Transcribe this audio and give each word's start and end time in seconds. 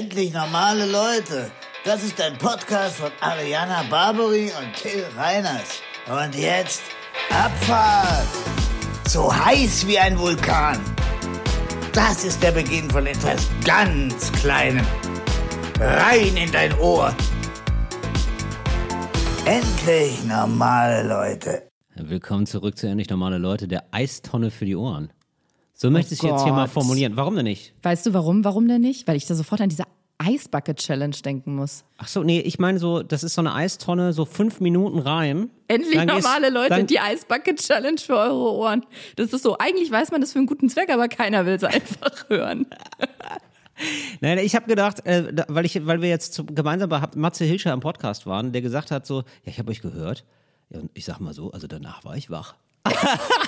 Endlich 0.00 0.32
normale 0.32 0.86
Leute. 0.86 1.50
Das 1.84 2.02
ist 2.02 2.18
ein 2.22 2.38
Podcast 2.38 2.96
von 2.96 3.10
Ariana 3.20 3.82
Barbary 3.90 4.50
und 4.58 4.74
Till 4.74 5.04
Reiners. 5.14 5.82
Und 6.08 6.34
jetzt 6.34 6.80
Abfahrt. 7.28 8.26
So 9.06 9.30
heiß 9.30 9.86
wie 9.86 9.98
ein 9.98 10.18
Vulkan. 10.18 10.78
Das 11.92 12.24
ist 12.24 12.42
der 12.42 12.52
Beginn 12.52 12.88
von 12.88 13.06
etwas 13.06 13.50
ganz 13.66 14.32
Kleinem. 14.32 14.86
Rein 15.78 16.34
in 16.34 16.50
dein 16.50 16.72
Ohr. 16.78 17.14
Endlich 19.44 20.24
normale 20.24 21.06
Leute. 21.06 21.68
Willkommen 21.94 22.46
zurück 22.46 22.78
zu 22.78 22.86
Endlich 22.86 23.10
Normale 23.10 23.36
Leute, 23.36 23.68
der 23.68 23.84
Eistonne 23.90 24.50
für 24.50 24.64
die 24.64 24.76
Ohren. 24.76 25.12
So 25.80 25.90
möchte 25.90 26.12
ich 26.12 26.22
es 26.22 26.28
jetzt 26.28 26.42
hier 26.42 26.52
mal 26.52 26.66
Gott. 26.66 26.74
formulieren. 26.74 27.16
Warum 27.16 27.36
denn 27.36 27.44
nicht? 27.46 27.72
Weißt 27.82 28.04
du 28.04 28.12
warum? 28.12 28.44
Warum 28.44 28.68
denn 28.68 28.82
nicht? 28.82 29.08
Weil 29.08 29.16
ich 29.16 29.24
da 29.24 29.34
sofort 29.34 29.62
an 29.62 29.70
diese 29.70 29.84
Eisbucket-Challenge 30.18 31.16
denken 31.24 31.54
muss. 31.54 31.84
Ach 31.96 32.06
so, 32.06 32.22
nee, 32.22 32.40
ich 32.40 32.58
meine 32.58 32.78
so, 32.78 33.02
das 33.02 33.24
ist 33.24 33.32
so 33.32 33.40
eine 33.40 33.54
Eistonne, 33.54 34.12
so 34.12 34.26
fünf 34.26 34.60
Minuten 34.60 34.98
rein. 34.98 35.48
Endlich 35.68 35.94
Dann 35.94 36.08
gehst- 36.08 36.22
normale 36.22 36.50
Leute, 36.50 36.84
die 36.84 37.00
Eisbucket-Challenge 37.00 37.96
für 37.98 38.14
eure 38.14 38.52
Ohren. 38.52 38.84
Das 39.16 39.32
ist 39.32 39.42
so, 39.42 39.56
eigentlich 39.56 39.90
weiß 39.90 40.10
man 40.10 40.20
das 40.20 40.32
für 40.32 40.38
einen 40.40 40.46
guten 40.46 40.68
Zweck, 40.68 40.90
aber 40.90 41.08
keiner 41.08 41.46
will 41.46 41.54
es 41.54 41.64
einfach 41.64 42.28
hören. 42.28 42.66
Nein, 44.20 44.36
ich 44.36 44.54
habe 44.54 44.66
gedacht, 44.66 45.06
äh, 45.06 45.32
weil, 45.48 45.64
ich, 45.64 45.86
weil 45.86 46.02
wir 46.02 46.10
jetzt 46.10 46.34
zu, 46.34 46.44
gemeinsam 46.44 46.90
bei 46.90 47.02
Matze 47.16 47.46
Hilscher 47.46 47.72
am 47.72 47.80
Podcast 47.80 48.26
waren, 48.26 48.52
der 48.52 48.60
gesagt 48.60 48.90
hat 48.90 49.06
so, 49.06 49.20
ja, 49.20 49.24
ich 49.46 49.58
habe 49.58 49.70
euch 49.70 49.80
gehört. 49.80 50.26
Ja, 50.68 50.80
und 50.80 50.90
ich 50.92 51.06
sag 51.06 51.20
mal 51.20 51.32
so, 51.32 51.52
also 51.52 51.66
danach 51.66 52.04
war 52.04 52.18
ich 52.18 52.28
wach. 52.28 52.54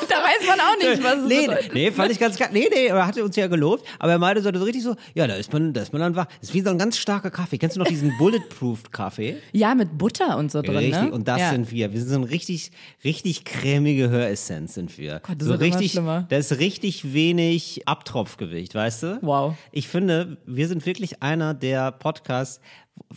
Da 0.08 0.16
weiß 0.18 0.46
man 0.46 0.60
auch 0.60 0.76
nicht, 0.78 1.02
was 1.02 1.16
es 1.22 1.28
nee, 1.28 1.46
bedeutet. 1.46 1.74
nee, 1.74 1.90
fand 1.90 2.12
ich 2.12 2.18
ganz 2.18 2.38
geil. 2.38 2.50
Nee, 2.52 2.68
nee, 2.70 2.86
er 2.86 3.06
hatte 3.06 3.24
uns 3.24 3.34
ja 3.36 3.46
gelobt, 3.46 3.86
aber 3.98 4.12
er 4.12 4.18
meinte 4.18 4.42
so, 4.42 4.50
richtig 4.50 4.82
so, 4.82 4.94
ja, 5.14 5.26
da 5.26 5.34
ist 5.34 5.52
man, 5.52 5.72
da 5.72 5.80
ist 5.82 5.92
man 5.92 6.00
dann 6.02 6.16
wach. 6.16 6.26
Das 6.40 6.50
ist 6.50 6.54
wie 6.54 6.60
so 6.60 6.70
ein 6.70 6.78
ganz 6.78 6.98
starker 6.98 7.30
Kaffee. 7.30 7.56
Kennst 7.58 7.76
du 7.76 7.80
noch 7.80 7.86
diesen 7.86 8.12
Bulletproof-Kaffee? 8.18 9.36
Ja, 9.52 9.74
mit 9.74 9.96
Butter 9.96 10.36
und 10.36 10.50
so 10.52 10.60
drin, 10.60 10.76
Richtig, 10.76 11.02
ne? 11.02 11.12
und 11.12 11.28
das 11.28 11.40
ja. 11.40 11.50
sind 11.50 11.70
wir. 11.70 11.92
Wir 11.92 12.00
sind 12.00 12.10
so 12.10 12.16
ein 12.16 12.24
richtig, 12.24 12.72
richtig 13.04 13.44
cremige 13.44 14.10
Höressenz 14.10 14.74
sind 14.74 14.98
wir. 14.98 15.20
Gott, 15.26 15.36
das 15.38 15.46
so 15.48 15.52
wird 15.54 15.62
richtig, 15.62 15.92
schlimmer. 15.92 16.26
da 16.28 16.36
ist 16.36 16.58
richtig 16.58 17.12
wenig 17.14 17.88
Abtropfgewicht, 17.88 18.74
weißt 18.74 19.02
du? 19.02 19.18
Wow. 19.22 19.54
Ich 19.72 19.88
finde, 19.88 20.36
wir 20.46 20.68
sind 20.68 20.84
wirklich 20.84 21.22
einer 21.22 21.54
der 21.54 21.90
Podcasts, 21.92 22.60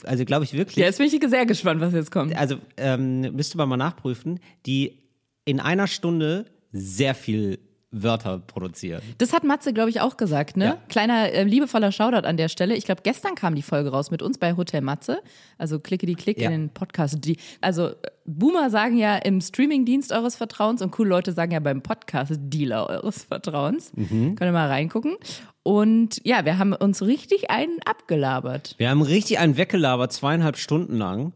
also 0.04 0.24
glaube 0.24 0.46
ich 0.46 0.54
wirklich, 0.54 0.78
Ja, 0.78 0.86
jetzt 0.86 0.98
bin 0.98 1.08
ich 1.08 1.30
sehr 1.30 1.46
gespannt, 1.46 1.82
was 1.82 1.94
jetzt 1.94 2.12
kommt. 2.12 2.36
also 2.38 2.56
ähm, 2.78 3.22
müsste 3.36 3.58
man 3.58 3.68
mal 3.68 3.78
nachprüfen, 3.78 4.40
die 4.66 5.05
in 5.46 5.60
einer 5.60 5.88
Stunde 5.88 6.46
sehr 6.72 7.16
viel 7.16 7.60
Wörter 7.98 8.40
produzieren. 8.40 9.02
Das 9.20 9.32
hat 9.32 9.46
Matze, 9.46 9.72
glaube 9.72 9.90
ich, 9.90 10.02
auch 10.02 10.18
gesagt, 10.18 10.58
ne? 10.58 10.66
Ja. 10.66 10.78
Kleiner 10.90 11.32
äh, 11.32 11.44
liebevoller 11.44 11.94
Shoutout 11.94 12.28
an 12.28 12.36
der 12.36 12.50
Stelle. 12.50 12.76
Ich 12.76 12.84
glaube, 12.84 13.04
gestern 13.04 13.36
kam 13.36 13.56
die 13.56 13.62
Folge 13.62 13.90
raus 13.90 14.12
mit 14.12 14.22
uns 14.22 14.38
bei 14.38 14.58
Hotel 14.58 14.82
Matze. 14.82 15.22
Also 15.58 15.80
klicke 15.80 16.06
die 16.06 16.16
Klick 16.16 16.42
Ja. 16.42 16.50
in 16.50 16.64
den 16.64 16.70
Podcast. 16.72 17.18
Also 17.62 17.92
Boomer 18.26 18.70
sagen 18.70 18.98
ja 18.98 19.16
im 19.16 19.40
Streamingdienst 19.40 20.12
eures 20.12 20.36
Vertrauens 20.36 20.82
und 20.82 20.92
coole 20.92 21.08
Leute 21.10 21.32
sagen 21.32 21.54
ja 21.54 21.62
beim 21.62 21.82
Podcast-Dealer 21.82 22.90
eures 22.90 23.24
Vertrauens. 23.24 23.94
Mhm. 23.96 24.36
Könnt 24.36 24.42
ihr 24.50 24.52
mal 24.52 24.68
reingucken. 24.68 25.16
Und 25.64 26.20
ja, 26.26 26.44
wir 26.44 26.58
haben 26.58 26.74
uns 26.74 27.02
richtig 27.02 27.50
einen 27.50 27.80
abgelabert. 27.86 28.76
Wir 28.78 28.90
haben 28.90 29.02
richtig 29.04 29.40
einen 29.40 29.56
weggelabert, 29.56 30.12
zweieinhalb 30.12 30.58
Stunden 30.58 30.98
lang. 30.98 31.32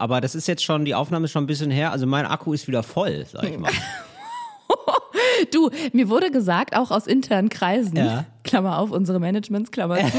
Aber 0.00 0.20
das 0.22 0.34
ist 0.34 0.48
jetzt 0.48 0.64
schon, 0.64 0.84
die 0.86 0.94
Aufnahme 0.94 1.26
ist 1.26 1.30
schon 1.32 1.44
ein 1.44 1.46
bisschen 1.46 1.70
her. 1.70 1.92
Also 1.92 2.06
mein 2.06 2.24
Akku 2.24 2.52
ist 2.54 2.66
wieder 2.66 2.82
voll, 2.82 3.26
sag 3.30 3.44
ich 3.44 3.58
mal. 3.58 3.70
Du, 5.52 5.70
mir 5.92 6.08
wurde 6.10 6.30
gesagt, 6.30 6.76
auch 6.76 6.90
aus 6.90 7.06
internen 7.06 7.48
Kreisen, 7.48 7.96
Ja. 7.96 8.26
Klammer 8.44 8.78
auf, 8.78 8.90
unsere 8.90 9.18
Managements, 9.18 9.70
Klammer 9.70 9.96
zu, 9.98 10.12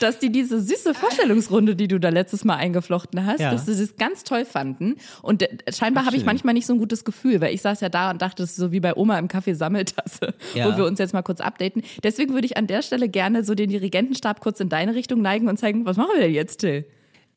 dass 0.00 0.18
die 0.18 0.30
diese 0.30 0.60
süße 0.60 0.94
Vorstellungsrunde, 0.94 1.74
die 1.74 1.88
du 1.88 1.98
da 1.98 2.08
letztes 2.10 2.44
Mal 2.44 2.56
eingeflochten 2.56 3.26
hast, 3.26 3.40
Ja. 3.40 3.50
dass 3.50 3.66
sie 3.66 3.76
das 3.76 3.96
ganz 3.96 4.22
toll 4.24 4.44
fanden. 4.44 4.94
Und 5.20 5.42
äh, 5.42 5.48
scheinbar 5.72 6.06
habe 6.06 6.16
ich 6.16 6.24
manchmal 6.24 6.54
nicht 6.54 6.66
so 6.66 6.74
ein 6.74 6.78
gutes 6.78 7.04
Gefühl, 7.04 7.40
weil 7.40 7.52
ich 7.54 7.60
saß 7.62 7.80
ja 7.80 7.88
da 7.88 8.10
und 8.10 8.22
dachte, 8.22 8.42
das 8.42 8.50
ist 8.50 8.56
so 8.56 8.70
wie 8.72 8.80
bei 8.80 8.94
Oma 8.96 9.18
im 9.18 9.26
Café 9.28 9.54
Sammeltasse, 9.54 10.34
Ja. 10.54 10.72
wo 10.72 10.76
wir 10.76 10.84
uns 10.86 10.98
jetzt 11.00 11.12
mal 11.12 11.22
kurz 11.22 11.40
updaten. 11.40 11.82
Deswegen 12.04 12.32
würde 12.34 12.46
ich 12.46 12.56
an 12.56 12.66
der 12.68 12.82
Stelle 12.82 13.08
gerne 13.08 13.42
so 13.44 13.54
den 13.54 13.68
Dirigentenstab 13.70 14.40
kurz 14.40 14.60
in 14.60 14.68
deine 14.68 14.94
Richtung 14.94 15.20
neigen 15.22 15.48
und 15.48 15.58
zeigen, 15.58 15.86
was 15.86 15.96
machen 15.96 16.10
wir 16.14 16.22
denn 16.22 16.34
jetzt, 16.34 16.58
Till? 16.58 16.84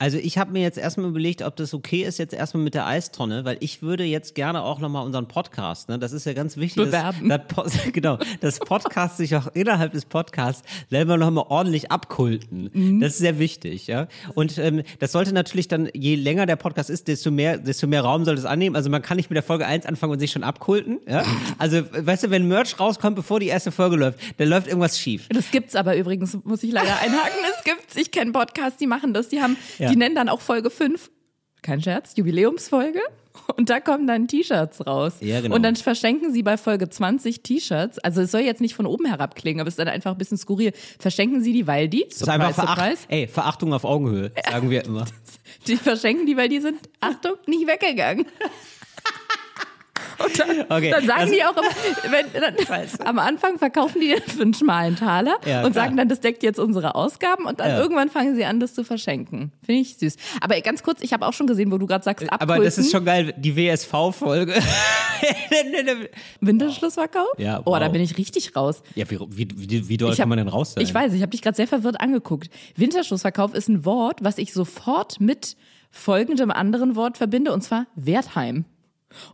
Also 0.01 0.17
ich 0.17 0.39
habe 0.39 0.51
mir 0.51 0.63
jetzt 0.63 0.79
erstmal 0.79 1.07
überlegt, 1.07 1.43
ob 1.43 1.55
das 1.57 1.75
okay 1.75 2.01
ist, 2.01 2.17
jetzt 2.17 2.33
erstmal 2.33 2.63
mit 2.63 2.73
der 2.73 2.87
Eistonne, 2.87 3.45
weil 3.45 3.57
ich 3.59 3.83
würde 3.83 4.03
jetzt 4.03 4.33
gerne 4.33 4.63
auch 4.63 4.79
nochmal 4.79 5.05
unseren 5.05 5.27
Podcast, 5.27 5.89
ne, 5.89 5.99
das 5.99 6.11
ist 6.11 6.25
ja 6.25 6.33
ganz 6.33 6.57
wichtig, 6.57 6.85
Bewerben. 6.85 7.29
Dass, 7.29 7.41
das, 7.55 7.55
Po- 7.77 7.91
genau, 7.93 8.17
das 8.39 8.57
Podcast 8.57 9.17
sich 9.17 9.35
auch 9.35 9.45
innerhalb 9.53 9.91
des 9.93 10.05
Podcasts 10.05 10.63
selber 10.89 11.17
nochmal 11.17 11.45
ordentlich 11.49 11.91
abkulten. 11.91 12.71
Mhm. 12.73 12.99
Das 12.99 13.11
ist 13.11 13.19
sehr 13.19 13.37
wichtig, 13.37 13.85
ja. 13.85 14.07
Und 14.33 14.57
ähm, 14.57 14.81
das 14.97 15.11
sollte 15.11 15.33
natürlich 15.33 15.67
dann, 15.67 15.87
je 15.93 16.15
länger 16.15 16.47
der 16.47 16.55
Podcast 16.55 16.89
ist, 16.89 17.07
desto 17.07 17.29
mehr, 17.29 17.59
desto 17.59 17.85
mehr 17.85 18.01
Raum 18.01 18.25
sollte 18.25 18.39
es 18.39 18.45
annehmen. 18.47 18.75
Also 18.75 18.89
man 18.89 19.03
kann 19.03 19.17
nicht 19.17 19.29
mit 19.29 19.35
der 19.35 19.43
Folge 19.43 19.67
1 19.67 19.85
anfangen 19.85 20.13
und 20.13 20.19
sich 20.19 20.31
schon 20.31 20.43
abkulten. 20.43 20.99
Ja? 21.07 21.23
Also, 21.59 21.83
weißt 21.91 22.23
du, 22.23 22.31
wenn 22.31 22.47
Merch 22.47 22.79
rauskommt, 22.79 23.15
bevor 23.15 23.39
die 23.39 23.49
erste 23.49 23.71
Folge 23.71 23.97
läuft, 23.97 24.17
dann 24.39 24.47
läuft 24.47 24.65
irgendwas 24.65 24.97
schief. 24.97 25.27
Das 25.29 25.51
gibt's 25.51 25.75
aber 25.75 25.95
übrigens, 25.95 26.35
muss 26.43 26.63
ich 26.63 26.71
leider 26.71 26.99
einhaken. 26.99 27.37
Es 27.55 27.63
gibt's, 27.63 27.95
ich 27.95 28.09
kenne 28.09 28.31
Podcasts, 28.31 28.79
die 28.79 28.87
machen 28.87 29.13
das, 29.13 29.29
die 29.29 29.43
haben, 29.43 29.57
Ja. 29.77 29.90
Die 29.91 29.97
nennen 29.97 30.15
dann 30.15 30.29
auch 30.29 30.41
Folge 30.41 30.69
5, 30.69 31.11
kein 31.61 31.81
Scherz, 31.81 32.13
Jubiläumsfolge. 32.15 32.99
Und 33.55 33.69
da 33.69 33.79
kommen 33.79 34.07
dann 34.07 34.27
T-Shirts 34.27 34.85
raus. 34.85 35.13
Ja, 35.21 35.41
genau. 35.41 35.55
Und 35.55 35.63
dann 35.63 35.75
verschenken 35.75 36.33
sie 36.33 36.43
bei 36.43 36.57
Folge 36.57 36.89
20 36.89 37.43
T-Shirts. 37.43 37.99
Also 37.99 38.21
es 38.21 38.31
soll 38.31 38.41
jetzt 38.41 38.61
nicht 38.61 38.75
von 38.75 38.85
oben 38.85 39.05
herab 39.05 39.35
klingen, 39.35 39.61
aber 39.61 39.67
es 39.67 39.73
ist 39.73 39.79
dann 39.79 39.87
einfach 39.87 40.11
ein 40.11 40.17
bisschen 40.17 40.37
skurril. 40.37 40.73
Verschenken 40.99 41.41
sie 41.41 41.53
die, 41.53 41.65
weil 41.67 41.87
die, 41.87 42.05
Das 42.09 42.21
ist 42.21 42.29
einfach 42.29 42.53
Veracht, 42.53 42.97
ey, 43.07 43.27
Verachtung 43.27 43.73
auf 43.73 43.83
Augenhöhe, 43.85 44.31
sagen 44.49 44.69
wir 44.69 44.83
immer. 44.83 45.05
die 45.67 45.77
verschenken 45.77 46.25
die, 46.25 46.35
weil 46.35 46.49
die 46.49 46.59
sind, 46.59 46.77
Achtung, 46.99 47.35
nicht 47.47 47.67
weggegangen. 47.67 48.25
Dann, 50.37 50.49
Okay, 50.69 50.91
dann 50.91 51.05
sagen 51.05 51.19
also- 51.21 51.33
die 51.33 51.43
auch 51.43 51.57
immer, 51.57 52.11
wenn, 52.11 52.41
dann, 52.41 53.07
am 53.07 53.19
Anfang 53.19 53.57
verkaufen 53.57 53.99
die 54.01 54.09
den 54.09 54.21
für 54.21 54.41
einen 54.43 54.53
schmalen 54.53 54.95
Taler 54.95 55.35
Ja, 55.45 55.63
und 55.63 55.71
klar. 55.73 55.85
sagen 55.85 55.97
dann, 55.97 56.07
das 56.09 56.19
deckt 56.19 56.43
jetzt 56.43 56.59
unsere 56.59 56.95
Ausgaben 56.95 57.45
und 57.45 57.59
dann 57.59 57.69
Ja. 57.69 57.79
irgendwann 57.79 58.09
fangen 58.09 58.35
sie 58.35 58.45
an, 58.45 58.59
das 58.59 58.73
zu 58.73 58.83
verschenken. 58.83 59.51
Finde 59.65 59.81
ich 59.81 59.97
süß. 59.97 60.15
Aber 60.41 60.59
ganz 60.61 60.83
kurz, 60.83 61.01
ich 61.01 61.13
habe 61.13 61.25
auch 61.27 61.33
schon 61.33 61.47
gesehen, 61.47 61.71
wo 61.71 61.77
du 61.77 61.85
gerade 61.85 62.03
sagst, 62.03 62.23
abkulten. 62.31 62.49
Aber 62.55 62.63
das 62.63 62.77
ist 62.77 62.91
schon 62.91 63.05
geil, 63.05 63.33
die 63.37 63.55
WSV-Folge. 63.55 64.53
Winterschlussverkauf? 66.41 67.27
Ja, 67.37 67.61
Oh, 67.65 67.75
da 67.77 67.85
wow. 67.85 67.91
bin 67.91 68.01
ich 68.01 68.17
richtig 68.17 68.55
raus. 68.55 68.81
ja, 68.95 69.09
wie, 69.09 69.19
wie, 69.29 69.47
wie, 69.55 69.89
wie 69.89 69.97
doll 69.97 70.11
Ich 70.11 70.17
kann 70.17 70.23
hab- 70.23 70.29
man 70.29 70.37
denn 70.37 70.47
raus 70.47 70.73
sein? 70.73 70.83
Ich 70.83 70.93
weiß, 70.93 71.13
ich 71.13 71.21
habe 71.21 71.31
dich 71.31 71.41
gerade 71.41 71.55
sehr 71.55 71.67
verwirrt 71.67 71.99
angeguckt. 72.01 72.49
Winterschlussverkauf 72.75 73.53
ist 73.53 73.67
ein 73.69 73.85
Wort, 73.85 74.19
was 74.23 74.37
ich 74.37 74.53
sofort 74.53 75.19
mit 75.19 75.55
folgendem 75.91 76.51
anderen 76.51 76.95
Wort 76.95 77.17
verbinde, 77.17 77.51
und 77.53 77.61
zwar 77.61 77.85
Wertheim. 77.95 78.65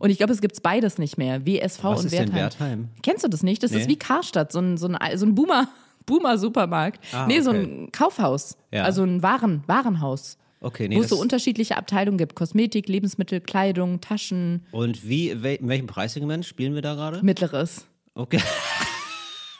Und 0.00 0.10
ich 0.10 0.18
glaube, 0.18 0.32
es 0.32 0.40
gibt 0.40 0.62
beides 0.62 0.98
nicht 0.98 1.18
mehr. 1.18 1.46
WSV 1.46 1.84
Was 1.84 2.04
und 2.04 2.12
Wertheim. 2.12 2.34
Wertheim? 2.34 2.88
Kennst 3.02 3.24
du 3.24 3.28
das 3.28 3.42
nicht? 3.42 3.62
Das 3.62 3.70
Nee. 3.72 3.78
ist 3.80 3.88
wie 3.88 3.96
Karstadt, 3.96 4.52
so 4.52 4.60
ein, 4.60 4.76
so 4.76 4.88
ein, 4.88 5.18
so 5.18 5.26
ein 5.26 5.34
Boomer, 5.34 5.68
Boomer-Supermarkt. 6.06 7.00
Ah, 7.12 7.26
nee, 7.26 7.40
so 7.40 7.50
okay. 7.50 7.62
ein 7.62 7.92
Kaufhaus. 7.92 8.56
Ja. 8.72 8.84
Also 8.84 9.02
ein 9.02 9.22
Waren, 9.22 9.62
Warenhaus. 9.66 10.38
Okay, 10.60 10.88
nee, 10.88 10.96
wo 10.96 11.02
es 11.02 11.08
so 11.08 11.16
unterschiedliche 11.20 11.76
Abteilungen 11.76 12.18
gibt. 12.18 12.34
Kosmetik, 12.34 12.88
Lebensmittel, 12.88 13.40
Kleidung, 13.40 14.00
Taschen, 14.00 14.66
Und 14.72 15.08
wie, 15.08 15.40
wel, 15.42 15.54
in 15.56 15.68
welchem 15.68 15.86
Preissegment 15.86 16.44
spielen 16.44 16.74
wir 16.74 16.82
da 16.82 16.94
gerade? 16.94 17.22
Mittleres. 17.24 17.86
Okay. 18.14 18.40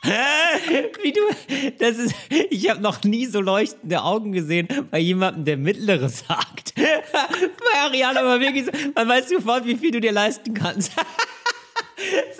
Wie 0.03 1.12
du, 1.12 1.20
das 1.78 1.98
ist, 1.98 2.14
ich 2.50 2.70
habe 2.70 2.81
noch 2.81 3.03
nie 3.04 3.26
so 3.26 3.41
leuchtende 3.41 4.03
Augen 4.03 4.32
gesehen 4.32 4.69
bei 4.91 4.98
jemandem, 4.98 5.44
der 5.44 5.56
Mittleres 5.56 6.25
sagt. 6.28 6.75
bei 6.76 7.81
Ariana 7.84 8.20
aber 8.20 8.41
wirklich 8.41 8.64
so, 8.66 8.70
man 8.94 9.09
weiß 9.09 9.28
sofort, 9.28 9.66
wie 9.66 9.76
viel 9.76 9.91
du 9.91 10.00
dir 10.00 10.12
leisten 10.12 10.54
kannst. 10.54 10.92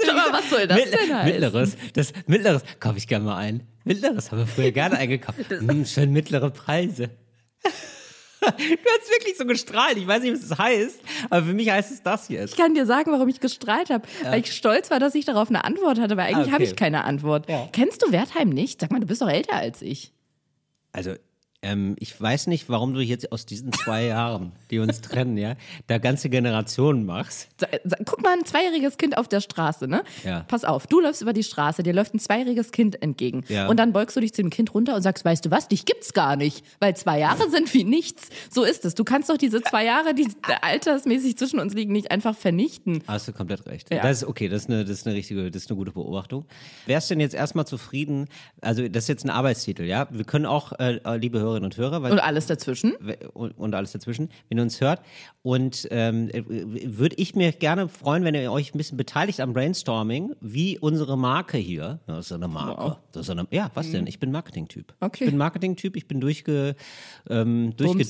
Aber 0.08 0.32
was 0.32 0.48
soll 0.50 0.66
das 0.66 0.78
Mittl- 0.78 0.91
denn 0.91 1.16
heißen? 1.16 1.32
Mittleres, 1.32 1.76
das 1.94 2.12
Mittleres 2.26 2.62
kaufe 2.80 2.98
ich 2.98 3.08
gerne 3.08 3.24
mal 3.24 3.36
ein. 3.36 3.66
Mittleres 3.84 4.30
haben 4.30 4.38
wir 4.38 4.46
früher 4.46 4.70
gerne 4.70 4.96
eingekauft. 4.96 5.38
Hm, 5.48 5.84
schön 5.84 6.12
mittlere 6.12 6.50
Preise. 6.50 7.10
Du 8.40 8.46
hast 8.49 9.11
wirklich 9.11 9.37
so 9.37 9.44
gestrahlt. 9.44 9.96
Ich 9.99 10.06
weiß 10.06 10.23
nicht, 10.23 10.32
was 10.32 10.49
das 10.49 10.58
heißt, 10.58 11.00
aber 11.31 11.46
für 11.46 11.55
mich 11.55 11.70
heißt 11.70 11.90
es 11.90 12.02
das 12.02 12.29
jetzt. 12.29 12.52
Ich 12.52 12.56
kann 12.56 12.75
dir 12.75 12.87
sagen, 12.87 13.11
warum 13.12 13.29
ich 13.29 13.40
gestrahlt 13.40 13.90
habe. 13.90 14.06
Weil 14.23 14.40
ich 14.40 14.52
stolz 14.55 14.90
war, 14.90 15.00
dass 15.00 15.14
ich 15.14 15.25
darauf 15.25 15.49
eine 15.49 15.64
Antwort 15.64 15.99
hatte, 15.99 16.17
weil 16.17 16.26
eigentlich 16.26 16.38
Ah, 16.38 16.43
okay. 16.43 16.52
habe 16.52 16.64
ich 16.64 16.76
keine 16.76 17.05
Antwort. 17.05 17.49
Ja. 17.49 17.69
Kennst 17.73 18.02
du 18.02 18.12
Wertheim 18.12 18.49
nicht? 18.50 18.81
Sag 18.81 18.90
mal, 18.93 19.00
du 19.00 19.06
bist 19.06 19.23
doch 19.23 19.29
älter 19.31 19.55
als 19.55 19.82
ich. 19.82 20.12
Also, 20.93 21.14
ähm, 21.60 21.96
ich 21.99 22.19
weiß 22.20 22.46
nicht, 22.46 22.69
warum 22.69 22.94
du 22.94 23.00
jetzt 23.00 23.32
aus 23.32 23.44
diesen 23.44 23.72
zwei 23.72 24.05
Jahren, 24.05 24.52
die 24.70 24.78
uns 24.78 25.00
trennen, 25.02 25.37
ja, 25.37 25.56
da 25.88 25.99
ganze 25.99 26.31
Generationen 26.31 27.05
machst. 27.05 27.49
Guck 28.05 28.22
mal, 28.22 28.34
ein 28.38 28.44
zweijähriges 28.44 28.96
Kind 28.96 29.19
auf 29.19 29.26
der 29.26 29.40
Straße, 29.40 29.88
ne? 29.88 30.05
Ja. 30.25 30.44
Pass 30.46 30.64
auf, 30.64 30.87
du 30.87 31.00
läufst 31.00 31.20
über 31.20 31.32
die 31.32 31.43
Straße, 31.43 31.82
dir 31.82 31.93
läuft 31.93 32.14
ein 32.14 32.20
zweijähriges 32.20 32.70
Kind 32.70 33.02
entgegen. 33.02 33.44
Ja. 33.49 33.66
Und 33.66 33.78
dann 33.78 33.93
beugst 33.93 34.16
du 34.16 34.20
dich 34.20 34.32
zu 34.32 34.43
dem 34.43 34.50
Kind 34.50 34.72
runter 34.72 34.94
und 34.94 35.02
sagst, 35.02 35.25
weißt 35.25 35.46
du 35.46 35.50
was, 35.50 35.66
dich 35.66 35.84
gibt's 35.84 36.12
gar 36.12 36.37
nicht. 36.37 36.64
Weil 36.78 36.96
zwei 36.96 37.19
Jahre 37.19 37.50
sind 37.50 37.75
wie 37.75 37.84
nichts. 37.84 38.28
So 38.50 38.62
ist 38.62 38.84
es. 38.84 38.94
Du 38.94 39.02
kannst 39.02 39.28
doch 39.28 39.37
diese 39.37 39.61
zwei 39.62 39.84
Jahre, 39.84 40.14
die 40.14 40.28
altersmäßig 40.62 41.37
zwischen 41.37 41.58
uns 41.58 41.75
liegen, 41.75 41.93
nicht 41.93 42.12
einfach 42.12 42.37
vernichten. 42.37 43.02
Hast 43.08 43.26
du 43.26 43.32
komplett 43.32 43.66
recht. 43.66 43.93
Ja. 43.93 44.02
Das 44.02 44.19
ist 44.19 44.28
okay, 44.28 44.49
das 44.49 44.62
ist 44.62 44.70
eine, 44.70 44.84
das 44.84 44.99
ist 44.99 45.06
eine 45.06 45.16
richtige, 45.16 45.50
das 45.50 45.62
ist 45.62 45.70
eine 45.70 45.76
gute 45.76 45.90
Beobachtung. 45.90 46.44
Wärst 46.87 47.11
du 47.11 47.14
denn 47.14 47.20
jetzt 47.20 47.34
erstmal 47.34 47.66
zufrieden? 47.66 48.28
Also, 48.61 48.87
das 48.87 49.04
ist 49.04 49.08
jetzt 49.08 49.25
ein 49.25 49.31
Arbeitstitel, 49.31 49.82
ja? 49.82 50.06
Wir 50.11 50.25
können 50.25 50.46
auch, 50.46 50.72
äh, 50.78 51.00
liebe 51.16 51.48
Hörerinnen 51.49 51.65
und 51.65 51.77
Hörer. 51.77 52.03
Und 52.11 52.19
alles 52.21 52.47
dazwischen. 52.47 52.95
und, 53.35 53.53
und 53.53 53.75
alles 53.75 53.93
dazwischen, 53.93 54.29
wenn 54.49 54.59
ihr 54.59 54.62
uns 54.62 54.81
hört. 54.81 55.00
Und 55.43 55.89
ähm, 55.91 56.31
würde 56.47 57.17
ich 57.17 57.35
mir 57.35 57.53
gerne 57.53 57.89
freuen, 57.89 58.25
wenn 58.25 58.35
ihr 58.35 58.53
euch 58.53 58.75
ein 58.75 58.79
bisschen 58.79 58.97
beteiligt 58.99 59.41
am 59.41 59.53
Brainstorming, 59.53 60.35
wie 60.41 60.79
unsere 60.79 61.17
Marke 61.17 61.56
hier. 61.59 62.00
Das 62.06 62.27
ist 62.27 62.33
eine 62.33 62.49
Marke. 62.49 62.97
Das 63.12 63.23
ist 63.27 63.31
eine, 63.31 63.47
ja, 63.50 63.71
was 63.75 63.91
denn? 63.91 64.06
Ich 64.06 64.19
bin 64.19 64.31
Marketing-Typ. 64.31 64.95
Okay. 65.00 65.25
Ich 65.25 65.31
bin 65.31 65.39
Marketing-Typ, 65.39 65.97
ich 65.97 66.06
bin 66.06 66.21
durchge, 66.21 66.77
ähm, 67.31 67.73
durchge, 67.77 68.05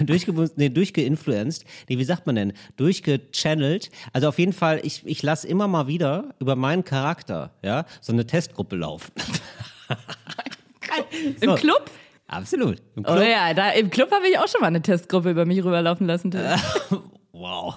durchge, 0.04 0.50
nee, 0.56 0.68
durchgeinfluenced. 0.68 1.64
Nee, 1.88 1.98
wie 1.98 2.04
sagt 2.04 2.26
man 2.26 2.34
denn? 2.36 2.52
Durchgechannelt. 2.76 3.90
Also 4.12 4.28
auf 4.28 4.38
jeden 4.38 4.52
Fall, 4.52 4.80
ich, 4.82 5.02
ich 5.06 5.22
lasse 5.22 5.48
immer 5.48 5.68
mal 5.68 5.86
wieder 5.86 6.34
über 6.38 6.56
meinen 6.56 6.84
Charakter, 6.84 7.52
ja, 7.62 7.86
so 8.00 8.12
eine 8.12 8.26
Testgruppe 8.26 8.76
laufen. 8.76 9.12
Im 11.40 11.48
So. 11.50 11.54
Club? 11.56 11.90
Absolut. 12.26 12.78
Im 12.96 13.04
Oh 13.06 13.12
Club. 13.12 13.26
ja, 13.28 13.52
da 13.54 13.70
im 13.70 13.90
Club 13.90 14.10
habe 14.10 14.26
ich 14.28 14.38
auch 14.38 14.48
schon 14.48 14.60
mal 14.60 14.68
eine 14.68 14.80
Testgruppe 14.82 15.30
über 15.30 15.44
mich 15.44 15.62
rüberlaufen 15.64 16.06
lassen. 16.06 16.32
Wow. 17.36 17.74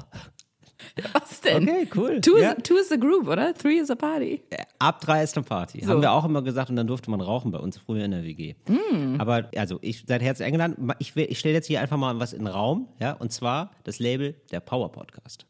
Was 1.14 1.42
denn? 1.42 1.64
Okay, 1.68 1.88
cool. 1.96 2.22
Two, 2.22 2.38
Ja. 2.38 2.52
is, 2.52 2.64
two 2.64 2.76
is 2.78 2.92
a 2.92 2.96
group, 2.96 3.28
oder? 3.28 3.54
Three 3.56 3.78
is 3.80 3.90
a 3.90 3.96
party. 3.96 4.42
Ab 4.78 5.02
drei 5.02 5.24
ist 5.24 5.36
eine 5.36 5.44
Party. 5.44 5.84
So. 5.84 5.92
Haben 5.92 6.02
wir 6.02 6.12
auch 6.12 6.26
immer 6.26 6.44
gesagt 6.44 6.70
und 6.70 6.76
dann 6.76 6.86
durfte 6.88 7.10
man 7.10 7.22
rauchen 7.22 7.52
bei 7.52 7.58
uns 7.58 7.78
früher 7.80 8.06
in 8.06 8.12
der 8.12 8.24
WG. 8.24 8.54
Hm. 8.68 9.16
Aber 9.20 9.50
also, 9.56 9.80
ich 9.82 10.06
seid 10.08 10.22
herzlich 10.22 10.46
eingeladen. 10.46 10.92
Ich, 11.00 11.16
will- 11.16 11.26
ich 11.30 11.40
stelle 11.40 11.56
jetzt 11.56 11.66
hier 11.66 11.82
einfach 11.82 11.98
mal 11.98 12.20
was 12.20 12.34
in 12.34 12.40
den 12.46 12.48
Raum, 12.48 12.88
ja, 13.00 13.14
und 13.14 13.32
zwar 13.32 13.72
das 13.84 13.98
Label 13.98 14.36
der 14.52 14.60
Power 14.60 14.92
Podcast. 14.92 15.47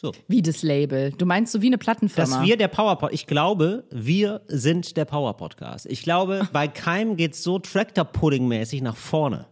So. 0.00 0.12
Wie 0.28 0.40
das 0.40 0.62
Label? 0.62 1.12
Du 1.12 1.26
meinst 1.26 1.52
so 1.52 1.60
wie 1.60 1.66
eine 1.66 1.76
Plattenfirma? 1.76 2.38
Dass 2.38 2.42
wir 2.46 2.56
der 2.56 2.68
Power 2.68 2.96
Podcast, 2.96 3.12
ich 3.20 3.26
glaube, 3.26 3.84
wir 3.90 4.40
sind 4.48 4.96
der 4.96 5.04
Power 5.04 5.36
Podcast. 5.36 5.84
Ich 5.90 6.02
glaube, 6.02 6.48
bei 6.54 6.68
keinem 6.68 7.16
geht's 7.16 7.42
so 7.42 7.58
Tractor 7.58 8.04
Pudding 8.06 8.48
mäßig 8.48 8.80
nach 8.80 8.96
vorne. 8.96 9.46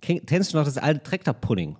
Ken- 0.00 0.24
Kennst 0.24 0.52
du 0.52 0.58
noch 0.58 0.64
das 0.64 0.78
alte 0.78 1.02
Tractor 1.02 1.34
Pudding? 1.34 1.76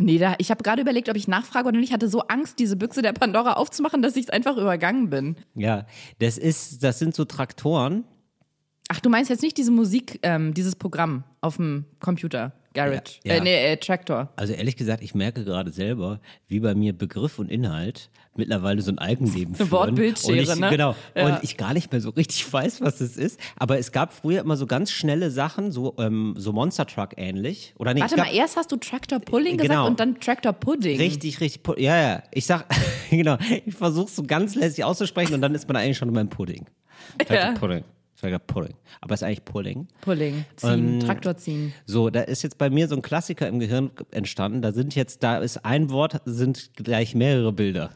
nee, 0.00 0.18
da, 0.18 0.34
ich 0.38 0.50
habe 0.50 0.62
gerade 0.64 0.82
überlegt, 0.82 1.08
ob 1.08 1.16
ich 1.16 1.28
nachfrage 1.28 1.68
oder 1.68 1.78
nicht. 1.78 1.88
Ich 1.90 1.92
hatte 1.92 2.08
so 2.08 2.22
Angst, 2.22 2.58
diese 2.58 2.76
Büchse 2.76 3.02
der 3.02 3.12
Pandora 3.12 3.52
aufzumachen, 3.52 4.00
dass 4.02 4.16
ich 4.16 4.24
es 4.24 4.30
einfach 4.30 4.56
übergangen 4.56 5.08
bin. 5.10 5.36
Ja, 5.54 5.86
das 6.18 6.38
ist, 6.38 6.82
das 6.82 6.98
sind 6.98 7.14
so 7.14 7.24
Traktoren. 7.24 8.02
Ach, 8.88 8.98
du 9.00 9.10
meinst 9.10 9.28
jetzt 9.30 9.42
nicht 9.42 9.56
diese 9.56 9.70
Musik, 9.70 10.18
ähm, 10.22 10.54
dieses 10.54 10.74
Programm 10.74 11.22
auf 11.40 11.56
dem 11.56 11.84
Computer, 12.00 12.52
Garage, 12.78 13.18
Ja, 13.24 13.34
ja. 13.34 13.38
Äh, 13.38 13.40
nee, 13.40 13.72
äh, 13.72 13.76
Tractor. 13.76 14.32
Also 14.36 14.52
ehrlich 14.52 14.76
gesagt, 14.76 15.02
ich 15.02 15.14
merke 15.14 15.44
gerade 15.44 15.70
selber, 15.70 16.20
wie 16.46 16.60
bei 16.60 16.74
mir 16.74 16.92
Begriff 16.92 17.38
und 17.38 17.50
Inhalt 17.50 18.10
mittlerweile 18.36 18.80
so 18.82 18.92
ein 18.92 18.98
Eigenleben 18.98 19.54
führen. 19.56 19.70
Wortbildschere, 19.70 20.32
und 20.32 20.38
ich, 20.38 20.56
ne? 20.56 20.70
Genau. 20.70 20.94
Ja. 21.16 21.26
Und 21.26 21.38
ich 21.42 21.56
gar 21.56 21.74
nicht 21.74 21.90
mehr 21.90 22.00
so 22.00 22.10
richtig 22.10 22.50
weiß, 22.52 22.80
was 22.80 23.00
es 23.00 23.16
ist. 23.16 23.40
Aber 23.56 23.78
es 23.78 23.90
gab 23.92 24.12
früher 24.12 24.40
immer 24.40 24.56
so 24.56 24.66
ganz 24.66 24.90
schnelle 24.92 25.30
Sachen, 25.30 25.72
so, 25.72 25.94
ähm, 25.98 26.34
so 26.38 26.52
Monster 26.52 26.86
Truck 26.86 27.10
ähnlich. 27.16 27.74
Oder 27.78 27.94
nee, 27.94 28.00
Warte 28.00 28.14
es 28.14 28.18
mal, 28.18 28.26
gab, 28.26 28.34
erst 28.34 28.56
hast 28.56 28.70
du 28.72 28.76
Tractor 28.76 29.18
Pulling 29.18 29.56
Genau. 29.58 29.68
gesagt 29.68 29.88
und 29.90 30.00
dann 30.00 30.20
Tractor 30.20 30.52
Pudding. 30.52 30.98
Richtig, 30.98 31.40
richtig. 31.40 31.78
Ja, 31.78 32.00
ja. 32.00 32.22
Ich 32.32 32.46
sag, 32.46 32.66
genau. 33.10 33.36
Ich 33.66 33.74
versuche 33.74 34.10
so 34.10 34.22
ganz 34.22 34.54
lässig 34.54 34.84
auszusprechen 34.84 35.34
und 35.34 35.40
dann 35.42 35.54
ist 35.54 35.66
man 35.66 35.76
eigentlich 35.76 35.98
schon 35.98 36.12
beim 36.12 36.28
Pudding. 36.28 36.66
Ja. 37.28 37.52
Pudding. 37.52 37.82
Tractor 38.20 38.38
Pudding. 38.40 38.74
Aber 39.00 39.14
es 39.14 39.22
ist 39.22 39.26
eigentlich 39.26 39.44
Pudding. 39.44 39.86
Pulling, 40.00 40.44
ziehen, 40.56 40.70
Ähm, 40.70 41.00
Traktor 41.00 41.36
ziehen. 41.36 41.72
So, 41.86 42.10
da 42.10 42.22
ist 42.22 42.42
jetzt 42.42 42.58
bei 42.58 42.68
mir 42.68 42.88
so 42.88 42.96
ein 42.96 43.02
Klassiker 43.02 43.46
im 43.46 43.60
Gehirn 43.60 43.90
entstanden. 44.10 44.60
Da 44.60 44.72
sind 44.72 44.94
jetzt, 44.94 45.22
da 45.22 45.38
ist 45.38 45.64
ein 45.64 45.90
Wort, 45.90 46.20
sind 46.24 46.70
gleich 46.74 47.14
mehrere 47.14 47.52
Bilder. 47.52 47.90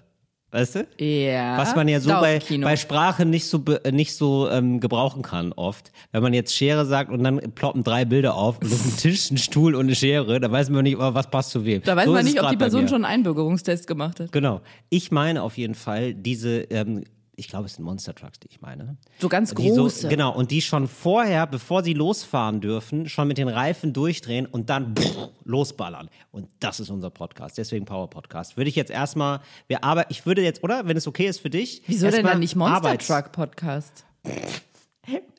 Weißt 0.53 0.75
du? 0.75 0.87
Ja. 1.03 1.57
Was 1.57 1.75
man 1.75 1.89
ja 1.89 1.99
so 1.99 2.11
bei, 2.11 2.39
bei 2.61 2.77
Sprache 2.77 3.25
nicht 3.25 3.47
so, 3.47 3.65
nicht 3.91 4.15
so 4.15 4.51
ähm, 4.51 4.81
gebrauchen 4.81 5.23
kann 5.23 5.55
oft. 5.55 5.93
Wenn 6.13 6.23
man 6.23 6.35
jetzt 6.35 6.55
Schere 6.55 6.85
sagt 6.85 7.11
und 7.11 7.25
dann 7.25 7.39
ploppen 7.55 7.83
drei 7.83 8.05
Bilder 8.05 8.35
auf 8.35 8.61
ist 8.61 8.85
ein 8.85 8.97
Tisch, 8.99 9.31
ein 9.31 9.39
Stuhl 9.39 9.75
und 9.75 9.87
eine 9.87 9.95
Schere, 9.95 10.41
da 10.41 10.53
weiß 10.53 10.69
man 10.69 10.83
nicht, 10.83 10.99
oh, 10.99 11.15
was 11.15 11.31
passt 11.31 11.53
zu 11.53 11.65
wem. 11.65 11.81
Da 11.83 11.97
weiß 11.97 12.05
so 12.05 12.13
man 12.13 12.25
nicht, 12.27 12.41
ob 12.41 12.51
die 12.51 12.59
Person 12.59 12.87
schon 12.87 13.07
einen 13.07 13.21
Einbürgerungstest 13.21 13.87
gemacht 13.87 14.21
hat. 14.21 14.31
Genau. 14.31 14.61
Ich 14.91 15.11
meine 15.11 15.43
auf 15.43 15.57
jeden 15.57 15.75
Fall 15.75 16.13
diese, 16.13 16.61
ähm, 16.65 17.05
ich 17.35 17.49
glaube, 17.49 17.65
es 17.67 17.75
sind 17.75 17.85
Monster 17.85 18.15
Trucks, 18.15 18.39
die 18.41 18.49
ich 18.49 18.61
meine. 18.61 18.97
So 19.19 19.29
ganz 19.29 19.55
große. 19.55 20.03
So, 20.03 20.09
genau, 20.09 20.35
und 20.35 20.51
die 20.51 20.61
schon 20.61 20.87
vorher, 20.87 21.47
bevor 21.47 21.83
sie 21.83 21.95
losfahren 21.95 22.61
dürfen, 22.61 23.09
schon 23.09 23.27
mit 23.27 23.39
den 23.39 23.49
Reifen 23.49 23.93
durchdrehen 23.93 24.45
und 24.47 24.69
dann 24.69 24.95
pff, 24.95 25.17
losballern. 25.45 26.11
Und 26.31 26.49
das 26.61 26.79
ist 26.81 26.91
unser 26.91 27.11
Podcast, 27.11 27.57
deswegen 27.57 27.85
Power 27.87 28.11
Podcast. 28.11 28.57
Würde 28.57 28.69
ich 28.69 28.77
jetzt 28.77 28.91
erstmal, 28.91 29.41
wir 29.67 29.83
aber 29.83 30.11
ich 30.11 30.27
würde 30.27 30.43
jetzt, 30.43 30.63
oder, 30.63 30.87
wenn 30.87 30.97
es 30.97 31.07
okay 31.07 31.27
ist 31.27 31.41
für 31.41 31.51
dich. 31.51 31.83
Wieso 31.87 32.11
denn 32.11 32.27
dann 32.27 32.41
nicht 32.41 32.55
Monster 32.55 32.77
Arbeits- 32.77 33.07
Truck 33.07 33.33
Podcast? 33.33 34.05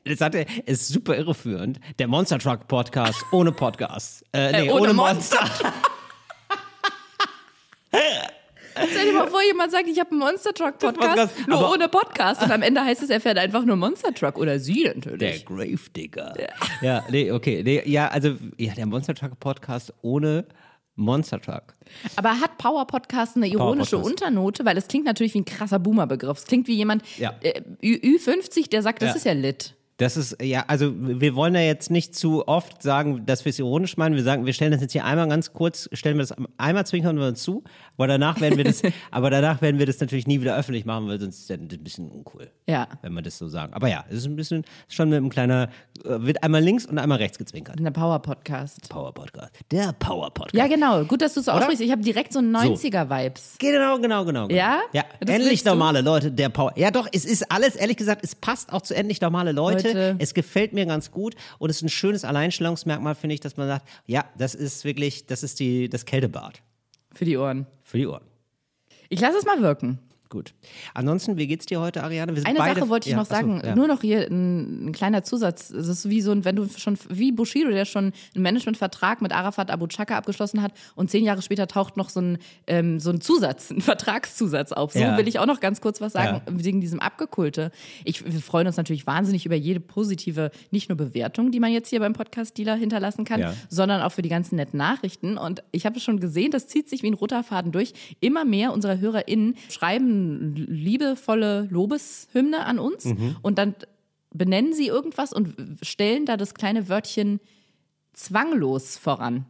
Das 0.06 0.20
hatte, 0.20 0.44
ist 0.66 0.88
super 0.88 1.16
irreführend. 1.16 1.80
Der 1.98 2.06
Monster 2.06 2.38
Truck 2.38 2.68
Podcast 2.68 3.24
ohne 3.32 3.50
Podcast. 3.50 4.22
Äh, 4.34 4.52
nee, 4.52 4.68
Äh, 4.68 4.70
ohne 4.70 4.82
ohne, 4.82 4.92
Monster. 4.92 5.40
Monster. 5.40 5.72
Stell 8.90 9.06
dir 9.06 9.12
mal 9.12 9.26
vor, 9.28 9.42
jemand 9.42 9.70
sagt, 9.72 9.86
ich 9.88 9.98
habe 10.00 10.10
einen 10.10 10.20
Monster 10.20 10.52
Truck 10.52 10.78
Podcast, 10.78 11.34
nur 11.48 11.70
ohne 11.72 11.88
Podcast. 11.88 12.42
Und 12.42 12.50
am 12.50 12.62
Ende 12.62 12.82
heißt 12.84 13.02
es, 13.02 13.10
er 13.10 13.20
fährt 13.20 13.38
einfach 13.38 13.64
nur 13.64 13.76
Monster 13.76 14.12
Truck. 14.14 14.38
Oder 14.38 14.58
sie 14.58 14.84
Der 14.84 14.94
natürlich. 14.96 15.44
Gravedigger. 15.44 16.34
Ja. 16.82 17.04
nee, 17.10 17.30
okay. 17.30 17.62
Nee, 17.64 17.82
ja, 17.86 18.08
also, 18.08 18.36
ja, 18.58 18.72
der 18.74 18.86
Monster 18.86 19.14
Truck 19.14 19.38
Podcast 19.38 19.92
ohne 20.02 20.46
Monster 20.96 21.40
Truck. 21.40 21.74
Aber 22.16 22.38
hat 22.40 22.56
Power 22.58 22.86
Podcast 22.86 23.36
eine 23.36 23.48
ironische 23.48 23.96
Podcast. 23.96 24.10
Unternote? 24.22 24.64
Weil 24.64 24.76
es 24.76 24.86
klingt 24.88 25.06
natürlich 25.06 25.34
wie 25.34 25.40
ein 25.40 25.44
krasser 25.44 25.78
Boomer-Begriff. 25.78 26.38
Es 26.38 26.44
klingt 26.44 26.68
wie 26.68 26.74
jemand 26.76 27.02
Ja. 27.18 27.34
äh, 27.42 27.60
Ü- 27.82 28.16
Ü50, 28.16 28.70
der 28.70 28.82
sagt, 28.82 29.02
das 29.02 29.10
Ja. 29.10 29.16
ist 29.16 29.24
ja 29.24 29.32
lit. 29.32 29.74
Das 29.96 30.16
ist, 30.16 30.42
ja, 30.42 30.64
also 30.66 30.92
wir 30.96 31.36
wollen 31.36 31.54
ja 31.54 31.60
jetzt 31.60 31.88
nicht 31.88 32.16
zu 32.16 32.48
oft 32.48 32.82
sagen, 32.82 33.26
dass 33.26 33.44
wir 33.44 33.50
es 33.50 33.60
ironisch 33.60 33.96
meinen. 33.96 34.16
Wir 34.16 34.24
sagen, 34.24 34.44
wir 34.44 34.52
stellen 34.52 34.72
das 34.72 34.80
jetzt 34.80 34.90
hier 34.90 35.04
einmal 35.04 35.28
ganz 35.28 35.52
kurz, 35.52 35.88
stellen 35.92 36.16
wir 36.16 36.22
das 36.22 36.34
einmal 36.58 36.84
zwinkern 36.84 37.16
wir 37.16 37.28
uns 37.28 37.44
zu, 37.44 37.62
aber 37.96 38.08
danach 38.08 38.40
werden 38.40 38.56
wir 38.56 38.64
das, 38.64 38.82
aber 39.12 39.30
danach 39.30 39.62
werden 39.62 39.78
wir 39.78 39.86
das 39.86 40.00
natürlich 40.00 40.26
nie 40.26 40.40
wieder 40.40 40.56
öffentlich 40.56 40.84
machen, 40.84 41.06
weil 41.06 41.20
sonst 41.20 41.38
ist 41.38 41.50
das 41.50 41.58
ein 41.58 41.68
bisschen 41.68 42.10
uncool. 42.10 42.50
Ja. 42.66 42.88
Wenn 43.02 43.12
wir 43.12 43.22
das 43.22 43.38
so 43.38 43.46
sagen. 43.46 43.72
Aber 43.72 43.86
ja, 43.86 44.04
es 44.08 44.16
ist 44.16 44.26
ein 44.26 44.34
bisschen 44.34 44.64
schon 44.88 45.10
mit 45.10 45.18
einem 45.18 45.30
kleiner, 45.30 45.68
äh, 46.04 46.20
wird 46.22 46.42
einmal 46.42 46.60
links 46.60 46.86
und 46.86 46.98
einmal 46.98 47.18
rechts 47.18 47.38
gezwinkert. 47.38 47.78
Der 47.78 47.92
Power 47.92 48.18
Podcast. 48.18 48.88
Power 48.88 49.14
Podcast. 49.14 49.54
Der 49.70 49.92
Power 49.92 50.34
Podcast. 50.34 50.56
Ja, 50.56 50.66
genau. 50.66 51.04
Gut, 51.04 51.22
dass 51.22 51.34
du 51.34 51.40
es 51.40 51.46
so 51.46 51.52
aussprichst. 51.52 51.80
Ich 51.82 51.92
habe 51.92 52.02
direkt 52.02 52.32
so 52.32 52.40
90er-Vibes. 52.40 53.58
Genau, 53.58 53.98
genau, 54.00 54.24
genau. 54.24 54.48
genau. 54.48 54.48
Ja? 54.48 54.80
Ja, 54.92 55.04
Das 55.20 55.36
endlich 55.36 55.64
normale 55.64 56.00
Leute, 56.00 56.32
der 56.32 56.48
Power. 56.48 56.72
Ja, 56.74 56.90
doch, 56.90 57.06
es 57.12 57.24
ist 57.24 57.52
alles, 57.52 57.76
ehrlich 57.76 57.96
gesagt, 57.96 58.24
es 58.24 58.34
passt 58.34 58.72
auch 58.72 58.82
zu 58.82 58.96
endlich 58.96 59.20
normale 59.20 59.52
Leute. 59.52 59.83
Leute. 59.83 59.83
Es 60.18 60.34
gefällt 60.34 60.72
mir 60.72 60.86
ganz 60.86 61.10
gut 61.10 61.34
und 61.58 61.70
es 61.70 61.76
ist 61.76 61.82
ein 61.82 61.88
schönes 61.88 62.24
Alleinstellungsmerkmal, 62.24 63.14
finde 63.14 63.34
ich, 63.34 63.40
dass 63.40 63.56
man 63.56 63.68
sagt, 63.68 63.88
ja, 64.06 64.24
das 64.38 64.54
ist 64.54 64.84
wirklich, 64.84 65.26
das 65.26 65.42
ist 65.42 65.60
die, 65.60 65.88
das 65.88 66.04
Kältebad 66.04 66.62
Für 67.12 67.24
die 67.24 67.36
Ohren. 67.36 67.66
für 67.82 67.98
die 67.98 68.06
Ohren. 68.06 68.24
Ich 69.08 69.20
lasse 69.20 69.38
es 69.38 69.44
mal 69.44 69.60
wirken. 69.60 69.98
Gut. 70.34 70.52
Ansonsten, 70.94 71.36
wie 71.36 71.46
geht's 71.46 71.64
dir 71.64 71.78
heute, 71.78 72.02
Ariane? 72.02 72.32
Eine 72.44 72.58
Sache 72.58 72.88
wollte 72.88 73.08
ich 73.08 73.12
ja, 73.12 73.18
noch 73.18 73.24
sagen, 73.24 73.58
achso, 73.58 73.68
ja. 73.68 73.76
nur 73.76 73.86
noch 73.86 74.00
hier 74.00 74.26
ein, 74.28 74.88
ein 74.88 74.92
kleiner 74.92 75.22
Zusatz. 75.22 75.70
Es 75.70 75.86
ist 75.86 76.10
wie 76.10 76.20
so 76.22 76.32
ein, 76.32 76.44
wenn 76.44 76.56
du 76.56 76.68
schon, 76.76 76.98
wie 77.08 77.30
Bushido, 77.30 77.70
der 77.70 77.84
schon 77.84 78.12
einen 78.34 78.42
Managementvertrag 78.42 79.22
mit 79.22 79.30
Arafat 79.30 79.70
Abu 79.70 79.86
Chaka 79.86 80.16
abgeschlossen 80.16 80.60
hat 80.60 80.72
und 80.96 81.08
zehn 81.08 81.22
Jahre 81.22 81.40
später 81.40 81.68
taucht 81.68 81.96
noch 81.96 82.10
so 82.10 82.20
ein, 82.20 82.38
ähm, 82.66 82.98
so 82.98 83.10
ein 83.10 83.20
Zusatz, 83.20 83.70
ein 83.70 83.80
Vertragszusatz 83.80 84.72
auf. 84.72 84.92
So 84.92 84.98
Ja. 84.98 85.16
will 85.16 85.28
ich 85.28 85.38
auch 85.38 85.46
noch 85.46 85.60
ganz 85.60 85.80
kurz 85.80 86.00
was 86.00 86.14
sagen, 86.14 86.40
wegen 86.50 86.80
diesem 86.80 86.98
Abgekulte. 86.98 87.70
Ich, 88.04 88.24
wir 88.24 88.40
freuen 88.40 88.66
uns 88.66 88.76
natürlich 88.76 89.06
wahnsinnig 89.06 89.46
über 89.46 89.54
jede 89.54 89.78
positive, 89.78 90.50
nicht 90.72 90.88
nur 90.88 90.98
Bewertung, 90.98 91.52
die 91.52 91.60
man 91.60 91.70
jetzt 91.70 91.90
hier 91.90 92.00
beim 92.00 92.12
Podcast-Dealer 92.12 92.74
hinterlassen 92.74 93.24
kann, 93.24 93.54
sondern 93.68 94.02
auch 94.02 94.10
für 94.10 94.22
die 94.22 94.30
ganzen 94.30 94.56
netten 94.56 94.78
Nachrichten. 94.78 95.38
Und 95.38 95.62
ich 95.70 95.86
habe 95.86 96.00
schon 96.00 96.18
gesehen, 96.18 96.50
das 96.50 96.66
zieht 96.66 96.88
sich 96.88 97.04
wie 97.04 97.10
ein 97.12 97.14
roter 97.14 97.44
Faden 97.44 97.70
durch. 97.70 97.92
Immer 98.18 98.44
mehr 98.44 98.72
unserer 98.72 98.98
HörerInnen 98.98 99.54
schreiben 99.70 100.23
liebevolle 100.24 101.68
Lobeshymne 101.70 102.64
an 102.64 102.78
uns 102.78 103.06
und 103.42 103.58
dann 103.58 103.74
benennen 104.32 104.72
sie 104.72 104.88
irgendwas 104.88 105.32
und 105.32 105.54
stellen 105.82 106.26
da 106.26 106.36
das 106.36 106.54
kleine 106.54 106.88
Wörtchen 106.88 107.40
zwanglos 108.12 108.96
voran. 108.98 109.46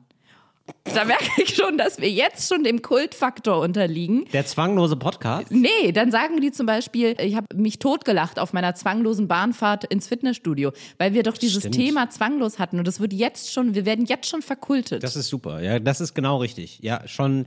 Da 0.94 1.04
merke 1.04 1.42
ich 1.42 1.54
schon, 1.54 1.76
dass 1.76 2.00
wir 2.00 2.10
jetzt 2.10 2.48
schon 2.48 2.64
dem 2.64 2.80
Kultfaktor 2.80 3.60
unterliegen. 3.60 4.24
Der 4.32 4.46
zwanglose 4.46 4.96
Podcast. 4.96 5.50
Nee, 5.50 5.92
dann 5.92 6.10
sagen 6.10 6.40
die 6.40 6.52
zum 6.52 6.64
Beispiel, 6.64 7.14
ich 7.20 7.36
habe 7.36 7.54
mich 7.54 7.78
totgelacht 7.78 8.38
auf 8.38 8.54
meiner 8.54 8.74
zwanglosen 8.74 9.28
Bahnfahrt 9.28 9.84
ins 9.84 10.08
Fitnessstudio, 10.08 10.72
weil 10.96 11.12
wir 11.12 11.22
doch 11.22 11.36
dieses 11.36 11.64
Stimmt. 11.64 11.74
Thema 11.74 12.08
zwanglos 12.08 12.58
hatten 12.58 12.78
und 12.78 12.88
das 12.88 12.98
wird 12.98 13.12
jetzt 13.12 13.52
schon, 13.52 13.74
wir 13.74 13.84
werden 13.84 14.06
jetzt 14.06 14.26
schon 14.26 14.40
verkultet. 14.40 15.02
Das 15.02 15.16
ist 15.16 15.28
super. 15.28 15.60
Ja, 15.60 15.78
das 15.78 16.00
ist 16.00 16.14
genau 16.14 16.38
richtig. 16.38 16.78
Ja, 16.80 17.06
schon, 17.06 17.44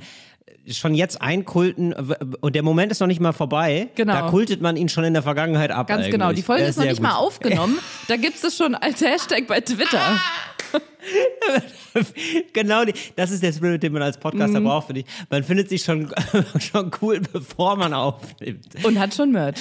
schon 0.69 0.93
jetzt 0.93 1.21
einkulten 1.21 1.93
und 1.93 2.55
der 2.55 2.63
Moment 2.63 2.91
ist 2.91 2.99
noch 2.99 3.07
nicht 3.07 3.21
mal 3.21 3.33
vorbei. 3.33 3.89
Genau. 3.95 4.13
Da 4.13 4.29
kultet 4.29 4.61
man 4.61 4.75
ihn 4.77 4.89
schon 4.89 5.03
in 5.03 5.13
der 5.13 5.23
Vergangenheit 5.23 5.71
ab. 5.71 5.87
Ganz 5.87 5.99
eigentlich. 5.99 6.11
genau. 6.11 6.31
Die 6.33 6.41
Folge 6.41 6.65
ist 6.65 6.77
noch 6.77 6.85
nicht 6.85 6.97
gut. 6.97 7.03
mal 7.03 7.15
aufgenommen. 7.15 7.79
Da 8.07 8.15
gibt 8.15 8.41
es 8.41 8.55
schon 8.55 8.73
als 8.75 9.01
Hashtag 9.01 9.47
bei 9.47 9.59
Twitter. 9.59 9.99
genau, 12.53 12.85
die, 12.85 12.93
das 13.15 13.31
ist 13.31 13.41
der 13.43 13.51
Spirit, 13.53 13.81
den 13.83 13.93
man 13.93 14.01
als 14.01 14.17
Podcaster 14.17 14.59
Mhm. 14.59 14.65
braucht, 14.65 14.87
finde 14.87 15.01
ich. 15.01 15.07
Man 15.29 15.43
findet 15.43 15.69
sich 15.69 15.83
schon, 15.83 16.09
schon 16.59 16.91
cool, 17.01 17.21
bevor 17.31 17.75
man 17.75 17.93
aufnimmt. 17.93 18.67
Und 18.83 18.99
hat 18.99 19.13
schon 19.13 19.31
Merch. 19.31 19.55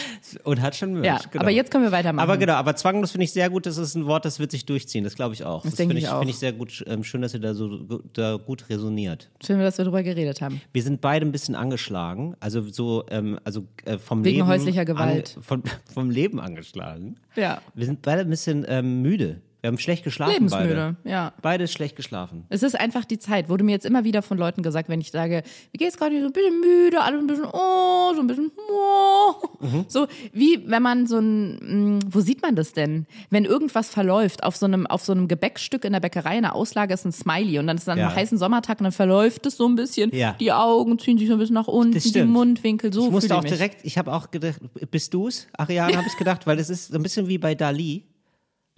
Und 0.44 0.60
hat 0.60 0.74
schon 0.76 0.94
Merch, 0.94 1.06
Ja, 1.06 1.28
genau. 1.30 1.42
aber 1.44 1.50
jetzt 1.50 1.70
können 1.70 1.84
wir 1.84 1.92
weitermachen. 1.92 2.22
Aber 2.28 2.36
genau, 2.36 2.54
aber 2.54 2.74
zwanglos 2.76 3.12
finde 3.12 3.24
ich 3.24 3.32
sehr 3.32 3.48
gut, 3.50 3.66
das 3.66 3.76
ist 3.78 3.94
ein 3.94 4.06
Wort, 4.06 4.24
das 4.24 4.38
wird 4.38 4.50
sich 4.50 4.66
durchziehen, 4.66 5.04
das 5.04 5.14
glaube 5.14 5.34
ich 5.34 5.44
auch. 5.44 5.62
Das, 5.62 5.74
denke 5.74 5.94
finde 5.94 5.98
ich 6.06 6.12
ich, 6.12 6.18
finde 6.18 6.30
ich 6.30 6.38
sehr 6.38 6.52
gut, 6.52 6.84
ähm, 6.86 7.04
schön, 7.04 7.22
dass 7.22 7.34
ihr 7.34 7.40
da 7.40 7.54
so 7.54 7.78
da 8.12 8.36
gut 8.36 8.68
resoniert. 8.68 9.28
Schön, 9.44 9.58
dass 9.60 9.78
wir 9.78 9.84
darüber 9.84 10.02
geredet 10.02 10.40
haben. 10.40 10.60
Wir 10.72 10.82
sind 10.82 11.00
beide 11.00 11.24
ein 11.26 11.32
bisschen 11.32 11.54
angeschlagen, 11.54 12.36
also 12.40 12.62
so, 12.68 13.04
ähm, 13.10 13.38
also 13.44 13.64
äh, 13.84 13.98
vom 13.98 14.24
Wegen 14.24 14.38
Leben. 14.38 14.48
häuslicher 14.48 14.84
Gewalt. 14.84 15.34
An, 15.36 15.42
von, 15.42 15.62
vom 15.94 16.10
Leben 16.10 16.40
angeschlagen. 16.40 17.16
Ja. 17.36 17.60
Wir 17.74 17.86
sind 17.86 18.02
beide 18.02 18.22
ein 18.22 18.30
bisschen 18.30 18.64
ähm, 18.68 19.02
müde. 19.02 19.40
Wir 19.66 19.72
haben 19.72 19.78
schlecht 19.78 20.04
geschlafen. 20.04 20.46
Beide. 20.48 20.68
Lebensmüde, 20.68 20.96
ja. 21.10 21.32
Beide 21.42 21.66
schlecht 21.66 21.96
geschlafen. 21.96 22.44
Es 22.50 22.62
ist 22.62 22.78
einfach 22.78 23.04
die 23.04 23.18
Zeit. 23.18 23.48
Wurde 23.48 23.64
mir 23.64 23.72
jetzt 23.72 23.84
immer 23.84 24.04
wieder 24.04 24.22
von 24.22 24.38
Leuten 24.38 24.62
gesagt, 24.62 24.88
wenn 24.88 25.00
ich 25.00 25.10
sage, 25.10 25.42
wie 25.72 25.78
geht's 25.78 25.96
gerade 25.96 26.20
so 26.20 26.26
ein 26.26 26.32
bisschen 26.32 26.60
müde, 26.60 27.00
alle 27.00 27.18
ein 27.18 27.26
bisschen, 27.26 27.46
oh, 27.52 28.12
so 28.14 28.20
ein 28.20 28.28
bisschen, 28.28 28.52
oh. 28.70 29.32
Mhm. 29.58 29.84
So 29.88 30.06
wie 30.32 30.62
wenn 30.68 30.82
man 30.84 31.08
so 31.08 31.18
ein, 31.18 31.96
mh, 31.96 31.98
wo 32.10 32.20
sieht 32.20 32.42
man 32.42 32.54
das 32.54 32.74
denn? 32.74 33.06
Wenn 33.30 33.44
irgendwas 33.44 33.88
verläuft, 33.88 34.44
auf 34.44 34.54
so 34.54 34.66
einem, 34.66 34.86
auf 34.86 35.04
so 35.04 35.10
einem 35.10 35.26
Gebäckstück 35.26 35.84
in 35.84 35.92
der 35.94 35.98
Bäckerei, 36.00 36.36
eine 36.36 36.54
Auslage 36.54 36.94
ist 36.94 37.04
ein 37.04 37.10
Smiley 37.10 37.58
und 37.58 37.66
dann 37.66 37.76
ist 37.76 37.88
dann 37.88 37.98
Ja. 37.98 38.10
ein 38.10 38.14
heißen 38.14 38.38
Sommertag 38.38 38.78
und 38.78 38.84
dann 38.84 38.92
verläuft 38.92 39.46
es 39.46 39.56
so 39.56 39.66
ein 39.68 39.74
bisschen. 39.74 40.14
Ja. 40.14 40.34
Die 40.38 40.52
Augen 40.52 40.96
ziehen 41.00 41.18
sich 41.18 41.26
so 41.26 41.32
ein 41.34 41.40
bisschen 41.40 41.54
nach 41.54 41.66
unten, 41.66 41.98
die. 41.98 42.22
Mundwinkel, 42.22 42.92
so 42.92 43.06
ich 43.06 43.10
musste 43.10 43.34
auch 43.34 43.38
ich 43.42 43.50
mich. 43.50 43.58
direkt, 43.58 43.84
ich 43.84 43.98
habe 43.98 44.12
auch 44.12 44.30
gedacht, 44.30 44.60
bist 44.92 45.12
du's? 45.12 45.48
Ariane, 45.58 45.96
habe 45.96 46.06
ich 46.06 46.16
gedacht, 46.16 46.46
weil 46.46 46.60
es 46.60 46.70
ist 46.70 46.92
so 46.92 46.94
ein 46.96 47.02
bisschen 47.02 47.26
wie 47.26 47.38
bei 47.38 47.56
Dali. 47.56 48.04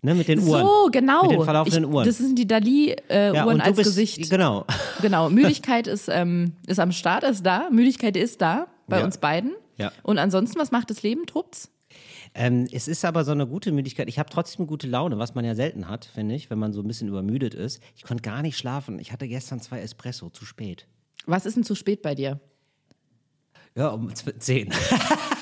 Ne, 0.00 0.14
mit 0.14 0.28
den 0.28 0.38
Uhren. 0.40 0.64
So, 0.64 0.88
genau. 0.92 1.22
Mit 1.22 1.32
den 1.32 1.42
verlaufenden 1.44 1.84
ich, 1.84 1.90
Uhren. 1.90 2.06
Das 2.06 2.18
sind 2.18 2.38
die 2.38 2.46
Dali-Uhren 2.46 3.34
ja, 3.34 3.44
und 3.44 3.58
du 3.58 3.64
als 3.64 3.76
bist, 3.76 3.88
Gesicht. 3.90 4.30
Genau. 4.30 4.64
Genau, 5.02 5.28
Müdigkeit 5.30 5.86
ist, 5.86 6.08
ähm, 6.08 6.52
ist 6.66 6.78
am 6.80 6.90
Start, 6.92 7.22
ist 7.24 7.44
da. 7.46 7.68
Müdigkeit 7.70 8.16
ist 8.16 8.40
da 8.40 8.66
bei 8.88 8.98
Ja. 8.98 9.04
uns 9.04 9.18
beiden. 9.18 9.52
Ja. 9.76 9.92
Und 10.02 10.18
ansonsten, 10.18 10.58
was 10.58 10.70
macht 10.72 10.90
das 10.90 11.02
Leben? 11.04 11.26
Tobt's? 11.26 11.70
Ähm, 12.34 12.66
es 12.72 12.88
ist 12.88 13.04
aber 13.04 13.24
so 13.24 13.30
eine 13.32 13.46
gute 13.46 13.70
Müdigkeit. 13.72 14.08
Ich 14.08 14.18
habe 14.18 14.28
trotzdem 14.28 14.66
gute 14.66 14.86
Laune, 14.86 15.18
was 15.18 15.34
man 15.34 15.44
ja 15.44 15.54
selten 15.54 15.88
hat, 15.88 16.04
finde 16.04 16.34
ich, 16.34 16.50
wenn 16.50 16.58
man 16.58 16.72
so 16.72 16.80
ein 16.82 16.86
bisschen 16.88 17.08
übermüdet 17.08 17.54
ist. 17.54 17.80
Ich 17.96 18.02
konnte 18.02 18.22
gar 18.22 18.42
nicht 18.42 18.58
schlafen. 18.58 18.98
Ich 18.98 19.12
hatte 19.12 19.26
gestern 19.28 19.60
zwei 19.60 19.80
Espresso, 19.80 20.28
zu 20.30 20.44
spät. 20.44 20.86
Was 21.26 21.46
ist 21.46 21.56
denn 21.56 21.64
zu 21.64 21.74
spät 21.74 22.02
bei 22.02 22.14
dir? 22.14 22.40
Ja, 23.76 23.88
um 23.88 24.12
z- 24.14 24.34
10. 24.42 24.70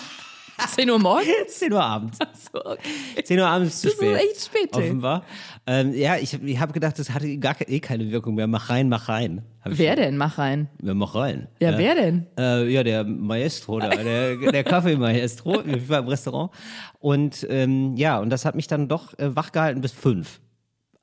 10 0.66 0.90
Uhr 0.90 0.98
morgens? 0.98 1.26
10 1.58 1.72
Uhr 1.72 1.82
abends. 1.82 2.18
So, 2.52 2.64
okay. 2.64 3.22
10 3.24 3.38
Uhr 3.38 3.46
abends 3.46 3.80
zu 3.80 3.88
Das 3.88 3.94
ist 3.94 4.00
spät. 4.02 4.16
echt 4.16 4.44
spät. 4.44 4.76
Offenbar. 4.76 5.24
Ähm, 5.66 5.94
ja, 5.94 6.16
ich, 6.16 6.34
ich 6.42 6.60
habe 6.60 6.72
gedacht, 6.72 6.98
das 6.98 7.10
hatte 7.10 7.36
gar 7.38 7.56
eh 7.66 7.80
keine 7.80 8.10
Wirkung 8.10 8.34
mehr. 8.34 8.46
Mach 8.46 8.70
rein, 8.70 8.88
mach 8.88 9.08
rein. 9.08 9.42
Wer 9.64 9.96
denn? 9.96 10.16
Mach 10.16 10.38
rein. 10.38 10.68
Ja, 10.82 10.94
mach 10.94 11.14
rein. 11.14 11.48
Ja, 11.58 11.76
wer 11.76 11.94
denn? 11.94 12.26
Äh, 12.38 12.68
ja, 12.72 12.84
der 12.84 13.04
Maestro, 13.04 13.80
da, 13.80 13.88
der, 13.90 14.36
der 14.36 14.64
Kaffee-Maestro, 14.64 15.62
ich 15.66 15.88
war 15.88 16.00
im 16.00 16.08
Restaurant. 16.08 16.52
Und 17.00 17.46
ähm, 17.50 17.96
ja, 17.96 18.18
und 18.18 18.30
das 18.30 18.44
hat 18.44 18.54
mich 18.54 18.68
dann 18.68 18.88
doch 18.88 19.18
äh, 19.18 19.34
wachgehalten 19.34 19.80
bis 19.80 19.92
fünf. 19.92 20.40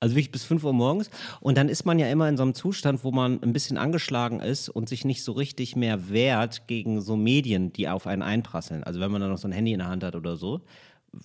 Also 0.03 0.15
wirklich 0.15 0.31
bis 0.33 0.43
5 0.43 0.65
Uhr 0.65 0.73
morgens. 0.73 1.09
Und 1.39 1.57
dann 1.57 1.69
ist 1.69 1.85
man 1.85 1.97
ja 1.97 2.07
immer 2.09 2.27
in 2.27 2.35
so 2.35 2.43
einem 2.43 2.53
Zustand, 2.53 3.05
wo 3.05 3.11
man 3.13 3.41
ein 3.41 3.53
bisschen 3.53 3.77
angeschlagen 3.77 4.41
ist 4.41 4.67
und 4.67 4.89
sich 4.89 5.05
nicht 5.05 5.23
so 5.23 5.31
richtig 5.31 5.77
mehr 5.77 6.09
wehrt 6.09 6.67
gegen 6.67 6.99
so 6.99 7.15
Medien, 7.15 7.71
die 7.71 7.87
auf 7.87 8.05
einen 8.05 8.21
einprasseln. 8.21 8.83
Also 8.83 8.99
wenn 8.99 9.09
man 9.11 9.21
dann 9.21 9.29
noch 9.31 9.37
so 9.37 9.47
ein 9.47 9.53
Handy 9.53 9.71
in 9.71 9.79
der 9.79 9.87
Hand 9.87 10.03
hat 10.03 10.17
oder 10.17 10.35
so. 10.35 10.59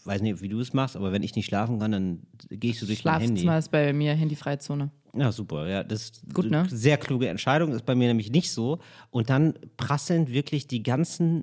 Weiß 0.05 0.23
nicht, 0.23 0.43
wie 0.43 0.49
du 0.49 0.61
es 0.61 0.75
machst, 0.75 0.95
aber 0.95 1.11
wenn 1.11 1.25
ich 1.25 1.35
nicht 1.35 1.47
schlafen 1.47 1.81
kann, 1.81 1.91
dann 1.91 2.23
gehe 2.51 2.71
ich 2.71 2.79
so 2.79 2.87
durch 2.87 3.05
mein 3.05 3.15
Handy. 3.21 3.27
Schlafzimmer 3.41 3.59
ist 3.59 3.71
bei 3.73 3.93
mir 3.93 4.15
Handyfreizone. 4.15 4.93
Ja, 5.17 5.33
super. 5.33 5.67
Ja, 5.69 5.83
das 5.83 6.03
ist 6.03 6.23
Gut, 6.33 6.49
ne? 6.49 6.61
eine 6.61 6.69
sehr 6.69 6.99
kluge 6.99 7.27
Entscheidung, 7.29 7.73
ist 7.73 7.85
bei 7.85 7.97
mir 7.97 8.07
nämlich 8.07 8.31
nicht 8.31 8.53
so. 8.53 8.79
Und 9.11 9.29
dann 9.29 9.55
prasseln 9.77 10.29
wirklich 10.29 10.69
die 10.69 10.85
ganzen 10.85 11.43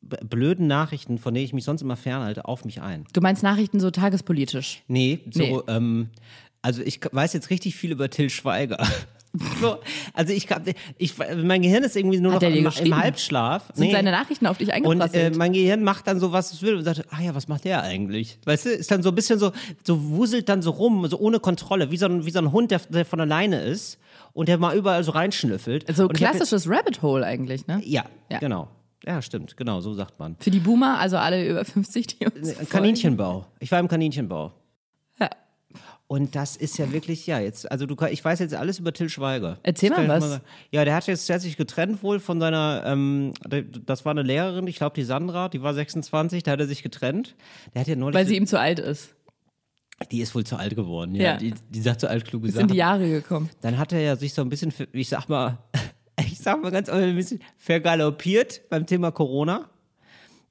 blöden 0.00 0.66
Nachrichten, 0.66 1.18
von 1.18 1.34
denen 1.34 1.44
ich 1.44 1.52
mich 1.52 1.64
sonst 1.64 1.82
immer 1.82 1.96
fernhalte, 1.96 2.46
auf 2.46 2.64
mich 2.64 2.80
ein. 2.80 3.04
Du 3.12 3.20
meinst 3.20 3.42
Nachrichten 3.42 3.80
so 3.80 3.90
tagespolitisch? 3.90 4.82
Nee, 4.88 5.20
so, 5.30 5.40
Nee. 5.42 5.58
ähm, 5.68 6.08
also 6.62 6.82
ich 6.82 7.00
weiß 7.10 7.32
jetzt 7.32 7.50
richtig 7.50 7.76
viel 7.76 7.92
über 7.92 8.10
Till 8.10 8.30
Schweiger. 8.30 8.78
So, 9.60 9.76
also 10.12 10.32
ich, 10.32 10.48
ich, 10.98 11.14
mein 11.16 11.62
Gehirn 11.62 11.84
ist 11.84 11.94
irgendwie 11.96 12.18
nur 12.18 12.32
Hat 12.32 12.42
noch 12.42 12.48
im, 12.50 12.66
im 12.86 12.96
Halbschlaf. 12.96 13.70
Sind 13.74 13.92
seine 13.92 14.10
Nachrichten 14.10 14.44
auf 14.48 14.58
dich 14.58 14.70
Und 14.70 14.74
eingeprasselt? 14.74 15.34
äh, 15.36 15.38
mein 15.38 15.52
Gehirn 15.52 15.84
macht 15.84 16.08
dann 16.08 16.18
so, 16.18 16.32
was 16.32 16.52
es 16.52 16.62
will 16.62 16.74
und 16.74 16.82
sagt, 16.82 17.04
ah 17.10 17.20
ja, 17.22 17.32
was 17.32 17.46
macht 17.46 17.64
der 17.64 17.80
eigentlich? 17.84 18.38
Weißt 18.44 18.66
du, 18.66 18.70
ist 18.70 18.90
dann 18.90 19.04
so 19.04 19.10
ein 19.10 19.14
bisschen 19.14 19.38
so, 19.38 19.52
so 19.84 20.02
wuselt 20.10 20.48
dann 20.48 20.62
so 20.62 20.72
rum, 20.72 21.06
so 21.06 21.16
ohne 21.16 21.38
Kontrolle, 21.38 21.92
wie 21.92 21.96
so 21.96 22.06
ein, 22.06 22.26
wie 22.26 22.30
so 22.32 22.40
ein 22.40 22.50
Hund, 22.50 22.72
der, 22.72 22.80
der 22.88 23.04
von 23.04 23.20
alleine 23.20 23.60
ist 23.62 23.98
und 24.32 24.48
der 24.48 24.58
mal 24.58 24.76
überall 24.76 25.04
so 25.04 25.12
reinschnüffelt. 25.12 25.84
so 25.94 26.08
und 26.08 26.18
ich 26.18 26.26
hab 26.26 26.32
klassisches 26.34 26.68
Rabbit 26.68 27.00
Hole 27.02 27.24
eigentlich, 27.24 27.68
ne? 27.68 27.80
Ja, 27.84 28.06
Ja. 28.32 28.40
genau. 28.40 28.66
Ja, 29.06 29.22
stimmt, 29.22 29.56
genau, 29.56 29.80
so 29.80 29.94
sagt 29.94 30.18
man. 30.18 30.34
Für 30.40 30.50
die 30.50 30.58
Boomer, 30.58 30.98
also 30.98 31.18
alle 31.18 31.48
über 31.48 31.64
50, 31.64 32.06
die 32.08 32.26
uns 32.26 32.52
folgen. 32.52 32.68
Kaninchenbau. 32.68 33.46
Ich 33.60 33.70
war 33.70 33.78
im 33.78 33.86
Kaninchenbau. 33.86 34.52
Und 36.10 36.34
das 36.34 36.56
ist 36.56 36.76
ja 36.76 36.90
wirklich, 36.90 37.28
ja, 37.28 37.38
jetzt, 37.38 37.70
also 37.70 37.86
du, 37.86 37.94
ich 38.06 38.24
weiß 38.24 38.40
jetzt 38.40 38.52
alles 38.52 38.80
über 38.80 38.92
Till 38.92 39.08
Schweiger. 39.08 39.58
Erzähl 39.62 39.90
mal 39.90 40.08
was. 40.08 40.28
sagen. 40.28 40.44
Ja, 40.72 40.84
der 40.84 40.96
hat 40.96 41.06
jetzt 41.06 41.28
der 41.28 41.36
hat 41.36 41.42
sich 41.42 41.56
getrennt 41.56 42.02
wohl 42.02 42.18
von 42.18 42.40
seiner, 42.40 42.82
ähm, 42.84 43.32
das 43.86 44.04
war 44.04 44.10
eine 44.10 44.22
Lehrerin, 44.22 44.66
ich 44.66 44.74
glaube 44.74 44.96
die 44.96 45.04
Sandra, 45.04 45.48
die 45.48 45.62
war 45.62 45.72
26, 45.72 46.42
da 46.42 46.50
hat 46.50 46.58
er 46.58 46.66
sich 46.66 46.82
getrennt. 46.82 47.36
Der 47.74 47.82
hat 47.82 47.86
ja 47.86 47.94
neulich, 47.94 48.16
Weil 48.16 48.26
sie 48.26 48.36
ihm 48.36 48.48
zu 48.48 48.58
alt 48.58 48.80
ist. 48.80 49.14
die 50.10 50.20
ist 50.20 50.34
wohl 50.34 50.42
zu 50.42 50.56
alt 50.56 50.74
geworden, 50.74 51.14
ja. 51.14 51.22
Ja. 51.22 51.36
Die, 51.36 51.54
die 51.68 51.80
sagt 51.80 52.00
so 52.00 52.08
altkluge 52.08 52.48
Ist 52.48 52.54
in 52.54 52.62
Sachen. 52.62 52.68
die 52.72 52.78
Jahre 52.78 53.08
gekommen. 53.08 53.48
Dann 53.60 53.78
hat 53.78 53.92
er 53.92 54.00
ja 54.00 54.16
sich 54.16 54.34
so 54.34 54.42
ein 54.42 54.48
bisschen, 54.48 54.74
ich 54.90 55.08
sag 55.08 55.28
mal, 55.28 55.58
ich 56.26 56.38
sag 56.40 56.60
mal 56.60 56.72
ganz 56.72 56.88
ein 56.88 57.14
bisschen 57.14 57.40
vergaloppiert 57.56 58.62
beim 58.68 58.84
Thema 58.84 59.12
Corona. 59.12 59.70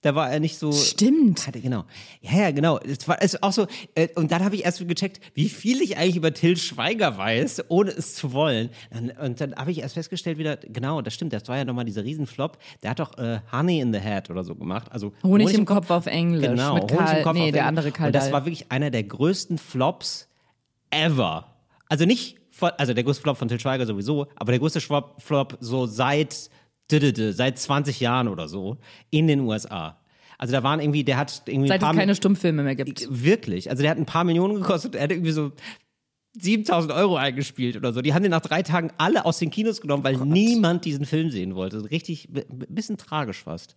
Da 0.01 0.15
war 0.15 0.31
er 0.31 0.39
nicht 0.39 0.57
so. 0.57 0.71
Stimmt. 0.71 1.45
Hatte, 1.45 1.59
genau. 1.59 1.83
Ja, 2.21 2.37
ja, 2.43 2.51
genau. 2.51 2.77
Es 2.79 3.05
war 3.07 3.21
es 3.21 3.43
auch 3.43 3.51
so, 3.51 3.67
äh, 3.95 4.07
und 4.15 4.31
dann 4.31 4.45
habe 4.45 4.55
ich 4.55 4.63
erst 4.63 4.87
gecheckt, 4.87 5.19
wie 5.33 5.49
viel 5.49 5.81
ich 5.81 5.97
eigentlich 5.97 6.15
über 6.15 6.33
Till 6.33 6.55
Schweiger 6.55 7.17
weiß, 7.17 7.65
ohne 7.67 7.91
es 7.91 8.15
zu 8.15 8.31
wollen. 8.31 8.69
Dann, 8.91 9.11
und 9.11 9.41
dann 9.41 9.55
habe 9.55 9.71
ich 9.71 9.79
erst 9.79 9.95
festgestellt 9.95 10.37
wieder, 10.37 10.55
genau, 10.55 11.01
das 11.01 11.13
stimmt, 11.13 11.33
das 11.33 11.47
war 11.49 11.57
ja 11.57 11.65
nochmal 11.65 11.83
dieser 11.83 12.05
Riesenflop. 12.05 12.57
Der 12.81 12.91
hat 12.91 12.99
doch 12.99 13.17
äh, 13.17 13.41
Honey 13.51 13.81
in 13.81 13.93
the 13.93 13.99
Head 13.99 14.29
oder 14.29 14.45
so 14.45 14.55
gemacht. 14.55 14.87
Also 14.91 15.11
Honig 15.23 15.53
im 15.53 15.65
Kopf 15.65 15.89
auf 15.89 16.05
Englisch. 16.05 16.47
Genau, 16.47 16.75
Mit 16.75 16.83
Honig 16.83 16.97
Karl, 16.97 17.17
im 17.17 17.23
Kopf 17.23 17.33
nee, 17.33 17.39
auf 17.39 17.51
der 17.51 17.61
Englisch. 17.61 17.67
andere 17.67 17.91
Karl 17.91 18.07
Und 18.07 18.15
das 18.15 18.31
war 18.31 18.45
wirklich 18.45 18.71
einer 18.71 18.91
der 18.91 19.03
größten 19.03 19.57
Flops 19.57 20.29
ever. 20.91 21.55
Also 21.89 22.05
nicht, 22.05 22.37
von, 22.51 22.71
also 22.77 22.93
der 22.93 23.03
größte 23.03 23.23
Flop 23.23 23.37
von 23.37 23.47
Till 23.47 23.59
Schweiger 23.59 23.85
sowieso, 23.85 24.27
aber 24.35 24.51
der 24.51 24.59
größte 24.59 24.79
Flop, 24.79 25.57
so 25.59 25.85
seit, 25.87 26.49
seit 26.89 27.59
20 27.59 27.99
Jahren 27.99 28.27
oder 28.27 28.47
so 28.47 28.77
in 29.09 29.27
den 29.27 29.41
USA. 29.41 29.97
Also 30.37 30.53
da 30.53 30.63
waren 30.63 30.79
irgendwie, 30.79 31.03
der 31.03 31.17
hat 31.17 31.43
irgendwie 31.45 31.67
Seit 31.67 31.83
es 31.83 31.89
keine 31.89 32.15
Stummfilme 32.15 32.63
mehr 32.63 32.75
gibt. 32.75 33.07
Wirklich. 33.09 33.69
Also 33.69 33.81
der 33.81 33.91
hat 33.91 33.97
ein 33.97 34.05
paar 34.05 34.23
Millionen 34.23 34.55
gekostet. 34.55 34.95
Er 34.95 35.03
hat 35.03 35.11
irgendwie 35.11 35.31
so 35.31 35.51
7000 36.39 36.93
Euro 36.93 37.17
eingespielt 37.17 37.75
oder 37.75 37.91
so. 37.91 38.01
Die 38.01 38.13
haben 38.13 38.23
den 38.23 38.31
nach 38.31 38.41
drei 38.41 38.63
Tagen 38.63 38.91
alle 38.97 39.25
aus 39.25 39.39
den 39.39 39.49
Kinos 39.49 39.81
genommen, 39.81 40.03
weil 40.03 40.15
niemand 40.17 40.85
diesen 40.85 41.05
Film 41.05 41.29
sehen 41.29 41.55
wollte. 41.55 41.89
Richtig, 41.91 42.29
ein 42.33 42.65
bisschen 42.69 42.97
tragisch 42.97 43.43
fast. 43.43 43.75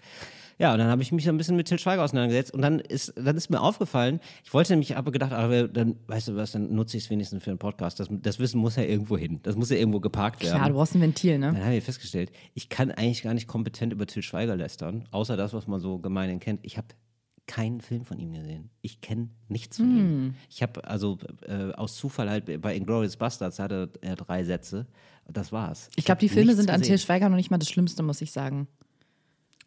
Ja, 0.59 0.73
und 0.73 0.79
dann 0.79 0.89
habe 0.89 1.03
ich 1.03 1.13
mich 1.13 1.25
so 1.25 1.31
ein 1.31 1.37
bisschen 1.37 1.57
mit 1.57 1.69
Till 1.69 1.79
Schweiger 1.79 2.03
auseinandergesetzt 2.05 2.53
und 2.55 2.63
dann 2.63 2.79
ist, 2.81 3.13
dann 3.17 3.37
ist 3.37 3.51
mir 3.51 3.61
aufgefallen, 3.61 4.21
ich 4.45 4.53
wollte 4.55 4.73
nämlich 4.73 4.97
aber 4.97 5.11
gedacht, 5.13 5.33
aber 5.33 5.69
dann, 5.69 5.97
weißt 6.07 6.29
du 6.29 6.37
was, 6.37 6.53
dann 6.53 6.75
nutze 6.75 6.97
ich 6.97 7.05
es 7.05 7.11
wenigstens 7.11 7.43
für 7.43 7.51
einen 7.51 7.59
Podcast. 7.59 7.99
Das, 8.01 8.09
das 8.11 8.39
Wissen 8.39 8.61
muss 8.61 8.77
ja 8.77 8.83
irgendwo 8.85 9.17
hin. 9.17 9.41
Das 9.43 9.57
muss 9.57 9.71
ja 9.71 9.77
irgendwo 9.77 10.01
geparkt 10.01 10.43
werden. 10.43 10.57
Klar, 10.57 10.69
du 10.69 10.75
brauchst 10.75 10.95
ein 10.95 11.01
Ventil, 11.01 11.39
ne? 11.39 11.53
Dann 11.53 11.65
habe 11.65 11.77
ich 11.77 11.85
festgestellt, 11.85 12.31
ich 12.55 12.69
kann 12.69 12.91
eigentlich 12.91 13.23
gar 13.23 13.35
nicht 13.35 13.47
kompetent 13.49 13.93
über 13.93 14.07
Till 14.07 14.23
Schweiger 14.23 14.57
lästern, 14.57 15.05
außer 15.11 15.37
das, 15.37 15.53
was 15.53 15.67
man 15.67 15.81
so 15.81 15.99
gemeinhin 15.99 16.41
kennt. 16.41 16.61
Ich 16.63 16.77
habe 16.77 16.89
keinen 17.49 17.81
Film 17.81 18.05
von 18.05 18.19
ihm 18.21 18.33
gesehen. 18.33 18.71
Ich 18.83 19.01
kenne 19.01 19.29
nichts 19.49 19.77
von 19.79 19.87
Hm. 19.87 19.99
ihm. 19.99 20.35
Ich 20.49 20.63
habe 20.63 20.85
also 20.89 21.19
äh, 21.47 21.73
aus 21.73 21.97
Zufall 21.97 22.31
halt 22.31 22.61
bei 22.63 22.77
Inglourious 22.77 23.17
Bastards 23.17 23.59
hatte 23.59 23.91
er 24.01 24.15
drei 24.17 24.45
Sätze. 24.45 24.87
Das 25.29 25.51
war's. 25.53 25.89
Ich 25.97 26.05
glaube, 26.05 26.17
hab 26.17 26.19
die 26.21 26.29
Filme 26.29 26.55
sind 26.55 26.71
an 26.71 26.81
Till 26.83 26.93
gesehen. 26.93 27.05
Schweiger 27.07 27.29
noch 27.29 27.37
nicht 27.37 27.51
mal 27.51 27.59
das 27.59 27.69
Schlimmste, 27.69 28.03
muss 28.03 28.21
ich 28.23 28.31
sagen. 28.33 28.69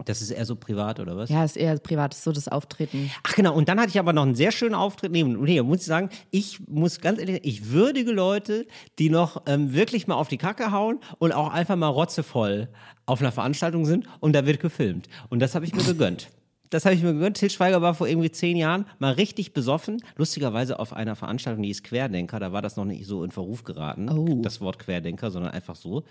Das 0.04 0.22
ist 0.22 0.30
eher 0.32 0.46
so 0.46 0.58
privat, 0.58 1.00
oder 1.00 1.16
was? 1.16 1.30
Ja, 1.30 1.46
ist 1.46 1.56
eher 1.56 1.78
privat, 1.80 2.14
ist 2.14 2.24
so 2.24 2.34
das 2.34 2.50
Auftreten. 2.50 3.10
Ach 3.24 3.34
genau, 3.34 3.56
und 3.56 3.70
dann 3.70 3.80
hatte 3.80 3.90
ich 3.90 4.00
aber 4.00 4.12
noch 4.12 4.24
einen 4.24 4.36
sehr 4.36 4.52
schönen 4.52 4.76
Auftritt 4.76 5.14
neben. 5.14 5.42
Nee, 5.42 5.62
muss 5.62 5.80
ich 5.82 5.86
sagen, 5.86 6.10
ich 6.32 6.60
muss 6.68 7.00
ganz 7.00 7.18
ehrlich, 7.20 7.40
ich 7.44 7.72
würdige 7.72 8.12
Leute, 8.12 8.68
die 9.00 9.10
noch 9.10 9.44
ähm, 9.46 9.74
wirklich 9.74 10.08
mal 10.08 10.16
auf 10.16 10.28
die 10.28 10.38
Kacke 10.38 10.72
hauen 10.74 11.00
und 11.20 11.32
auch 11.32 11.54
einfach 11.54 11.78
mal 11.78 11.88
rotzevoll 11.88 12.68
auf 13.06 13.22
einer 13.22 13.32
Veranstaltung 13.32 13.86
sind 13.86 14.06
und 14.20 14.34
da 14.34 14.46
wird 14.46 14.60
gefilmt. 14.60 15.08
Und 15.30 15.40
das 15.40 15.56
habe 15.56 15.66
ich 15.66 15.74
mir 15.74 15.84
gegönnt. 15.86 16.28
Das 16.72 16.84
habe 16.84 16.96
ich 16.96 17.02
mir 17.04 17.14
gegönnt. 17.14 17.38
Til 17.38 17.50
Schweiger 17.50 17.82
war 17.82 17.94
vor 17.94 18.08
irgendwie 18.08 18.32
zehn 18.32 18.58
Jahren 18.58 18.86
mal 19.00 19.14
richtig 19.14 19.54
besoffen. 19.54 20.04
Lustigerweise 20.18 20.80
auf 20.80 20.92
einer 20.92 21.16
Veranstaltung, 21.16 21.64
die 21.64 21.70
ist 21.70 21.84
Querdenker. 21.86 22.40
Da 22.40 22.52
war 22.52 22.62
das 22.64 22.76
noch 22.76 22.86
nicht 22.86 23.06
so 23.06 23.24
in 23.24 23.32
Verruf 23.32 23.64
geraten, 23.64 24.10
Oh. 24.10 24.42
das 24.42 24.60
Wort 24.60 24.80
Querdenker, 24.80 25.32
sondern 25.32 25.54
einfach 25.54 25.76
so. 25.76 26.04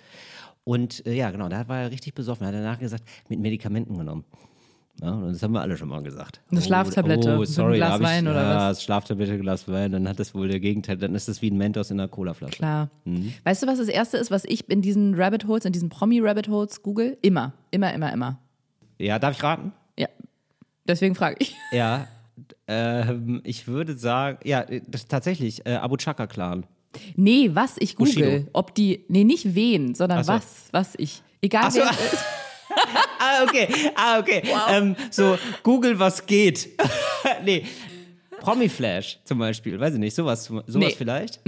Und 0.65 1.07
äh, 1.07 1.15
ja, 1.15 1.31
genau, 1.31 1.49
da 1.49 1.69
war 1.69 1.83
er 1.83 1.91
richtig 1.91 2.15
besoffen. 2.15 2.45
Er 2.45 2.49
hat 2.49 2.55
danach 2.55 2.79
gesagt, 2.79 3.05
mit 3.29 3.39
Medikamenten 3.39 3.97
genommen. 3.97 4.25
Ja, 5.03 5.11
und 5.11 5.33
das 5.33 5.43
haben 5.43 5.53
wir 5.53 5.61
alle 5.61 5.77
schon 5.77 5.89
mal 5.89 6.03
gesagt. 6.03 6.41
Eine 6.51 6.63
Schlaftablette 6.63 7.37
Oh, 7.37 7.45
sorry, 7.45 7.75
einem 7.75 7.77
Glas 7.77 7.91
hab 7.91 8.01
ich, 8.01 8.07
Wein 8.07 8.29
oder 8.29 8.43
ja, 8.43 8.71
was? 8.71 8.83
Schlaftablette, 8.83 9.39
Glas 9.39 9.69
Wein, 9.69 9.93
dann 9.93 10.09
hat 10.09 10.21
das 10.21 10.35
wohl 10.35 10.49
der 10.49 10.61
Gegenteil. 10.61 10.97
Dann 10.97 11.15
ist 11.15 11.27
das 11.27 11.43
wie 11.43 11.51
ein 11.51 11.57
Mentos 11.57 11.91
in 11.91 11.99
einer 11.99 12.09
Colaflasche. 12.09 12.59
Klar. 12.59 12.91
Mhm. 13.05 13.35
Weißt 13.43 13.63
du, 13.63 13.67
was 13.67 13.79
das 13.79 13.89
Erste 13.89 14.19
ist, 14.19 14.31
was 14.31 14.45
ich 14.45 14.69
in 14.71 14.83
diesen 14.83 15.15
Rabbit 15.15 15.47
Holes, 15.47 15.65
in 15.65 15.73
diesen 15.73 15.89
Promi-Rabbit 15.89 16.49
Holes 16.49 16.83
google? 16.83 17.19
Immer, 17.23 17.53
immer, 17.73 17.93
immer, 17.93 18.13
immer. 18.13 18.39
Ja, 18.99 19.19
darf 19.19 19.37
ich 19.37 19.43
raten? 19.43 19.73
Ja. 19.99 20.09
Deswegen 20.87 21.17
frage 21.17 21.37
ich. 21.41 21.57
Ja, 21.73 22.07
ähm, 22.69 23.41
ich 23.45 23.67
würde 23.67 23.97
sagen, 23.97 24.39
ja, 24.45 24.65
das, 24.87 25.09
tatsächlich, 25.09 25.67
äh, 25.67 25.75
Abu 25.75 25.97
Chaka 25.97 26.27
Clan. 26.27 26.67
Nee, 27.17 27.51
was 27.53 27.77
ich 27.79 27.97
google. 27.97 28.15
Bushido. 28.15 28.49
Ob 28.53 28.75
die, 28.75 29.05
nee, 29.09 29.25
nicht 29.25 29.55
wen, 29.55 29.95
sondern 29.95 30.25
so. 30.25 30.33
was, 30.33 30.69
was 30.73 30.95
ich. 30.97 31.23
Egal 31.41 31.71
so. 31.71 31.81
wer 31.81 31.91
es 32.07 32.13
ist. 32.15 32.25
Ah, 33.19 33.43
okay, 33.45 33.69
ah, 33.95 34.19
okay. 34.19 34.43
Ähm, 34.71 34.97
so, 35.11 35.39
Google, 35.63 35.99
was 35.99 36.27
geht. 36.27 36.69
nee. 37.45 37.65
Promiflash 38.41 39.21
zum 39.25 39.39
Beispiel, 39.39 39.79
weiß 39.81 39.95
ich 39.95 40.01
nicht, 40.01 40.15
sowas, 40.15 40.45
sowas 40.45 40.65
Nee. 40.69 40.91
vielleicht? 40.91 41.41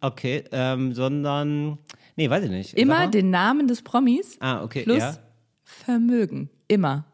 Okay, 0.00 0.44
ähm, 0.52 0.94
sondern, 0.94 1.78
nee, 2.16 2.30
weiß 2.30 2.44
ich 2.44 2.50
nicht. 2.50 2.74
Immer 2.74 3.08
den 3.08 3.30
Namen 3.30 3.66
des 3.68 3.82
Promis 3.82 4.36
Ah, 4.40 4.62
okay, 4.62 4.84
plus 4.84 4.98
ja. 4.98 5.18
Vermögen. 5.64 6.48
Immer. 6.68 7.04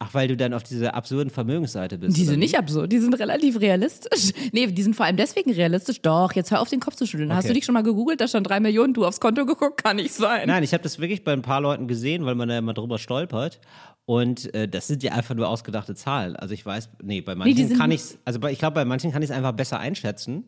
Ach, 0.00 0.14
weil 0.14 0.28
du 0.28 0.36
dann 0.36 0.54
auf 0.54 0.62
dieser 0.62 0.94
absurden 0.94 1.28
Vermögensseite 1.28 1.98
bist. 1.98 2.16
Die 2.16 2.24
sind 2.24 2.38
nicht 2.38 2.56
absurd, 2.56 2.92
die 2.92 2.98
sind 3.00 3.14
relativ 3.18 3.58
realistisch. 3.60 4.32
Nee, 4.52 4.68
die 4.68 4.82
sind 4.82 4.94
vor 4.94 5.06
allem 5.06 5.16
deswegen 5.16 5.50
realistisch. 5.52 6.00
Doch, 6.02 6.32
jetzt 6.34 6.52
hör 6.52 6.60
auf, 6.60 6.68
den 6.68 6.78
Kopf 6.78 6.94
zu 6.94 7.04
schütteln. 7.06 7.32
Hast 7.32 7.40
Okay. 7.44 7.48
du 7.48 7.54
dich 7.54 7.64
schon 7.64 7.72
mal 7.72 7.82
gegoogelt? 7.82 8.20
Da 8.20 8.28
stand 8.28 8.48
drei 8.48 8.60
Millionen, 8.60 8.94
du 8.94 9.04
aufs 9.04 9.18
Konto 9.20 9.44
geguckt? 9.44 9.82
Kann 9.82 9.96
nicht 9.96 10.14
sein. 10.14 10.46
Nein, 10.46 10.62
ich 10.62 10.72
habe 10.72 10.82
das 10.84 11.00
wirklich 11.00 11.24
bei 11.24 11.32
ein 11.32 11.42
paar 11.42 11.60
Leuten 11.60 11.88
gesehen, 11.88 12.24
weil 12.26 12.36
man 12.36 12.48
da 12.48 12.56
immer 12.58 12.74
drüber 12.74 12.98
stolpert. 12.98 13.60
Und 14.06 14.54
äh, 14.54 14.68
das 14.68 14.86
sind 14.86 15.02
ja 15.02 15.12
einfach 15.12 15.34
nur 15.34 15.48
ausgedachte 15.48 15.94
Zahlen. 15.96 16.36
Also 16.36 16.54
ich 16.54 16.64
weiß, 16.64 16.90
nee, 17.02 17.20
bei 17.20 17.34
manchen 17.34 17.68
sind- 17.68 17.76
kann 17.78 17.90
ich 17.90 18.02
also 18.24 18.38
bei, 18.38 18.52
ich 18.52 18.58
glaube, 18.60 18.74
bei 18.76 18.84
manchen 18.84 19.10
kann 19.10 19.22
ich 19.22 19.30
es 19.30 19.36
einfach 19.36 19.52
besser 19.52 19.80
einschätzen. 19.80 20.44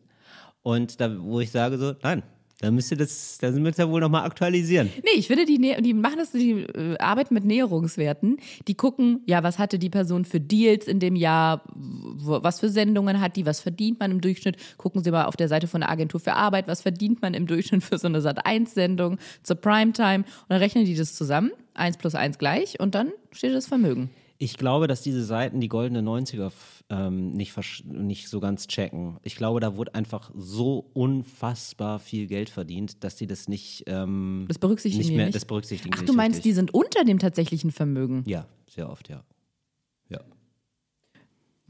Und 0.63 1.01
da, 1.01 1.11
wo 1.19 1.41
ich 1.41 1.51
sage 1.51 1.77
so, 1.77 1.93
nein, 2.03 2.23
da 2.61 2.69
müsst 2.69 2.91
ihr 2.91 2.97
das, 2.97 3.39
da 3.41 3.49
müsst 3.51 3.79
ihr 3.79 3.89
wohl 3.89 4.01
nochmal 4.01 4.23
aktualisieren. 4.23 4.91
Nee, 5.03 5.17
ich 5.19 5.27
finde, 5.27 5.45
die, 5.45 5.57
die 5.57 5.93
machen 5.93 6.17
das, 6.17 6.31
die 6.31 6.51
äh, 6.61 6.97
arbeiten 6.99 7.33
mit 7.33 7.43
Näherungswerten. 7.43 8.37
Die 8.67 8.75
gucken, 8.75 9.21
ja, 9.25 9.41
was 9.41 9.57
hatte 9.57 9.79
die 9.79 9.89
Person 9.89 10.25
für 10.25 10.39
Deals 10.39 10.87
in 10.87 10.99
dem 10.99 11.15
Jahr, 11.15 11.63
was 11.73 12.59
für 12.59 12.69
Sendungen 12.69 13.19
hat 13.19 13.35
die, 13.35 13.47
was 13.47 13.61
verdient 13.61 13.99
man 13.99 14.11
im 14.11 14.21
Durchschnitt. 14.21 14.57
Gucken 14.77 15.03
Sie 15.03 15.09
mal 15.09 15.25
auf 15.25 15.35
der 15.35 15.47
Seite 15.47 15.67
von 15.67 15.81
der 15.81 15.89
Agentur 15.89 16.19
für 16.19 16.33
Arbeit, 16.33 16.67
was 16.67 16.83
verdient 16.83 17.21
man 17.21 17.33
im 17.33 17.47
Durchschnitt 17.47 17.83
für 17.83 17.97
so 17.97 18.07
eine 18.07 18.19
Sat1-Sendung 18.19 19.17
zur 19.41 19.55
Primetime. 19.55 20.19
Und 20.19 20.49
dann 20.49 20.59
rechnen 20.59 20.85
die 20.85 20.95
das 20.95 21.15
zusammen, 21.15 21.51
eins 21.73 21.97
plus 21.97 22.13
eins 22.13 22.37
gleich, 22.37 22.79
und 22.79 22.93
dann 22.93 23.11
steht 23.31 23.55
das 23.55 23.65
Vermögen. 23.65 24.11
Ich 24.43 24.57
glaube, 24.57 24.87
dass 24.87 25.03
diese 25.03 25.23
Seiten 25.23 25.59
die 25.59 25.67
goldenen 25.67 26.03
90er 26.07 26.47
f- 26.47 26.83
ähm, 26.89 27.31
nicht, 27.33 27.55
nicht 27.85 28.27
so 28.27 28.39
ganz 28.39 28.65
checken. 28.65 29.17
Ich 29.21 29.35
glaube, 29.35 29.59
da 29.59 29.77
wurde 29.77 29.93
einfach 29.93 30.31
so 30.35 30.89
unfassbar 30.93 31.99
viel 31.99 32.25
Geld 32.25 32.49
verdient, 32.49 33.03
dass 33.03 33.15
die 33.15 33.27
das 33.27 33.47
nicht, 33.47 33.83
ähm, 33.85 34.45
Das 34.47 34.57
berücksichtigen 34.57 35.05
nicht 35.07 35.15
mehr, 35.15 35.25
nicht. 35.27 35.35
das 35.35 35.45
berücksichtigen 35.45 35.93
Ach, 35.95 36.01
du 36.01 36.13
meinst, 36.13 36.37
richtig. 36.37 36.49
die 36.49 36.55
sind 36.55 36.73
unter 36.73 37.03
dem 37.03 37.19
tatsächlichen 37.19 37.69
Vermögen. 37.71 38.23
Ja, 38.25 38.47
sehr 38.67 38.89
oft, 38.89 39.09
ja. 39.09 39.23
Ja. 40.09 40.21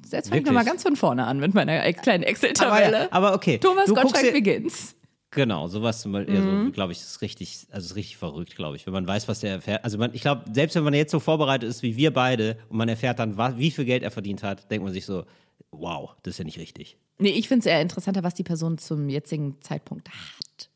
Jetzt 0.10 0.30
fange 0.30 0.40
ich 0.40 0.48
nochmal 0.48 0.64
ganz 0.64 0.82
von 0.84 0.96
vorne 0.96 1.26
an 1.28 1.40
mit 1.42 1.54
meiner 1.54 1.82
kleinen 1.94 2.24
Aber, 2.24 2.30
Excel-Tabelle. 2.32 3.12
aber 3.12 3.34
okay. 3.36 3.58
Thomas 3.58 3.88
du 3.88 3.96
guckst 3.96 4.14
Gottschalk 4.14 4.28
dir- 4.28 4.32
Begins. 4.32 4.96
Genau, 5.34 5.68
sowas 5.70 6.02
zum 6.02 6.12
Beispiel, 6.12 6.40
Mhm. 6.40 6.60
also, 6.60 6.72
glaube 6.72 6.92
ich, 6.92 7.00
ist 7.00 7.22
richtig, 7.22 7.66
also 7.72 7.86
ist 7.86 7.96
richtig 7.96 8.18
verrückt, 8.18 8.56
glaube 8.56 8.76
ich, 8.76 8.86
wenn 8.86 8.92
man 8.94 9.08
weiß, 9.08 9.28
was 9.30 9.40
der 9.40 9.52
erfährt. 9.54 9.84
Also 9.86 9.98
man, 9.98 10.14
ich 10.14 10.22
glaube, 10.22 10.44
selbst 10.54 10.76
wenn 10.76 10.84
man 10.84 10.94
jetzt 10.94 11.12
so 11.12 11.20
vorbereitet 11.22 11.70
ist 11.70 11.84
wie 11.84 11.96
wir 11.96 12.12
beide 12.12 12.58
und 12.70 12.78
man 12.78 12.90
erfährt 12.90 13.18
dann, 13.20 13.38
was, 13.38 13.58
wie 13.58 13.72
viel 13.72 13.86
Geld 13.86 14.04
er 14.04 14.12
verdient 14.12 14.44
hat, 14.44 14.70
denkt 14.70 14.84
man 14.84 14.92
sich 14.94 15.06
so, 15.06 15.24
wow, 15.72 16.12
das 16.24 16.34
ist 16.34 16.38
ja 16.40 16.44
nicht 16.44 16.58
richtig. 16.60 16.98
Nee, 17.18 17.30
ich 17.30 17.48
finde 17.48 17.62
es 17.62 17.66
eher 17.68 17.82
interessanter, 17.82 18.24
was 18.24 18.34
die 18.34 18.44
Person 18.44 18.78
zum 18.78 19.08
jetzigen 19.08 19.56
Zeitpunkt 19.62 20.10
hat. 20.10 20.70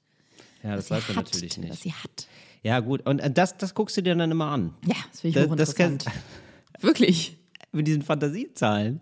Ja, 0.64 0.76
das 0.78 0.90
weiß 0.90 1.08
man 1.10 1.18
hat, 1.18 1.26
natürlich 1.26 1.58
Was 1.58 1.58
nicht. 1.58 1.82
sie 1.84 1.94
hat. 1.94 2.28
Ja, 2.64 2.80
gut, 2.80 3.06
und 3.06 3.20
äh, 3.20 3.30
das, 3.30 3.58
das 3.58 3.74
guckst 3.76 3.98
du 3.98 4.02
dir 4.02 4.16
dann 4.16 4.32
immer 4.32 4.48
an. 4.48 4.74
Ja, 4.88 4.96
das 5.12 5.20
finde 5.22 5.28
ich 5.42 5.48
Das- 5.48 5.58
das 5.58 5.70
hochinteressant. 5.76 6.06
kann- 6.06 6.82
Wirklich. 6.82 7.38
Mit 7.74 7.88
diesen 7.88 8.04
Fantasiezahlen. 8.04 9.02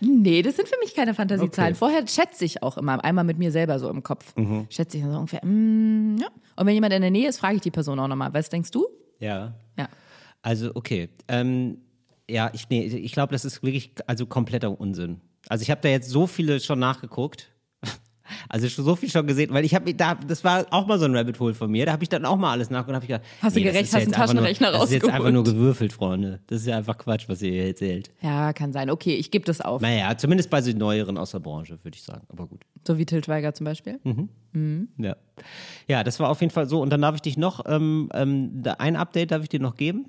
Nee, 0.00 0.42
das 0.42 0.56
sind 0.56 0.68
für 0.68 0.78
mich 0.82 0.94
keine 0.94 1.14
Fantasiezahlen. 1.14 1.72
Okay. 1.72 1.78
Vorher 1.78 2.06
schätze 2.06 2.44
ich 2.44 2.62
auch 2.62 2.76
immer, 2.76 3.02
einmal 3.04 3.24
mit 3.24 3.38
mir 3.38 3.52
selber 3.52 3.78
so 3.78 3.88
im 3.88 4.02
Kopf. 4.02 4.34
Mhm. 4.36 4.66
Schätze 4.70 4.98
ich 4.98 5.04
so 5.04 5.10
ungefähr, 5.10 5.44
mm, 5.44 6.18
ja. 6.18 6.28
Und 6.56 6.66
wenn 6.66 6.74
jemand 6.74 6.92
in 6.92 7.02
der 7.02 7.10
Nähe 7.10 7.28
ist, 7.28 7.38
frage 7.38 7.56
ich 7.56 7.62
die 7.62 7.70
Person 7.70 7.98
auch 7.98 8.08
nochmal. 8.08 8.32
Was 8.34 8.48
denkst 8.48 8.70
du? 8.70 8.86
Ja. 9.18 9.54
Ja. 9.78 9.88
Also, 10.42 10.70
okay. 10.74 11.08
Ähm, 11.28 11.78
ja, 12.28 12.50
ich, 12.52 12.68
nee, 12.68 12.84
ich 12.84 13.12
glaube, 13.12 13.32
das 13.32 13.44
ist 13.44 13.62
wirklich 13.62 13.92
also 14.06 14.26
kompletter 14.26 14.78
Unsinn. 14.80 15.20
Also 15.48 15.62
ich 15.62 15.70
habe 15.70 15.80
da 15.82 15.88
jetzt 15.88 16.08
so 16.08 16.26
viele 16.26 16.60
schon 16.60 16.78
nachgeguckt. 16.78 17.50
Also 18.48 18.68
schon 18.68 18.84
so 18.84 18.96
viel 18.96 19.10
schon 19.10 19.26
gesehen, 19.26 19.52
weil 19.52 19.64
ich 19.64 19.74
habe 19.74 19.92
da, 19.94 20.14
das 20.14 20.44
war 20.44 20.66
auch 20.70 20.86
mal 20.86 20.98
so 20.98 21.04
ein 21.04 21.14
Rabbit 21.14 21.38
Hole 21.40 21.54
von 21.54 21.70
mir. 21.70 21.86
Da 21.86 21.92
habe 21.92 22.02
ich 22.02 22.08
dann 22.08 22.24
auch 22.24 22.36
mal 22.36 22.52
alles 22.52 22.70
nachgeguckt 22.70 22.88
und 22.90 22.94
habe 22.96 23.04
ich 23.04 23.08
gedacht, 23.08 23.24
Hast 23.42 23.56
du 23.56 23.60
nee, 23.60 23.66
gerecht, 23.66 23.84
ist 23.84 23.92
ja 23.92 23.98
hast 23.98 24.04
einen 24.04 24.12
Taschenrechner 24.12 24.70
nur, 24.70 24.80
Das 24.80 24.88
ist 24.90 24.94
jetzt 24.94 25.08
einfach 25.10 25.30
nur 25.30 25.44
gewürfelt, 25.44 25.92
Freunde. 25.92 26.40
Das 26.46 26.60
ist 26.60 26.66
ja 26.66 26.76
einfach 26.76 26.98
Quatsch, 26.98 27.28
was 27.28 27.42
ihr 27.42 27.52
hier 27.52 27.66
erzählt. 27.66 28.10
Ja, 28.20 28.52
kann 28.52 28.72
sein. 28.72 28.90
Okay, 28.90 29.14
ich 29.14 29.30
gebe 29.30 29.44
das 29.44 29.60
auf. 29.60 29.80
Naja, 29.82 30.16
zumindest 30.16 30.50
bei 30.50 30.60
den 30.60 30.78
neueren 30.78 31.18
aus 31.18 31.32
der 31.32 31.40
Branche, 31.40 31.78
würde 31.82 31.96
ich 31.96 32.02
sagen. 32.02 32.26
Aber 32.28 32.46
gut. 32.46 32.62
So 32.86 32.98
wie 32.98 33.06
Til 33.06 33.22
Schweiger 33.22 33.54
zum 33.54 33.64
Beispiel. 33.64 34.00
Mhm. 34.04 34.88
Ja. 34.98 35.16
ja, 35.88 36.04
das 36.04 36.20
war 36.20 36.30
auf 36.30 36.40
jeden 36.40 36.52
Fall 36.52 36.68
so. 36.68 36.80
Und 36.80 36.90
dann 36.90 37.02
darf 37.02 37.16
ich 37.16 37.22
dich 37.22 37.36
noch, 37.36 37.64
ähm, 37.66 38.08
ähm, 38.14 38.62
ein 38.78 38.96
Update 38.96 39.32
darf 39.32 39.42
ich 39.42 39.48
dir 39.48 39.60
noch 39.60 39.76
geben. 39.76 40.06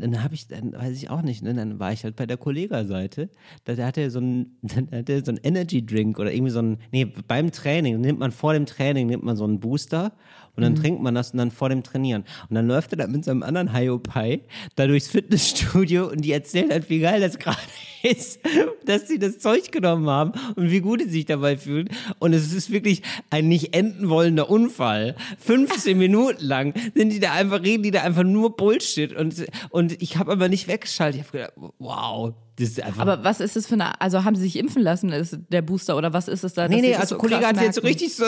Dann 0.00 0.22
habe 0.22 0.34
ich, 0.34 0.48
dann 0.48 0.72
weiß 0.72 0.96
ich 0.96 1.10
auch 1.10 1.22
nicht, 1.22 1.42
ne? 1.42 1.54
dann 1.54 1.78
war 1.78 1.92
ich 1.92 2.04
halt 2.04 2.16
bei 2.16 2.26
der 2.26 2.36
Kollega-Seite. 2.36 3.28
Da, 3.64 3.74
da 3.74 3.90
er 3.90 4.10
so 4.10 4.20
ein, 4.20 4.56
dann 4.62 4.90
hat 4.90 5.08
er 5.08 5.24
so 5.24 5.32
ein 5.32 5.40
Energy 5.42 5.84
Drink 5.84 6.18
oder 6.18 6.32
irgendwie 6.32 6.52
so 6.52 6.60
ein, 6.60 6.78
nee, 6.92 7.04
beim 7.04 7.50
Training 7.50 8.00
nimmt 8.00 8.18
man 8.18 8.30
vor 8.30 8.52
dem 8.52 8.66
Training 8.66 9.08
nimmt 9.08 9.24
man 9.24 9.36
so 9.36 9.44
einen 9.44 9.60
Booster 9.60 10.12
und 10.58 10.64
dann 10.64 10.74
trinkt 10.74 11.00
man 11.00 11.14
das 11.14 11.30
und 11.30 11.38
dann 11.38 11.52
vor 11.52 11.68
dem 11.68 11.84
Trainieren. 11.84 12.24
Und 12.50 12.56
dann 12.56 12.66
läuft 12.66 12.92
er 12.92 12.98
da 12.98 13.06
mit 13.06 13.24
seinem 13.24 13.44
anderen 13.44 13.72
Hiopai 13.72 14.40
da 14.74 14.88
durchs 14.88 15.06
Fitnessstudio 15.06 16.10
und 16.10 16.22
die 16.22 16.32
erzählen 16.32 16.70
halt, 16.70 16.90
wie 16.90 16.98
geil 16.98 17.20
das 17.20 17.38
gerade 17.38 17.58
ist, 18.02 18.40
dass 18.84 19.06
sie 19.06 19.20
das 19.20 19.38
Zeug 19.38 19.70
genommen 19.70 20.08
haben 20.08 20.32
und 20.56 20.72
wie 20.72 20.80
gut 20.80 21.00
sie 21.00 21.10
sich 21.10 21.26
dabei 21.26 21.56
fühlen. 21.56 21.88
Und 22.18 22.32
es 22.32 22.52
ist 22.52 22.72
wirklich 22.72 23.02
ein 23.30 23.46
nicht 23.46 23.72
enden 23.72 24.08
wollender 24.08 24.50
Unfall. 24.50 25.14
15 25.38 25.96
Minuten 25.98 26.44
lang 26.44 26.74
sind 26.92 27.10
die 27.10 27.20
da 27.20 27.34
einfach, 27.34 27.62
reden 27.62 27.84
die 27.84 27.92
da 27.92 28.02
einfach 28.02 28.24
nur 28.24 28.56
Bullshit. 28.56 29.14
Und, 29.14 29.46
und 29.70 30.02
ich 30.02 30.16
habe 30.16 30.32
aber 30.32 30.48
nicht 30.48 30.66
weggeschaltet. 30.66 31.20
Ich 31.20 31.26
habe 31.28 31.38
gedacht, 31.38 31.72
wow, 31.78 32.34
das 32.58 32.70
ist 32.70 32.82
einfach. 32.82 33.02
Aber 33.02 33.22
was 33.22 33.38
ist 33.38 33.54
das 33.54 33.66
für 33.66 33.74
eine, 33.74 34.00
also 34.00 34.24
haben 34.24 34.34
sie 34.34 34.42
sich 34.42 34.56
impfen 34.56 34.82
lassen, 34.82 35.10
ist 35.10 35.38
der 35.50 35.62
Booster 35.62 35.96
oder 35.96 36.12
was 36.12 36.26
ist 36.26 36.42
es 36.42 36.54
da? 36.54 36.66
Nee, 36.66 36.80
nee, 36.80 36.94
also 36.96 37.14
so 37.14 37.18
Kollege 37.20 37.46
hat 37.46 37.60
jetzt 37.60 37.82
richtig 37.84 38.14
so 38.14 38.26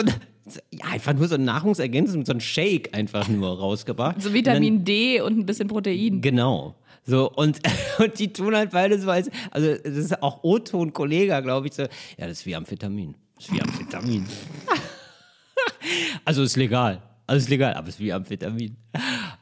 ja, 0.71 0.85
einfach 0.85 1.13
nur 1.13 1.27
so 1.27 1.35
ein 1.35 1.45
Nahrungsergänzung, 1.45 2.25
so 2.25 2.33
ein 2.33 2.41
Shake 2.41 2.95
einfach 2.95 3.27
nur 3.27 3.57
rausgebracht. 3.57 4.21
So 4.21 4.33
Vitamin 4.33 4.83
D 4.83 5.21
und 5.21 5.37
ein 5.37 5.45
bisschen 5.45 5.67
Protein. 5.67 6.21
Genau. 6.21 6.75
So, 7.05 7.31
und, 7.31 7.59
und 7.99 8.19
die 8.19 8.31
tun 8.31 8.55
halt 8.55 8.71
beide 8.71 8.99
so 8.99 9.09
als, 9.09 9.29
also 9.51 9.75
das 9.75 9.97
ist 9.97 10.21
auch 10.21 10.43
O-Ton 10.43 10.93
Kollega, 10.93 11.39
glaube 11.39 11.67
ich, 11.67 11.73
so, 11.73 11.83
ja, 11.83 12.27
das 12.27 12.39
ist 12.39 12.45
wie 12.45 12.55
Amphetamin. 12.55 13.15
Das 13.35 13.45
ist 13.45 13.53
wie 13.53 13.61
Amphetamin. 13.61 14.25
also 16.25 16.43
ist 16.43 16.57
legal. 16.57 17.01
Also 17.27 17.43
ist 17.43 17.49
legal, 17.49 17.73
aber 17.75 17.87
es 17.87 17.95
ist 17.95 18.01
wie 18.01 18.13
Amphetamin. 18.13 18.75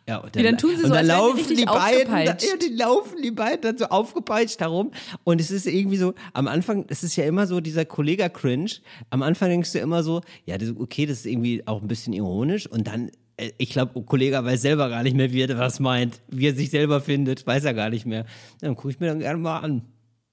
Ja, 0.10 0.18
und 0.18 0.36
dann, 0.36 0.44
dann 0.44 0.58
tun 0.58 0.72
sie 0.76 0.88
so, 0.88 0.90
dann 0.94 1.06
laufen 1.06 1.56
die 1.56 1.66
beiden, 1.66 2.12
da, 2.12 2.32
aufgepeitscht. 2.32 2.50
ja, 2.50 2.58
die 2.58 2.74
laufen 2.74 3.22
die 3.22 3.30
beiden 3.30 3.62
dann 3.62 3.78
so 3.78 3.86
aufgepeitscht 3.86 4.60
herum. 4.60 4.92
Und 5.24 5.40
es 5.40 5.52
ist 5.52 5.68
irgendwie 5.68 5.98
so, 5.98 6.16
am 6.34 6.48
Anfang, 6.48 6.86
es 6.88 7.04
ist 7.04 7.16
ja 7.16 7.26
immer 7.26 7.46
so 7.46 7.60
dieser 7.60 7.86
Kollega-Cringe. 7.86 8.72
Am 9.12 9.22
Anfang 9.22 9.50
denkst 9.50 9.72
du 9.72 9.78
immer 9.78 10.02
so, 10.02 10.22
ja, 10.46 10.58
das, 10.58 10.74
okay, 10.76 11.06
das 11.06 11.20
ist 11.20 11.26
irgendwie 11.28 11.62
auch 11.68 11.84
ein 11.84 11.88
bisschen 11.88 12.14
ironisch. 12.14 12.66
Und 12.66 12.88
dann, 12.88 13.12
äh, 13.38 13.52
ich 13.60 13.70
glaube, 13.70 14.02
Kollege 14.02 14.44
weiß 14.44 14.64
selber 14.64 14.90
gar 14.90 15.04
nicht 15.04 15.16
mehr, 15.16 15.32
wie 15.32 15.44
er 15.44 15.60
was 15.60 15.80
meint, 15.80 16.22
wie 16.28 16.48
er 16.48 16.56
sich 16.56 16.72
selber 16.72 17.02
findet, 17.02 17.46
weiß 17.46 17.66
er 17.66 17.76
gar 17.76 17.92
nicht 17.92 18.08
mehr. 18.08 18.26
Dann 18.62 18.76
gucke 18.76 18.90
ich 18.90 19.00
mir 19.00 19.08
dann 19.08 19.20
gerne 19.20 19.38
mal 19.38 19.60
an, 19.60 19.84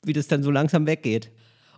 wie 0.06 0.14
das 0.14 0.26
dann 0.26 0.42
so 0.42 0.50
langsam 0.50 0.86
weggeht. 0.86 1.30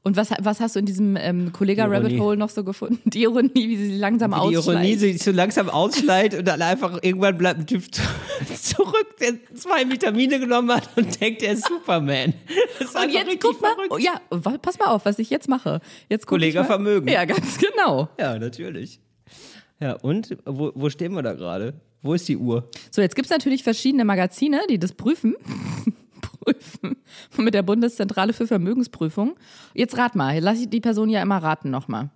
Und 0.09 0.17
was, 0.17 0.31
was 0.41 0.59
hast 0.61 0.75
du 0.75 0.81
in 0.81 0.87
diesem 0.87 1.17
ähm, 1.17 1.53
Kollega-Rabbit 1.53 2.13
Ironie. 2.13 2.21
Hole 2.21 2.37
noch 2.39 2.49
so 2.49 2.65
gefunden? 2.65 2.99
Die 3.11 3.23
Ironie, 3.23 3.53
wie 3.55 3.77
sie 3.77 3.97
langsam 3.99 4.31
Wie 4.33 4.35
die 4.49 4.55
Ironie 4.55 4.57
ausschleicht. 4.59 5.01
sich 5.01 5.23
so 5.23 5.31
langsam 5.33 5.69
ausschleicht 5.69 6.35
und 6.35 6.49
dann 6.49 6.63
einfach 6.63 6.99
irgendwann 7.03 7.37
bleibt 7.37 7.61
ein 7.61 7.67
Typ 7.67 7.95
zu- 7.95 8.03
zurück, 8.77 9.17
der 9.21 9.35
zwei 9.55 9.89
Vitamine 9.89 10.41
genommen 10.41 10.71
hat 10.75 10.89
und 10.97 11.21
denkt, 11.21 11.43
er 11.43 11.53
ist 11.53 11.67
Superman. 11.69 12.33
Das 12.79 12.89
ist 12.89 12.97
Und 12.97 13.11
jetzt 13.13 13.41
guck 13.41 13.61
mal, 13.61 13.75
verrückt. 13.75 14.03
ja, 14.03 14.21
pass 14.63 14.79
mal 14.79 14.87
auf, 14.87 15.05
was 15.05 15.19
ich 15.19 15.29
jetzt 15.31 15.49
mache. 15.49 15.81
Jetzt 16.09 16.27
Kollega. 16.27 16.65
Vermögen. 16.65 17.09
Ja, 17.09 17.25
ganz 17.27 17.59
genau. 17.59 18.09
Ja, 18.19 18.39
natürlich. 18.39 19.01
Ja, 19.81 19.93
und 19.93 20.37
wo, 20.47 20.73
wo 20.75 20.89
stehen 20.91 21.13
wir 21.15 21.23
da 21.23 21.35
gerade? 21.35 21.75
Wo 22.03 22.15
ist 22.15 22.27
die 22.29 22.37
Uhr? 22.37 22.69
So, 22.91 23.03
jetzt 23.03 23.15
gibt's 23.15 23.31
natürlich 23.31 23.63
verschiedene 23.63 24.05
Magazine, 24.05 24.61
die 24.71 24.79
das 24.79 24.93
prüfen. 24.95 25.35
prüfen. 26.53 26.97
Mit 27.39 27.55
der 27.55 27.63
Bundeszentrale 27.63 28.33
für 28.33 28.47
Vermögensprüfung. 28.47 29.35
Jetzt 29.75 29.97
rat 29.99 30.15
mal, 30.17 30.39
lass 30.41 30.61
ich 30.61 30.69
die 30.71 30.81
Person 30.81 31.09
ja 31.11 31.23
immer 31.23 31.39
raten 31.39 31.71
nochmal. 31.71 32.11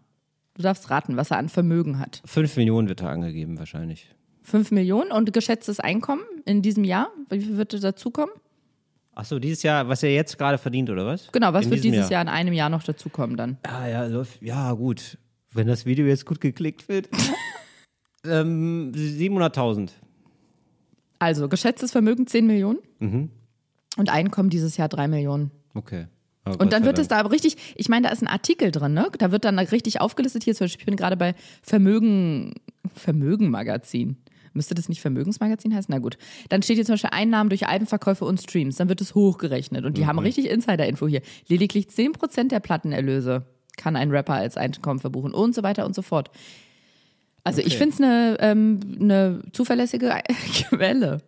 Du 0.54 0.62
darfst 0.62 0.90
raten, 0.90 1.16
was 1.16 1.30
er 1.30 1.38
an 1.38 1.48
Vermögen 1.48 1.98
hat. 1.98 2.20
Fünf 2.24 2.56
Millionen 2.56 2.88
wird 2.88 3.00
da 3.00 3.08
angegeben, 3.08 3.58
wahrscheinlich. 3.58 4.08
Fünf 4.42 4.70
Millionen 4.70 5.12
und 5.12 5.32
geschätztes 5.32 5.80
Einkommen 5.80 6.22
in 6.44 6.62
diesem 6.62 6.84
Jahr. 6.84 7.10
Wie 7.30 7.40
viel 7.40 7.56
wird 7.56 7.82
dazukommen? 7.82 8.34
Achso, 9.14 9.38
dieses 9.38 9.62
Jahr, 9.62 9.88
was 9.88 10.02
er 10.02 10.12
jetzt 10.12 10.38
gerade 10.38 10.58
verdient, 10.58 10.88
oder 10.90 11.06
was? 11.06 11.28
Genau, 11.32 11.52
was 11.52 11.66
In 11.66 11.70
wird 11.72 11.84
dieses 11.84 12.08
Jahr 12.10 12.22
in 12.22 12.28
einem 12.28 12.52
Jahr 12.54 12.70
noch 12.70 12.82
dazukommen 12.82 13.36
dann? 13.36 13.58
Ja, 13.66 13.86
ja, 13.86 14.06
läuft- 14.06 14.42
ja, 14.42 14.72
gut. 14.72 15.18
Wenn 15.52 15.66
das 15.66 15.84
Video 15.86 16.06
jetzt 16.06 16.24
gut 16.26 16.40
geklickt 16.40 16.88
wird. 16.88 17.08
ähm, 18.24 18.92
700.000. 18.94 19.90
Also, 21.18 21.48
geschätztes 21.48 21.92
Vermögen 21.92 22.26
10 22.26 22.46
Millionen 22.46 22.78
Mhm. 22.98 23.30
Und 23.96 24.10
Einkommen 24.10 24.50
dieses 24.50 24.76
Jahr 24.76 24.88
3 24.88 25.08
Millionen. 25.08 25.50
Okay. 25.74 26.06
Gott 26.44 26.60
Und 26.60 26.72
dann 26.72 26.84
wird 26.84 26.98
es 26.98 27.06
da 27.08 27.18
aber 27.18 27.30
richtig, 27.30 27.56
ich 27.76 27.88
meine, 27.88 28.08
da 28.08 28.12
ist 28.12 28.20
ein 28.20 28.26
Artikel 28.26 28.72
drin, 28.72 28.94
ne? 28.94 29.06
Da 29.18 29.30
wird 29.30 29.44
dann 29.44 29.58
richtig 29.60 30.00
aufgelistet. 30.00 30.42
Hier 30.42 30.54
zum 30.56 30.64
Beispiel, 30.64 30.80
ich 30.80 30.86
bin 30.86 30.96
gerade 30.96 31.16
bei 31.16 31.34
Vermögen, 31.62 32.54
Vermögen-Magazin. 32.94 34.16
Müsste 34.54 34.74
das 34.74 34.88
nicht 34.88 35.00
Vermögensmagazin 35.00 35.74
heißen? 35.74 35.86
Na 35.90 35.98
gut. 35.98 36.18
Dann 36.50 36.62
steht 36.62 36.76
hier 36.76 36.84
zum 36.84 36.94
Beispiel 36.94 37.10
Einnahmen 37.12 37.48
durch 37.48 37.66
Albenverkäufe 37.68 38.24
und 38.24 38.40
Streams. 38.40 38.76
Dann 38.76 38.88
wird 38.88 39.00
es 39.00 39.14
hochgerechnet. 39.14 39.84
Und 39.84 39.96
die 39.96 40.02
Mhm. 40.02 40.06
haben 40.08 40.18
richtig 40.18 40.50
Insider-Info 40.50 41.06
hier. 41.06 41.22
Lediglich 41.48 41.88
10% 41.88 42.52
der 42.52 42.60
Plattenerlöse 42.60 43.46
kann 43.78 43.96
ein 43.96 44.10
Rapper 44.10 44.34
als 44.34 44.56
Einkommen 44.58 44.98
verbuchen 45.00 45.32
und 45.32 45.54
so 45.54 45.62
weiter 45.62 45.86
und 45.86 45.94
so 45.94 46.02
fort. 46.02 46.30
Also 47.44 47.60
ich 47.60 47.68
Okay. 47.68 47.76
finde 47.78 47.94
es 47.94 48.00
eine, 48.00 48.36
ähm, 48.40 48.80
eine 49.00 49.42
zuverlässige 49.52 50.12
Quelle. 50.68 51.22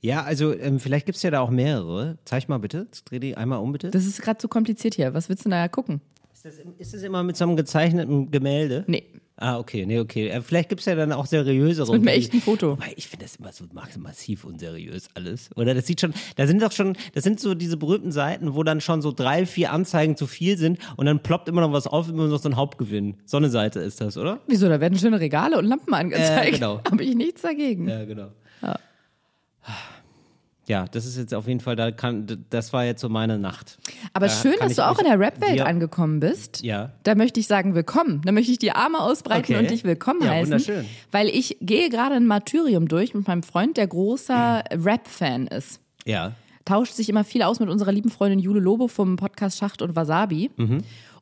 Ja, 0.00 0.22
also 0.22 0.52
ähm, 0.52 0.78
vielleicht 0.78 1.06
gibt 1.06 1.16
es 1.16 1.22
ja 1.22 1.30
da 1.30 1.40
auch 1.40 1.50
mehrere. 1.50 2.18
Zeig 2.24 2.48
mal 2.48 2.58
bitte. 2.58 2.86
Dreh 3.06 3.18
die 3.18 3.36
einmal 3.36 3.58
um, 3.60 3.72
bitte. 3.72 3.90
Das 3.90 4.04
ist 4.06 4.20
gerade 4.22 4.38
zu 4.38 4.48
kompliziert 4.48 4.94
hier. 4.94 5.14
Was 5.14 5.28
willst 5.28 5.44
du 5.44 5.48
da 5.48 5.66
gucken? 5.68 6.00
Ist 6.32 6.44
das, 6.44 6.54
ist 6.78 6.94
das 6.94 7.02
immer 7.02 7.22
mit 7.22 7.36
so 7.36 7.44
einem 7.44 7.56
gezeichneten 7.56 8.30
Gemälde? 8.30 8.84
Nee. 8.86 9.04
Ah, 9.38 9.58
okay, 9.58 9.84
nee, 9.84 9.98
okay. 9.98 10.28
Äh, 10.28 10.40
vielleicht 10.40 10.68
gibt 10.70 10.80
es 10.80 10.86
ja 10.86 10.94
dann 10.94 11.12
auch 11.12 11.26
seriösere. 11.26 11.92
Mit 11.92 12.00
einem 12.08 12.08
echten 12.18 12.40
Foto. 12.40 12.72
Wobei, 12.72 12.92
ich 12.96 13.08
finde 13.08 13.24
das 13.26 13.36
immer 13.36 13.52
so 13.52 13.64
ma- 13.72 13.86
massiv 13.98 14.44
unseriös 14.44 15.08
alles. 15.14 15.50
Oder 15.56 15.74
das 15.74 15.86
sieht 15.86 16.00
schon, 16.00 16.14
da 16.36 16.46
sind 16.46 16.62
doch 16.62 16.72
schon, 16.72 16.96
das 17.14 17.24
sind 17.24 17.38
so 17.40 17.54
diese 17.54 17.76
berühmten 17.76 18.12
Seiten, 18.12 18.54
wo 18.54 18.62
dann 18.62 18.80
schon 18.80 19.02
so 19.02 19.12
drei, 19.12 19.44
vier 19.44 19.72
Anzeigen 19.72 20.16
zu 20.16 20.26
viel 20.26 20.56
sind 20.56 20.78
und 20.96 21.04
dann 21.06 21.20
ploppt 21.22 21.48
immer 21.48 21.60
noch 21.62 21.72
was 21.72 21.86
auf, 21.86 22.08
immer 22.08 22.28
noch 22.28 22.38
so 22.38 22.48
ein 22.48 22.56
Hauptgewinn. 22.56 23.16
So 23.26 23.36
eine 23.36 23.50
Seite 23.50 23.80
ist 23.80 24.00
das, 24.00 24.16
oder? 24.16 24.40
Wieso? 24.46 24.68
Da 24.70 24.80
werden 24.80 24.98
schöne 24.98 25.20
Regale 25.20 25.58
und 25.58 25.66
Lampen 25.66 25.92
angezeigt. 25.92 26.54
Genau. 26.54 26.80
Habe 26.90 27.02
ich 27.04 27.14
nichts 27.14 27.42
dagegen. 27.42 27.88
Ja, 27.88 28.04
genau. 28.06 28.28
Ja, 30.68 30.86
das 30.90 31.06
ist 31.06 31.16
jetzt 31.16 31.32
auf 31.32 31.46
jeden 31.46 31.60
Fall, 31.60 31.76
da 31.76 31.92
kann, 31.92 32.26
das 32.50 32.72
war 32.72 32.84
jetzt 32.84 33.00
so 33.00 33.08
meine 33.08 33.38
Nacht. 33.38 33.78
Aber 34.12 34.26
Da 34.26 34.32
schön, 34.32 34.54
dass 34.58 34.74
du 34.74 34.84
auch 34.84 34.98
in 34.98 35.04
der 35.04 35.18
Rap-Welt 35.20 35.60
angekommen 35.60 36.18
bist. 36.18 36.62
Ja. 36.64 36.90
Da 37.04 37.14
möchte 37.14 37.38
ich 37.38 37.46
sagen, 37.46 37.74
willkommen. 37.76 38.20
Da 38.24 38.32
möchte 38.32 38.50
ich 38.50 38.58
die 38.58 38.72
Arme 38.72 38.98
ausbreiten 39.00 39.54
Okay. 39.54 39.58
und 39.62 39.70
dich 39.70 39.84
willkommen 39.84 40.22
Ja, 40.22 40.30
heißen. 40.30 40.46
wunderschön. 40.52 40.84
Weil 41.12 41.28
ich 41.28 41.56
gehe 41.60 41.88
gerade 41.88 42.16
ein 42.16 42.26
Martyrium 42.26 42.88
durch 42.88 43.14
mit 43.14 43.28
meinem 43.28 43.44
Freund, 43.44 43.76
der 43.76 43.86
großer 43.86 44.64
Rap-Fan 44.72 45.46
ist. 45.46 45.80
Ja. 46.04 46.32
Tauscht 46.64 46.94
sich 46.94 47.08
immer 47.08 47.22
viel 47.22 47.42
aus 47.44 47.60
mit 47.60 47.68
unserer 47.68 47.92
lieben 47.92 48.10
Freundin 48.10 48.40
Jule 48.40 48.58
Lobo 48.58 48.88
vom 48.88 49.14
Podcast 49.14 49.58
Schacht 49.58 49.82
und 49.82 49.94
Wasabi. 49.94 50.50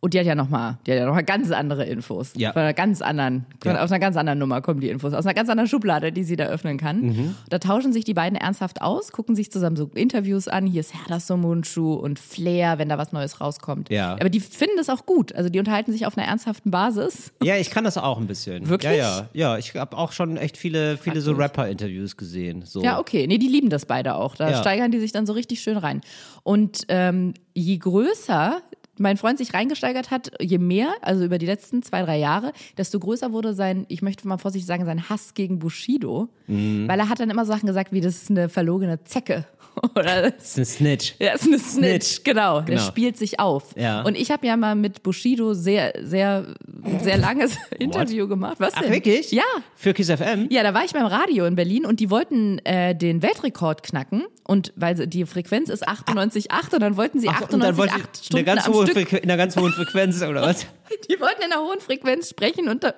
Und 0.04 0.12
die 0.12 0.18
hat 0.18 0.26
ja 0.26 0.34
nochmal, 0.34 0.76
die 0.86 0.90
hat 0.92 0.98
ja 0.98 1.06
noch 1.06 1.14
mal 1.14 1.24
ganz 1.24 1.50
andere 1.50 1.86
Infos. 1.86 2.34
Ja. 2.36 2.52
Von 2.52 2.60
einer 2.60 2.74
ganz 2.74 3.00
anderen, 3.00 3.46
Ja. 3.64 3.82
aus 3.82 3.90
einer 3.90 4.00
ganz 4.00 4.18
anderen 4.18 4.38
Nummer 4.38 4.60
kommen 4.60 4.80
die 4.80 4.90
Infos. 4.90 5.14
Aus 5.14 5.24
einer 5.24 5.32
ganz 5.32 5.48
anderen 5.48 5.66
Schublade, 5.66 6.12
die 6.12 6.24
sie 6.24 6.36
da 6.36 6.44
öffnen 6.44 6.76
kann. 6.76 7.00
Mhm. 7.00 7.34
Da 7.48 7.58
tauschen 7.58 7.90
sich 7.94 8.04
die 8.04 8.12
beiden 8.12 8.36
ernsthaft 8.38 8.82
aus, 8.82 9.12
gucken 9.12 9.34
sich 9.34 9.50
zusammen 9.50 9.76
so 9.76 9.90
Interviews 9.94 10.46
an. 10.46 10.66
Hier 10.66 10.80
ist 10.80 10.92
Herder 10.92 11.20
Somunchu 11.20 11.94
und 11.94 12.18
Flair, 12.18 12.76
wenn 12.78 12.90
da 12.90 12.98
was 12.98 13.12
Neues 13.12 13.40
rauskommt. 13.40 13.88
Ja. 13.88 14.12
Aber 14.12 14.28
die 14.28 14.40
finden 14.40 14.74
das 14.76 14.90
auch 14.90 15.06
gut. 15.06 15.34
Also 15.34 15.48
die 15.48 15.58
unterhalten 15.58 15.90
sich 15.90 16.04
auf 16.04 16.18
einer 16.18 16.26
ernsthaften 16.26 16.70
Basis. 16.70 17.32
Ja, 17.42 17.56
ich 17.56 17.70
kann 17.70 17.84
das 17.84 17.96
auch 17.96 18.18
ein 18.18 18.26
bisschen. 18.26 18.68
Wirklich? 18.68 18.92
Ja, 18.98 19.20
ja. 19.20 19.28
Ja, 19.32 19.56
ich 19.56 19.74
habe 19.74 19.96
auch 19.96 20.12
schon 20.12 20.36
echt 20.36 20.58
viele, 20.58 20.98
viele 20.98 21.22
so 21.22 21.32
Rapper-Interviews 21.32 22.18
gesehen. 22.18 22.60
So. 22.66 22.82
Ja, 22.82 22.98
okay. 23.00 23.26
Nee, 23.26 23.38
die 23.38 23.48
lieben 23.48 23.70
das 23.70 23.86
beide 23.86 24.16
auch. 24.16 24.36
Da 24.36 24.50
Ja. 24.50 24.60
steigern 24.60 24.90
die 24.90 24.98
sich 25.00 25.12
dann 25.12 25.24
so 25.24 25.32
richtig 25.32 25.62
schön 25.62 25.78
rein. 25.78 26.02
Und 26.42 26.82
ähm, 26.88 27.32
je 27.54 27.78
größer 27.78 28.58
mein 28.98 29.16
Freund 29.16 29.38
sich 29.38 29.54
reingesteigert 29.54 30.10
hat, 30.10 30.30
je 30.40 30.58
mehr, 30.58 30.92
also 31.02 31.24
über 31.24 31.38
die 31.38 31.46
letzten 31.46 31.82
zwei, 31.82 32.02
drei 32.02 32.18
Jahre, 32.18 32.52
desto 32.78 32.98
größer 33.00 33.32
wurde 33.32 33.54
sein, 33.54 33.86
ich 33.88 34.02
möchte 34.02 34.26
mal 34.28 34.38
vorsichtig 34.38 34.66
sagen, 34.66 34.84
sein 34.84 35.08
Hass 35.08 35.34
gegen 35.34 35.58
Bushido. 35.58 36.28
Mhm. 36.46 36.86
Weil 36.88 37.00
er 37.00 37.08
hat 37.08 37.20
dann 37.20 37.30
immer 37.30 37.44
Sachen 37.44 37.66
gesagt, 37.66 37.92
wie 37.92 38.00
das 38.00 38.22
ist 38.22 38.30
eine 38.30 38.48
verlogene 38.48 39.02
Zecke. 39.04 39.46
Oder 39.96 40.30
Das 40.30 40.44
ist 40.44 40.58
ein 40.58 40.64
Snitch. 40.64 41.14
er 41.18 41.34
ist 41.34 41.44
eine 41.44 41.58
Snitch, 41.58 42.04
Snitch. 42.06 42.24
genau. 42.24 42.60
Der 42.60 42.76
Genau. 42.76 42.86
spielt 42.88 43.16
sich 43.16 43.40
auf. 43.40 43.74
Ja. 43.76 44.02
Und 44.02 44.16
ich 44.16 44.30
habe 44.30 44.46
ja 44.46 44.56
mal 44.56 44.74
mit 44.74 45.02
Bushido 45.02 45.54
sehr, 45.54 45.92
sehr, 46.02 46.54
sehr 47.02 47.16
langes 47.18 47.56
Interview 47.78 48.26
gemacht. 48.28 48.56
Was 48.58 48.74
Ach, 48.76 48.82
denn? 48.82 48.92
wirklich? 48.92 49.30
Ja. 49.32 49.42
Für 49.76 49.92
Kiss 49.94 50.10
FM? 50.10 50.48
Ja, 50.50 50.62
da 50.62 50.74
war 50.74 50.84
ich 50.84 50.92
beim 50.92 51.06
Radio 51.06 51.44
in 51.46 51.54
Berlin 51.56 51.86
und 51.86 52.00
die 52.00 52.10
wollten 52.10 52.58
äh, 52.64 52.94
den 52.94 53.22
Weltrekord 53.22 53.82
knacken 53.82 54.24
und 54.46 54.72
weil 54.76 54.96
sie, 54.96 55.06
die 55.08 55.24
Frequenz 55.26 55.68
ist 55.68 55.86
98,8 55.88 56.74
und 56.74 56.80
dann 56.80 56.96
wollten 56.96 57.18
sie 57.20 57.28
Ach, 57.28 57.40
und 57.50 57.62
dann 57.62 57.74
98,8 57.74 57.76
wollte 57.76 57.94
ich 57.96 58.02
eine 58.04 58.24
Stunden 58.24 58.44
ganz 58.46 58.66
am 58.66 58.74
hohe 58.74 58.86
Stück. 58.86 59.12
In 59.12 59.22
einer 59.24 59.36
ganz 59.36 59.56
hohen 59.56 59.72
Frequenz, 59.72 60.22
oder 60.22 60.42
was? 60.42 60.66
Die 61.10 61.18
wollten 61.20 61.42
in 61.42 61.52
einer 61.52 61.62
hohen 61.62 61.80
Frequenz 61.80 62.28
sprechen 62.30 62.68
und 62.68 62.84
da 62.84 62.92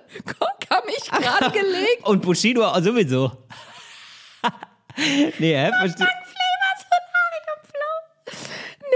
kam 0.69 0.83
ich 0.97 1.11
gerade 1.11 1.51
gelegt. 1.53 2.05
Und 2.05 2.23
Bushido 2.23 2.65
auch 2.65 2.83
sowieso. 2.83 3.31
nee, 5.39 5.55
hä? 5.55 5.71
Verste- 5.83 6.07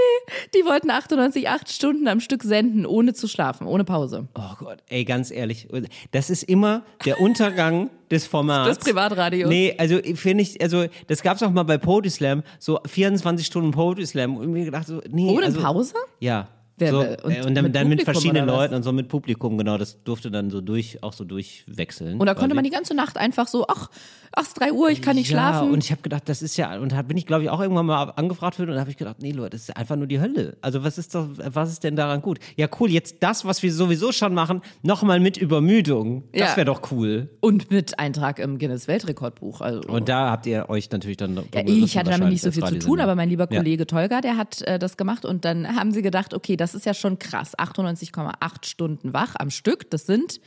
Die 0.54 0.64
wollten 0.64 0.90
98,8 0.90 1.72
Stunden 1.72 2.08
am 2.08 2.20
Stück 2.20 2.42
senden, 2.42 2.86
ohne 2.86 3.14
zu 3.14 3.28
schlafen, 3.28 3.66
ohne 3.66 3.84
Pause. 3.84 4.28
Oh 4.34 4.54
Gott, 4.58 4.78
ey, 4.88 5.04
ganz 5.04 5.30
ehrlich, 5.30 5.68
das 6.10 6.30
ist 6.30 6.44
immer 6.44 6.82
der 7.04 7.20
Untergang 7.20 7.90
des 8.10 8.26
Formats. 8.26 8.78
Des 8.78 8.78
Privatradios. 8.78 9.48
Nee, 9.48 9.74
also 9.78 9.98
finde 10.14 10.42
ich, 10.42 10.60
also 10.60 10.86
das 11.06 11.22
gab's 11.22 11.42
auch 11.42 11.50
mal 11.50 11.62
bei 11.62 11.78
Poetry 11.78 12.10
Slam, 12.10 12.42
so 12.58 12.80
24 12.86 13.46
Stunden 13.46 13.70
Poetry 13.70 14.06
Slam 14.06 14.36
und 14.36 14.50
mir 14.50 14.64
gedacht 14.64 14.86
so, 14.86 15.00
nee. 15.08 15.28
Ohne 15.30 15.46
also, 15.46 15.60
Pause? 15.60 15.94
Ja. 16.18 16.48
Wer- 16.80 16.90
so, 16.90 16.98
und 17.00 17.30
äh, 17.32 17.42
und 17.46 17.54
dann, 17.54 17.64
mit 17.64 17.74
dann 17.76 17.88
mit 17.88 18.02
verschiedenen? 18.02 18.46
Leuten 18.46 18.74
und 18.74 18.82
so 18.82 18.92
mit 18.92 19.08
Publikum, 19.08 19.56
genau, 19.58 19.78
das 19.78 20.02
durfte 20.02 20.30
dann 20.30 20.50
so 20.50 20.60
durch, 20.60 21.02
auch 21.02 21.12
so 21.12 21.24
durchwechseln. 21.24 22.18
Und 22.18 22.26
da 22.26 22.34
konnte 22.34 22.54
man 22.54 22.64
die 22.64 22.70
ganze 22.70 22.94
Nacht 22.94 23.16
einfach 23.18 23.46
so, 23.48 23.66
ach, 23.68 23.88
ach, 24.32 24.42
es 24.42 24.48
ist 24.48 24.60
3 24.60 24.72
Uhr, 24.72 24.90
ich 24.90 25.02
kann 25.02 25.16
nicht 25.16 25.30
ja, 25.30 25.36
schlafen. 25.38 25.70
und 25.70 25.84
ich 25.84 25.90
habe 25.92 26.02
gedacht, 26.02 26.28
das 26.28 26.42
ist 26.42 26.56
ja, 26.56 26.78
und 26.78 26.92
da 26.92 27.02
bin 27.02 27.16
ich, 27.16 27.26
glaube 27.26 27.42
ich, 27.44 27.50
auch 27.50 27.60
irgendwann 27.60 27.86
mal 27.86 28.04
angefragt 28.16 28.58
worden 28.58 28.70
und 28.70 28.74
da 28.76 28.80
habe 28.80 28.90
ich 28.90 28.96
gedacht, 28.96 29.16
nee, 29.20 29.32
Leute, 29.32 29.50
das 29.50 29.62
ist 29.68 29.76
einfach 29.76 29.96
nur 29.96 30.06
die 30.06 30.20
Hölle. 30.20 30.56
Also 30.60 30.82
was 30.84 30.98
ist 30.98 31.14
doch, 31.14 31.28
was 31.36 31.70
ist 31.70 31.84
denn 31.84 31.96
daran 31.96 32.22
gut? 32.22 32.38
Ja, 32.56 32.66
cool, 32.80 32.90
jetzt 32.90 33.16
das, 33.20 33.44
was 33.44 33.62
wir 33.62 33.72
sowieso 33.72 34.12
schon 34.12 34.32
machen, 34.34 34.62
nochmal 34.82 35.20
mit 35.20 35.36
Übermüdung. 35.36 36.24
Das 36.32 36.50
Ja. 36.50 36.56
wäre 36.56 36.64
doch 36.66 36.90
cool. 36.92 37.28
Und 37.40 37.70
mit 37.70 37.98
Eintrag 37.98 38.38
im 38.38 38.58
Guinness 38.58 38.88
Weltrekordbuch. 38.88 39.60
Also. 39.60 39.80
Und 39.88 40.08
da 40.08 40.30
habt 40.30 40.46
ihr 40.46 40.68
euch 40.70 40.90
natürlich 40.90 41.16
dann. 41.16 41.36
Ja, 41.54 41.62
ich 41.66 41.96
hatte 41.98 42.10
damit 42.10 42.28
nicht 42.30 42.42
so 42.42 42.50
viel 42.52 42.64
zu 42.64 42.78
tun, 42.78 43.00
aber 43.00 43.14
mein 43.14 43.28
lieber 43.28 43.46
Ja. 43.50 43.58
Kollege 43.60 43.86
Tolga, 43.86 44.20
der 44.20 44.36
hat 44.36 44.62
äh, 44.62 44.78
das 44.78 44.96
gemacht 44.96 45.24
und 45.24 45.44
dann 45.44 45.76
haben 45.76 45.92
sie 45.92 46.02
gedacht, 46.02 46.34
okay, 46.34 46.56
das 46.56 46.69
ist 46.74 46.87
ja 46.87 46.94
schon 46.94 47.18
krass. 47.18 47.56
98,8 47.59 48.64
Stunden 48.66 49.12
wach 49.12 49.35
am 49.38 49.50
Stück, 49.50 49.90
das 49.90 50.06
sind 50.06 50.40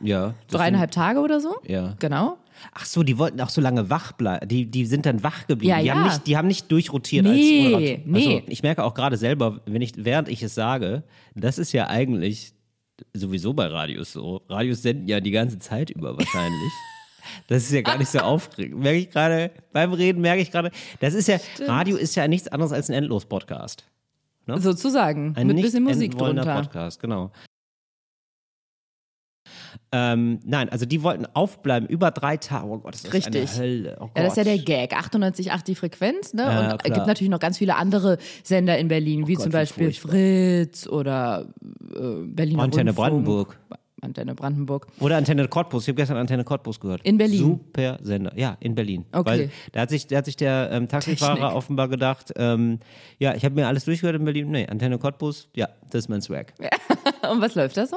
Ja. 0.00 0.34
das 0.48 0.58
dreieinhalb 0.58 0.90
Tage 0.90 1.20
oder 1.20 1.40
so. 1.40 1.56
Ja. 1.66 1.94
Genau. 1.98 2.28
Sind, 2.30 2.38
ach 2.74 2.84
so, 2.86 3.02
die 3.02 3.18
wollten 3.18 3.40
auch 3.40 3.48
so 3.48 3.60
lange 3.60 3.88
wach 3.90 4.12
bleiben. 4.12 4.48
Die, 4.48 4.66
die 4.66 4.86
sind 4.86 5.06
dann 5.06 5.22
wach 5.22 5.46
geblieben. 5.46 5.70
Ja, 5.70 5.82
die, 5.82 5.90
Haben 5.90 6.00
ja. 6.04 6.12
nicht, 6.12 6.26
die 6.26 6.36
haben 6.36 6.48
nicht 6.48 6.70
durchrotiert 6.70 7.24
Nee, 7.24 7.64
als 7.64 7.72
Moderator. 7.72 8.04
nee. 8.06 8.34
Also, 8.36 8.48
ich 8.48 8.62
merke 8.62 8.84
auch 8.84 8.94
gerade 8.94 9.16
selber, 9.16 9.60
wenn 9.66 9.82
ich, 9.82 9.92
während 9.96 10.28
ich 10.28 10.42
es 10.42 10.54
sage, 10.54 11.02
das 11.34 11.58
ist 11.58 11.72
ja 11.72 11.86
eigentlich 11.88 12.52
sowieso 13.14 13.52
bei 13.52 13.66
Radios 13.66 14.12
so. 14.12 14.42
Radios 14.48 14.82
senden 14.82 15.06
ja 15.08 15.20
die 15.20 15.30
ganze 15.30 15.58
Zeit 15.58 15.90
über 15.90 16.16
wahrscheinlich. 16.16 16.72
Das 17.48 17.64
ist 17.64 17.72
ja 17.72 17.82
gar 17.82 17.98
nicht 17.98 18.10
so 18.10 18.18
aufregend. 18.18 18.80
Merke 18.80 18.98
ich 18.98 19.10
gerade, 19.10 19.50
beim 19.72 19.92
Reden 19.92 20.20
merke 20.20 20.42
ich 20.42 20.50
gerade, 20.50 20.70
das 21.00 21.14
ist 21.14 21.28
ja, 21.28 21.38
Radio 21.60 21.96
ist 21.96 22.14
ja 22.14 22.28
nichts 22.28 22.48
anderes 22.48 22.72
als 22.72 22.88
ein 22.88 22.94
Endlos-Podcast. 22.94 23.84
Sozusagen. 24.46 25.34
Ein 25.36 25.48
mit 25.48 25.60
bisschen 25.60 25.82
Musik 25.82 26.16
drunter. 26.16 26.62
Podcast, 26.62 27.00
genau. 27.00 27.32
Ähm, 29.92 30.40
nein, 30.44 30.68
also 30.68 30.86
die 30.86 31.02
wollten 31.02 31.26
aufbleiben 31.26 31.88
über 31.88 32.10
drei 32.10 32.36
Tage. 32.36 32.66
Oh 32.66 32.78
Gott, 32.78 32.94
das 32.94 33.04
ist 33.04 33.12
Richtig. 33.12 33.50
eine 33.50 33.58
Hölle. 33.58 33.96
Oh 34.00 34.10
Ja, 34.16 34.22
das 34.22 34.32
ist 34.32 34.36
ja 34.38 34.44
der 34.44 34.58
Gag. 34.58 34.94
98,8 34.94 35.64
die 35.64 35.74
Frequenz, 35.74 36.34
ne? 36.34 36.42
Ja, 36.42 36.72
und 36.72 36.80
es 36.84 36.92
gibt 36.92 37.06
natürlich 37.06 37.30
noch 37.30 37.40
ganz 37.40 37.58
viele 37.58 37.76
andere 37.76 38.18
Sender 38.42 38.78
in 38.78 38.88
Berlin, 38.88 39.26
wie 39.26 39.34
Gott, 39.34 39.44
zum 39.44 39.52
Beispiel. 39.52 39.92
Fritz 39.92 40.86
oder 40.86 41.46
äh, 41.94 42.22
Berliner 42.24 42.62
Antenne 42.62 42.90
Rundfunk. 42.90 42.96
Brandenburg. 42.96 43.58
Antenne 44.02 44.34
Brandenburg. 44.34 44.86
Oder 45.00 45.16
Antenne 45.16 45.48
Cottbus. 45.48 45.84
Ich 45.84 45.88
habe 45.88 45.96
gestern 45.96 46.16
Antenne 46.16 46.44
Cottbus 46.44 46.80
gehört. 46.80 47.02
In 47.02 47.16
Berlin? 47.18 47.38
Super 47.38 47.98
Sender. 48.02 48.32
Ja, 48.36 48.56
in 48.60 48.74
Berlin. 48.74 49.06
Okay. 49.12 49.30
Weil 49.30 49.50
da 49.72 49.80
hat 49.80 49.90
sich, 49.90 50.06
da 50.06 50.18
hat 50.18 50.26
sich 50.26 50.36
der 50.36 50.70
ähm, 50.72 50.88
Taxifahrer 50.88 51.34
Technik. 51.34 51.54
offenbar 51.54 51.88
gedacht, 51.88 52.32
ähm, 52.36 52.80
ja, 53.18 53.34
ich 53.34 53.44
habe 53.44 53.54
mir 53.54 53.66
alles 53.66 53.84
durchgehört 53.84 54.16
in 54.16 54.24
Berlin. 54.24 54.50
Nee, 54.50 54.66
Antenne 54.66 54.98
Cottbus, 54.98 55.48
ja, 55.54 55.68
das 55.90 56.04
ist 56.04 56.08
mein 56.08 56.20
Swag. 56.20 56.52
Und 57.30 57.40
was 57.40 57.54
läuft 57.54 57.76
da 57.76 57.86
so? 57.86 57.96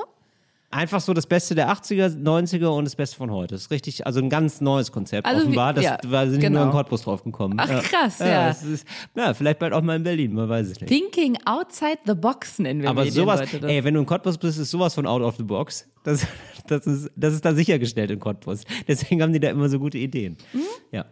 Einfach 0.72 1.02
so 1.02 1.14
das 1.14 1.26
Beste 1.26 1.56
der 1.56 1.72
80er, 1.72 2.16
90er 2.22 2.68
und 2.68 2.86
das 2.86 2.96
Beste 2.96 3.16
von 3.18 3.32
heute. 3.32 3.56
Das 3.56 3.62
ist 3.64 3.72
richtig, 3.72 4.06
also 4.06 4.20
ein 4.20 4.30
ganz 4.30 4.62
neues 4.62 4.92
Konzept 4.92 5.26
Also 5.26 5.40
wie- 5.42 5.46
offenbar. 5.46 5.74
Das 5.74 5.84
ja, 5.84 5.98
war, 6.06 6.28
sind 6.30 6.42
genau. 6.42 6.60
nur 6.60 6.66
in 6.68 6.72
Cottbus 6.72 7.02
drauf 7.02 7.24
gekommen. 7.24 7.58
Ach, 7.60 7.68
krass, 7.82 8.20
ja. 8.20 8.50
das 8.50 8.62
ist, 8.64 8.88
ja, 9.16 9.34
vielleicht 9.34 9.58
bald 9.58 9.74
auch 9.74 9.82
mal 9.82 9.96
in 9.96 10.04
Berlin, 10.04 10.34
man 10.34 10.48
weiß 10.48 10.68
es 10.68 10.80
nicht. 10.80 10.90
Thinking 10.90 11.38
outside 11.46 11.98
the 12.06 12.14
box 12.14 12.60
nennen 12.60 12.84
wir 12.84 12.90
Aber 12.90 13.04
Medienleute 13.04 13.48
sowas, 13.48 13.62
das. 13.62 13.70
ey, 13.72 13.84
wenn 13.84 13.96
du 13.96 14.00
in 14.02 14.06
Cottbus 14.06 14.38
bist, 14.38 14.60
ist 14.60 14.70
sowas 14.70 14.94
von 14.94 15.08
out 15.08 15.24
of 15.24 15.38
the 15.38 15.44
box. 15.44 15.88
Das, 16.04 16.28
das, 16.68 16.86
ist, 16.86 17.12
das 17.16 17.34
ist 17.34 17.44
da 17.44 17.54
sichergestellt 17.56 18.12
in 18.12 18.20
Cottbus. 18.20 18.62
Deswegen 18.88 19.24
haben 19.24 19.34
die 19.34 19.40
da 19.40 19.50
immer 19.50 19.70
so 19.70 19.80
gute 19.80 19.98
Ideen. 19.98 20.38
Mhm. 20.54 20.62
Ja. 20.92 21.06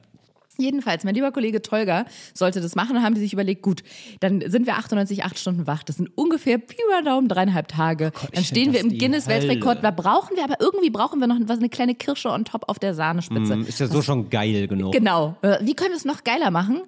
Jedenfalls, 0.57 1.03
mein 1.03 1.15
lieber 1.15 1.31
Kollege 1.31 1.61
Tolga 1.61 2.05
sollte 2.33 2.61
das 2.61 2.75
machen 2.75 2.97
und 2.97 3.03
haben 3.03 3.15
die 3.15 3.21
sich 3.21 3.33
überlegt, 3.33 3.61
gut, 3.61 3.83
dann 4.19 4.41
sind 4.49 4.65
wir 4.65 4.77
98 4.77 5.23
acht 5.23 5.37
Stunden 5.39 5.67
wach. 5.67 5.83
Das 5.83 5.97
sind 5.97 6.09
ungefähr 6.15 6.57
Pi 6.57 6.77
mal 6.89 7.03
Daumen 7.03 7.27
dreieinhalb 7.27 7.67
Tage. 7.67 8.11
Oh 8.15 8.19
Gott, 8.21 8.29
dann 8.35 8.43
stehen 8.43 8.73
wir 8.73 8.79
im 8.79 8.97
Guinness-Weltrekord. 8.97 9.83
Da 9.83 9.91
brauchen 9.91 10.35
wir, 10.35 10.43
aber 10.43 10.59
irgendwie 10.59 10.89
brauchen 10.89 11.19
wir 11.19 11.27
noch 11.27 11.37
was, 11.45 11.59
eine 11.59 11.69
kleine 11.69 11.95
Kirsche 11.95 12.29
on 12.29 12.45
top 12.45 12.63
auf 12.67 12.79
der 12.79 12.93
Sahnespitze. 12.93 13.53
Hm, 13.53 13.65
Ist 13.65 13.79
ja 13.79 13.87
so 13.87 14.01
schon 14.01 14.29
geil 14.29 14.67
genug. 14.67 14.93
Genau. 14.93 15.37
Äh, 15.41 15.57
Wie 15.61 15.75
können 15.75 15.91
wir 15.91 15.97
es 15.97 16.05
noch 16.05 16.23
geiler 16.23 16.51
machen? 16.51 16.81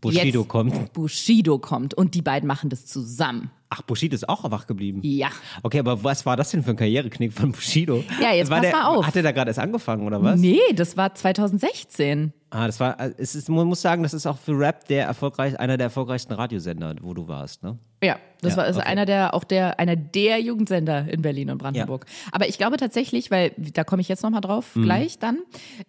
Bushido 0.00 0.40
Jetzt 0.40 0.48
kommt. 0.48 0.92
Bushido 0.92 1.58
kommt 1.58 1.94
und 1.94 2.14
die 2.14 2.22
beiden 2.22 2.46
machen 2.46 2.70
das 2.70 2.86
zusammen. 2.86 3.50
Ach, 3.70 3.82
Bushido 3.82 4.14
ist 4.14 4.28
auch 4.28 4.50
wach 4.50 4.66
geblieben. 4.66 5.00
Ja. 5.02 5.28
Okay, 5.62 5.80
aber 5.80 6.02
was 6.02 6.24
war 6.24 6.36
das 6.36 6.50
denn 6.50 6.62
für 6.62 6.70
ein 6.70 6.76
Karriereknick 6.76 7.32
von 7.32 7.52
Bushido? 7.52 8.02
Ja, 8.20 8.32
jetzt 8.32 8.50
war 8.50 8.60
pass 8.60 8.70
der, 8.70 8.76
mal 8.76 8.86
auf. 8.86 9.06
Hat 9.06 9.16
er 9.16 9.22
da 9.22 9.32
gerade 9.32 9.50
erst 9.50 9.58
angefangen, 9.58 10.06
oder 10.06 10.22
was? 10.22 10.40
Nee, 10.40 10.60
das 10.74 10.96
war 10.96 11.14
2016. 11.14 12.32
Ah, 12.50 12.66
das 12.66 12.80
war, 12.80 12.98
äh, 12.98 13.12
es 13.18 13.34
ist, 13.34 13.48
man 13.50 13.66
muss 13.66 13.82
sagen, 13.82 14.02
das 14.02 14.14
ist 14.14 14.26
auch 14.26 14.38
für 14.38 14.58
Rap 14.58 14.86
der 14.88 15.04
erfolgreich, 15.06 15.58
einer 15.60 15.76
der 15.76 15.84
erfolgreichsten 15.86 16.32
Radiosender, 16.32 16.94
wo 17.02 17.12
du 17.12 17.28
warst, 17.28 17.62
ne? 17.62 17.76
Ja, 18.02 18.16
das 18.40 18.52
Ja, 18.52 18.58
war 18.58 18.64
also 18.64 18.80
okay. 18.80 18.88
einer 18.88 19.04
der 19.06 19.34
auch 19.34 19.44
der 19.44 19.78
einer 19.80 19.96
der 19.96 20.40
Jugendsender 20.40 21.08
in 21.12 21.20
Berlin 21.20 21.50
und 21.50 21.58
Brandenburg. 21.58 22.06
Aber 22.32 22.48
ich 22.48 22.56
glaube 22.56 22.76
tatsächlich, 22.76 23.30
weil 23.30 23.52
da 23.58 23.84
komme 23.84 24.00
ich 24.00 24.08
jetzt 24.08 24.22
noch 24.22 24.30
mal 24.30 24.40
drauf 24.40 24.76
Mhm. 24.76 24.84
gleich 24.84 25.18
dann. 25.18 25.38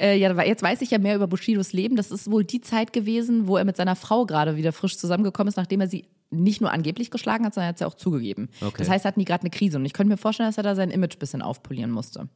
Äh, 0.02 0.18
ja, 0.18 0.34
jetzt 0.44 0.64
weiß 0.64 0.82
ich 0.82 0.90
ja 0.92 0.98
mehr 0.98 1.16
über 1.16 1.28
Bushidos 1.28 1.72
Leben. 1.72 1.96
Das 1.96 2.10
ist 2.12 2.30
wohl 2.32 2.44
die 2.44 2.62
Zeit 2.62 2.92
gewesen, 2.94 3.48
wo 3.48 3.56
er 3.58 3.64
mit 3.64 3.78
seiner 3.78 3.96
Frau 3.96 4.26
gerade 4.26 4.56
wieder 4.58 4.74
frisch 4.74 4.98
zusammengekommen 4.98 5.50
ist, 5.50 5.58
nachdem 5.58 5.82
er 5.82 5.88
sie 5.88 6.06
nicht 6.32 6.62
nur 6.62 6.72
angeblich 6.72 7.10
geschlagen 7.12 7.46
hat, 7.46 7.54
sondern 7.54 7.68
er 7.68 7.70
hat 7.70 7.78
sie 7.80 7.86
auch 7.86 7.96
zugegeben. 7.96 8.50
Okay. 8.62 8.76
Das 8.80 8.90
heißt, 8.90 9.06
er 9.06 9.10
hatten 9.10 9.20
die 9.20 9.26
gerade 9.26 9.42
eine 9.44 9.50
Krise 9.52 9.78
und 9.78 9.86
ich 9.86 9.94
könnte 9.94 10.10
mir 10.12 10.18
vorstellen, 10.18 10.50
dass 10.50 10.58
er 10.58 10.64
da 10.64 10.76
sein 10.76 10.90
Image 10.92 11.16
ein 11.16 11.20
bisschen 11.20 11.42
aufpolieren 11.42 11.92
musste. 11.92 12.28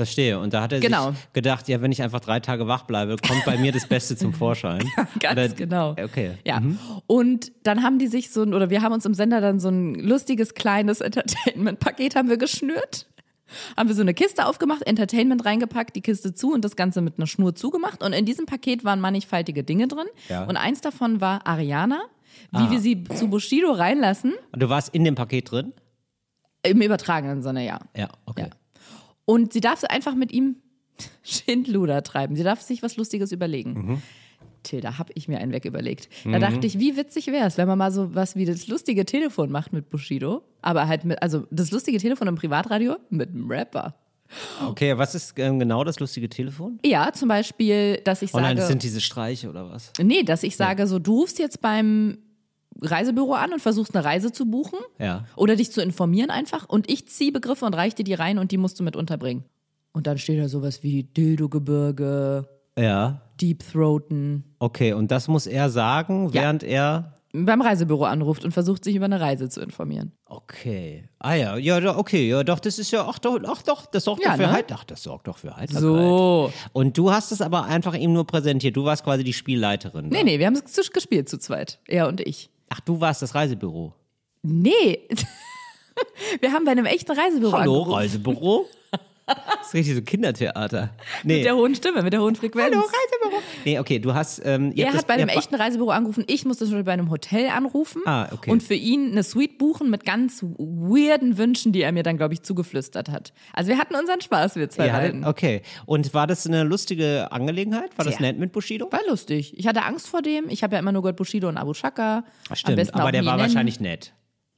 Verstehe. 0.00 0.38
Und 0.38 0.54
da 0.54 0.62
hat 0.62 0.72
er 0.72 0.80
Genau. 0.80 1.10
sich 1.10 1.32
gedacht, 1.34 1.68
ja, 1.68 1.82
wenn 1.82 1.92
ich 1.92 2.02
einfach 2.02 2.20
drei 2.20 2.40
Tage 2.40 2.66
wach 2.66 2.84
bleibe, 2.84 3.16
kommt 3.16 3.44
bei 3.44 3.58
mir 3.58 3.70
das 3.72 3.86
Beste 3.86 4.16
zum 4.16 4.32
Vorschein. 4.32 4.82
Ganz 5.20 5.32
Oder- 5.38 5.48
genau. 5.48 5.90
Okay. 5.92 6.32
Ja. 6.46 6.62
Und 7.06 7.52
dann 7.64 7.82
haben 7.82 7.98
die 7.98 8.06
sich 8.06 8.30
so 8.30 8.42
ein, 8.42 8.54
oder 8.54 8.70
wir 8.70 8.80
haben 8.82 8.92
uns 8.92 9.04
im 9.04 9.14
Sender 9.14 9.40
dann 9.40 9.60
so 9.60 9.68
ein 9.68 9.94
lustiges 9.94 10.54
kleines 10.54 11.00
Entertainment-Paket 11.02 12.16
haben 12.16 12.28
wir 12.28 12.38
geschnürt. 12.38 13.06
Haben 13.76 13.88
wir 13.88 13.96
so 13.96 14.02
eine 14.02 14.14
Kiste 14.14 14.46
aufgemacht, 14.46 14.82
Entertainment 14.86 15.44
reingepackt, 15.44 15.96
die 15.96 16.00
Kiste 16.02 16.32
zu 16.34 16.52
und 16.52 16.64
das 16.64 16.76
Ganze 16.76 17.00
mit 17.00 17.18
einer 17.18 17.26
Schnur 17.26 17.54
zugemacht. 17.54 18.02
Und 18.02 18.12
in 18.12 18.24
diesem 18.24 18.46
Paket 18.46 18.84
waren 18.84 19.00
mannigfaltige 19.00 19.64
Dinge 19.64 19.88
drin. 19.88 20.06
Ja. 20.28 20.44
Und 20.44 20.56
eins 20.56 20.80
davon 20.80 21.20
war 21.20 21.46
Ariana, 21.46 22.00
wie 22.52 22.70
wir 22.70 22.78
sie 22.80 23.02
zu 23.04 23.28
Bushido 23.28 23.72
reinlassen, 23.72 24.34
Und 24.52 24.62
du 24.62 24.68
warst 24.68 24.94
in 24.94 25.04
dem 25.04 25.14
Paket 25.16 25.50
drin? 25.50 25.72
im 26.62 26.80
übertragenen 26.82 27.42
Sinne, 27.42 27.64
ja. 27.66 27.80
Ja, 27.96 28.08
okay. 28.26 28.42
Ja. 28.42 28.48
Und 29.30 29.52
sie 29.52 29.60
darf 29.60 29.84
einfach 29.84 30.16
mit 30.16 30.32
ihm 30.32 30.56
Schindluder 31.22 32.02
treiben. 32.02 32.34
Sie 32.34 32.42
darf 32.42 32.60
sich 32.62 32.82
was 32.82 32.96
Lustiges 32.96 33.30
überlegen. 33.30 33.72
Mhm. 33.72 34.02
Till, 34.64 34.80
da 34.80 34.98
habe 34.98 35.12
ich 35.14 35.28
mir 35.28 35.38
einen 35.38 35.52
weg 35.52 35.64
überlegt. 35.64 36.08
Da 36.24 36.38
dachte 36.38 36.66
ich, 36.66 36.78
wie 36.78 36.96
witzig 36.96 37.28
wäre 37.28 37.46
es, 37.46 37.56
wenn 37.56 37.66
man 37.68 37.78
mal 37.78 37.92
so 37.92 38.14
was 38.14 38.36
wie 38.36 38.44
das 38.44 38.66
lustige 38.66 39.06
Telefon 39.06 39.50
macht 39.50 39.72
mit 39.72 39.88
Bushido, 39.88 40.42
aber 40.62 40.86
halt 40.86 41.04
mit, 41.04 41.22
also 41.22 41.46
das 41.50 41.70
lustige 41.70 41.96
Telefon 41.98 42.28
im 42.28 42.34
Privatradio 42.34 42.96
mit 43.08 43.30
einem 43.30 43.50
Rapper. 43.50 43.94
Okay, 44.66 44.98
was 44.98 45.14
ist 45.14 45.38
ähm, 45.38 45.58
genau 45.60 45.82
das 45.84 45.98
lustige 45.98 46.28
Telefon? 46.28 46.78
Ja, 46.84 47.12
zum 47.12 47.28
Beispiel, 47.28 48.00
dass 48.04 48.20
ich 48.22 48.34
Oh 48.34 48.36
nein, 48.38 48.48
sage, 48.48 48.56
das 48.56 48.68
sind 48.68 48.82
diese 48.82 49.00
Streiche 49.00 49.48
oder 49.48 49.70
was? 49.70 49.92
nee, 50.02 50.24
dass 50.24 50.42
ich 50.42 50.56
sage, 50.56 50.86
so 50.86 50.98
du 50.98 51.20
rufst 51.20 51.38
jetzt 51.38 51.60
beim 51.62 52.18
Reisebüro 52.82 53.32
an 53.34 53.52
und 53.52 53.60
versuchst 53.60 53.94
eine 53.94 54.04
Reise 54.04 54.32
zu 54.32 54.46
buchen 54.46 54.78
Ja. 54.98 55.24
oder 55.36 55.56
dich 55.56 55.72
zu 55.72 55.82
informieren 55.82 56.30
einfach 56.30 56.68
und 56.68 56.90
ich 56.90 57.08
ziehe 57.08 57.32
Begriffe 57.32 57.64
und 57.66 57.74
reiche 57.74 57.96
dir 57.96 58.04
die 58.04 58.14
rein 58.14 58.38
und 58.38 58.52
die 58.52 58.58
musst 58.58 58.78
du 58.80 58.82
mit 58.84 58.96
unterbringen. 58.96 59.44
Und 59.92 60.06
dann 60.06 60.18
steht 60.18 60.40
da 60.40 60.48
sowas 60.48 60.82
wie 60.82 61.02
Dildo-Gebirge, 61.04 62.48
Ja. 62.78 63.22
Deep 63.40 63.64
Throaten. 63.72 64.44
Okay, 64.58 64.92
und 64.92 65.10
das 65.10 65.28
muss 65.28 65.46
er 65.46 65.70
sagen, 65.70 66.26
Ja. 66.28 66.34
während 66.42 66.62
er. 66.62 67.14
beim 67.32 67.62
Reisebüro 67.62 68.04
anruft 68.04 68.44
und 68.44 68.50
versucht, 68.52 68.82
sich 68.84 68.96
über 68.96 69.04
eine 69.04 69.20
Reise 69.20 69.48
zu 69.48 69.60
informieren. 69.60 70.10
Okay. 70.26 71.08
Ah 71.20 71.34
ja, 71.34 71.56
ja, 71.56 71.96
okay, 71.96 72.28
ja, 72.28 72.42
doch, 72.42 72.58
das 72.58 72.78
ist 72.80 72.90
ja, 72.90 73.06
ach 73.08 73.18
doch, 73.20 73.38
ach 73.46 73.62
doch, 73.62 73.86
das 73.86 74.02
sorgt 74.04 74.22
Ja, 74.24 74.30
doch 74.30 74.36
für 74.36 74.42
ne? 74.42 74.52
Halt, 74.52 74.72
ach, 74.72 74.82
das 74.84 75.02
sorgt 75.04 75.28
doch 75.28 75.38
für 75.38 75.56
Heiterkeit. 75.56 75.80
So. 75.82 76.52
Und 76.72 76.98
du 76.98 77.12
hast 77.12 77.30
es 77.30 77.40
aber 77.40 77.64
einfach 77.66 77.94
ihm 77.94 78.12
nur 78.12 78.26
präsentiert. 78.26 78.76
Du 78.76 78.84
warst 78.84 79.04
quasi 79.04 79.22
die 79.22 79.32
Spielleiterin. 79.32 80.08
Nee, 80.08 80.18
da. 80.18 80.24
nee, 80.24 80.38
wir 80.40 80.46
haben 80.46 80.54
es 80.56 80.90
gespielt 80.92 81.28
zu 81.28 81.38
zweit. 81.38 81.78
Er 81.86 82.08
und 82.08 82.20
ich. 82.20 82.50
Ach, 82.70 82.80
du 82.80 83.00
warst 83.00 83.20
das 83.20 83.34
Reisebüro. 83.34 83.92
Nee. 84.42 85.06
Wir 86.40 86.52
haben 86.52 86.64
bei 86.64 86.70
einem 86.70 86.86
echten 86.86 87.12
Reisebüro 87.12 87.52
Hallo, 87.52 87.80
angerufen. 87.80 87.92
Reisebüro? 87.92 88.68
Das 89.58 89.68
ist 89.68 89.74
richtig 89.74 89.94
so 89.94 90.02
Kindertheater. 90.02 90.90
Nee. 91.24 91.36
Mit 91.36 91.44
der 91.44 91.56
hohen 91.56 91.74
Stimme, 91.74 92.02
mit 92.02 92.12
der 92.12 92.20
hohen 92.20 92.34
Frequenz. 92.34 92.74
Hallo, 92.74 92.80
Reisebüro. 92.84 93.42
Nee, 93.64 93.78
okay, 93.78 93.98
du 93.98 94.14
hast. 94.14 94.40
Ähm, 94.44 94.72
Er 94.76 94.88
hat 94.88 94.94
das- 94.94 95.04
bei 95.04 95.14
einem 95.14 95.28
echten 95.28 95.54
Reisebüro 95.54 95.90
angerufen. 95.90 96.24
Ich 96.26 96.44
musste 96.44 96.66
schon 96.66 96.82
bei 96.84 96.92
einem 96.92 97.10
Hotel 97.10 97.48
anrufen 97.48 98.02
Ah, 98.06 98.28
okay. 98.32 98.50
und 98.50 98.62
für 98.62 98.74
ihn 98.74 99.12
eine 99.12 99.22
Suite 99.22 99.58
buchen 99.58 99.90
mit 99.90 100.04
ganz 100.04 100.42
weirden 100.42 101.38
Wünschen, 101.38 101.72
die 101.72 101.82
er 101.82 101.92
mir 101.92 102.02
dann, 102.02 102.16
glaube 102.16 102.34
ich, 102.34 102.42
zugeflüstert 102.42 103.08
hat. 103.08 103.32
Also 103.52 103.70
wir 103.70 103.78
hatten 103.78 103.94
unseren 103.94 104.20
Spaß, 104.20 104.56
wir 104.56 104.68
zwei 104.70 104.86
Ja, 104.88 104.92
beiden. 104.98 105.24
okay. 105.24 105.62
Und 105.86 106.12
war 106.14 106.26
das 106.26 106.46
eine 106.46 106.64
lustige 106.64 107.30
Angelegenheit? 107.32 107.96
War 107.96 108.04
das 108.04 108.14
Sehr. 108.14 108.22
nett 108.22 108.38
mit 108.38 108.52
Bushido? 108.52 108.90
War 108.90 109.00
lustig. 109.08 109.56
Ich 109.58 109.66
hatte 109.66 109.82
Angst 109.84 110.08
vor 110.08 110.22
dem. 110.22 110.48
Ich 110.48 110.62
habe 110.62 110.74
ja 110.74 110.80
immer 110.80 110.92
nur 110.92 111.02
gehört 111.02 111.16
Bushido 111.16 111.48
und 111.48 111.56
Abu 111.56 111.74
Shaka. 111.74 112.24
Stimmt, 112.52 112.94
aber 112.94 113.12
der 113.12 113.24
war 113.24 113.36
nennen. 113.36 113.48
wahrscheinlich 113.48 113.80
nett. 113.80 114.12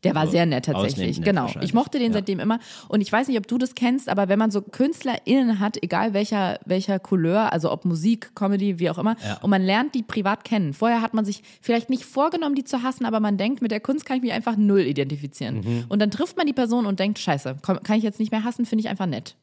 Der 0.04 0.14
war 0.14 0.26
sehr 0.26 0.46
nett 0.46 0.64
tatsächlich. 0.66 1.22
genau. 1.22 1.48
Ich 1.60 1.74
mochte 1.74 1.98
den 1.98 2.08
Ja. 2.08 2.14
seitdem 2.18 2.40
immer. 2.40 2.58
Und 2.88 3.00
ich 3.00 3.12
weiß 3.12 3.28
nicht, 3.28 3.38
ob 3.38 3.46
du 3.46 3.56
das 3.58 3.74
kennst, 3.74 4.08
aber 4.08 4.28
wenn 4.28 4.38
man 4.38 4.50
so 4.50 4.60
KünstlerInnen 4.60 5.60
hat, 5.60 5.82
egal 5.82 6.12
welcher, 6.12 6.58
welcher 6.64 6.98
Couleur, 6.98 7.52
also 7.52 7.70
ob 7.70 7.84
Musik, 7.84 8.34
Comedy, 8.34 8.78
wie 8.78 8.90
auch 8.90 8.98
immer, 8.98 9.16
Ja. 9.24 9.38
und 9.42 9.50
man 9.50 9.62
lernt 9.62 9.94
die 9.94 10.02
privat 10.02 10.44
kennen. 10.44 10.72
Vorher 10.74 11.00
hat 11.02 11.14
man 11.14 11.24
sich 11.24 11.42
vielleicht 11.60 11.88
nicht 11.90 12.04
vorgenommen, 12.04 12.54
die 12.54 12.64
zu 12.64 12.82
hassen, 12.82 13.04
aber 13.04 13.20
man 13.20 13.36
denkt, 13.38 13.62
mit 13.62 13.70
der 13.70 13.80
Kunst 13.80 14.04
kann 14.04 14.16
ich 14.16 14.22
mich 14.22 14.32
einfach 14.32 14.56
null 14.56 14.80
identifizieren. 14.80 15.60
Mhm. 15.60 15.84
Und 15.88 16.00
dann 16.02 16.10
trifft 16.10 16.36
man 16.36 16.46
die 16.46 16.52
Person 16.52 16.86
und 16.86 16.98
denkt, 17.00 17.18
scheiße, 17.18 17.56
kann 17.62 17.96
ich 17.96 18.02
jetzt 18.02 18.18
nicht 18.18 18.32
mehr 18.32 18.44
hassen, 18.44 18.66
finde 18.66 18.80
ich 18.84 18.88
einfach 18.88 19.06
nett. 19.06 19.36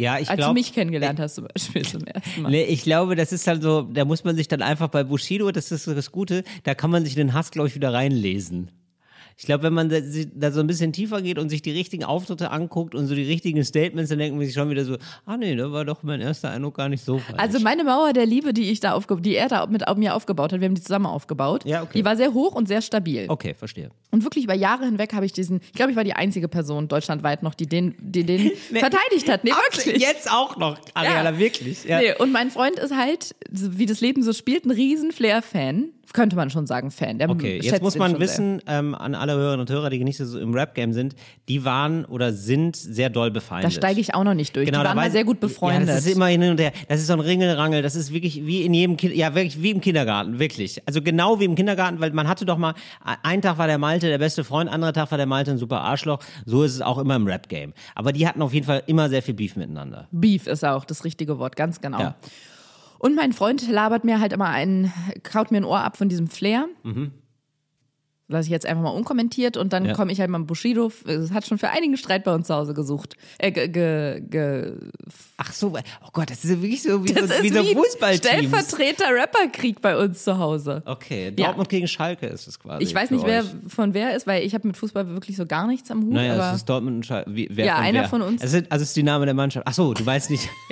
Ja, 0.00 0.18
ich 0.18 0.30
Als 0.30 0.38
glaube. 0.38 0.54
du 0.54 0.60
mich 0.60 0.72
kennengelernt 0.72 1.20
hast 1.20 1.34
zum 1.34 1.46
Beispiel 1.52 1.82
zum 1.82 2.04
ersten 2.04 2.40
Mal. 2.40 2.50
Nee, 2.50 2.64
ich 2.64 2.82
glaube, 2.84 3.16
das 3.16 3.32
ist 3.32 3.46
halt 3.46 3.62
so, 3.62 3.82
da 3.82 4.06
muss 4.06 4.24
man 4.24 4.34
sich 4.34 4.48
dann 4.48 4.62
einfach 4.62 4.88
bei 4.88 5.04
Bushido, 5.04 5.50
das 5.50 5.70
ist 5.72 5.86
das 5.86 6.10
Gute, 6.10 6.42
da 6.62 6.74
kann 6.74 6.90
man 6.90 7.04
sich 7.04 7.16
den 7.16 7.34
Hass, 7.34 7.50
glaube 7.50 7.68
ich, 7.68 7.74
wieder 7.74 7.92
reinlesen. 7.92 8.70
Ich 9.40 9.46
glaube, 9.46 9.62
wenn 9.62 9.72
man 9.72 9.88
da, 9.88 10.00
da 10.34 10.52
so 10.52 10.60
ein 10.60 10.66
bisschen 10.66 10.92
tiefer 10.92 11.22
geht 11.22 11.38
und 11.38 11.48
sich 11.48 11.62
die 11.62 11.70
richtigen 11.70 12.04
Auftritte 12.04 12.50
anguckt 12.50 12.94
und 12.94 13.06
so 13.06 13.14
die 13.14 13.22
richtigen 13.24 13.64
Statements, 13.64 14.10
dann 14.10 14.18
denkt 14.18 14.36
man 14.36 14.44
sich 14.44 14.52
schon 14.54 14.68
wieder 14.68 14.84
so, 14.84 14.98
ah 15.24 15.38
nee, 15.38 15.56
da 15.56 15.72
war 15.72 15.86
doch 15.86 16.02
mein 16.02 16.20
erster 16.20 16.50
Eindruck 16.50 16.74
gar 16.76 16.90
nicht 16.90 17.02
so 17.02 17.16
falsch. 17.18 17.38
Also 17.40 17.58
meine 17.60 17.82
Mauer 17.82 18.12
der 18.12 18.26
Liebe, 18.26 18.52
die 18.52 18.70
ich 18.70 18.80
da 18.80 18.92
aufge 18.92 19.16
die 19.18 19.34
er 19.36 19.48
da 19.48 19.64
mit 19.64 19.82
mir 19.96 20.14
aufgebaut 20.14 20.52
hat, 20.52 20.60
wir 20.60 20.66
haben 20.68 20.74
die 20.74 20.82
zusammen 20.82 21.06
aufgebaut, 21.06 21.64
Ja, 21.64 21.80
okay. 21.82 21.92
die 21.96 22.04
war 22.04 22.16
sehr 22.18 22.34
hoch 22.34 22.54
und 22.54 22.68
sehr 22.68 22.82
stabil. 22.82 23.24
okay, 23.28 23.54
verstehe. 23.54 23.88
Und 24.10 24.24
wirklich 24.24 24.44
über 24.44 24.52
Jahre 24.52 24.84
hinweg 24.84 25.14
habe 25.14 25.24
ich 25.24 25.32
diesen, 25.32 25.60
ich 25.62 25.72
glaube, 25.72 25.90
ich 25.92 25.96
war 25.96 26.04
die 26.04 26.12
einzige 26.12 26.46
Person 26.46 26.88
deutschlandweit 26.88 27.42
noch, 27.42 27.54
die 27.54 27.66
den, 27.66 27.94
die 27.98 28.24
den 28.24 28.50
verteidigt 28.74 29.26
hat. 29.30 29.44
Nee, 29.44 29.52
wirklich. 29.52 30.02
Jetzt 30.02 30.30
auch 30.30 30.58
noch, 30.58 30.76
Ariana, 30.92 31.30
Ja. 31.30 31.38
wirklich. 31.38 31.84
Ja. 31.84 31.98
Nee, 32.00 32.12
und 32.18 32.30
mein 32.30 32.50
Freund 32.50 32.78
ist 32.78 32.94
halt, 32.94 33.34
wie 33.50 33.86
das 33.86 34.02
Leben 34.02 34.22
so 34.22 34.34
spielt, 34.34 34.66
ein 34.66 34.70
riesen 34.70 35.12
Flair-Fan. 35.12 35.88
Könnte 36.12 36.36
man 36.36 36.50
schon 36.50 36.66
sagen, 36.66 36.90
Fan. 36.90 37.18
Der 37.18 37.30
Okay, 37.30 37.60
jetzt 37.62 37.82
muss 37.82 37.96
man 37.96 38.18
wissen, 38.18 38.60
ähm, 38.66 38.94
an 38.94 39.14
alle 39.14 39.34
Hörerinnen 39.34 39.60
und 39.60 39.70
Hörer, 39.70 39.90
die 39.90 40.02
nicht 40.02 40.18
so 40.18 40.38
im 40.38 40.52
Rap-Game 40.52 40.92
sind, 40.92 41.14
die 41.48 41.64
waren 41.64 42.04
oder 42.04 42.32
sind 42.32 42.76
sehr 42.76 43.10
doll 43.10 43.30
befeindet. 43.30 43.70
Da 43.70 43.76
steige 43.76 44.00
ich 44.00 44.14
auch 44.14 44.24
noch 44.24 44.34
nicht 44.34 44.54
durch. 44.56 44.66
die 44.66 44.72
Genau, 44.72 44.82
da 44.82 44.90
waren 44.90 44.96
mal 44.96 45.10
sehr 45.10 45.24
gut 45.24 45.40
befreundet. 45.40 45.88
Ja, 45.88 45.94
das 45.94 46.06
ist 46.06 46.16
immer 46.16 46.26
hin 46.26 46.42
und 46.42 46.60
her. 46.60 46.72
Das 46.88 47.00
ist 47.00 47.06
so 47.06 47.12
ein 47.12 47.20
Ringelrangel. 47.20 47.82
Das 47.82 47.94
ist 47.94 48.12
wirklich 48.12 48.44
wie 48.44 48.62
in 48.62 48.74
jedem 48.74 48.96
kind 48.96 49.14
ja 49.14 49.34
wirklich 49.34 49.62
wie 49.62 49.70
im 49.70 49.80
Kindergarten, 49.80 50.38
wirklich. 50.38 50.82
Also 50.86 51.00
genau 51.02 51.38
wie 51.38 51.44
im 51.44 51.54
Kindergarten, 51.54 52.00
weil 52.00 52.10
man 52.12 52.28
hatte 52.28 52.44
doch 52.44 52.58
mal 52.58 52.74
einen 53.22 53.42
Tag 53.42 53.58
war 53.58 53.66
der 53.66 53.78
Malte 53.78 54.08
der 54.08 54.18
beste 54.18 54.42
Freund, 54.44 54.70
anderer 54.70 54.92
Tag 54.92 55.10
war 55.10 55.18
der 55.18 55.26
Malte 55.26 55.52
ein 55.52 55.58
super 55.58 55.80
Arschloch. 55.82 56.18
So 56.44 56.62
ist 56.62 56.74
es 56.74 56.82
auch 56.82 56.98
immer 56.98 57.16
im 57.16 57.26
Rap 57.26 57.48
Game. 57.48 57.72
Aber 57.94 58.12
die 58.12 58.26
hatten 58.26 58.42
auf 58.42 58.52
jeden 58.52 58.66
Fall 58.66 58.82
immer 58.86 59.08
sehr 59.08 59.22
viel 59.22 59.34
Beef 59.34 59.56
miteinander. 59.56 60.08
Beef 60.10 60.46
ist 60.46 60.64
auch 60.64 60.84
das 60.84 61.04
richtige 61.04 61.38
Wort, 61.38 61.56
ganz 61.56 61.80
genau. 61.80 62.00
Ja. 62.00 62.14
Und 63.00 63.16
mein 63.16 63.32
Freund 63.32 63.68
labert 63.68 64.04
mir 64.04 64.20
halt 64.20 64.32
immer 64.32 64.48
ein, 64.50 64.92
kaut 65.24 65.50
mir 65.50 65.56
ein 65.56 65.64
Ohr 65.64 65.80
ab 65.80 65.96
von 65.96 66.08
diesem 66.08 66.28
Flair. 66.28 66.66
Lass 68.32 68.44
ich 68.44 68.52
jetzt 68.52 68.64
einfach 68.64 68.84
mal 68.84 68.90
unkommentiert 68.90 69.56
und 69.56 69.72
dann 69.72 69.82
Mhm. 69.82 69.88
Ja. 69.88 69.94
komme 69.96 70.12
ich 70.12 70.20
halt 70.20 70.30
mal 70.30 70.38
im 70.38 70.46
Bushido. 70.46 70.92
Es 71.04 71.32
hat 71.32 71.44
schon 71.48 71.58
für 71.58 71.70
einigen 71.70 71.96
Streit 71.96 72.22
bei 72.22 72.32
uns 72.32 72.46
zu 72.46 72.54
Hause 72.54 72.74
gesucht. 72.74 73.16
Äh, 73.38 73.50
ge, 73.50 73.66
ge, 73.66 74.20
ge, 74.20 74.74
Ach 75.36 75.52
so, 75.52 75.72
oh 75.76 76.08
Gott, 76.12 76.30
das 76.30 76.44
ist 76.44 76.50
ja 76.50 76.62
wirklich 76.62 76.80
so 76.80 77.02
wie 77.04 77.12
das 77.12 77.28
so, 77.28 77.42
wie 77.42 77.48
so 77.48 77.64
wie 77.64 77.74
Fußballteams. 77.74 78.18
Stellvertreter 78.18 79.06
Rapperkrieg 79.16 79.80
bei 79.82 79.96
uns 79.98 80.22
zu 80.22 80.38
Hause. 80.38 80.84
Okay, 80.86 81.32
Ja. 81.36 81.46
Dortmund 81.46 81.70
gegen 81.70 81.88
Schalke 81.88 82.26
ist 82.26 82.46
es 82.46 82.60
quasi. 82.60 82.84
Ich 82.84 82.94
weiß 82.94 83.10
nicht, 83.10 83.26
wer 83.26 83.42
von 83.66 83.94
wer 83.94 84.14
ist, 84.14 84.28
weil 84.28 84.44
ich 84.44 84.54
habe 84.54 84.64
mit 84.68 84.76
Fußball 84.76 85.08
wirklich 85.08 85.36
so 85.36 85.44
gar 85.44 85.66
nichts 85.66 85.90
am 85.90 86.04
Hut. 86.04 86.12
Naja, 86.12 86.34
aber 86.34 86.50
es 86.50 86.58
ist 86.58 86.68
Dortmund 86.68 86.98
und 86.98 87.06
Schalke. 87.06 87.34
Wie, 87.34 87.48
wer 87.50 87.64
Ja, 87.66 87.76
von 87.76 87.84
einer 87.84 88.00
wer? 88.02 88.08
von 88.10 88.22
uns. 88.22 88.44
Es 88.44 88.52
sind, 88.52 88.70
also 88.70 88.82
es 88.84 88.90
ist 88.90 88.96
die 88.96 89.02
Name 89.02 89.24
der 89.24 89.34
Mannschaft. 89.34 89.66
Ach 89.68 89.74
so, 89.74 89.92
du 89.92 90.06
weißt 90.06 90.30
nicht. 90.30 90.48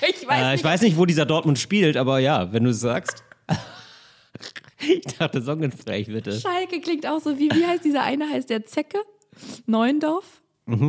Ja, 0.00 0.08
ich 0.08 0.26
weiß 0.26 0.40
äh, 0.42 0.50
nicht. 0.52 0.60
ich 0.60 0.64
weiß 0.64 0.82
nicht, 0.82 0.96
wo 0.96 1.04
dieser 1.06 1.26
Dortmund 1.26 1.58
spielt, 1.58 1.96
aber 1.96 2.18
ja, 2.18 2.52
wenn 2.52 2.64
du 2.64 2.70
es 2.70 2.80
sagst. 2.80 3.22
ich 4.80 5.02
dachte, 5.18 5.42
Songengespräch 5.42 6.06
bitte. 6.08 6.38
Schalke 6.38 6.80
klingt 6.80 7.06
auch 7.06 7.20
so 7.20 7.38
wie, 7.38 7.50
wie 7.50 7.64
heißt 7.66 7.84
dieser 7.84 8.02
eine, 8.02 8.28
heißt 8.30 8.50
der 8.50 8.64
Zecke? 8.66 8.98
Neuendorf? 9.66 10.40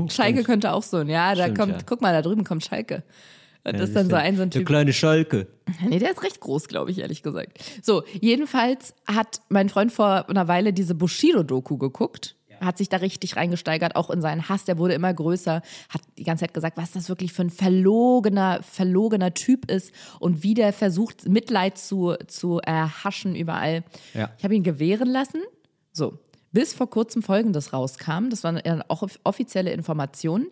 Schalke 0.10 0.44
könnte 0.44 0.74
auch 0.74 0.84
so, 0.84 1.02
ja, 1.02 1.34
da 1.36 1.44
Mhm, 1.48 1.54
Stimmt, 1.54 1.58
kommt, 1.58 1.72
ja. 1.74 1.78
guck 1.86 2.02
mal, 2.02 2.12
da 2.12 2.22
drüben 2.22 2.44
kommt 2.44 2.66
Schalke. 2.66 3.04
Das 3.64 3.82
ist 3.82 3.96
dann 3.96 4.10
so 4.10 4.16
ein 4.16 4.36
so 4.36 4.42
ein 4.42 4.50
Der 4.50 4.62
Typ. 4.62 4.68
kleine 4.68 4.94
Schalke. 4.94 5.48
Nee, 5.88 6.00
der 6.00 6.12
ist 6.12 6.24
recht 6.24 6.40
groß, 6.40 6.68
glaube 6.68 6.92
ich, 6.92 7.00
ehrlich 7.00 7.24
gesagt. 7.24 7.60
So, 7.82 8.04
jedenfalls 8.20 8.94
hat 9.08 9.42
mein 9.50 9.70
Freund 9.70 9.92
vor 9.92 10.28
einer 10.30 10.48
Weile 10.48 10.74
diese 10.74 10.96
Bushido-Doku 10.96 11.78
geguckt. 11.78 12.36
Hat 12.62 12.78
sich 12.78 12.90
da 12.90 12.98
richtig 12.98 13.36
reingesteigert, 13.36 13.96
auch 13.96 14.10
in 14.10 14.22
seinen 14.22 14.50
Hass, 14.50 14.66
der 14.66 14.78
wurde 14.78 14.94
immer 14.94 15.14
größer, 15.14 15.62
hat 15.90 16.02
die 16.18 16.24
ganze 16.24 16.46
Zeit 16.46 16.54
gesagt, 16.54 16.78
was 16.78 16.92
das 16.92 17.10
wirklich 17.10 17.34
für 17.34 17.44
ein 17.44 17.50
verlogener, 17.50 18.62
verlogener 18.64 19.34
Typ 19.34 19.70
ist 19.70 19.94
und 20.20 20.44
wie 20.44 20.54
der 20.54 20.74
versucht, 20.74 21.28
Mitleid 21.28 21.78
zu, 21.78 22.16
zu 22.28 22.60
erhaschen 22.60 23.36
überall. 23.36 23.84
Ja. 24.14 24.30
Ich 24.38 24.44
habe 24.44 24.56
ihn 24.56 24.64
gewähren 24.64 25.10
lassen. 25.10 25.42
So, 25.92 26.20
bis 26.52 26.74
vor 26.74 26.90
kurzem 26.90 27.22
Folgendes 27.22 27.74
rauskam, 27.74 28.30
das 28.30 28.44
waren 28.44 28.62
auch 28.88 29.04
offizielle 29.24 29.72
Informationen, 29.72 30.48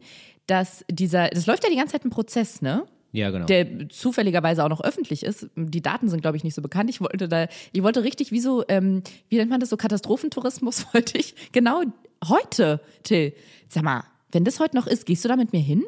dass 0.46 0.86
dieser, 0.90 1.30
das 1.30 1.46
läuft 1.46 1.64
ja 1.64 1.70
die 1.70 1.76
ganze 1.76 1.94
Zeit 1.94 2.06
ein 2.06 2.10
Prozess, 2.10 2.62
ne? 2.62 2.86
Ja, 3.12 3.32
genau. 3.32 3.46
der 3.46 3.90
zufälligerweise 3.90 4.64
auch 4.64 4.70
noch 4.70 4.82
öffentlich 4.82 5.24
ist. 5.24 5.48
Die 5.56 5.82
Daten 5.82 6.10
sind, 6.10 6.22
glaube 6.22 6.38
ich, 6.38 6.44
nicht 6.44 6.56
so 6.56 6.62
bekannt. 6.62 6.90
Ich 6.90 7.02
wollte 7.02 7.28
da, 7.28 7.48
ich 7.72 7.84
wollte 7.84 8.04
richtig 8.04 8.32
wie 8.32 8.40
so, 8.40 8.64
ähm, 8.68 9.02
wie 9.30 9.38
nennt 9.38 9.50
man 9.50 9.60
das 9.60 9.70
so, 9.70 9.78
Katastrophentourismus 9.78 10.86
wollte 10.94 11.18
ich. 11.18 11.36
Genau 11.52 11.84
heute, 12.28 12.82
Till. 13.04 13.34
Sag 13.70 13.84
mal, 13.84 14.04
wenn 14.32 14.44
das 14.44 14.60
heute 14.60 14.76
noch 14.76 14.88
ist, 14.88 15.06
gehst 15.06 15.24
du 15.24 15.30
da 15.30 15.36
mit 15.36 15.54
mir 15.54 15.62
hin? 15.62 15.86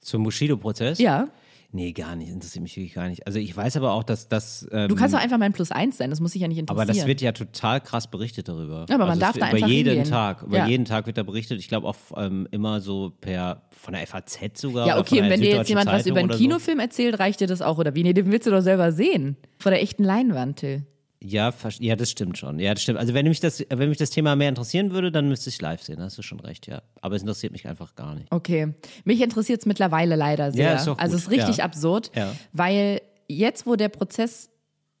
Zum 0.00 0.22
Bushido-Prozess? 0.22 0.98
Ja. 0.98 1.28
Nee, 1.76 1.90
gar 1.90 2.14
nicht. 2.14 2.30
Interessiert 2.30 2.62
mich 2.62 2.76
wirklich 2.76 2.94
gar 2.94 3.08
nicht. 3.08 3.26
Also 3.26 3.40
ich 3.40 3.56
weiß 3.56 3.76
aber 3.76 3.94
auch, 3.94 4.04
dass 4.04 4.28
das. 4.28 4.64
Ähm, 4.70 4.86
Du 4.86 4.94
kannst 4.94 5.12
doch 5.12 5.18
einfach 5.20 5.38
mein 5.38 5.52
Plus 5.52 5.72
eins 5.72 5.96
sein, 5.98 6.08
das 6.08 6.20
muss 6.20 6.30
sich 6.30 6.40
ja 6.40 6.46
nicht 6.46 6.58
interessieren. 6.58 6.88
aber 6.88 6.92
das 6.94 7.04
wird 7.04 7.20
ja 7.20 7.32
total 7.32 7.80
krass 7.80 8.06
berichtet 8.08 8.46
darüber. 8.46 8.86
Ja, 8.88 8.94
aber 8.94 9.06
man 9.06 9.08
also 9.08 9.20
darf 9.22 9.32
da 9.32 9.40
wird 9.40 9.48
über 9.48 9.56
einfach 9.56 9.68
jeden 9.68 9.88
hingehen. 9.94 10.08
Tag, 10.08 10.42
über 10.44 10.56
Ja. 10.58 10.66
jeden 10.68 10.84
Tag 10.84 11.06
wird 11.06 11.18
da 11.18 11.24
berichtet. 11.24 11.58
Ich 11.58 11.66
glaube 11.66 11.88
auch 11.88 11.96
ähm, 12.16 12.46
immer 12.52 12.80
so 12.80 13.10
per 13.20 13.62
von 13.72 13.92
der 13.94 14.06
FAZ 14.06 14.38
sogar. 14.54 14.86
ja, 14.86 15.00
okay, 15.00 15.20
und 15.20 15.28
wenn 15.30 15.40
dir 15.40 15.50
jetzt 15.56 15.68
jemand 15.68 15.88
was 15.88 16.04
Zeitung 16.04 16.12
über 16.12 16.20
einen 16.20 16.30
Kinofilm 16.38 16.78
erzählt, 16.78 17.18
reicht 17.18 17.40
dir 17.40 17.48
das 17.48 17.60
auch, 17.60 17.78
oder 17.78 17.92
wie? 17.96 18.04
Nee, 18.04 18.12
den 18.12 18.30
willst 18.30 18.46
du 18.46 18.52
doch 18.52 18.60
selber 18.62 18.92
sehen. 18.92 19.36
Vor 19.58 19.72
der 19.72 19.82
echten 19.82 20.04
Leinwand, 20.04 20.60
Till. 20.60 20.86
Ja, 21.26 21.52
ja, 21.78 21.96
das 21.96 22.10
stimmt 22.10 22.36
schon. 22.36 22.58
Ja, 22.58 22.74
das 22.74 22.82
stimmt. 22.82 22.98
Also 22.98 23.14
wenn 23.14 23.26
mich 23.26 23.40
das, 23.40 23.64
wenn 23.70 23.88
mich 23.88 23.96
das 23.96 24.10
Thema 24.10 24.36
mehr 24.36 24.50
interessieren 24.50 24.90
würde, 24.90 25.10
dann 25.10 25.26
müsste 25.28 25.48
ich 25.48 25.60
live 25.60 25.82
sehen. 25.82 26.00
Hast 26.02 26.18
du 26.18 26.22
schon 26.22 26.38
recht, 26.40 26.66
ja. 26.66 26.82
Aber 27.00 27.16
es 27.16 27.22
interessiert 27.22 27.52
mich 27.52 27.66
einfach 27.66 27.94
gar 27.94 28.14
nicht. 28.14 28.30
Okay. 28.30 28.74
Mich 29.04 29.22
interessiert 29.22 29.60
es 29.60 29.66
mittlerweile 29.66 30.16
leider 30.16 30.52
sehr. 30.52 30.64
Ja, 30.72 30.74
ist 30.76 30.86
doch 30.86 30.94
gut. 30.96 31.02
Also 31.02 31.16
es 31.16 31.22
ist 31.22 31.30
richtig 31.30 31.56
Ja. 31.58 31.64
absurd, 31.64 32.10
Ja. 32.14 32.32
weil 32.52 33.00
jetzt, 33.26 33.66
wo 33.66 33.74
der 33.76 33.88
Prozess, 33.88 34.50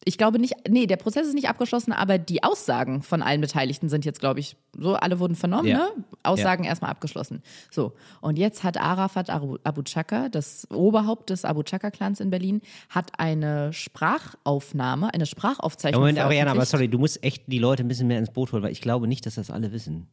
ich 0.04 0.18
glaube 0.18 0.38
nicht, 0.38 0.54
nee, 0.68 0.86
der 0.86 0.96
Prozess 0.96 1.26
ist 1.26 1.34
nicht 1.34 1.48
abgeschlossen, 1.48 1.92
aber 1.92 2.18
die 2.18 2.42
Aussagen 2.42 3.02
von 3.02 3.22
allen 3.22 3.40
Beteiligten 3.40 3.88
sind 3.88 4.04
jetzt, 4.04 4.20
glaube 4.20 4.40
ich, 4.40 4.56
so, 4.78 4.94
alle 4.94 5.18
wurden 5.18 5.34
vernommen, 5.34 5.66
Ja. 5.68 5.78
ne? 5.78 5.88
Aussagen 6.22 6.64
erstmal 6.64 6.90
abgeschlossen. 6.90 7.42
So, 7.70 7.92
und 8.20 8.38
jetzt 8.38 8.64
hat 8.64 8.76
Arafat 8.78 9.30
Abu, 9.30 9.82
Chaka, 9.84 10.28
das 10.28 10.66
Oberhaupt 10.70 11.30
des 11.30 11.44
Abu 11.44 11.62
Chaka-Clans 11.62 12.20
in 12.20 12.30
Berlin, 12.30 12.60
hat 12.90 13.12
eine 13.18 13.72
Sprachaufnahme, 13.72 15.12
eine 15.12 15.26
Sprachaufzeichnung 15.26 16.00
Ja, 16.02 16.06
Moment, 16.12 16.18
Ariana, 16.18 16.50
aber 16.52 16.64
sorry, 16.64 16.88
du 16.88 16.98
musst 16.98 17.22
echt 17.24 17.44
die 17.46 17.58
Leute 17.58 17.82
ein 17.84 17.88
bisschen 17.88 18.06
mehr 18.08 18.18
ins 18.18 18.30
Boot 18.30 18.52
holen, 18.52 18.62
weil 18.62 18.72
ich 18.72 18.80
glaube 18.80 19.06
nicht, 19.08 19.26
dass 19.26 19.34
das 19.36 19.50
alle 19.50 19.72
wissen. 19.72 20.06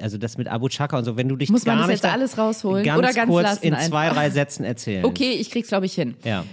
Also 0.00 0.16
das 0.16 0.38
mit 0.38 0.48
Abu 0.48 0.68
Chaka 0.68 0.96
und 0.98 1.04
so, 1.04 1.18
wenn 1.18 1.28
du 1.28 1.36
dich 1.36 1.50
Muss 1.50 1.66
man 1.66 1.76
das 1.78 1.88
jetzt 1.90 2.04
da- 2.04 2.12
alles 2.12 2.38
rausholen 2.38 2.84
ganz 2.84 2.98
oder 2.98 3.12
ganz 3.12 3.28
kurz 3.30 3.42
lassen 3.42 3.64
in 3.66 3.76
zwei, 3.78 4.08
drei 4.08 4.30
Sätzen 4.30 4.64
erzählen. 4.64 5.04
Okay, 5.04 5.32
ich 5.32 5.50
krieg's, 5.50 5.68
glaube 5.68 5.84
ich, 5.84 5.92
hin. 5.94 6.14
Ja. 6.24 6.44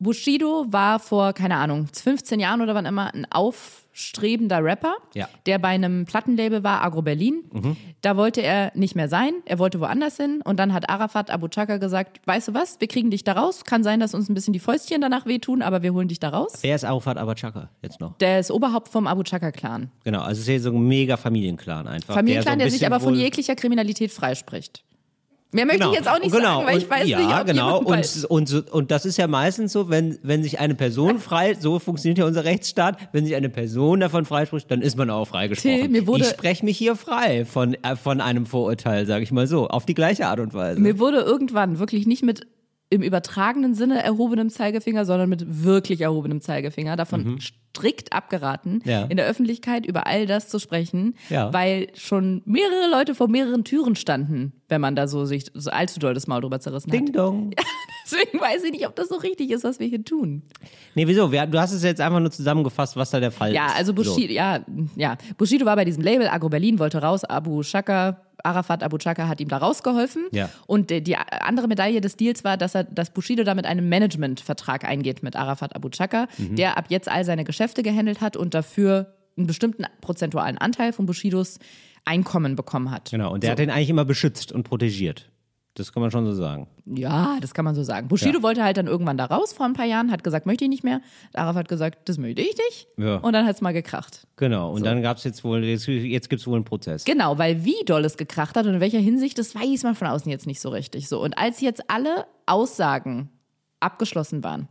Bushido 0.00 0.64
war 0.68 0.98
vor, 1.00 1.32
keine 1.32 1.56
Ahnung, 1.56 1.88
15 1.92 2.38
Jahren 2.40 2.60
oder 2.60 2.74
wann 2.74 2.86
immer 2.86 3.12
ein 3.12 3.26
aufstrebender 3.30 4.62
Rapper, 4.62 4.94
Ja. 5.14 5.26
Mhm. 5.26 5.30
der 5.46 5.58
bei 5.58 5.68
einem 5.68 6.04
Plattenlabel 6.04 6.62
war, 6.62 6.82
Agro 6.84 7.02
Berlin. 7.02 7.42
Da 8.00 8.16
wollte 8.16 8.40
er 8.40 8.70
nicht 8.76 8.94
mehr 8.94 9.08
sein, 9.08 9.32
er 9.44 9.58
wollte 9.58 9.80
woanders 9.80 10.16
hin 10.16 10.40
und 10.44 10.58
dann 10.58 10.72
hat 10.72 10.88
Arafat 10.88 11.30
Abu 11.30 11.48
Chaka 11.48 11.78
gesagt, 11.78 12.20
weißt 12.26 12.48
du 12.48 12.54
was, 12.54 12.80
wir 12.80 12.86
kriegen 12.86 13.10
dich 13.10 13.24
da 13.24 13.32
raus, 13.32 13.64
kann 13.64 13.82
sein, 13.82 13.98
dass 13.98 14.14
uns 14.14 14.28
ein 14.28 14.34
bisschen 14.34 14.52
die 14.52 14.60
Fäustchen 14.60 15.00
danach 15.00 15.26
wehtun, 15.26 15.62
aber 15.62 15.82
wir 15.82 15.92
holen 15.92 16.06
dich 16.08 16.20
da 16.20 16.28
raus. 16.28 16.52
Wer 16.60 16.76
ist 16.76 16.84
Arafat 16.84 17.16
Abu 17.16 17.34
Chaka 17.34 17.70
jetzt 17.82 18.00
noch? 18.00 18.16
Der 18.18 18.38
ist 18.38 18.50
Oberhaupt 18.52 18.88
vom 18.88 19.08
Abu 19.08 19.24
Chaka-Clan. 19.24 19.90
Genau, 20.04 20.20
also 20.20 20.32
es 20.34 20.38
ist 20.40 20.46
hier 20.48 20.60
so 20.60 20.70
ein 20.70 20.80
mega 20.86 21.16
Familienclan 21.16 21.88
einfach. 21.88 22.14
Familienclan, 22.14 22.44
so 22.44 22.52
ein 22.52 22.58
der 22.60 22.70
sich 22.70 22.86
aber 22.86 23.00
von 23.00 23.14
jeglicher 23.16 23.56
Kriminalität 23.56 24.12
freispricht. 24.12 24.84
Mehr 25.50 25.64
möchte 25.64 25.78
Genau, 25.78 25.92
ich 25.92 25.98
jetzt 25.98 26.08
auch 26.08 26.18
nicht 26.18 26.32
genau. 26.32 26.56
sagen, 26.56 26.66
weil 26.66 26.78
ich 26.78 26.84
und, 26.84 26.90
weiß 26.90 27.08
ja, 27.08 27.18
nicht, 27.18 27.40
ob 27.40 27.46
genau. 27.46 27.78
Und, 27.78 28.24
und, 28.52 28.70
und 28.70 28.90
das 28.90 29.06
ist 29.06 29.16
ja 29.16 29.26
meistens 29.26 29.72
so, 29.72 29.88
wenn, 29.88 30.18
wenn 30.22 30.42
sich 30.42 30.60
eine 30.60 30.74
Person 30.74 31.18
frei, 31.18 31.54
so 31.58 31.78
funktioniert 31.78 32.18
ja 32.18 32.26
unser 32.26 32.44
Rechtsstaat, 32.44 32.98
wenn 33.12 33.24
sich 33.24 33.34
eine 33.34 33.48
Person 33.48 34.00
davon 34.00 34.26
freispricht, 34.26 34.70
dann 34.70 34.82
ist 34.82 34.98
man 34.98 35.08
auch 35.08 35.26
freigesprochen. 35.26 35.92
Till, 35.94 36.20
ich 36.20 36.26
spreche 36.26 36.64
mich 36.66 36.76
hier 36.76 36.96
frei 36.96 37.46
von, 37.46 37.74
äh, 37.82 37.96
von 37.96 38.20
einem 38.20 38.44
Vorurteil, 38.44 39.06
sage 39.06 39.22
ich 39.24 39.32
mal 39.32 39.46
so, 39.46 39.68
auf 39.68 39.86
die 39.86 39.94
gleiche 39.94 40.26
Art 40.26 40.40
und 40.40 40.52
Weise. 40.52 40.80
Mir 40.80 40.98
wurde 40.98 41.20
irgendwann 41.20 41.78
wirklich 41.78 42.06
nicht 42.06 42.22
mit 42.22 42.46
im 42.90 43.02
übertragenen 43.02 43.74
Sinne 43.74 44.02
erhobenem 44.02 44.48
Zeigefinger, 44.50 45.04
sondern 45.04 45.28
mit 45.28 45.62
wirklich 45.64 46.00
erhobenem 46.00 46.40
Zeigefinger 46.40 46.96
davon 46.96 47.38
strikt 47.40 48.12
abgeraten, 48.14 48.80
Mhm. 48.84 48.90
Ja. 48.90 49.04
in 49.04 49.16
der 49.18 49.26
Öffentlichkeit 49.26 49.84
über 49.86 50.06
all 50.06 50.24
das 50.26 50.48
zu 50.48 50.58
sprechen, 50.58 51.14
Ja. 51.28 51.52
weil 51.52 51.88
schon 51.94 52.40
mehrere 52.46 52.90
Leute 52.90 53.14
vor 53.14 53.28
mehreren 53.28 53.62
Türen 53.64 53.94
standen, 53.94 54.52
wenn 54.68 54.80
man 54.80 54.96
da 54.96 55.06
so 55.06 55.26
sich 55.26 55.46
so 55.54 55.70
allzu 55.70 56.00
doll 56.00 56.14
das 56.14 56.26
Maul 56.26 56.40
drüber 56.40 56.60
zerrissen 56.60 56.90
Ding 56.90 57.08
hat. 57.08 57.16
dong. 57.16 57.50
Deswegen 58.10 58.40
weiß 58.40 58.64
ich 58.64 58.70
nicht, 58.72 58.86
ob 58.86 58.94
das 58.96 59.08
so 59.08 59.16
richtig 59.16 59.50
ist, 59.50 59.64
was 59.64 59.78
wir 59.80 59.86
hier 59.86 60.04
tun. 60.04 60.42
Nee, 60.94 61.06
wieso? 61.06 61.30
Wir, 61.32 61.46
du 61.46 61.58
hast 61.58 61.72
es 61.72 61.82
jetzt 61.82 62.00
einfach 62.00 62.20
nur 62.20 62.30
zusammengefasst, 62.30 62.96
was 62.96 63.10
da 63.10 63.20
der 63.20 63.30
Fall 63.30 63.52
Ja, 63.54 63.66
ist. 63.66 63.76
also 63.76 63.92
Bushido, 63.94 64.32
ja, 64.32 64.60
ja. 64.96 65.16
Bushido 65.36 65.66
war 65.66 65.76
bei 65.76 65.84
diesem 65.84 66.02
Label, 66.02 66.28
Agro 66.28 66.48
Berlin 66.48 66.78
wollte 66.78 66.98
raus, 67.02 67.24
Abu 67.24 67.62
Shaka, 67.62 68.20
Arafat 68.44 68.82
Abu 68.84 68.98
Chaka 68.98 69.26
hat 69.28 69.40
ihm 69.40 69.48
da 69.48 69.58
rausgeholfen. 69.58 70.26
Ja. 70.32 70.48
Und 70.66 70.90
die, 70.90 71.16
andere 71.16 71.66
Medaille 71.68 72.00
des 72.00 72.16
Deals 72.16 72.44
war, 72.44 72.56
dass 72.56 72.74
er, 72.74 72.84
dass 72.84 73.10
Bushido 73.10 73.42
damit 73.44 73.66
einen 73.66 73.88
Managementvertrag 73.88 74.84
eingeht 74.84 75.22
mit 75.22 75.36
Arafat 75.36 75.74
Abu 75.76 75.88
Chaka, 75.90 76.28
Mhm. 76.38 76.56
der 76.56 76.78
ab 76.78 76.86
jetzt 76.88 77.08
all 77.10 77.24
seine 77.24 77.44
Geschäfte 77.44 77.82
gehandelt 77.82 78.20
hat 78.20 78.36
und 78.36 78.54
dafür 78.54 79.12
einen 79.36 79.46
bestimmten 79.46 79.84
prozentualen 80.00 80.56
Anteil 80.58 80.92
von 80.92 81.06
Bushidos 81.06 81.58
Einkommen 82.04 82.56
bekommen 82.56 82.90
hat. 82.90 83.10
Genau, 83.10 83.32
und 83.34 83.42
der 83.42 83.50
hat 83.50 83.58
den 83.58 83.70
eigentlich 83.70 83.90
immer 83.90 84.04
beschützt 84.06 84.50
und 84.50 84.62
protegiert. 84.62 85.30
Das 85.78 85.92
kann 85.92 86.00
man 86.02 86.10
schon 86.10 86.26
so 86.26 86.32
sagen. 86.32 86.66
Ja, 86.86 87.38
das 87.40 87.54
kann 87.54 87.64
man 87.64 87.74
so 87.74 87.82
sagen. 87.82 88.08
Bushido 88.08 88.38
Ja. 88.38 88.42
wollte 88.42 88.64
halt 88.64 88.76
dann 88.76 88.86
irgendwann 88.86 89.16
da 89.16 89.26
raus 89.26 89.52
vor 89.52 89.64
ein 89.66 89.72
paar 89.74 89.84
Jahren, 89.86 90.10
hat 90.10 90.24
gesagt, 90.24 90.44
möchte 90.46 90.64
ich 90.64 90.70
nicht 90.70 90.84
mehr. 90.84 91.00
Arafat 91.34 91.60
hat 91.60 91.68
gesagt, 91.68 92.08
das 92.08 92.18
möchte 92.18 92.42
ich 92.42 92.56
nicht. 92.68 92.88
Ja. 92.96 93.16
Und 93.16 93.32
dann 93.32 93.46
hat 93.46 93.54
es 93.56 93.60
mal 93.60 93.72
gekracht. 93.72 94.26
Genau, 94.36 94.72
und 94.72 94.84
dann 94.84 95.02
gab 95.02 95.16
es 95.18 95.24
jetzt 95.24 95.44
wohl, 95.44 95.64
jetzt, 95.64 95.86
jetzt 95.86 96.28
gibt 96.28 96.40
es 96.40 96.46
wohl 96.46 96.56
einen 96.56 96.64
Prozess. 96.64 97.04
Genau, 97.04 97.38
weil 97.38 97.64
wie 97.64 97.84
doll 97.86 98.04
es 98.04 98.16
gekracht 98.16 98.56
hat 98.56 98.66
und 98.66 98.74
in 98.74 98.80
welcher 98.80 98.98
Hinsicht, 98.98 99.38
das 99.38 99.54
weiß 99.54 99.84
man 99.84 99.94
von 99.94 100.08
außen 100.08 100.30
jetzt 100.30 100.46
nicht 100.46 100.60
so 100.60 100.68
richtig. 100.68 101.08
So. 101.08 101.22
Und 101.22 101.38
als 101.38 101.60
jetzt 101.60 101.88
alle 101.90 102.26
Aussagen 102.46 103.30
abgeschlossen 103.80 104.42
waren, 104.42 104.68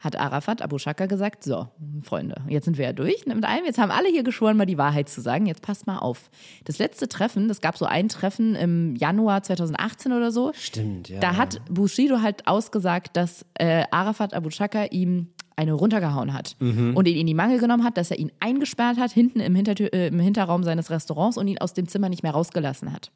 hat 0.00 0.16
Arafat 0.16 0.62
Abu 0.62 0.78
Shaka 0.78 1.06
gesagt, 1.06 1.42
so, 1.42 1.68
Freunde, 2.02 2.36
jetzt 2.48 2.66
sind 2.66 2.78
wir 2.78 2.84
ja 2.84 2.92
durch 2.92 3.26
mit 3.26 3.44
allem, 3.44 3.64
jetzt 3.64 3.78
haben 3.78 3.90
alle 3.90 4.08
hier 4.08 4.22
geschworen, 4.22 4.56
mal 4.56 4.66
die 4.66 4.78
Wahrheit 4.78 5.08
zu 5.08 5.20
sagen, 5.20 5.46
jetzt 5.46 5.62
passt 5.62 5.86
mal 5.86 5.98
auf. 5.98 6.30
Das 6.64 6.78
letzte 6.78 7.08
Treffen, 7.08 7.48
das 7.48 7.60
gab 7.60 7.76
so 7.76 7.84
ein 7.84 8.08
Treffen 8.08 8.54
im 8.54 8.94
Januar 8.94 9.42
2018 9.42 10.12
oder 10.12 10.30
so, 10.30 10.52
Stimmt, 10.54 11.08
ja. 11.08 11.18
da 11.18 11.36
hat 11.36 11.60
Bushido 11.68 12.20
halt 12.22 12.46
ausgesagt, 12.46 13.16
dass 13.16 13.44
äh, 13.54 13.84
Arafat 13.90 14.34
Abu 14.34 14.50
Chaka 14.50 14.84
ihm 14.84 15.28
eine 15.56 15.72
runtergehauen 15.72 16.32
hat 16.34 16.54
und 16.94 17.08
ihn 17.08 17.16
in 17.16 17.26
die 17.26 17.34
Mangel 17.34 17.58
genommen 17.58 17.82
hat, 17.82 17.96
dass 17.96 18.12
er 18.12 18.18
ihn 18.20 18.30
eingesperrt 18.38 18.96
hat 18.96 19.10
hinten 19.10 19.40
im, 19.40 19.56
Hintertür, 19.56 19.92
äh, 19.92 20.06
im 20.06 20.20
Hinterraum 20.20 20.62
seines 20.62 20.88
Restaurants 20.88 21.36
und 21.36 21.48
ihn 21.48 21.58
aus 21.58 21.74
dem 21.74 21.88
Zimmer 21.88 22.08
nicht 22.08 22.22
mehr 22.22 22.30
rausgelassen 22.30 22.92
hat. 22.92 23.10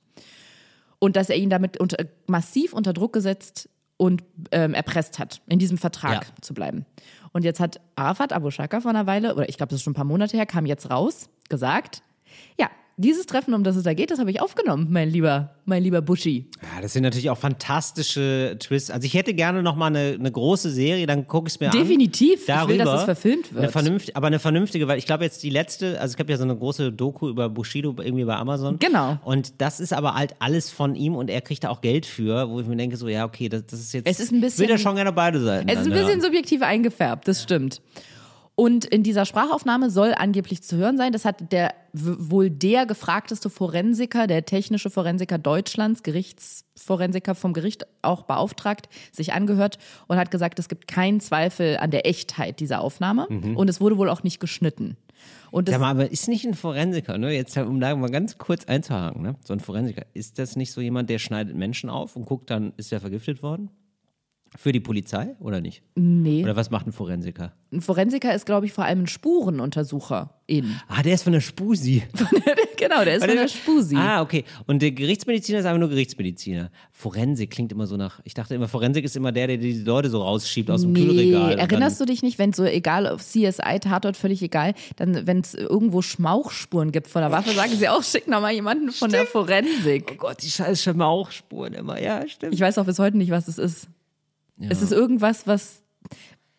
Und 0.98 1.14
dass 1.14 1.30
er 1.30 1.36
ihn 1.36 1.50
damit 1.50 1.78
unter, 1.78 2.04
massiv 2.26 2.72
unter 2.72 2.92
Druck 2.92 3.12
gesetzt 3.12 3.68
und 4.02 4.24
ähm, 4.50 4.74
erpresst 4.74 5.20
hat, 5.20 5.40
in 5.48 5.60
diesem 5.60 5.78
Vertrag 5.78 6.12
Ja. 6.26 6.34
zu 6.40 6.54
bleiben. 6.54 6.84
Und 7.32 7.44
jetzt 7.44 7.60
hat 7.60 7.80
Arafat 7.94 8.32
Abu 8.32 8.50
Shaka 8.50 8.80
vor 8.80 8.90
einer 8.90 9.06
Weile, 9.06 9.34
oder 9.36 9.48
ich 9.48 9.56
glaube, 9.56 9.70
das 9.70 9.76
ist 9.76 9.84
schon 9.84 9.92
ein 9.92 9.94
paar 9.94 10.04
Monate 10.04 10.36
her, 10.36 10.44
kam 10.44 10.66
jetzt 10.66 10.90
raus, 10.90 11.28
gesagt, 11.48 12.02
ja, 12.58 12.68
dieses 13.02 13.26
Treffen, 13.26 13.52
um 13.54 13.62
das 13.64 13.76
es 13.76 13.82
da 13.82 13.92
geht, 13.94 14.10
das 14.10 14.18
habe 14.18 14.30
ich 14.30 14.40
aufgenommen, 14.40 14.86
mein 14.90 15.10
lieber, 15.10 15.50
mein 15.66 15.82
lieber 15.82 16.00
Buschi. 16.00 16.46
Ja, 16.62 16.80
das 16.80 16.94
sind 16.94 17.02
natürlich 17.02 17.28
auch 17.30 17.38
fantastische 17.38 18.56
Twists. 18.58 18.90
Also 18.90 19.04
ich 19.06 19.14
hätte 19.14 19.34
gerne 19.34 19.62
noch 19.62 19.76
mal 19.76 19.86
eine, 19.88 20.16
eine 20.18 20.30
große 20.30 20.70
Serie, 20.70 21.06
dann 21.06 21.26
gucke 21.26 21.48
ich 21.48 21.54
es 21.54 21.60
mir 21.60 21.70
an. 21.70 21.78
Definitiv. 21.78 22.48
Ich 22.48 22.68
will, 22.68 22.78
dass 22.78 23.00
es 23.00 23.04
verfilmt 23.04 23.52
wird. 23.52 23.62
Eine 23.64 23.72
vernünftige, 23.72 24.16
aber 24.16 24.28
eine 24.28 24.38
vernünftige, 24.38 24.88
weil 24.88 24.98
ich 24.98 25.06
glaube 25.06 25.24
jetzt 25.24 25.42
die 25.42 25.50
letzte, 25.50 26.00
also 26.00 26.12
es 26.12 26.16
gab 26.16 26.28
ja 26.30 26.36
so 26.36 26.44
eine 26.44 26.56
große 26.56 26.92
Doku 26.92 27.28
über 27.28 27.48
Bushido 27.48 27.94
irgendwie 27.98 28.24
bei 28.24 28.36
Amazon. 28.36 28.78
Genau. 28.78 29.18
Und 29.24 29.60
das 29.60 29.80
ist 29.80 29.92
aber 29.92 30.14
halt 30.14 30.34
alles 30.38 30.70
von 30.70 30.94
ihm 30.94 31.14
und 31.14 31.28
er 31.28 31.40
kriegt 31.40 31.64
da 31.64 31.70
auch 31.70 31.80
Geld 31.80 32.06
für, 32.06 32.48
wo 32.48 32.60
ich 32.60 32.66
mir 32.66 32.76
denke 32.76 32.96
so, 32.96 33.08
ja 33.08 33.24
okay, 33.24 33.48
das, 33.48 33.66
das 33.66 33.80
ist 33.80 33.92
jetzt, 33.92 34.06
Es 34.06 34.20
ist 34.20 34.32
ein 34.32 34.40
bisschen- 34.40 34.62
will 34.64 34.70
ja 34.70 34.78
schon 34.78 34.94
gerne 34.94 35.12
beide 35.12 35.40
Seiten. 35.40 35.68
Es 35.68 35.80
ist 35.80 35.86
ein 35.86 35.92
bisschen 35.92 36.20
ja. 36.20 36.24
subjektiv 36.24 36.62
eingefärbt, 36.62 37.26
das 37.28 37.42
stimmt. 37.42 37.80
Und 38.62 38.84
in 38.84 39.02
dieser 39.02 39.24
Sprachaufnahme 39.24 39.90
soll 39.90 40.14
angeblich 40.16 40.62
zu 40.62 40.76
hören 40.76 40.96
sein, 40.96 41.10
das 41.10 41.24
hat 41.24 41.50
der 41.50 41.74
wohl 41.92 42.48
der 42.48 42.86
gefragteste 42.86 43.50
Forensiker, 43.50 44.28
der 44.28 44.44
technische 44.44 44.88
Forensiker 44.88 45.36
Deutschlands, 45.36 46.04
Gerichtsforensiker 46.04 47.34
vom 47.34 47.54
Gericht 47.54 47.88
auch 48.02 48.22
beauftragt, 48.22 48.88
sich 49.10 49.32
angehört 49.32 49.78
und 50.06 50.16
hat 50.16 50.30
gesagt, 50.30 50.60
es 50.60 50.68
gibt 50.68 50.86
keinen 50.86 51.18
Zweifel 51.18 51.76
an 51.78 51.90
der 51.90 52.06
Echtheit 52.06 52.60
dieser 52.60 52.82
Aufnahme 52.82 53.26
und 53.26 53.68
es 53.68 53.80
wurde 53.80 53.98
wohl 53.98 54.08
auch 54.08 54.22
nicht 54.22 54.38
geschnitten. 54.38 54.96
Und 55.50 55.68
mal, 55.68 55.90
aber 55.90 56.12
ist 56.12 56.28
nicht 56.28 56.44
ein 56.44 56.54
Forensiker, 56.54 57.18
ne? 57.18 57.32
Jetzt, 57.32 57.56
um 57.56 57.80
da 57.80 57.96
mal 57.96 58.10
ganz 58.10 58.38
kurz 58.38 58.66
einzuhaken, 58.66 59.22
ne? 59.22 59.34
So 59.44 59.54
ein 59.54 59.60
Forensiker, 59.60 60.06
ist 60.14 60.38
das 60.38 60.54
nicht 60.54 60.70
so 60.70 60.80
jemand, 60.80 61.10
der 61.10 61.18
schneidet 61.18 61.56
Menschen 61.56 61.90
auf 61.90 62.14
und 62.14 62.26
guckt 62.26 62.48
dann, 62.48 62.72
ist 62.76 62.92
er 62.92 63.00
vergiftet 63.00 63.42
worden? 63.42 63.70
Für 64.56 64.70
die 64.72 64.80
Polizei 64.80 65.34
oder 65.40 65.60
nicht? 65.60 65.82
Nee. 65.94 66.42
Oder 66.42 66.56
was 66.56 66.70
macht 66.70 66.86
ein 66.86 66.92
Forensiker? 66.92 67.52
Ein 67.72 67.80
Forensiker 67.80 68.34
ist, 68.34 68.44
glaube 68.44 68.66
ich, 68.66 68.72
vor 68.72 68.84
allem 68.84 69.00
ein 69.04 69.06
Spurenuntersucher 69.06 70.30
in. 70.46 70.78
Ah, 70.88 71.02
der 71.02 71.14
ist 71.14 71.22
von 71.22 71.32
der 71.32 71.40
Spusi. 71.40 72.02
genau, 72.76 73.02
der 73.04 73.16
ist 73.16 73.24
von 73.24 73.34
der 73.34 73.48
Spusi. 73.48 73.96
Ah, 73.96 74.20
okay. 74.20 74.44
Und 74.66 74.82
der 74.82 74.90
Gerichtsmediziner 74.92 75.60
ist 75.60 75.64
einfach 75.64 75.78
nur 75.78 75.88
Gerichtsmediziner. 75.88 76.70
Forensik 76.90 77.50
klingt 77.50 77.72
immer 77.72 77.86
so 77.86 77.96
nach. 77.96 78.20
Ich 78.24 78.34
dachte 78.34 78.54
immer, 78.54 78.68
Forensik 78.68 79.04
ist 79.06 79.16
immer 79.16 79.32
der, 79.32 79.46
der 79.46 79.56
die 79.56 79.72
Leute 79.82 80.10
so 80.10 80.20
rausschiebt 80.22 80.70
aus 80.70 80.82
dem 80.82 80.92
Nee, 80.92 81.06
Kühlregal. 81.06 81.58
erinnerst 81.58 81.98
du 82.00 82.04
dich 82.04 82.22
nicht, 82.22 82.38
wenn 82.38 82.52
so 82.52 82.64
egal 82.64 83.06
auf 83.06 83.22
CSI, 83.22 83.78
Tatort, 83.80 84.16
völlig 84.18 84.42
egal, 84.42 84.74
dann, 84.96 85.26
wenn 85.26 85.40
es 85.40 85.54
irgendwo 85.54 86.02
Schmauchspuren 86.02 86.92
gibt 86.92 87.08
von 87.08 87.22
der 87.22 87.30
Waffe, 87.32 87.52
sagen 87.52 87.72
sie 87.74 87.88
auch, 87.88 88.02
schick 88.02 88.28
nochmal 88.28 88.52
jemanden 88.52 88.92
von 88.92 89.10
der 89.10 89.20
dann, 89.20 89.28
Oh 89.28 89.44
Forensik. 89.46 90.18
Gott, 90.18 90.42
die 90.42 90.50
scheiß 90.50 90.82
Schmauchspuren 90.82 91.72
immer. 91.72 92.00
Ja, 92.02 92.26
stimmt. 92.28 92.52
Ich 92.52 92.60
weiß 92.60 92.76
auch 92.78 92.84
bis 92.84 92.98
heute 92.98 93.16
nicht, 93.16 93.30
was 93.30 93.48
es 93.48 93.56
ist. 93.58 93.88
Es 94.68 94.82
ist 94.82 94.92
irgendwas, 94.92 95.46
was 95.46 95.82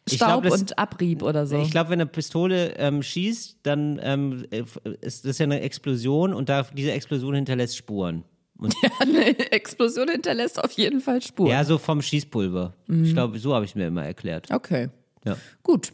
Ich 0.08 0.16
Staub 0.16 0.41
glaub, 0.41 0.51
das- 0.51 0.62
und 0.62 0.78
Abrieb 0.80 1.22
oder 1.24 1.45
so. 1.45 1.62
Ich 1.62 1.72
glaube, 1.72 1.89
wenn 1.91 2.01
eine 2.01 2.10
Pistole 2.10 2.76
ähm, 2.78 3.01
schießt, 3.04 3.60
dann 3.64 3.99
ähm, 4.04 4.45
äh, 4.51 4.64
ist 5.01 5.26
das 5.26 5.38
ja 5.38 5.45
eine 5.45 5.62
Explosion 5.62 6.34
und 6.34 6.49
da, 6.49 6.64
diese 6.74 6.91
Explosion 6.91 7.36
hinterlässt 7.36 7.78
Spuren. 7.78 8.24
Und, 8.58 8.74
Eine 8.99 9.51
Explosion 9.51 10.08
hinterlässt 10.10 10.64
auf 10.64 10.72
jeden 10.74 11.01
Fall 11.01 11.22
Spuren. 11.22 11.49
ja, 11.51 11.64
so 11.66 11.78
vom 11.78 12.01
Schießpulver. 12.01 12.74
Mhm. 12.88 13.04
Ich 13.06 13.14
glaube, 13.14 13.38
so 13.39 13.54
habe 13.54 13.66
ich 13.66 13.72
es 13.72 13.76
mir 13.76 13.88
immer 13.88 14.06
erklärt. 14.06 14.51
Okay. 14.51 14.89
Ja. 15.26 15.38
Gut. 15.64 15.91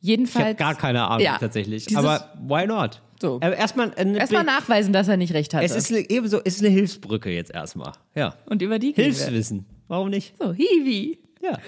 Ich 0.00 0.08
Jedenfalls. 0.08 0.44
habe 0.46 0.54
gar 0.54 0.74
keine 0.76 1.06
Ahnung 1.08 1.24
Ja, 1.24 1.36
tatsächlich. 1.38 1.94
Aber 1.96 2.32
why 2.46 2.66
not? 2.66 3.02
So. 3.20 3.40
Erstmal, 3.40 3.92
Erstmal 3.96 4.44
nachweisen, 4.44 4.92
dass 4.92 5.08
er 5.08 5.16
nicht 5.16 5.32
recht 5.34 5.52
hatte. 5.54 5.64
es 5.64 5.74
ist 5.74 5.90
eine, 5.90 6.08
ebenso, 6.08 6.40
es 6.44 6.56
ist 6.56 6.60
eine 6.60 6.68
Hilfsbrücke 6.68 7.30
jetzt 7.30 7.50
erstmal. 7.50 7.92
Ja. 8.14 8.36
und 8.46 8.62
über 8.62 8.78
die. 8.78 8.92
Hilfswissen. 8.92 9.64
Warum 9.88 10.10
nicht? 10.10 10.34
So, 10.38 10.52
Hiwi. 10.52 11.18
Ja. 11.42 11.58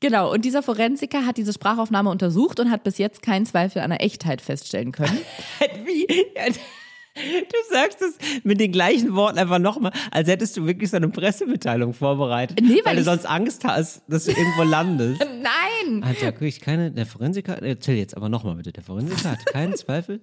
Genau, 0.00 0.32
und 0.32 0.44
dieser 0.44 0.62
Forensiker 0.62 1.26
hat 1.26 1.36
diese 1.38 1.52
Sprachaufnahme 1.52 2.08
untersucht 2.10 2.60
und 2.60 2.70
hat 2.70 2.84
bis 2.84 2.98
jetzt 2.98 3.20
keinen 3.22 3.46
Zweifel 3.46 3.82
an 3.82 3.90
der 3.90 4.02
Echtheit 4.02 4.40
feststellen 4.40 4.92
können. 4.92 5.18
Wie? 5.84 6.06
Du 7.20 7.56
sagst 7.74 8.00
es 8.00 8.16
mit 8.44 8.60
den 8.60 8.70
gleichen 8.70 9.16
Worten 9.16 9.38
einfach 9.38 9.58
nochmal, 9.58 9.90
als 10.12 10.28
hättest 10.28 10.56
du 10.56 10.66
wirklich 10.66 10.88
so 10.90 10.98
eine 10.98 11.08
Pressemitteilung 11.08 11.92
vorbereitet. 11.92 12.60
Nee, 12.62 12.76
weil 12.76 12.84
weil 12.84 12.94
du 12.94 13.00
ich- 13.00 13.06
sonst 13.06 13.26
Angst 13.26 13.64
hast, 13.64 14.02
dass 14.06 14.26
du 14.26 14.30
irgendwo 14.30 14.62
landest. 14.62 15.20
Nein! 15.42 16.04
Alter, 16.04 16.26
wirklich 16.26 16.60
keine, 16.60 16.92
der 16.92 17.06
Forensiker, 17.06 17.60
erzähl 17.60 17.96
jetzt 17.96 18.16
aber 18.16 18.28
nochmal 18.28 18.54
bitte, 18.54 18.70
der 18.70 18.84
Forensiker 18.84 19.32
hat 19.32 19.44
keinen 19.46 19.74
Zweifel. 19.74 20.20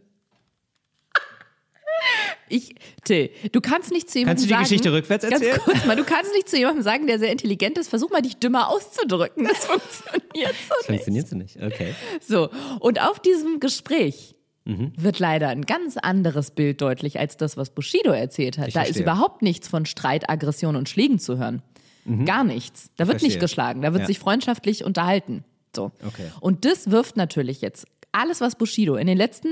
Ich, 2.49 2.75
Till, 3.03 3.29
du 3.51 3.59
kannst 3.61 3.91
nicht 3.91 4.09
zu 4.09 4.19
jemandem 4.19 4.33
Kannst 4.35 4.43
du 4.43 4.47
die 4.47 4.53
sagen, 4.53 4.63
Geschichte 4.63 4.93
rückwärts 4.93 5.23
erzählen? 5.23 5.51
Ganz 5.51 5.63
kurz 5.63 5.85
mal, 5.85 5.95
du 5.95 6.03
kannst 6.03 6.31
nicht 6.33 6.47
zu 6.47 6.57
jemandem 6.57 6.83
sagen, 6.83 7.07
der 7.07 7.17
sehr 7.19 7.31
intelligent 7.31 7.77
ist, 7.77 7.89
versuch 7.89 8.11
mal 8.11 8.21
dich 8.21 8.37
dümmer 8.37 8.69
auszudrücken. 8.69 9.45
Das 9.45 9.65
funktioniert 9.65 10.53
so 10.67 10.75
Das 10.79 10.89
nicht. 10.89 11.03
funktioniert 11.03 11.27
so 11.27 11.35
nicht, 11.37 11.57
okay. 11.63 11.95
So, 12.21 12.49
und 12.79 13.01
auf 13.01 13.19
diesem 13.19 13.59
Gespräch 13.59 14.31
Mhm. 14.67 14.93
wird 14.97 15.19
leider 15.19 15.49
ein 15.49 15.61
ganz 15.61 15.95
anderes 15.95 16.49
Bild 16.49 16.81
deutlich 16.81 17.19
als 17.19 17.37
das, 17.37 17.55
was 17.55 17.69
Bushido 17.69 18.09
erzählt 18.09 18.57
hat. 18.57 18.67
Ich 18.69 18.73
da 18.73 18.79
ist 18.81 18.87
verstehe. 18.87 19.03
überhaupt 19.03 19.43
nichts 19.43 19.67
von 19.67 19.85
Streit, 19.85 20.27
Aggression 20.27 20.75
und 20.75 20.89
Schlägen 20.89 21.19
zu 21.19 21.37
hören. 21.37 21.61
Gar 22.25 22.43
nichts. 22.43 22.89
Da 22.97 23.07
wird 23.07 23.21
nicht 23.21 23.35
Mhm. 23.35 23.41
Geschlagen, 23.41 23.81
da 23.83 23.93
wird 23.93 24.01
Ja. 24.01 24.07
sich 24.07 24.17
freundschaftlich 24.17 24.83
unterhalten. 24.83 25.43
So. 25.75 25.91
Okay. 26.03 26.31
Und 26.39 26.65
das 26.65 26.89
wirft 26.89 27.15
natürlich 27.15 27.61
jetzt 27.61 27.85
alles, 28.11 28.41
was 28.41 28.55
Bushido 28.55 28.95
in 28.95 29.05
den 29.05 29.17
letzten 29.17 29.49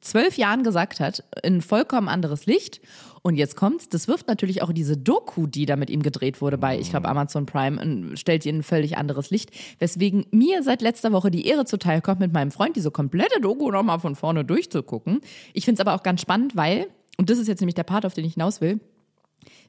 zwölf 0.00 0.36
Jahren 0.36 0.62
gesagt 0.62 1.00
hat, 1.00 1.24
in 1.42 1.56
ein 1.56 1.62
vollkommen 1.62 2.08
anderes 2.08 2.46
Licht. 2.46 2.80
Und 3.22 3.34
jetzt 3.34 3.56
kommt's, 3.56 3.88
das 3.88 4.06
wirft 4.06 4.28
natürlich 4.28 4.62
auch 4.62 4.72
diese 4.72 4.96
Doku, 4.96 5.48
die 5.48 5.66
da 5.66 5.74
mit 5.74 5.90
ihm 5.90 6.02
gedreht 6.02 6.40
wurde 6.40 6.58
bei, 6.58 6.78
ich 6.78 6.90
glaube, 6.90 7.08
Amazon 7.08 7.44
Prime, 7.44 8.16
stellt 8.16 8.46
in 8.46 8.58
ein 8.58 8.62
völlig 8.62 8.96
anderes 8.96 9.30
Licht. 9.30 9.50
Weswegen 9.80 10.26
mir 10.30 10.62
seit 10.62 10.80
letzter 10.80 11.10
Woche 11.10 11.32
die 11.32 11.46
Ehre 11.46 11.64
zuteil 11.64 12.00
kommt, 12.00 12.20
mit 12.20 12.32
meinem 12.32 12.52
Freund 12.52 12.76
diese 12.76 12.92
komplette 12.92 13.40
Doku 13.40 13.70
nochmal 13.70 13.98
von 13.98 14.14
vorne 14.14 14.44
durchzugucken. 14.44 15.20
Ich 15.54 15.64
finde 15.64 15.80
es 15.82 15.86
aber 15.86 15.98
auch 15.98 16.04
ganz 16.04 16.20
spannend, 16.20 16.54
weil, 16.54 16.86
und 17.18 17.28
das 17.28 17.38
ist 17.38 17.48
jetzt 17.48 17.60
nämlich 17.60 17.74
der 17.74 17.82
Part, 17.82 18.06
auf 18.06 18.14
den 18.14 18.24
ich 18.24 18.34
hinaus 18.34 18.60
will, 18.60 18.78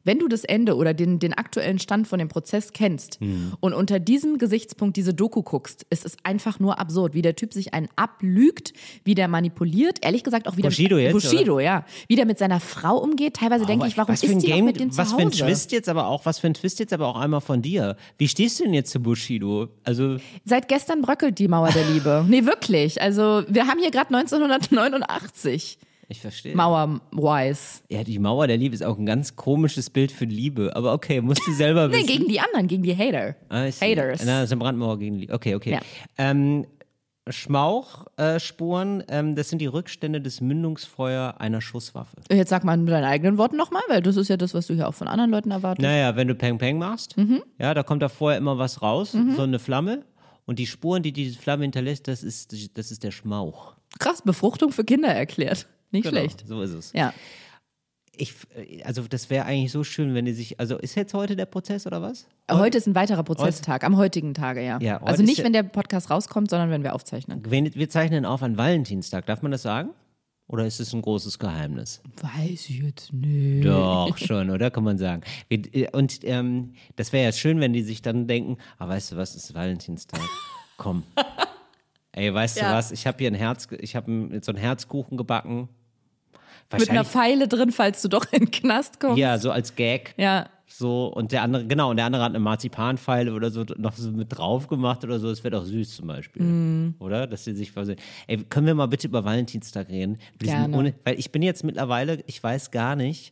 wenn 0.03 0.19
du 0.19 0.27
das 0.27 0.43
Ende 0.43 0.75
oder 0.75 0.93
den, 0.93 1.19
den 1.19 1.33
aktuellen 1.33 1.79
Stand 1.79 2.07
von 2.07 2.19
dem 2.19 2.27
Prozess 2.27 2.73
kennst 2.73 3.19
und 3.59 3.73
unter 3.73 3.99
diesem 3.99 4.37
Gesichtspunkt 4.37 4.97
diese 4.97 5.13
Doku 5.13 5.41
guckst, 5.41 5.85
ist 5.89 6.05
es 6.05 6.17
einfach 6.23 6.59
nur 6.59 6.79
absurd, 6.79 7.13
wie 7.13 7.21
der 7.21 7.35
Typ 7.35 7.53
sich 7.53 7.73
einen 7.73 7.87
ablügt, 7.95 8.73
wie 9.03 9.15
der 9.15 9.27
manipuliert, 9.27 9.99
ehrlich 10.03 10.23
gesagt 10.23 10.47
auch 10.47 10.57
wieder 10.57 10.69
Bushido 10.69 10.97
jetzt, 10.97 11.13
Bushido, 11.13 11.59
ja, 11.59 11.85
wie 12.07 12.15
der 12.15 12.25
mit 12.25 12.37
seiner 12.37 12.59
Frau 12.59 12.97
umgeht. 12.97 13.35
Teilweise 13.35 13.65
denke 13.65 13.83
Aber 13.83 13.89
ich, 13.89 13.97
warum 13.97 14.13
ist 14.13 14.23
die 14.23 14.37
Game, 14.37 14.65
mit 14.65 14.79
dem 14.79 14.95
was 14.95 15.09
zu 15.09 15.15
für 15.15 15.21
ein? 15.21 15.31
Twist 15.31 15.71
jetzt 15.71 15.89
aber 15.89 16.07
auch, 16.07 16.25
was 16.25 16.39
für 16.39 16.47
ein 16.47 16.53
Twist 16.53 16.79
jetzt 16.79 16.93
aber 16.93 17.07
auch 17.07 17.17
einmal 17.17 17.41
von 17.41 17.61
dir. 17.61 17.95
Wie 18.17 18.27
stehst 18.27 18.59
du 18.59 18.63
denn 18.63 18.73
jetzt 18.73 18.91
zu 18.91 18.99
Bushido? 18.99 19.69
Also, 19.83 20.17
Seit 20.45 20.67
gestern 20.67 21.01
bröckelt 21.01 21.39
die 21.39 21.47
Mauer 21.47 21.69
der 21.69 21.85
Liebe. 21.89 22.25
Nee, 22.27 22.45
wirklich. 22.45 23.01
Also 23.01 23.43
wir 23.47 23.67
haben 23.67 23.79
hier 23.79 23.91
gerade 23.91 24.13
1989 24.15 25.77
ich 26.09 26.21
verstehe. 26.21 26.55
Mauer-wise. 26.55 27.81
Ja, 27.89 28.03
die 28.03 28.17
Mauer 28.19 28.47
der 28.47 28.57
Liebe 28.57 28.73
ist 28.75 28.83
auch 28.83 28.97
ein 28.97 29.05
ganz 29.05 29.35
komisches 29.35 29.89
Bild 29.89 30.11
für 30.11 30.25
Liebe. 30.25 30.73
Aber 30.75 30.93
okay, 30.93 31.19
musst 31.21 31.41
du 31.45 31.51
selber 31.53 31.87
Nee, 31.89 31.95
wissen. 31.95 32.07
gegen 32.07 32.27
die 32.27 32.39
anderen, 32.39 32.67
gegen 32.67 32.83
die 32.83 32.95
Hater. 32.95 33.35
Ah. 33.49 33.65
Haters. 33.65 34.21
Na, 34.25 34.39
das 34.41 34.45
ist 34.45 34.51
eine 34.53 34.59
Brandmauer 34.59 34.97
gegen 34.99 35.15
Liebe. 35.15 35.33
Okay, 35.33 35.55
okay. 35.55 35.71
Ja. 35.71 35.79
Ähm, 36.17 36.65
Schmauchspuren, 37.29 39.03
ähm, 39.09 39.35
das 39.35 39.49
sind 39.49 39.59
die 39.59 39.65
Rückstände 39.65 40.21
des 40.21 40.39
Mündungsfeuer 40.41 41.35
einer 41.39 41.59
Schusswaffe. 41.61 42.15
Jetzt 42.31 42.49
sag 42.49 42.63
mal 42.63 42.77
mit 42.77 42.89
deinen 42.89 43.03
eigenen 43.03 43.37
Worten 43.37 43.57
nochmal, 43.57 43.81
weil 43.89 44.01
das 44.01 44.15
ist 44.15 44.29
ja 44.29 44.37
das, 44.37 44.53
was 44.53 44.67
du 44.67 44.73
hier 44.75 44.87
auch 44.87 44.93
von 44.93 45.07
anderen 45.07 45.31
Leuten 45.31 45.51
erwartest. 45.51 45.81
Naja, 45.85 46.15
wenn 46.15 46.27
du 46.29 46.35
Peng 46.35 46.57
Peng 46.57 46.77
machst, 46.77 47.17
Mhm. 47.17 47.43
ja, 47.59 47.73
da 47.73 47.83
kommt 47.83 48.01
da 48.01 48.09
vorher 48.09 48.37
immer 48.37 48.57
was 48.57 48.81
raus, 48.81 49.11
so 49.35 49.41
eine 49.41 49.59
Flamme. 49.59 50.03
Und 50.45 50.59
die 50.59 50.67
Spuren, 50.67 51.03
die 51.03 51.11
diese 51.11 51.37
Flamme 51.37 51.63
hinterlässt, 51.63 52.07
das 52.07 52.23
ist, 52.23 52.53
das 52.77 52.91
ist 52.91 53.03
der 53.03 53.11
Schmauch. 53.11 53.73
Krass, 53.99 54.21
Befruchtung 54.21 54.71
für 54.71 54.85
Kinder 54.85 55.09
erklärt. 55.09 55.67
Nicht 55.91 56.03
Genau, 56.03 56.17
schlecht. 56.19 56.43
So 56.47 56.61
ist 56.61 56.71
es. 56.73 56.93
Ja. 56.93 57.13
Ich, 58.19 58.33
also 58.83 59.03
das 59.07 59.29
wäre 59.29 59.45
eigentlich 59.45 59.71
so 59.71 59.83
schön, 59.83 60.15
wenn 60.15 60.25
die 60.25 60.33
sich, 60.33 60.59
also 60.59 60.77
ist 60.77 60.95
jetzt 60.95 61.13
heute 61.13 61.35
der 61.35 61.45
Prozess 61.45 61.85
oder 61.85 62.01
was? 62.01 62.25
Heute 62.51 62.79
ist 62.79 62.87
ein 62.87 62.95
weiterer 62.95 63.23
Prozesstag, 63.23 63.83
am 63.83 63.95
heutigen 63.95 64.33
Tage, 64.33 64.65
ja. 64.65 64.79
Ja, 64.81 64.95
heute 65.01 65.05
also 65.07 65.23
nicht, 65.23 65.43
wenn 65.43 65.53
der 65.53 65.61
Podcast 65.63 66.09
rauskommt, 66.09 66.49
sondern 66.49 66.71
wenn 66.71 66.81
wir 66.83 66.95
aufzeichnen. 66.95 67.43
Wir, 67.47 67.75
wir 67.75 67.89
zeichnen 67.89 68.25
auf 68.25 68.41
an 68.41 68.57
Valentinstag, 68.57 69.27
darf 69.27 69.43
man 69.43 69.51
das 69.51 69.61
sagen? 69.61 69.89
Oder 70.47 70.65
ist 70.65 70.79
es 70.79 70.93
ein 70.93 71.01
großes 71.01 71.37
Geheimnis? 71.39 72.01
Weiß 72.21 72.69
ich 72.69 72.79
jetzt 72.81 73.13
nicht. 73.13 73.65
Doch, 73.65 74.17
schon, 74.17 74.49
oder? 74.49 74.71
Kann 74.71 74.85
man 74.85 74.97
sagen. 74.97 75.21
Äh, 75.49 75.87
Und 75.91 76.19
ähm, 76.23 76.73
das 76.95 77.11
wäre 77.13 77.25
ja 77.25 77.31
schön, 77.33 77.59
wenn 77.59 77.73
die 77.73 77.83
sich 77.83 78.01
dann 78.01 78.25
denken, 78.27 78.57
ah, 78.79 78.87
weißt 78.87 79.11
du 79.11 79.17
was, 79.17 79.35
es 79.35 79.43
ist 79.43 79.53
Valentinstag. 79.55 80.21
Komm. 80.77 81.03
Ey, 82.13 82.33
weißt 82.33 82.57
Ja. 82.57 82.69
du 82.71 82.75
was, 82.77 82.91
ich 82.91 83.05
habe 83.05 83.17
hier 83.19 83.29
ein 83.29 83.35
Herz, 83.35 83.67
ich 83.79 83.95
habe 83.95 84.39
so 84.41 84.51
einen 84.53 84.57
Herzkuchen 84.57 85.17
gebacken. 85.17 85.67
Mit 86.71 86.89
einer 86.89 87.05
Pfeile 87.05 87.47
drin, 87.47 87.71
falls 87.71 88.01
du 88.01 88.07
doch 88.07 88.25
in 88.31 88.39
den 88.45 88.51
Knast 88.51 88.99
kommst. 88.99 89.17
ja, 89.17 89.37
so 89.37 89.51
als 89.51 89.75
Gag. 89.75 90.13
Ja. 90.17 90.49
So, 90.69 91.07
und 91.07 91.31
der 91.31 91.43
andere, 91.43 91.65
genau, 91.65 91.91
und 91.91 91.97
der 91.97 92.05
andere 92.05 92.23
hat 92.23 92.31
eine 92.31 92.39
Marzipanpfeile 92.39 93.33
oder 93.33 93.51
so 93.51 93.63
noch 93.77 93.95
so 93.95 94.11
mit 94.11 94.37
drauf 94.37 94.67
gemacht 94.67 95.01
oder 95.05 95.17
so. 95.17 95.29
Das 95.29 95.41
wäre 95.43 95.51
doch 95.51 95.63
süß 95.63 95.95
zum 95.95 96.07
Beispiel. 96.07 96.43
Mm. 96.43 96.95
Oder? 96.99 97.25
Dass 97.25 97.45
sie 97.45 97.53
sich 97.53 97.71
versehen. 97.71 97.97
Ey, 98.27 98.43
können 98.43 98.67
wir 98.67 98.75
mal 98.75 98.87
bitte 98.87 99.07
über 99.07 99.23
Valentinstag 99.23 99.87
reden? 99.87 100.17
Gerne. 100.39 100.93
Weil 101.05 101.17
ich 101.17 101.31
bin 101.31 101.41
jetzt 101.41 101.63
mittlerweile, 101.63 102.21
ich 102.27 102.43
weiß 102.43 102.71
gar 102.71 102.97
nicht 102.97 103.31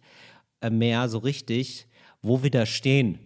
äh, 0.62 0.70
mehr 0.70 1.10
so 1.10 1.18
richtig, 1.18 1.88
wo 2.22 2.42
wir 2.42 2.52
da 2.52 2.66
stehen. 2.66 3.20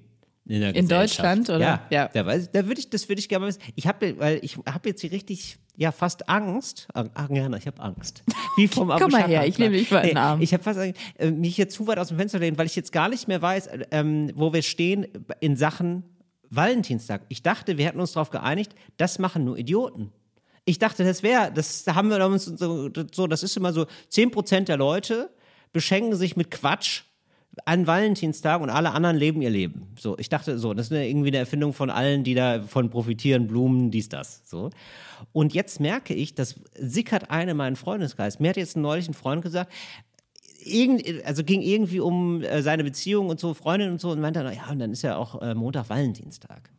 In, 0.47 0.61
der 0.61 0.75
In. 0.75 0.87
Deutschland, 0.87 1.47
oder? 1.47 1.59
Ja, 1.59 1.87
Ja. 1.91 2.07
Da, 2.07 2.23
da 2.23 2.65
würde 2.65 2.79
ich, 2.79 2.89
das 2.89 3.07
würde 3.07 3.19
ich 3.19 3.29
gerne 3.29 3.45
mal 3.45 3.49
wissen. 3.49 3.61
Ich 3.75 3.85
habe, 3.85 4.17
weil 4.17 4.39
ich 4.41 4.57
habe 4.65 4.89
jetzt 4.89 5.01
hier 5.01 5.11
richtig, 5.11 5.59
ja, 5.79 5.93
fast 5.93 6.27
Angst. 6.27 6.89
Ah, 6.93 7.05
ah, 7.13 7.27
ja, 7.29 7.49
ich 7.53 7.65
habe 7.65 7.81
Angst. 7.81 8.21
Wie 8.57 8.67
vom 8.67 8.89
Komm 8.99 9.11
mal 9.11 9.25
her, 9.25 9.47
ich 9.47 9.57
nehme 9.57 9.77
dich 9.77 9.89
mal 9.89 10.01
in 10.01 10.09
den 10.09 10.17
Arm. 10.17 10.41
Ich 10.41 10.53
habe 10.53 10.61
fast 10.61 10.77
äh, 10.77 11.31
mich 11.31 11.55
jetzt 11.55 11.73
zu 11.73 11.87
weit 11.87 11.97
aus 11.97 12.09
dem 12.09 12.17
Fenster 12.17 12.37
lehnen, 12.37 12.57
weil 12.57 12.65
ich 12.65 12.75
jetzt 12.75 12.91
gar 12.91 13.07
nicht 13.07 13.29
mehr 13.29 13.41
weiß, 13.41 13.69
ähm, 13.91 14.29
wo 14.35 14.51
wir 14.51 14.61
stehen 14.61 15.07
in 15.39 15.55
Sachen 15.55 16.03
Valentinstag. 16.49 17.21
Ich 17.29 17.43
dachte, 17.43 17.77
wir 17.77 17.85
hätten 17.85 18.01
uns 18.01 18.11
darauf 18.11 18.29
geeinigt, 18.29 18.75
das 18.97 19.19
machen 19.19 19.45
nur 19.45 19.57
Idioten. 19.57 20.11
Ich 20.65 20.79
dachte, 20.79 21.05
das 21.05 21.23
wäre, 21.23 21.49
das 21.49 21.87
haben 21.87 22.09
wir 22.09 22.25
uns 22.25 22.43
so, 22.43 22.89
das 22.89 23.43
ist 23.43 23.55
immer 23.55 23.71
so, 23.71 23.85
10% 24.11 24.65
der 24.65 24.75
Leute 24.75 25.29
beschenken 25.71 26.15
sich 26.17 26.35
mit 26.35 26.51
Quatsch 26.51 27.03
an 27.65 27.87
Valentinstag 27.87 28.61
und 28.61 28.69
alle 28.69 28.91
anderen 28.91 29.17
leben 29.17 29.41
ihr 29.41 29.49
Leben. 29.49 29.87
So, 29.97 30.17
ich 30.17 30.29
dachte, 30.29 30.57
so, 30.57 30.73
das 30.73 30.87
ist 30.87 30.91
eine, 30.93 31.07
irgendwie 31.07 31.29
eine 31.29 31.37
Erfindung 31.37 31.73
von 31.73 31.89
allen, 31.89 32.23
die 32.23 32.35
davon 32.35 32.89
profitieren, 32.89 33.47
Blumen, 33.47 33.91
dies, 33.91 34.09
das. 34.09 34.41
So. 34.45 34.69
Und 35.33 35.53
jetzt 35.53 35.79
merke 35.79 36.13
ich, 36.13 36.35
das 36.35 36.55
sickert 36.75 37.31
eine 37.31 37.51
in 37.51 37.57
meinen 37.57 37.75
Freundeskreis. 37.75 38.39
Mir 38.39 38.49
hat 38.49 38.57
jetzt 38.57 38.77
neulich 38.77 39.07
ein 39.07 39.13
Freund 39.13 39.41
gesagt, 39.41 39.71
irgend, 40.63 41.03
also 41.25 41.43
ging 41.43 41.61
irgendwie 41.61 41.99
um 41.99 42.41
äh, 42.41 42.61
seine 42.61 42.83
Beziehung 42.83 43.29
und 43.29 43.39
so, 43.39 43.53
Freundin 43.53 43.91
und 43.91 44.01
so, 44.01 44.11
und 44.11 44.21
meinte 44.21 44.43
dann, 44.43 44.53
ja, 44.53 44.69
und 44.69 44.79
dann 44.79 44.91
ist 44.91 45.01
ja 45.01 45.17
auch 45.17 45.41
äh, 45.41 45.53
Montag 45.53 45.89
Valentinstag. 45.89 46.69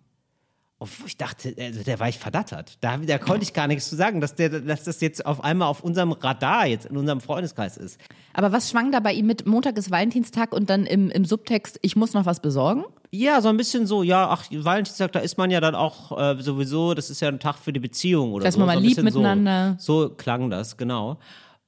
Obwohl 0.83 1.09
ich 1.09 1.19
dachte, 1.19 1.55
also 1.59 1.83
der 1.83 2.01
war 2.01 2.09
ich 2.09 2.19
verdattert. 2.19 2.79
Da, 2.81 2.97
da 2.97 3.19
konnte 3.19 3.43
ich 3.43 3.53
gar 3.53 3.67
nichts 3.67 3.91
zu 3.91 3.97
sagen, 3.97 4.23
dass, 4.23 4.35
der, 4.35 4.49
dass 4.49 4.85
das 4.85 5.03
jetzt 5.03 5.27
auf 5.27 5.45
einmal 5.45 5.69
auf 5.69 5.85
unserem 5.85 6.13
Radar, 6.13 6.67
jetzt 6.67 6.87
in 6.87 6.97
unserem 6.97 7.21
Freundeskreis 7.21 7.77
ist. 7.77 8.01
Aber 8.33 8.51
was 8.51 8.71
schwang 8.71 8.91
da 8.91 9.01
bei 9.01 9.13
ihm 9.13 9.27
mit? 9.27 9.47
Montag 9.47 9.77
ist 9.77 9.91
Valentinstag 9.91 10.55
und 10.55 10.71
dann 10.71 10.87
im, 10.87 11.11
im 11.11 11.27
Subtext, 11.27 11.79
ich 11.83 11.97
muss 11.97 12.15
noch 12.15 12.25
was 12.25 12.41
besorgen? 12.41 12.85
Ja, 13.11 13.43
so 13.43 13.51
ein 13.51 13.59
bisschen 13.59 13.87
so, 13.87 14.03
ja, 14.03 14.31
ach, 14.31 14.47
Valentinstag, 14.51 15.13
da 15.13 15.19
ist 15.19 15.37
man 15.37 15.51
ja 15.51 15.61
dann 15.61 15.75
auch 15.75 16.19
äh, 16.19 16.41
sowieso, 16.41 16.95
das 16.95 17.11
ist 17.11 17.21
ja 17.21 17.29
ein 17.29 17.41
Tag 17.41 17.59
für 17.59 17.75
die 17.75 17.81
Beziehung 17.81 18.33
oder 18.33 18.45
Dass 18.45 18.55
so. 18.55 18.61
man 18.61 18.69
mal 18.69 18.77
so 18.77 18.81
lieb 18.81 19.03
miteinander. 19.03 19.77
So, 19.79 20.05
so 20.05 20.15
klang 20.15 20.49
das, 20.49 20.79
genau. 20.79 21.19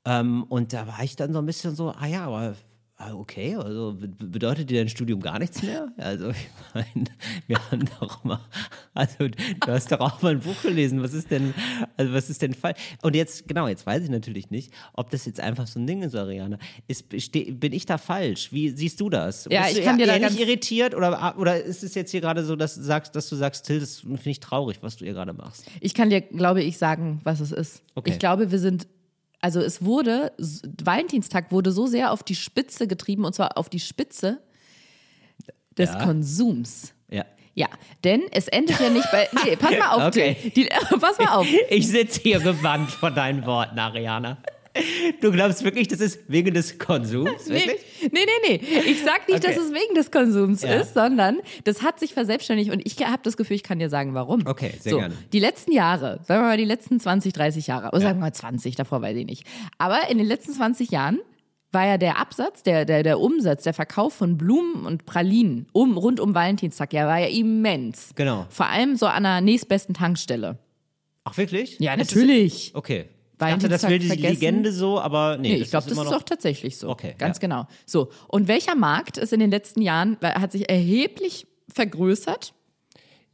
Ähm, 0.07 0.45
und 0.45 0.73
da 0.73 0.87
war 0.87 1.03
ich 1.03 1.17
dann 1.17 1.35
so 1.35 1.39
ein 1.39 1.47
bisschen 1.47 1.77
so, 1.77 1.91
ah 1.91 2.07
ja, 2.07 2.25
aber 2.25 2.55
ah, 3.05 3.15
okay, 3.15 3.57
also 3.57 3.95
be- 3.99 4.09
bedeutet 4.09 4.71
dir 4.71 4.79
dein 4.79 4.89
Studium 4.89 5.21
gar 5.21 5.39
nichts 5.39 5.63
mehr? 5.63 5.89
Also 5.97 6.31
ich 6.31 6.37
meine, 6.75 7.07
wir 7.47 7.59
haben 7.71 7.85
doch 8.01 8.23
mal, 8.25 8.39
also 8.95 9.27
du 9.29 9.67
hast 9.67 9.91
doch 9.91 10.01
auch 10.01 10.23
mal 10.23 10.33
ein 10.33 10.41
Buch 10.41 10.61
gelesen, 10.63 11.03
was 11.03 11.13
ist 11.13 11.31
denn, 11.31 11.53
also 11.97 12.13
was 12.13 12.31
ist 12.31 12.43
denn 12.43 12.55
falsch? 12.55 12.79
Und 13.03 13.17
jetzt, 13.17 13.49
genau, 13.49 13.67
jetzt 13.69 13.87
weiß 13.87 14.05
ich 14.05 14.11
natürlich 14.11 14.51
nicht, 14.51 14.73
ob 14.95 15.11
das 15.11 15.25
jetzt 15.27 15.41
einfach 15.41 15.67
so 15.67 15.81
ein 15.81 15.87
Ding 15.87 16.03
ist, 16.03 16.15
Ariana. 16.15 16.59
Ist, 16.87 17.09
bin 17.09 17.73
ich 17.73 17.87
da 17.87 17.99
falsch? 17.99 18.53
Wie 18.53 18.71
siehst 18.71 19.01
du 19.01 19.11
das? 19.11 19.47
Ja, 19.51 19.65
Bist 19.65 19.79
ich 19.79 19.85
kann 19.85 19.99
dir 19.99 20.07
da 20.07 20.19
ganz- 20.19 20.35
nicht 20.35 20.47
irritiert 20.47 20.95
oder, 20.95 21.35
oder 21.39 21.63
ist 21.63 21.83
es 21.83 21.95
jetzt 21.95 22.11
hier 22.13 22.21
gerade 22.21 22.45
so, 22.45 22.57
dass 22.57 22.77
du 22.77 22.83
sagst, 22.83 23.17
dass 23.17 23.29
du 23.29 23.37
sagst, 23.37 23.67
Till, 23.67 23.81
das 23.81 23.99
finde 24.01 24.31
ich 24.31 24.41
traurig, 24.41 24.79
was 24.81 24.97
du 24.97 25.05
hier 25.05 25.15
gerade 25.15 25.33
machst? 25.33 25.65
Ich 25.81 25.95
kann 25.95 26.11
dir, 26.11 26.21
glaube 26.21 26.63
ich, 26.63 26.79
sagen, 26.79 27.21
was 27.25 27.41
es 27.41 27.53
ist. 27.53 27.83
Okay. 27.95 28.11
Ich 28.11 28.19
glaube, 28.19 28.51
wir 28.53 28.59
sind, 28.59 28.87
also 29.43 29.61
es 29.61 29.85
wurde, 29.85 30.33
Valentinstag 30.83 31.53
wurde 31.53 31.73
so 31.73 31.87
sehr 31.87 32.13
auf 32.13 32.23
die 32.23 32.35
Spitze 32.35 32.87
getrieben 32.87 33.25
und 33.25 33.35
zwar 33.35 33.59
auf 33.59 33.69
die 33.69 33.81
Spitze 33.81 34.41
des 35.77 35.91
Ja. 35.91 36.05
Konsums. 36.05 36.95
Ja. 37.11 37.25
Ja, 37.55 37.67
denn 38.03 38.23
es 38.31 38.49
endet 38.49 38.81
ja 38.81 38.89
nicht 38.89 39.11
bei. 39.11 39.29
Nee, 39.45 39.57
pass 39.57 39.71
mal 39.79 39.91
auf, 39.91 40.03
Okay. 40.09 40.37
Till. 40.41 40.51
Die, 40.53 40.69
pass 41.01 41.19
mal 41.19 41.35
auf. 41.37 41.47
Ich 41.69 41.89
sitze 41.89 42.21
hier 42.23 42.41
gewandt 42.41 42.91
von 42.91 43.15
deinen 43.15 43.45
Worten, 43.45 43.79
Ariana. 43.79 44.39
Du 45.21 45.31
glaubst 45.31 45.63
wirklich, 45.65 45.89
das 45.89 46.01
ist 46.01 46.21
wegen 46.29 46.55
des 46.55 46.79
Konsums? 46.79 47.47
Nee, 47.47 47.55
Wirklich? 47.55 47.81
nee, 48.11 48.21
nee, 48.49 48.61
nee. 48.61 48.79
Ich 48.91 49.03
sag 49.03 49.29
nicht, 49.29 49.45
Okay. 49.45 49.55
dass 49.55 49.63
es 49.65 49.71
wegen 49.73 49.95
des 49.95 50.11
Konsums 50.11 50.63
Ja. 50.63 50.75
ist, 50.81 50.95
sondern 50.95 51.41
das 51.65 51.83
hat 51.83 52.01
sich 52.01 52.15
verselbstständigt 52.15 52.71
und 52.71 52.81
ich 52.85 52.99
habe 53.07 53.21
das 53.23 53.37
Gefühl, 53.37 53.57
ich 53.57 53.63
kann 53.63 53.79
dir 53.79 53.91
sagen, 53.91 54.15
warum. 54.15 54.47
Okay, 54.47 54.73
sehr 54.81 54.93
so, 54.93 54.99
gerne. 54.99 55.15
Die 55.33 55.41
letzten 55.41 55.73
Jahre, 55.73 56.21
sagen 56.27 56.43
wir 56.43 56.49
mal 56.49 56.57
die 56.57 56.65
letzten 56.65 56.99
20, 56.99 57.33
30 57.35 57.67
Jahre, 57.67 57.89
oder 57.89 58.01
sagen 58.01 58.19
wir 58.19 58.23
mal 58.27 58.33
20, 58.33 58.75
davor 58.75 59.03
weiß 59.03 59.17
ich 59.17 59.27
nicht. 59.27 59.45
Aber 59.79 60.09
in 60.09 60.17
den 60.19 60.27
letzten 60.27 60.53
20 60.53 60.91
Jahren 60.91 61.19
war 61.71 61.87
ja 61.87 61.99
der 61.99 62.19
Absatz, 62.19 62.63
der, 62.63 62.85
der, 62.85 63.03
der 63.03 63.19
Umsatz, 63.21 63.65
der 63.65 63.75
Verkauf 63.75 64.15
von 64.15 64.37
Blumen 64.39 64.87
und 64.87 65.05
Pralinen 65.07 65.67
um, 65.73 65.97
rund 65.99 66.19
um 66.21 66.35
Valentinstag, 66.35 66.93
ja, 66.93 67.07
war 67.07 67.19
ja 67.19 67.29
immens. 67.29 68.11
Genau. 68.15 68.47
Vor 68.51 68.67
allem 68.67 68.97
so 68.97 69.07
an 69.07 69.23
der 69.23 69.41
nächstbesten 69.43 69.95
Tankstelle. 69.95 70.59
Ach, 71.25 71.37
wirklich? 71.37 71.79
Ja, 71.79 71.95
Ist 71.95 72.15
natürlich. 72.15 72.73
Das, 72.73 72.75
okay. 72.75 73.05
Ich 73.49 73.55
dachte, 73.55 73.69
das 73.69 73.89
will 73.89 73.99
die 73.99 74.07
vergessen. 74.09 74.35
Legende 74.35 74.73
so, 74.73 75.01
aber 75.01 75.37
nee, 75.39 75.49
Nee, 75.49 75.59
das 75.59 75.65
ich 75.67 75.71
glaube, 75.71 75.89
das 75.89 75.99
ist 75.99 76.13
auch 76.13 76.23
tatsächlich 76.23 76.77
so. 76.79 76.89
Okay, 76.89 77.15
Ganz 77.19 77.37
ja. 77.39 77.41
genau. 77.41 77.67
So. 77.87 78.11
Und 78.29 78.49
welcher 78.49 78.75
Markt 78.75 79.19
ist 79.19 79.33
in 79.33 79.41
den 79.41 79.51
letzten 79.51 79.83
Jahren, 79.83 80.17
weil- 80.21 80.35
hat 80.35 80.53
sich 80.53 80.69
erheblich 80.71 81.47
vergrößert? 81.69 82.55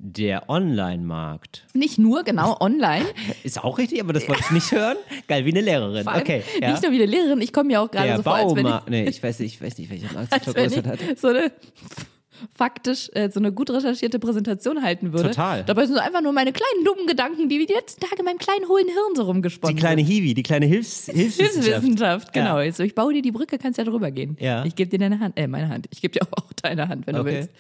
Der 0.01 0.49
Online-Markt. 0.49 1.67
Nicht 1.75 1.99
nur, 1.99 2.23
genau, 2.23 2.57
online. 2.61 3.05
Ist 3.43 3.65
auch 3.65 3.79
richtig, 3.79 4.01
aber 4.01 4.13
das 4.13 4.29
wollte 4.29 4.43
ich 4.45 4.51
nicht 4.53 4.71
hören. 4.71 4.97
Geil, 5.27 5.45
wie 5.45 5.51
eine 5.51 5.61
Lehrerin. 5.61 6.07
Allem 6.07 6.21
Okay. 6.23 6.43
Ja. 6.63 6.71
Nicht 6.71 6.83
nur 6.85 6.93
wie 6.93 6.97
eine 7.03 7.07
Lehrerin, 7.07 7.41
ich 7.41 7.53
komme 7.53 7.73
ja 7.73 7.81
auch 7.83 7.91
gerade 7.91 8.17
so 8.17 8.23
vor, 8.23 8.35
als 8.37 8.51
wenn 8.53 8.59
ich, 8.59 8.63
Baumarkt. 8.63 8.91
Nee, 8.91 9.09
ich 9.09 9.21
weiß 9.21 9.41
nicht, 9.41 9.55
ich 9.55 9.61
weiß 9.63 9.77
nicht, 9.77 9.91
welcher 9.91 10.13
Markt 10.13 10.33
sich 10.35 10.43
vergrößert 10.45 10.87
hat. 10.87 10.99
so 11.19 11.29
eine 11.29 11.51
faktisch 12.57 13.11
äh, 13.15 13.31
so 13.31 13.41
eine 13.41 13.53
gut 13.53 13.71
recherchierte 13.71 14.19
Präsentation 14.19 14.83
halten 14.83 15.13
würde. 15.13 15.31
Total. 15.31 15.65
Dabei 15.65 15.87
sind 15.87 15.97
so 15.97 16.01
einfach 16.03 16.21
nur 16.23 16.33
meine 16.33 16.53
kleinen 16.53 16.85
dummen 16.85 17.07
Gedanken, 17.07 17.49
die 17.49 17.59
wie 17.59 17.67
die 17.67 17.73
letzten 17.75 18.01
Tage 18.01 18.17
in 18.21 18.25
meinem 18.25 18.39
kleinen 18.39 18.69
hohlen 18.69 18.87
Hirn 18.87 19.15
so 19.17 19.23
rumgesponnen 19.25 19.77
Die 19.77 19.81
kleine 19.81 20.03
Hiwi, 20.03 20.35
die 20.35 20.43
kleine 20.43 20.67
Hilfs 20.67 21.07
Hilfswissenschaft. 21.13 21.65
Hilfswissenschaft, 21.65 22.33
genau. 22.33 22.61
Ja. 22.61 22.73
So, 22.73 22.83
ich 22.83 22.95
baue 22.95 23.13
dir 23.15 23.23
die 23.23 23.33
Brücke, 23.33 23.59
kannst 23.59 23.79
ja 23.79 23.85
drüber 23.85 24.11
gehen. 24.11 24.37
Ja. 24.41 24.65
Ich 24.65 24.75
gebe 24.75 24.91
dir 24.91 24.99
deine 24.99 25.21
Hand, 25.21 25.39
äh, 25.39 25.47
meine 25.47 25.69
Hand. 25.69 25.87
Ich 25.91 26.01
gebe 26.01 26.13
dir 26.19 26.27
auch 26.33 26.53
deine 26.63 26.89
Hand, 26.89 27.07
wenn 27.07 27.15
du 27.15 27.21
Okay. 27.23 27.33
willst. 27.33 27.51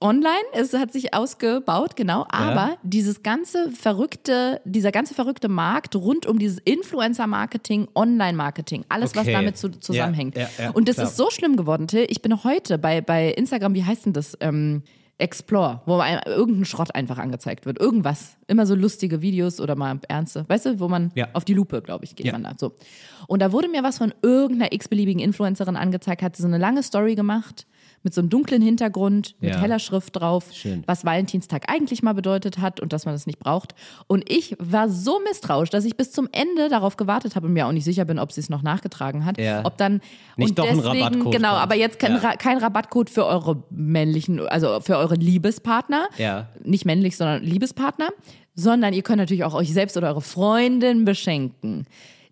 Online, 0.00 0.30
es 0.52 0.72
hat 0.74 0.92
sich 0.92 1.12
ausgebaut, 1.12 1.96
genau, 1.96 2.24
aber 2.30 2.76
dieses 2.84 3.24
ganze 3.24 3.72
verrückte, 3.72 4.60
dieser 4.64 4.92
ganze 4.92 5.12
verrückte 5.12 5.48
Markt 5.48 5.96
rund 5.96 6.24
um 6.24 6.38
dieses 6.38 6.58
Influencer-Marketing, 6.60 7.88
Online-Marketing, 7.96 8.84
alles, 8.88 9.16
was 9.16 9.22
Okay. 9.22 9.32
damit 9.32 9.56
zu, 9.56 9.70
zusammenhängt. 9.70 10.36
Ja, 10.36 10.42
ja, 10.56 10.64
ja, 10.66 10.70
Und 10.70 10.88
das 10.88 10.96
klar. 10.96 11.08
ist 11.08 11.16
so 11.16 11.30
schlimm 11.30 11.56
geworden, 11.56 11.88
Till. 11.88 12.06
Ich 12.10 12.22
bin 12.22 12.44
heute 12.44 12.78
bei, 12.78 13.00
bei 13.00 13.30
Instagram, 13.32 13.74
wie 13.74 13.84
heißt 13.84 14.06
denn 14.06 14.12
das? 14.12 14.36
Ähm, 14.40 14.82
Explore, 15.20 15.82
wo 15.86 15.96
einem 15.98 16.20
irgendein 16.26 16.64
Schrott 16.64 16.94
einfach 16.94 17.18
angezeigt 17.18 17.66
wird. 17.66 17.80
Irgendwas. 17.80 18.36
Immer 18.46 18.66
so 18.66 18.76
lustige 18.76 19.20
Videos 19.20 19.60
oder 19.60 19.74
mal 19.74 19.98
ernste. 20.06 20.44
Weißt 20.48 20.66
du, 20.66 20.78
wo 20.78 20.86
man 20.86 21.10
Ja. 21.16 21.26
auf 21.32 21.44
die 21.44 21.54
Lupe, 21.54 21.82
glaube 21.82 22.04
ich, 22.04 22.14
geht 22.14 22.26
Ja. 22.26 22.30
man 22.34 22.44
da. 22.44 22.52
So. 22.56 22.76
Und 23.26 23.42
da 23.42 23.50
wurde 23.50 23.66
mir 23.66 23.82
was 23.82 23.98
von 23.98 24.14
irgendeiner 24.22 24.72
x-beliebigen 24.72 25.20
Influencerin 25.20 25.74
angezeigt, 25.74 26.22
hat 26.22 26.36
sie 26.36 26.42
so 26.42 26.46
eine 26.46 26.58
lange 26.58 26.84
Story 26.84 27.16
gemacht 27.16 27.66
mit 28.02 28.14
so 28.14 28.20
einem 28.20 28.30
dunklen 28.30 28.62
Hintergrund, 28.62 29.34
mit 29.40 29.50
Ja. 29.54 29.60
heller 29.60 29.78
Schrift 29.78 30.16
drauf, 30.16 30.46
Schön. 30.52 30.82
was 30.86 31.04
Valentinstag 31.04 31.64
eigentlich 31.70 32.02
mal 32.02 32.12
bedeutet 32.14 32.58
hat 32.58 32.80
und 32.80 32.92
dass 32.92 33.04
man 33.06 33.14
das 33.14 33.26
nicht 33.26 33.38
braucht. 33.38 33.74
Und 34.06 34.30
ich 34.30 34.56
war 34.58 34.88
so 34.88 35.20
misstrauisch, 35.20 35.70
dass 35.70 35.84
ich 35.84 35.96
bis 35.96 36.12
zum 36.12 36.28
Ende 36.32 36.68
darauf 36.68 36.96
gewartet 36.96 37.34
habe 37.36 37.46
und 37.46 37.52
mir 37.52 37.66
auch 37.66 37.72
nicht 37.72 37.84
sicher 37.84 38.04
bin, 38.04 38.18
ob 38.18 38.32
sie 38.32 38.40
es 38.40 38.48
noch 38.48 38.62
nachgetragen 38.62 39.24
hat. 39.24 39.38
Ja. 39.38 39.64
Ob 39.64 39.76
dann 39.78 40.00
Nicht 40.36 40.50
und 40.50 40.58
doch 40.58 40.68
ein 40.68 40.76
deswegen, 40.76 41.02
Rabattcode 41.04 41.32
Genau, 41.34 41.50
kommt. 41.50 41.62
aber 41.62 41.74
jetzt 41.74 41.98
kein, 41.98 42.12
Ja. 42.12 42.18
Ra 42.18 42.36
kein 42.36 42.58
Rabattcode 42.58 43.10
für 43.10 43.26
eure 43.26 43.62
männlichen, 43.70 44.40
also 44.48 44.80
für 44.80 44.96
eure 44.96 45.14
Liebespartner. 45.16 46.08
Ja. 46.18 46.48
Nicht 46.64 46.84
männlich, 46.84 47.16
sondern 47.16 47.42
Liebespartner. 47.42 48.08
Sondern 48.54 48.92
ihr 48.92 49.02
könnt 49.02 49.18
natürlich 49.18 49.44
auch 49.44 49.54
euch 49.54 49.72
selbst 49.72 49.96
oder 49.96 50.08
eure 50.08 50.20
Freundin 50.22 51.04
beschenken. 51.04 51.86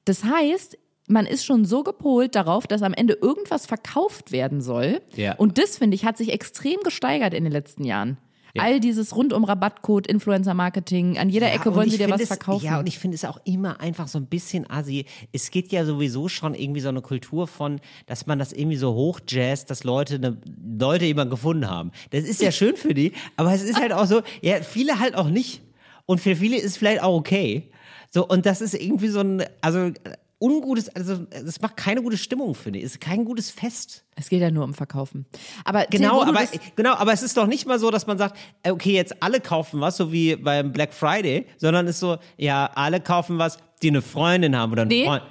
Das 0.05 0.25
heißt, 0.25 0.77
man 1.09 1.27
ist 1.27 1.45
schon 1.45 1.65
so 1.65 1.83
gepolt 1.83 2.35
darauf, 2.35 2.67
dass 2.67 2.83
am 2.83 2.95
Ende 2.95 3.15
irgendwas 3.15 3.67
verkauft 3.67 4.33
werden 4.33 4.61
soll. 4.61 5.01
Ja. 5.15 5.35
Und 5.37 5.59
das, 5.59 5.79
finde 5.79 5.95
ich, 5.95 6.05
hat 6.05 6.17
sich 6.17 6.33
extrem 6.33 6.81
gesteigert 6.83 7.35
in 7.35 7.45
den 7.45 7.53
letzten 7.53 7.85
Jahren. 7.85 8.19
Ja. 8.55 8.63
All 8.63 8.81
dieses 8.81 9.15
rund 9.15 9.35
um 9.35 9.45
Rabattcode, 9.45 10.07
Influencer-Marketing, 10.07 11.19
an 11.19 11.29
jeder 11.29 11.53
Ecke 11.53 11.69
und 11.69 11.77
wollen 11.77 11.91
sie 11.91 11.99
dir 11.99 12.09
was 12.09 12.23
es, 12.23 12.29
verkaufen. 12.29 12.65
Ja, 12.65 12.79
und 12.79 12.89
ich 12.89 12.99
finde 12.99 13.15
es 13.15 13.25
auch 13.27 13.39
immer 13.45 13.81
einfach 13.81 14.09
so 14.09 14.19
ein 14.19 14.27
bisschen 14.27 14.69
assi. 14.71 15.05
Es 15.33 15.51
geht 15.51 15.73
ja 15.73 15.85
sowieso 15.85 16.29
schon 16.29 16.55
irgendwie 16.55 16.81
so 16.81 16.89
eine 16.89 17.03
Kultur 17.03 17.47
von, 17.47 17.81
dass 18.07 18.27
man 18.27 18.39
das 18.39 18.55
irgendwie 18.55 18.79
so 18.79 18.95
hochjazzt, 18.95 19.71
dass 19.71 19.85
Leute 19.85 20.15
eine, 20.15 20.39
Leute 20.79 21.05
jemanden 21.05 21.31
gefunden 21.31 21.69
haben. 21.69 21.91
Das 22.11 22.25
ist 22.25 22.41
ja 22.41 22.51
schön 22.51 22.77
für 22.77 22.95
die, 22.95 23.13
aber 23.37 23.53
es 23.53 23.63
ist 23.63 23.79
halt 23.79 23.93
auch 23.93 24.07
so, 24.07 24.23
ja, 24.41 24.63
viele 24.63 25.01
halt 25.01 25.17
auch 25.17 25.29
nicht. 25.29 25.61
Und 26.07 26.21
für 26.21 26.35
viele 26.35 26.57
ist 26.57 26.65
es 26.65 26.77
vielleicht 26.79 27.03
auch 27.03 27.15
okay. 27.15 27.69
So, 28.11 28.27
und 28.27 28.47
das 28.47 28.63
ist 28.63 28.73
irgendwie 28.73 29.09
so 29.09 29.21
ein, 29.21 29.45
also 29.61 29.91
ungutes, 30.39 30.89
also 30.95 31.17
das 31.17 31.61
macht 31.61 31.77
keine 31.77 32.03
gute 32.03 32.17
Stimmung, 32.19 32.55
finde 32.55 32.79
ich. 32.79 32.85
Es 32.85 32.93
ist 32.93 33.01
kein 33.01 33.25
gutes 33.25 33.51
Fest. 33.51 34.05
es 34.17 34.29
geht 34.29 34.41
ja 34.41 34.51
nur 34.51 34.65
um 34.65 34.75
Verkaufen. 34.75 35.27
Aber 35.65 35.87
Genau, 35.91 36.23
aber, 36.23 36.45
genau, 36.77 36.95
aber 36.95 37.13
es 37.13 37.23
ist 37.23 37.37
doch 37.37 37.47
nicht 37.47 37.67
mal 37.67 37.79
so, 37.79 37.91
dass 37.91 38.07
man 38.07 38.19
sagt, 38.19 38.37
äh, 38.63 38.71
okay, 38.71 38.93
jetzt 38.93 39.23
alle 39.23 39.41
kaufen 39.41 39.81
was, 39.81 39.97
so 39.97 40.13
wie 40.13 40.37
beim 40.37 40.73
Black 40.73 40.93
Friday, 40.93 41.47
sondern 41.57 41.87
es 41.87 41.97
ist 41.97 42.01
so, 42.01 42.19
ja, 42.37 42.71
alle 42.75 43.01
kaufen 43.01 43.39
was, 43.39 43.59
die 43.83 43.89
eine 43.89 44.03
Freundin 44.03 44.57
haben 44.57 44.73
oder 44.73 44.83
einen 44.83 44.89
Nee. 44.91 45.05
Freund. 45.07 45.23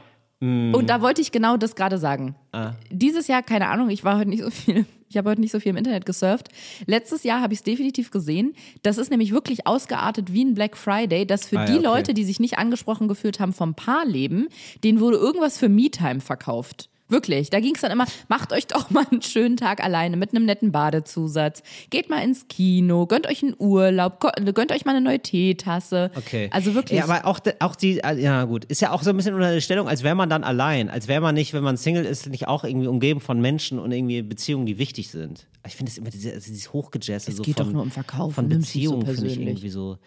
Und 0.42 0.88
da 0.90 1.02
wollte 1.02 1.22
ich 1.22 1.32
genau 1.32 1.58
das 1.58 1.76
gerade 1.76 1.98
sagen. 1.98 2.36
Ah. 2.52 2.74
Dieses 2.92 3.28
Jahr, 3.28 3.42
keine 3.42 3.68
Ahnung, 3.70 3.90
ich 3.90 4.04
war 4.04 4.18
heute 4.20 4.30
nicht 4.30 4.44
so 4.44 4.52
viel, 4.52 4.86
ich 5.10 5.18
habe 5.18 5.30
heute 5.30 5.42
nicht 5.42 5.52
so 5.52 5.60
viel 5.60 5.70
im 5.70 5.78
Internet 5.78 6.06
gesurft. 6.06 6.50
Letztes 6.88 7.24
Jahr 7.24 7.42
habe 7.42 7.54
ich 7.54 7.60
es 7.60 7.64
definitiv 7.64 8.12
gesehen. 8.12 8.54
Das 8.84 8.98
ist 8.98 9.12
nämlich 9.12 9.32
wirklich 9.32 9.68
ausgeartet 9.68 10.34
wie 10.34 10.44
ein 10.44 10.54
Black 10.54 10.76
Friday, 10.78 11.26
dass 11.26 11.48
für 11.48 11.60
Ah 11.60 11.62
ja, 11.62 11.66
die 11.68 11.78
okay. 11.78 11.84
Leute, 11.84 12.14
die 12.14 12.24
sich 12.24 12.40
nicht 12.40 12.58
angesprochen 12.58 13.08
gefühlt 13.08 13.40
haben 13.40 13.54
vom 13.54 13.76
Paarleben, 13.76 14.48
denen 14.84 15.00
wurde 15.00 15.18
irgendwas 15.18 15.58
für 15.58 15.70
Me-Time 15.70 16.22
verkauft. 16.22 16.90
Wirklich. 17.08 17.52
Da 17.52 17.60
ging 17.60 17.76
es 17.76 17.82
dann 17.82 17.92
immer, 17.92 18.06
macht 18.30 18.52
euch 18.52 18.66
doch 18.66 18.90
mal 18.90 19.06
einen 19.12 19.22
schönen 19.22 19.58
Tag 19.58 19.84
alleine 19.84 20.18
mit 20.18 20.32
einem 20.32 20.46
netten 20.46 20.72
Badezusatz. 20.72 21.62
Geht 21.92 22.10
mal 22.10 22.24
ins 22.24 22.48
Kino, 22.48 23.06
gönnt 23.06 23.28
euch 23.28 23.44
einen 23.44 23.56
Urlaub, 23.60 24.20
gönnt 24.54 24.72
euch 24.72 24.86
mal 24.86 24.96
eine 24.96 25.02
neue 25.02 25.20
Teetasse. 25.20 26.12
Okay. 26.16 26.50
Also 26.52 26.74
wirklich. 26.74 27.00
Ja, 27.00 27.06
aber 27.06 27.26
auch, 27.28 27.40
auch 27.60 27.76
die, 27.76 28.00
äh, 28.00 28.20
ja 28.20 28.46
gut, 28.46 28.66
ist 28.66 28.82
ja 28.82 28.92
auch 28.92 29.04
so 29.04 29.12
ein 29.12 29.18
bisschen 29.18 29.36
unter 29.36 29.54
der 29.54 29.62
Stellung, 29.62 29.88
als 29.88 30.04
wäre 30.04 30.16
man 30.16 30.30
dann 30.30 30.44
allein, 30.44 30.90
als 30.90 31.08
wäre 31.08 31.22
man 31.22 31.36
nicht, 31.36 31.54
wenn 31.54 31.64
man 31.64 31.78
Single 31.78 32.06
ist, 32.06 32.28
nicht 32.28 32.48
auch 32.48 32.64
irgendwie 32.64 32.88
umgeben 32.88 33.20
von 33.20 33.40
Menschen 33.40 33.78
und 33.78 33.92
irgendwie 33.92 34.24
Beziehungen, 34.24 34.66
die 34.66 34.80
wichtig 34.80 35.10
sind. 35.10 35.48
Ich 35.68 35.76
finde 35.76 35.92
es 35.92 35.98
immer 35.98 36.10
diese, 36.10 36.32
also 36.32 36.48
dieses 36.48 36.74
Hochgejazze 36.74 37.32
Es 37.32 37.38
so 37.38 37.44
geht 37.44 37.58
von, 37.58 37.68
doch 37.68 37.74
nur 37.74 37.82
um 37.84 37.92
Verkaufen, 37.92 38.34
von 38.34 38.48
nicht 38.48 38.62
so 38.62 38.98
Beziehungen, 38.98 39.06
finde 39.06 39.28
ich 39.28 39.40
irgendwie 39.40 39.70
so. 39.70 39.98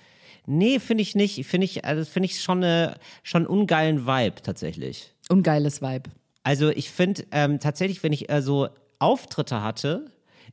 Nee, 0.46 0.78
finde 0.80 1.02
ich 1.02 1.14
nicht. 1.14 1.44
Finde 1.46 1.66
ich, 1.66 1.84
also 1.84 2.04
finde 2.04 2.26
ich 2.26 2.40
schon, 2.40 2.64
eine, 2.64 2.96
schon 3.22 3.42
einen 3.42 3.48
ungeilen 3.48 4.06
Vibe 4.06 4.42
tatsächlich. 4.42 5.12
Ungeiles 5.28 5.82
Vibe. 5.82 6.10
Also 6.48 6.70
ich 6.70 6.90
finde 6.90 7.26
ähm, 7.30 7.60
tatsächlich, 7.60 8.02
wenn 8.02 8.14
ich 8.14 8.30
äh, 8.30 8.40
so 8.40 8.70
Auftritte 8.98 9.62
hatte 9.62 10.06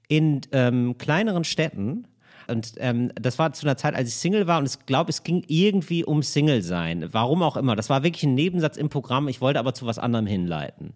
in 0.09 0.41
ähm, 0.51 0.97
kleineren 0.97 1.45
Städten, 1.45 2.05
und 2.49 2.73
ähm, 2.79 3.13
das 3.15 3.39
war 3.39 3.53
zu 3.53 3.65
einer 3.65 3.77
Zeit, 3.77 3.95
als 3.95 4.09
ich 4.09 4.15
Single 4.15 4.45
war 4.45 4.59
und 4.59 4.65
ich 4.65 4.85
glaube, 4.85 5.09
es 5.09 5.23
ging 5.23 5.45
irgendwie 5.47 6.03
um 6.03 6.21
Single 6.21 6.63
sein. 6.63 7.07
Warum 7.13 7.41
auch 7.41 7.55
immer. 7.55 7.77
Das 7.77 7.89
war 7.89 8.03
wirklich 8.03 8.23
ein 8.23 8.35
Nebensatz 8.35 8.75
im 8.75 8.89
Programm. 8.89 9.29
Ich 9.29 9.39
wollte 9.39 9.57
aber 9.57 9.73
zu 9.73 9.85
was 9.85 9.97
anderem 9.97 10.27
hinleiten. 10.27 10.91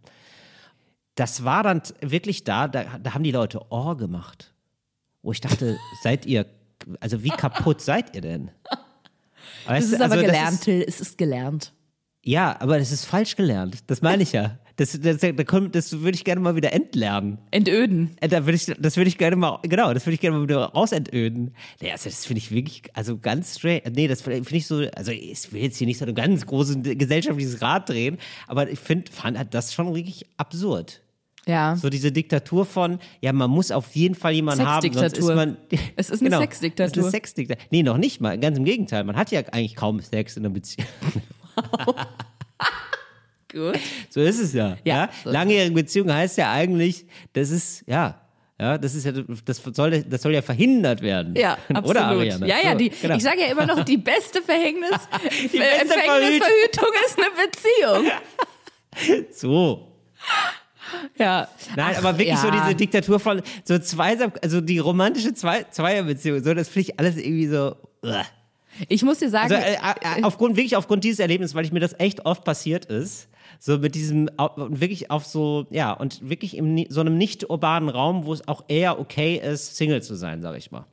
Das 1.15 1.45
war 1.45 1.63
dann 1.63 1.81
wirklich 2.01 2.43
da, 2.43 2.67
da, 2.67 2.99
da 3.01 3.13
haben 3.13 3.23
die 3.23 3.31
Leute 3.31 3.71
Ohr 3.71 3.95
gemacht. 3.95 4.53
Wo 5.21 5.31
ich 5.31 5.39
dachte, 5.39 5.77
seid 6.03 6.25
ihr 6.25 6.45
also 6.99 7.23
wie 7.23 7.29
kaputt 7.29 7.79
seid 7.79 8.17
ihr 8.17 8.21
denn? 8.21 8.51
Weißt 9.65 9.87
Das 9.87 9.93
ist 9.93 10.01
aber 10.01 10.15
also 10.15 10.25
gelernt, 10.25 10.59
Till. 10.61 10.83
Es 10.85 10.99
ist 10.99 11.17
gelernt. 11.17 11.71
Ja, 12.21 12.57
aber 12.59 12.79
das 12.79 12.91
ist 12.91 13.05
falsch 13.05 13.37
gelernt. 13.37 13.77
Das 13.87 14.01
meine 14.01 14.23
ich 14.23 14.33
ja. 14.33 14.59
Das, 14.79 14.97
das, 14.99 15.17
da 15.19 15.43
kommt- 15.43 15.75
das 15.75 15.91
würde 15.99 16.15
ich 16.15 16.23
gerne 16.23 16.39
mal 16.39 16.55
wieder 16.55 16.71
entlernen. 16.71 17.37
Entöden. 17.51 18.11
Äh, 18.21 18.29
Da 18.29 18.45
würde 18.45 18.55
ich, 18.55 18.65
das 18.79 18.95
würde 18.95 19.09
ich 19.09 19.17
gerne 19.17 19.35
mal, 19.35 19.59
genau, 19.63 19.93
das 19.93 20.05
würde 20.05 20.13
ich 20.13 20.21
gerne 20.21 20.37
mal 20.37 20.43
wieder 20.43 20.57
rausentöden. 20.67 21.53
Nee, 21.81 21.91
also 21.91 22.09
das 22.09 22.25
finde 22.25 22.37
ich 22.39 22.49
wirklich, 22.51 22.83
also 22.93 23.17
ganz 23.17 23.57
straight. 23.57 23.93
Nee, 23.93 24.07
das 24.07 24.21
finde 24.21 24.41
ich 24.55 24.65
so, 24.67 24.85
also 24.95 25.11
ich 25.11 25.51
will 25.51 25.63
jetzt 25.63 25.77
hier 25.77 25.85
nicht 25.87 25.97
so 25.97 26.05
ein 26.05 26.15
ganz 26.15 26.45
großes 26.45 26.77
gesellschaftliches 26.81 27.61
Rad 27.61 27.89
drehen, 27.89 28.17
aber 28.47 28.69
ich 28.69 28.79
finde, 28.79 29.11
fand 29.11 29.37
das 29.53 29.73
schon 29.73 29.93
wirklich 29.93 30.25
absurd. 30.37 31.01
Ja. 31.45 31.75
So 31.75 31.89
diese 31.89 32.11
Diktatur 32.13 32.65
von, 32.65 32.99
ja, 33.21 33.33
man 33.33 33.49
muss 33.49 33.71
auf 33.71 33.93
jeden 33.95 34.15
Fall 34.15 34.31
jemanden 34.33 34.65
haben, 34.65 34.81
sonst 34.81 34.95
ist 34.95 34.99
Sexdiktatur. 35.25 35.35
man. 35.35 35.57
Es 35.97 36.09
ist 36.09 36.21
eine 36.21 36.29
genau, 36.29 36.41
Sexdiktatur. 36.41 36.91
Es 36.91 36.97
ist 36.97 37.03
eine 37.03 37.11
Sexdiktatur. 37.11 37.65
Nee, 37.71 37.83
noch 37.83 37.97
nicht 37.97 38.21
mal. 38.21 38.37
Ganz 38.39 38.57
im 38.57 38.63
Gegenteil. 38.63 39.03
Man 39.03 39.17
hat 39.17 39.29
ja 39.31 39.41
eigentlich 39.51 39.75
kaum 39.75 39.99
Sex 39.99 40.37
in 40.37 40.45
einer 40.45 40.53
Beziehung. 40.53 40.87
Gut. 43.51 43.79
So 44.09 44.21
ist 44.21 44.39
es 44.39 44.53
ja. 44.53 44.77
Ja, 44.83 44.95
ja? 44.95 45.09
so 45.23 45.31
Langjährige 45.31 45.73
Beziehung 45.73 46.13
heißt 46.13 46.37
ja 46.37 46.51
eigentlich, 46.51 47.05
das 47.33 47.49
ist, 47.49 47.83
ja. 47.87 48.21
Ja, 48.59 48.77
das 48.77 48.93
ist 48.93 49.05
ja, 49.05 49.13
das 49.45 49.61
soll, 49.73 50.03
das 50.03 50.21
soll 50.21 50.33
ja 50.33 50.41
verhindert 50.41 51.01
werden. 51.01 51.33
Ja, 51.35 51.53
absolut. 51.69 51.89
Oder 51.91 52.05
Ariane? 52.07 52.45
Ja, 52.45 52.57
ja, 52.61 52.71
So, 52.73 52.77
die, 52.77 52.89
genau. 52.89 53.15
ich 53.15 53.23
sage 53.23 53.39
ja 53.39 53.47
immer 53.47 53.65
noch, 53.65 53.85
die 53.85 53.97
beste 53.97 54.41
Verhängnis, 54.41 54.91
beste 55.21 55.57
Empfängnisverhütung 55.57 56.89
ist 57.05 57.17
eine 57.17 58.01
Beziehung. 58.03 59.25
so. 59.31 59.95
Ja. 61.17 61.47
Nein, 61.77 61.95
Ach, 61.95 62.03
aber 62.03 62.17
wirklich 62.17 62.37
so 62.37 62.47
ja. 62.47 62.63
diese 62.63 62.75
Diktatur 62.75 63.19
von 63.19 63.41
so 63.63 63.79
Zweisam, 63.79 64.33
also 64.43 64.59
die 64.59 64.79
romantische 64.79 65.33
Zwei 65.33 65.63
Zweierbeziehung, 65.63 66.43
so, 66.43 66.53
das 66.53 66.67
finde 66.67 66.89
ich 66.89 66.99
alles 66.99 67.15
irgendwie 67.15 67.47
so. 67.47 67.77
Ugh. 68.03 68.25
Ich 68.87 69.03
muss 69.03 69.19
dir 69.19 69.29
sagen, 69.29 69.53
Also 69.53 69.55
äh, 69.55 69.73
äh, 69.73 70.23
aufgrund, 70.23 70.57
wirklich 70.57 70.75
aufgrund 70.75 71.03
dieses 71.03 71.19
Erlebnisses, 71.19 71.55
weil 71.55 71.65
ich 71.65 71.71
mir 71.71 71.79
das 71.79 71.97
echt 71.99 72.25
oft 72.25 72.43
passiert 72.43 72.85
ist, 72.85 73.28
so 73.59 73.77
mit 73.77 73.93
diesem, 73.93 74.29
wirklich 74.55 75.11
auf 75.11 75.25
so, 75.25 75.67
ja, 75.69 75.91
und 75.91 76.27
wirklich 76.27 76.55
in 76.57 76.85
so 76.89 77.01
einem 77.01 77.17
nicht 77.17 77.49
urbanen 77.49 77.89
Raum, 77.89 78.25
wo 78.25 78.33
es 78.33 78.47
auch 78.47 78.63
eher 78.69 78.99
okay 78.99 79.35
ist, 79.35 79.75
Single 79.75 80.01
zu 80.01 80.15
sein, 80.15 80.41
sag 80.41 80.57
ich 80.57 80.71
mal. 80.71 80.85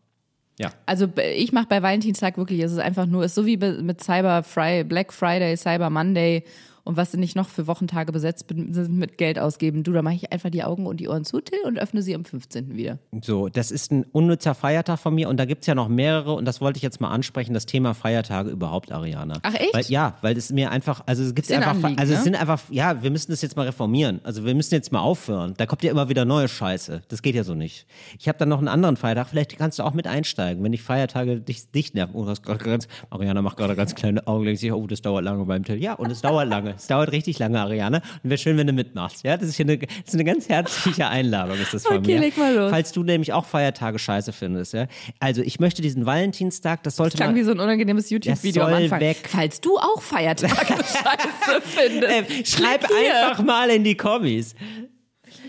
Ja. 0.58 0.72
Also 0.84 1.06
ich 1.16 1.52
mache 1.52 1.66
bei 1.68 1.82
Valentinstag 1.82 2.38
wirklich, 2.38 2.60
es 2.60 2.72
ist 2.72 2.78
einfach 2.78 3.06
nur, 3.06 3.22
es 3.22 3.32
ist 3.32 3.34
so 3.36 3.46
wie 3.46 3.56
mit 3.56 4.02
Cyber 4.02 4.42
Friday, 4.42 4.84
Black 4.84 5.12
Friday, 5.12 5.56
Cyber 5.56 5.90
Monday 5.90 6.44
und 6.86 6.96
was 6.96 7.12
nicht 7.14 7.34
noch 7.34 7.48
für 7.48 7.66
Wochentage 7.66 8.12
besetzt 8.12 8.46
bin- 8.46 8.72
sind 8.72 8.96
mit 8.96 9.18
Geld 9.18 9.38
ausgeben. 9.38 9.82
Du, 9.82 9.92
da 9.92 10.02
mache 10.02 10.14
ich 10.14 10.32
einfach 10.32 10.50
die 10.50 10.62
Augen 10.62 10.86
und 10.86 10.98
die 11.00 11.08
Ohren 11.08 11.24
zu, 11.24 11.40
Till, 11.40 11.58
und 11.66 11.78
öffne 11.78 12.00
sie 12.00 12.14
am 12.14 12.24
15. 12.24 12.76
wieder. 12.76 12.98
So, 13.22 13.48
das 13.48 13.70
ist 13.70 13.90
ein 13.90 14.04
unnützer 14.12 14.54
Feiertag 14.54 14.98
von 15.00 15.14
mir 15.14 15.28
und 15.28 15.36
da 15.38 15.44
gibt's 15.44 15.66
ja 15.66 15.74
noch 15.74 15.88
mehrere 15.88 16.32
und 16.34 16.44
das 16.44 16.60
wollte 16.60 16.76
ich 16.76 16.82
jetzt 16.84 17.00
mal 17.00 17.10
ansprechen, 17.10 17.54
das 17.54 17.66
Thema 17.66 17.92
Feiertage 17.94 18.50
überhaupt, 18.50 18.92
Ariana. 18.92 19.40
Ach, 19.42 19.54
echt? 19.54 19.74
Weil, 19.74 19.84
ja, 19.86 20.16
weil 20.22 20.36
es 20.36 20.52
mir 20.52 20.70
einfach, 20.70 21.02
also 21.06 21.24
es 21.24 21.34
gibt 21.34 21.50
einfach, 21.50 21.70
Anliegen, 21.74 21.98
also 21.98 22.12
es 22.12 22.20
ne? 22.20 22.24
sind 22.24 22.34
einfach, 22.36 22.62
ja, 22.70 23.02
wir 23.02 23.10
müssen 23.10 23.32
das 23.32 23.42
jetzt 23.42 23.56
mal 23.56 23.66
reformieren. 23.66 24.20
Also 24.22 24.44
wir 24.44 24.54
müssen 24.54 24.74
jetzt 24.74 24.92
mal 24.92 25.00
aufhören. 25.00 25.54
Da 25.56 25.66
kommt 25.66 25.82
ja 25.82 25.90
immer 25.90 26.08
wieder 26.08 26.24
neue 26.24 26.46
Scheiße. 26.46 27.02
Das 27.08 27.20
geht 27.22 27.34
ja 27.34 27.42
so 27.42 27.54
nicht. 27.54 27.86
Ich 28.18 28.28
habe 28.28 28.38
dann 28.38 28.48
noch 28.48 28.58
einen 28.58 28.68
anderen 28.68 28.96
Feiertag, 28.96 29.28
vielleicht 29.28 29.58
kannst 29.58 29.80
du 29.80 29.82
auch 29.82 29.92
mit 29.94 30.06
einsteigen, 30.06 30.62
wenn 30.62 30.70
dich 30.72 30.82
Feiertage 30.82 31.40
dich, 31.40 31.70
dich 31.72 31.94
nerven. 31.94 32.14
Oh, 32.14 32.32
ganz, 32.58 32.86
Ariana 33.10 33.42
macht 33.42 33.56
gerade 33.56 33.74
ganz 33.74 33.96
kleine 33.96 34.24
Augen, 34.28 34.44
denkt 34.44 34.60
sich, 34.60 34.72
oh, 34.72 34.86
das 34.86 35.02
dauert 35.02 35.24
lange 35.24 35.44
beim 35.46 35.64
Till. 35.64 35.82
Ja, 35.82 35.94
und 35.94 36.12
es 36.12 36.20
dauert 36.20 36.48
lange. 36.48 36.75
Es 36.76 36.86
dauert 36.86 37.12
richtig 37.12 37.38
lange, 37.38 37.60
Ariane. 37.60 38.02
Und 38.22 38.30
wäre 38.30 38.38
schön, 38.38 38.56
wenn 38.56 38.66
du 38.66 38.72
mitmachst. 38.72 39.22
Ja, 39.24 39.36
das 39.36 39.48
ist 39.48 39.56
hier 39.56 39.64
eine, 39.66 39.78
das 39.78 39.88
ist 40.06 40.14
eine 40.14 40.24
ganz 40.24 40.48
herzliche 40.48 41.08
Einladung, 41.08 41.58
ist 41.58 41.74
das 41.74 41.84
von 41.86 41.98
Okay, 41.98 42.14
mir. 42.14 42.20
leg 42.20 42.36
mal 42.36 42.54
los. 42.54 42.70
Falls 42.70 42.92
du 42.92 43.02
nämlich 43.02 43.32
auch 43.32 43.44
Feiertage 43.46 43.98
scheiße 43.98 44.32
findest, 44.32 44.74
ja. 44.74 44.86
Also 45.20 45.42
ich 45.42 45.58
möchte 45.60 45.82
diesen 45.82 46.06
Valentinstag, 46.06 46.82
das 46.82 46.96
sollte 46.96 47.16
Klang 47.16 47.30
man. 47.30 47.36
wie 47.36 47.42
so 47.42 47.50
ein 47.52 47.60
unangenehmes 47.60 48.10
YouTube-Video 48.10 48.64
am 48.64 48.74
Anfang. 48.74 49.00
weg. 49.00 49.18
Falls 49.28 49.60
du 49.60 49.76
auch 49.78 50.00
Feiertage 50.02 50.54
scheiße 50.84 51.60
findest, 51.62 52.12
Äh, 52.30 52.44
schreib 52.44 52.84
einfach 52.84 53.42
mal 53.44 53.70
in 53.70 53.84
die 53.84 53.96
Kommis. 53.96 54.54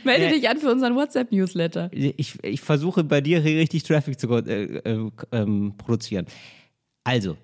Melde 0.04 0.30
dich 0.30 0.48
an 0.48 0.58
für 0.58 0.72
unseren 0.72 0.96
WhatsApp-Newsletter. 0.96 1.90
Ich, 1.92 2.36
ich 2.44 2.62
versuche 2.62 3.04
bei 3.04 3.20
dir 3.22 3.44
richtig 3.44 3.84
Traffic 3.84 4.20
zu 4.20 4.28
äh, 4.36 4.78
äh, 4.78 5.10
ähm, 5.32 5.74
produzieren. 5.78 6.26
Also, 7.04 7.36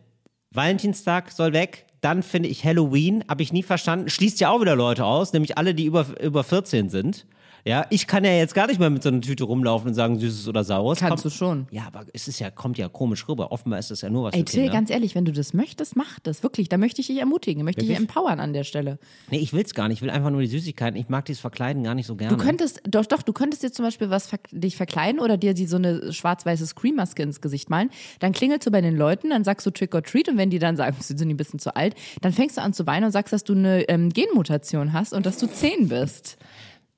Valentinstag 0.51 1.31
soll 1.31 1.53
weg. 1.53 1.85
Dann 2.03 2.21
finde 2.21 2.49
ich 2.49 2.65
Halloween, 2.65 3.23
habe 3.29 3.43
ich 3.43 3.53
nie 3.53 3.63
verstanden, 3.63 4.09
schließt 4.09 4.41
ja 4.41 4.49
auch 4.49 4.59
wieder 4.59 4.75
Leute 4.75 5.05
aus, 5.05 5.31
nämlich 5.31 5.57
alle, 5.57 5.73
die 5.73 5.85
über, 5.85 6.05
über 6.21 6.43
14 6.43 6.89
sind. 6.89 7.25
Ja, 7.65 7.85
ich 7.89 8.07
kann 8.07 8.25
ja 8.25 8.31
jetzt 8.33 8.53
gar 8.53 8.67
nicht 8.67 8.77
mehr 8.79 8.89
mit 8.89 9.03
so 9.03 9.09
einer 9.09 9.21
Tüte 9.21 9.45
rumlaufen 9.45 9.87
und 9.89 9.93
sagen, 9.93 10.19
süßes 10.19 10.49
oder 10.49 10.65
saures. 10.65 10.99
Kannst 10.99 11.23
Kommt- 11.23 11.25
du 11.25 11.29
schon. 11.37 11.67
Ja, 11.71 11.83
aber 11.87 12.05
es 12.11 12.27
ist 12.27 12.39
ja, 12.39 12.51
kommt 12.51 12.77
ja 12.77 12.89
komisch 12.89 13.27
rüber. 13.29 13.53
Offenbar 13.53 13.79
ist 13.79 13.89
das 13.89 14.01
ja 14.01 14.09
nur 14.09 14.25
was 14.25 14.33
Ey, 14.33 14.43
Till, 14.43 14.69
ganz 14.69 14.89
ehrlich, 14.89 15.15
wenn 15.15 15.23
du 15.23 15.31
das 15.31 15.53
möchtest, 15.53 15.95
mach 15.95 16.19
das. 16.19 16.43
Wirklich, 16.43 16.67
da 16.67 16.77
möchte 16.77 16.99
ich 16.99 17.07
dich 17.07 17.19
ermutigen, 17.19 17.63
möchte 17.63 17.81
ich 17.81 17.87
dich 17.87 17.97
Wirklich? 17.97 18.09
empowern 18.09 18.41
an 18.41 18.51
der 18.51 18.65
Stelle. 18.65 18.99
Nee, 19.31 19.37
ich 19.37 19.53
will's 19.53 19.73
gar 19.73 19.87
nicht. 19.87 19.99
Ich 19.99 20.01
will 20.01 20.09
einfach 20.09 20.29
nur 20.29 20.41
die 20.41 20.47
Süßigkeiten. 20.47 20.99
Ich 20.99 21.07
mag 21.07 21.23
dieses 21.23 21.39
Verkleiden 21.39 21.83
gar 21.83 21.95
nicht 21.95 22.05
so 22.05 22.15
gerne. 22.15 22.35
Du 22.35 22.43
könntest, 22.43 22.81
doch, 22.85 23.05
doch, 23.05 23.21
du 23.21 23.31
könntest 23.31 23.63
dir 23.63 23.71
zum 23.71 23.85
Beispiel 23.85 24.09
was 24.09 24.27
verk 24.27 24.41
dich 24.51 24.75
verkleiden 24.75 25.21
oder 25.21 25.37
dir 25.37 25.53
die, 25.53 25.65
so 25.65 25.77
eine 25.77 26.11
schwarz-weiße 26.11 26.67
Scream-Maske 26.67 27.23
ins 27.23 27.39
Gesicht 27.39 27.69
malen. 27.69 27.89
Dann 28.19 28.33
klingelst 28.33 28.67
du 28.67 28.71
bei 28.71 28.81
den 28.81 28.97
Leuten, 28.97 29.29
dann 29.29 29.45
sagst 29.45 29.65
du 29.65 29.71
Trick 29.71 29.95
or 29.95 30.03
Treat 30.03 30.27
und 30.27 30.37
wenn 30.37 30.49
die 30.49 30.59
dann 30.59 30.75
sagen, 30.75 30.97
sie 30.99 31.17
sind 31.17 31.29
ein 31.29 31.37
bisschen 31.37 31.59
zu 31.59 31.75
alt, 31.77 31.95
dann 32.21 32.33
fängst 32.33 32.57
du 32.57 32.61
an 32.61 32.73
zu 32.73 32.85
weinen 32.87 33.05
und 33.05 33.11
sagst, 33.11 33.31
dass 33.31 33.45
du 33.45 33.53
eine 33.53 33.83
ähm, 33.87 34.09
Genmutation 34.09 34.91
hast 34.91 35.13
und 35.13 35.25
dass 35.25 35.37
du 35.37 35.47
10 35.47 35.87
bist. 35.87 36.37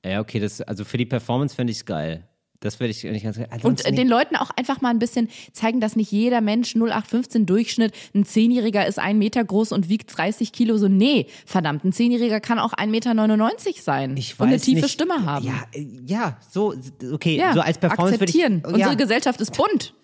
Ja, 0.06 0.20
okay, 0.20 0.40
das, 0.40 0.60
also 0.60 0.84
für 0.84 0.96
die 0.96 1.06
Performance 1.06 1.54
fände 1.54 1.70
ich's 1.72 1.84
geil. 1.84 2.24
Das 2.60 2.80
werde 2.80 2.90
ich 2.90 3.04
nicht 3.04 3.22
ganz 3.22 3.36
geil. 3.36 3.46
Und 3.46 3.52
Ansonsten 3.54 3.92
äh, 3.92 3.96
den 3.96 4.08
Leuten 4.08 4.36
auch 4.36 4.50
einfach 4.56 4.80
mal 4.80 4.90
ein 4.90 4.98
bisschen 4.98 5.28
zeigen, 5.52 5.80
dass 5.80 5.94
nicht 5.94 6.10
jeder 6.10 6.40
Mensch 6.40 6.74
0815 6.74 7.46
Durchschnitt, 7.46 7.92
ein 8.14 8.24
Zehnjähriger 8.24 8.86
ist 8.86 8.98
ein 8.98 9.18
Meter 9.18 9.44
groß 9.44 9.72
und 9.72 9.88
wiegt 9.88 10.16
30 10.16 10.52
Kilo. 10.52 10.76
So, 10.78 10.88
nee, 10.88 11.26
verdammt, 11.44 11.84
ein 11.84 11.92
Zehnjähriger 11.92 12.40
kann 12.40 12.58
auch 12.58 12.72
1,99 12.72 12.86
Meter 12.86 13.82
sein 13.82 14.16
ich 14.16 14.38
und 14.38 14.46
eine 14.46 14.56
weiß 14.56 14.62
tiefe 14.62 14.82
nicht, 14.82 14.92
Stimme 14.92 15.24
haben. 15.24 15.46
Ja, 15.46 15.64
äh, 15.72 15.86
ja, 16.06 16.38
so, 16.50 16.74
okay, 17.12 17.36
Ja, 17.36 17.52
so 17.52 17.60
als 17.60 17.78
Performance 17.78 18.20
würde 18.20 18.30
ich. 18.30 18.42
akzeptieren. 18.44 18.62
Ja, 18.64 18.74
Unsere 18.74 18.96
Gesellschaft 18.96 19.40
ist 19.40 19.56
bunt. 19.56 19.94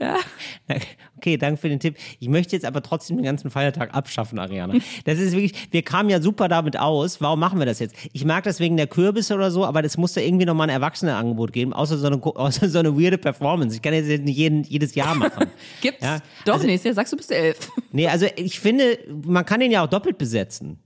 Okay, 1.16 1.36
danke 1.36 1.60
für 1.60 1.68
den 1.68 1.80
Tipp. 1.80 1.96
Ich 2.18 2.28
möchte 2.28 2.56
jetzt 2.56 2.64
aber 2.64 2.82
trotzdem 2.82 3.18
den 3.18 3.26
ganzen 3.26 3.50
Feiertag 3.50 3.92
abschaffen, 3.94 4.38
Ariana. 4.38 4.72
Das 5.04 5.18
ist 5.18 5.32
wirklich, 5.32 5.52
wir 5.70 5.82
kamen 5.82 6.08
ja 6.08 6.22
super 6.22 6.48
damit 6.48 6.78
aus. 6.78 7.20
Warum 7.20 7.40
machen 7.40 7.58
wir 7.58 7.66
das 7.66 7.78
jetzt? 7.78 7.94
Ich 8.14 8.24
mag 8.24 8.44
das 8.44 8.58
wegen 8.58 8.78
der 8.78 8.86
Kürbisse 8.86 9.34
oder 9.34 9.50
so, 9.50 9.66
aber 9.66 9.82
das 9.82 9.98
muss 9.98 10.14
da 10.14 10.22
irgendwie 10.22 10.46
nochmal 10.46 10.68
ein 10.70 10.74
Erwachsenenangebot 10.74 11.52
geben, 11.52 11.74
außer 11.74 11.98
so 11.98 12.06
eine, 12.06 12.16
außer 12.24 12.70
so 12.70 12.78
eine 12.78 12.98
weirde 12.98 13.18
Performance. 13.18 13.76
Ich 13.76 13.82
kann 13.82 13.92
das 13.92 14.06
jetzt 14.06 14.24
nicht 14.24 14.38
jeden, 14.38 14.64
jedes 14.64 14.94
Jahr 14.94 15.14
machen. 15.14 15.50
Gibt's? 15.82 16.02
Ja, 16.02 16.20
Doch, 16.46 16.54
also- 16.54 16.66
nächstes 16.66 16.86
Jahr 16.88 16.94
sagst 16.94 17.12
du 17.12 17.16
bist 17.18 17.30
elf. 17.32 17.70
Nee, 17.92 18.08
also 18.08 18.26
ich 18.36 18.58
finde, 18.58 18.98
man 19.26 19.44
kann 19.44 19.60
den 19.60 19.70
ja 19.70 19.84
auch 19.84 19.88
doppelt 19.90 20.16
besetzen. 20.16 20.78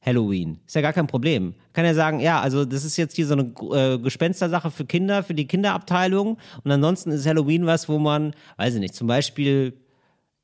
Halloween. 0.00 0.60
Ist 0.66 0.74
ja 0.74 0.80
gar 0.80 0.92
kein 0.92 1.06
Problem. 1.06 1.54
Kann 1.72 1.84
ja 1.84 1.92
sagen, 1.94 2.20
ja, 2.20 2.40
also 2.40 2.64
das 2.64 2.84
ist 2.84 2.96
jetzt 2.96 3.16
hier 3.16 3.26
so 3.26 3.34
eine 3.34 3.52
äh, 3.94 3.98
Gespenstersache 3.98 4.70
für 4.70 4.84
Kinder, 4.86 5.22
für 5.22 5.34
die 5.34 5.46
Kinderabteilung. 5.46 6.38
Und 6.64 6.70
ansonsten 6.70 7.10
ist 7.10 7.26
Halloween 7.26 7.66
was, 7.66 7.88
wo 7.88 7.98
man, 7.98 8.32
weiß 8.56 8.74
ich 8.74 8.80
nicht, 8.80 8.94
zum 8.94 9.06
Beispiel, 9.08 9.74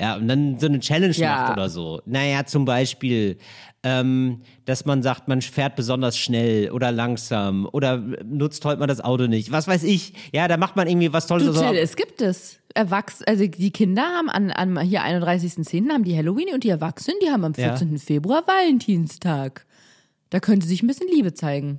ja, 0.01 0.17
und 0.17 0.27
dann 0.27 0.59
so 0.59 0.67
eine 0.67 0.81
Challenge 0.81 1.15
Ja. 1.15 1.37
macht 1.43 1.53
oder 1.53 1.69
so. 1.69 2.03
Naja, 2.05 2.45
zum 2.47 2.65
Beispiel, 2.65 3.39
ähm, 3.85 4.43
dass 4.65 4.85
man 4.87 5.03
sagt, 5.05 5.29
man 5.29 5.41
fährt 5.41 5.77
besonders 5.77 6.19
schnell 6.19 6.71
oder 6.73 6.91
langsam 6.91 7.69
oder 7.73 7.99
nutzt 8.25 8.65
heute 8.65 8.81
mal 8.81 8.89
das 8.89 9.01
Auto 9.01 9.29
nicht. 9.29 9.53
Was 9.53 9.69
weiß 9.69 9.85
ich. 9.85 10.15
Ja, 10.33 10.49
da 10.49 10.57
macht 10.57 10.75
man 10.75 10.89
irgendwie 10.89 11.13
was 11.13 11.29
Tolles. 11.29 11.47
Du. 11.47 11.53
Till, 11.53 11.77
es 11.79 11.95
gibt 11.95 12.21
es. 12.23 12.59
Erwachs 12.75 13.23
also 13.23 13.47
die 13.47 13.71
Kinder 13.71 14.03
haben 14.03 14.29
an, 14.29 14.51
an 14.51 14.81
hier 14.81 15.03
31.10. 15.03 15.91
haben 15.91 16.05
die 16.05 16.17
Halloween 16.17 16.49
und 16.55 16.65
die 16.65 16.71
Erwachsenen, 16.71 17.17
die 17.23 17.31
haben 17.31 17.45
am 17.45 17.53
Ja. 17.57 17.77
14. 17.77 17.99
Februar 17.99 18.43
Valentinstag. 18.47 19.65
Da 20.31 20.41
könnte 20.41 20.67
sich 20.67 20.83
ein 20.83 20.89
bisschen 20.89 21.09
Liebe 21.09 21.33
zeigen. 21.35 21.79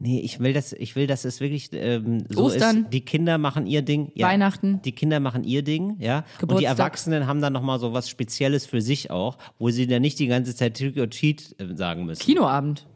Nee, 0.00 0.20
ich 0.20 0.40
will, 0.40 0.52
dass, 0.52 0.72
ich 0.72 0.96
will, 0.96 1.06
dass 1.06 1.24
es 1.24 1.38
wirklich 1.40 1.70
ähm, 1.72 2.24
so 2.28 2.44
Ostern. 2.46 2.84
ist. 2.84 2.92
Die 2.92 3.02
Kinder 3.04 3.38
machen 3.38 3.66
ihr 3.66 3.82
Ding. 3.82 4.10
Ja, 4.14 4.26
Weihnachten. 4.26 4.82
Die 4.82 4.90
Kinder 4.92 5.20
machen 5.20 5.44
ihr 5.44 5.62
Ding, 5.62 5.96
ja. 6.00 6.18
Und 6.18 6.24
die 6.24 6.38
Geburtstag. 6.40 6.78
Erwachsenen 6.78 7.26
haben 7.28 7.40
dann 7.40 7.52
nochmal 7.52 7.78
so 7.78 7.92
was 7.92 8.08
Spezielles 8.08 8.66
für 8.66 8.80
sich 8.80 9.12
auch, 9.12 9.38
wo 9.60 9.70
sie 9.70 9.86
dann 9.86 10.02
nicht 10.02 10.18
die 10.18 10.26
ganze 10.26 10.54
Zeit 10.56 10.76
Trick 10.76 10.98
or 10.98 11.08
Treat 11.08 11.54
äh, 11.60 11.76
sagen 11.76 12.06
müssen. 12.06 12.20
Kinoabend. 12.20 12.86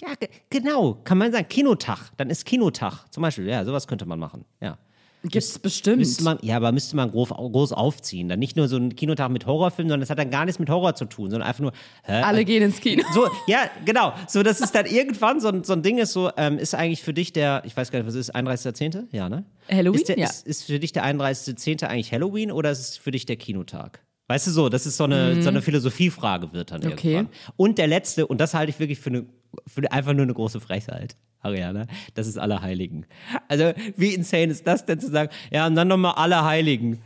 Ja, 0.00 0.08
ge 0.18 0.28
genau. 0.50 0.94
Kann 1.04 1.18
man 1.18 1.30
sagen. 1.30 1.46
Kinotag. 1.48 2.10
Dann 2.16 2.28
ist 2.30 2.44
Kinotag. 2.44 3.06
Zum 3.12 3.22
Beispiel. 3.22 3.46
Ja, 3.46 3.64
sowas 3.64 3.86
könnte 3.86 4.04
man 4.04 4.18
machen. 4.18 4.44
Ja. 4.60 4.76
Gibt's 5.30 5.58
bestimmt. 5.58 5.98
Müsste 5.98 6.22
man, 6.24 6.38
ja, 6.42 6.56
aber 6.56 6.70
müsste 6.72 6.96
man 6.96 7.10
groß, 7.10 7.30
groß 7.30 7.72
aufziehen. 7.72 8.28
Dann 8.28 8.38
nicht 8.38 8.56
nur 8.56 8.68
so 8.68 8.76
ein 8.76 8.94
Kinotag 8.94 9.30
mit 9.30 9.46
Horrorfilmen, 9.46 9.88
sondern 9.88 10.00
das 10.00 10.10
hat 10.10 10.18
dann 10.18 10.30
gar 10.30 10.44
nichts 10.44 10.58
mit 10.58 10.68
Horror 10.68 10.94
zu 10.94 11.06
tun, 11.06 11.30
sondern 11.30 11.48
einfach 11.48 11.60
nur, 11.62 11.72
hä, 12.04 12.22
Alle 12.22 12.44
gehen 12.44 12.62
ins 12.62 12.80
Kino. 12.80 13.02
so, 13.14 13.26
ja, 13.46 13.70
genau. 13.84 14.12
So, 14.28 14.42
das 14.42 14.60
ist 14.60 14.74
dann 14.74 14.86
irgendwann 14.86 15.40
so 15.40 15.48
ein, 15.48 15.64
so 15.64 15.72
ein 15.72 15.82
Ding 15.82 15.98
ist 15.98 16.12
so, 16.12 16.30
ähm, 16.36 16.58
ist 16.58 16.74
eigentlich 16.74 17.02
für 17.02 17.14
dich 17.14 17.32
der, 17.32 17.62
ich 17.64 17.76
weiß 17.76 17.90
gar 17.90 17.98
nicht, 17.98 18.06
was 18.08 18.14
ist, 18.14 18.34
31.10.? 18.34 19.04
Ja, 19.12 19.28
ne? 19.28 19.44
Halloween? 19.70 20.00
Ist, 20.00 20.08
der, 20.08 20.18
Ja. 20.18 20.26
ist, 20.26 20.46
ist 20.46 20.64
für 20.64 20.78
dich 20.78 20.92
der 20.92 21.04
31.10. 21.04 21.84
eigentlich 21.86 22.12
Halloween 22.12 22.52
oder 22.52 22.70
ist 22.70 22.80
es 22.80 22.96
für 22.98 23.10
dich 23.10 23.26
der 23.26 23.36
Kinotag? 23.36 24.00
Weißt 24.28 24.46
du 24.46 24.50
so, 24.52 24.68
das 24.70 24.86
ist 24.86 24.96
so 24.96 25.04
eine, 25.04 25.42
so 25.42 25.50
eine 25.50 25.60
Philosophiefrage 25.60 26.52
wird 26.54 26.70
dann 26.70 26.80
Mhm. 26.80 26.92
Okay. 26.92 27.12
irgendwann. 27.14 27.34
Und 27.56 27.78
der 27.78 27.86
letzte, 27.86 28.26
und 28.26 28.40
das 28.40 28.54
halte 28.54 28.70
ich 28.70 28.78
wirklich 28.78 28.98
für, 28.98 29.10
eine, 29.10 29.20
für 29.20 29.26
einfach 29.90 30.12
nur 30.12 30.22
eine 30.22 30.34
große 30.34 30.60
Frechheit. 30.60 31.16
Ariana, 31.40 31.86
das 32.14 32.26
ist 32.26 32.38
Allerheiligen. 32.38 33.06
Also, 33.48 33.72
wie 33.96 34.14
insane 34.14 34.46
ist 34.46 34.66
das 34.66 34.86
denn 34.86 34.98
zu 34.98 35.10
sagen, 35.10 35.30
ja, 35.50 35.66
und 35.66 35.74
dann 35.74 35.88
nochmal 35.88 36.14
Allerheiligen. 36.14 37.02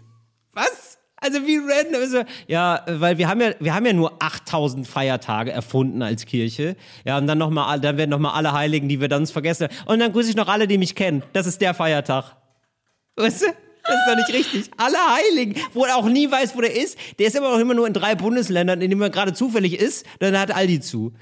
Also 1.20 1.44
wie 1.46 1.56
random 1.56 2.02
ist 2.02 2.14
er? 2.14 2.26
Ja, 2.46 2.84
weil 2.86 3.18
wir 3.18 3.28
haben 3.28 3.40
ja, 3.40 3.50
wir 3.58 3.74
haben 3.74 3.86
ja 3.86 3.92
nur 3.92 4.22
8000 4.22 4.86
Feiertage 4.86 5.50
erfunden 5.50 6.02
als 6.02 6.26
Kirche. 6.26 6.76
Ja, 7.04 7.18
und 7.18 7.26
dann 7.26 7.38
noch 7.38 7.50
mal, 7.50 7.80
dann 7.80 7.96
werden 7.96 8.10
noch 8.10 8.20
mal 8.20 8.32
alle 8.32 8.52
Heiligen, 8.52 8.88
die 8.88 9.00
wir 9.00 9.08
dann 9.08 9.26
vergessen. 9.26 9.68
Und 9.86 9.98
dann 9.98 10.12
grüße 10.12 10.30
ich 10.30 10.36
noch 10.36 10.48
alle, 10.48 10.68
die 10.68 10.78
mich 10.78 10.94
kennen. 10.94 11.22
Das 11.32 11.46
ist 11.46 11.60
der 11.60 11.74
Feiertag. 11.74 12.36
Weißt 13.16 13.42
du? 13.42 13.46
Das 13.46 13.96
ist 13.96 14.06
doch 14.06 14.16
nicht 14.16 14.32
richtig. 14.32 14.70
Alle 14.76 14.98
Heiligen, 14.98 15.54
wo 15.72 15.84
er 15.84 15.96
auch 15.96 16.08
nie 16.08 16.30
weiß, 16.30 16.54
wo 16.54 16.60
der 16.60 16.76
ist. 16.76 16.98
Der 17.18 17.26
ist 17.26 17.36
immer 17.36 17.50
noch 17.50 17.58
immer 17.58 17.74
nur 17.74 17.86
in 17.86 17.94
drei 17.94 18.14
Bundesländern, 18.14 18.80
in 18.80 18.90
denen 18.90 19.02
er 19.02 19.10
gerade 19.10 19.32
zufällig 19.32 19.80
ist. 19.80 20.04
Dann 20.20 20.38
hat 20.38 20.54
Aldi 20.54 20.80
zu. 20.80 21.14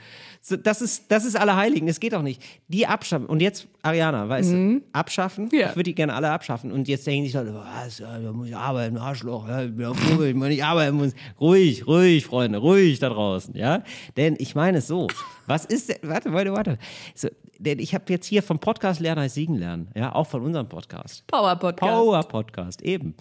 Das 0.48 0.80
ist, 0.80 1.10
das 1.10 1.24
ist 1.24 1.36
alle 1.36 1.56
Heiligen. 1.56 1.88
Es 1.88 1.98
geht 1.98 2.14
auch 2.14 2.22
nicht. 2.22 2.40
Die 2.68 2.86
abschaffen. 2.86 3.26
Und 3.26 3.42
jetzt, 3.42 3.66
Ariana, 3.82 4.28
weißt 4.28 4.52
du, 4.52 4.82
abschaffen? 4.92 5.48
Ja. 5.52 5.70
Ich 5.70 5.76
würde 5.76 5.84
die 5.84 5.94
gerne 5.94 6.14
alle 6.14 6.30
abschaffen. 6.30 6.70
Und 6.70 6.86
jetzt 6.86 7.06
denken 7.06 7.24
sich 7.24 7.34
Leute, 7.34 7.52
was, 7.54 7.98
ja, 7.98 8.18
da 8.18 8.32
muss 8.32 8.48
ich 8.48 8.56
arbeiten, 8.56 8.96
Arschloch, 8.96 9.48
ja, 9.48 9.64
ich 9.64 9.74
bin 9.74 9.86
auf 9.86 9.98
Vogel, 9.98 10.28
ich 10.28 10.34
muss 10.36 10.48
nicht 10.48 10.64
arbeiten 10.64 10.96
muss. 10.96 11.14
Ruhig, 11.40 11.86
ruhig, 11.86 12.26
Freunde, 12.26 12.58
ruhig 12.58 13.00
da 13.00 13.08
draußen, 13.08 13.56
ja? 13.56 13.82
Denn 14.16 14.36
ich 14.38 14.54
meine 14.54 14.78
es 14.78 14.86
so. 14.86 15.08
Was 15.46 15.64
ist 15.64 15.88
denn, 15.88 15.98
warte, 16.02 16.32
warte, 16.32 16.52
warte. 16.52 16.78
So, 17.14 17.28
denn 17.58 17.78
ich 17.78 17.94
habe 17.94 18.04
jetzt 18.08 18.26
hier 18.26 18.42
vom 18.42 18.58
Podcast 18.58 19.00
Lernen 19.00 19.22
heißt 19.22 19.34
Siegen 19.34 19.56
lernen, 19.56 19.88
ja, 19.96 20.14
auch 20.14 20.26
von 20.26 20.42
unserem 20.42 20.68
Podcast. 20.68 21.26
Power 21.26 21.56
Podcast. 21.56 21.92
Power 21.92 22.22
Podcast, 22.22 22.82
eben. 22.82 23.14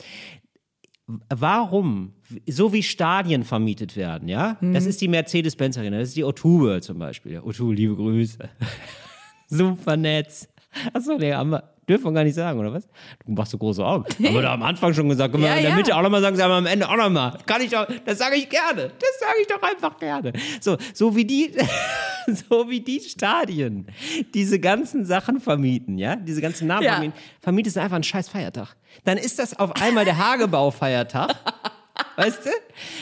Warum, 1.08 2.14
so 2.48 2.74
wie 2.74 2.82
Stadien 2.82 3.44
vermietet 3.44 3.96
werden, 3.96 4.28
ja? 4.28 4.58
Das 4.62 4.88
ist 4.88 5.02
die 5.02 5.08
Mercedes-Benz 5.08 5.78
Arena, 5.78 6.00
das 6.00 6.10
ist 6.10 6.18
die 6.18 6.26
O2 6.26 6.60
World 6.62 6.84
zum 6.84 6.98
Beispiel. 6.98 7.40
O2, 7.40 7.74
liebe 7.76 7.96
Grüße. 7.96 8.40
Super 9.48 9.98
Netz. 9.98 10.48
Achso, 10.94 11.18
der 11.20 11.38
haben 11.38 11.52
wir, 11.52 11.64
dürfen 11.88 12.06
wir 12.06 12.12
gar 12.12 12.24
nicht 12.24 12.34
sagen, 12.34 12.60
oder 12.60 12.74
was? 12.74 12.88
Du 13.24 13.32
machst 13.34 13.52
so 13.52 13.58
große 13.60 13.86
Augen. 13.86 14.06
Haben 14.26 14.34
wir 14.34 14.42
da 14.42 14.54
am 14.56 14.64
Anfang 14.64 14.94
schon 14.94 15.08
gesagt, 15.08 15.32
können 15.32 15.44
wir 15.44 15.50
Ja, 15.52 15.56
in 15.58 15.62
der 15.62 15.70
ja. 15.72 15.76
Mitte 15.78 15.96
auch 15.96 16.02
nochmal 16.02 16.22
sagen, 16.22 16.36
sagen 16.36 16.52
wir 16.52 16.56
am 16.58 16.66
Ende 16.66 16.90
auch 16.90 16.98
nochmal. 16.98 17.38
Kann 17.46 17.62
ich 17.62 17.70
doch, 17.70 17.88
das 18.06 18.18
sage 18.18 18.36
ich 18.36 18.50
gerne. 18.50 18.92
Das 19.00 19.20
sage 19.20 19.38
ich 19.42 19.48
doch 19.48 19.62
einfach 19.62 19.98
gerne. 20.00 20.34
So, 20.60 20.76
so 20.94 21.16
wie 21.16 21.24
die, 21.26 21.52
so 22.50 22.70
wie 22.70 22.82
die 22.82 23.00
Stadien 23.00 23.88
diese 24.34 24.60
ganzen 24.60 25.06
Sachen 25.06 25.40
vermieten, 25.40 25.98
ja, 25.98 26.16
diese 26.16 26.42
ganzen 26.42 26.68
Namen 26.68 26.84
Ja. 26.84 26.94
vermieten, 26.94 27.20
vermietest 27.42 27.76
du 27.76 27.82
einfach 27.82 27.96
einen 27.96 28.04
scheiß 28.04 28.30
Feiertag. 28.30 28.76
Dann 29.04 29.18
ist 29.18 29.40
das 29.40 29.58
auf 29.58 29.82
einmal 29.82 30.06
der 30.06 30.18
Hagebau-Feiertag. 30.18 31.36
Weißt 32.18 32.46
du? 32.46 32.50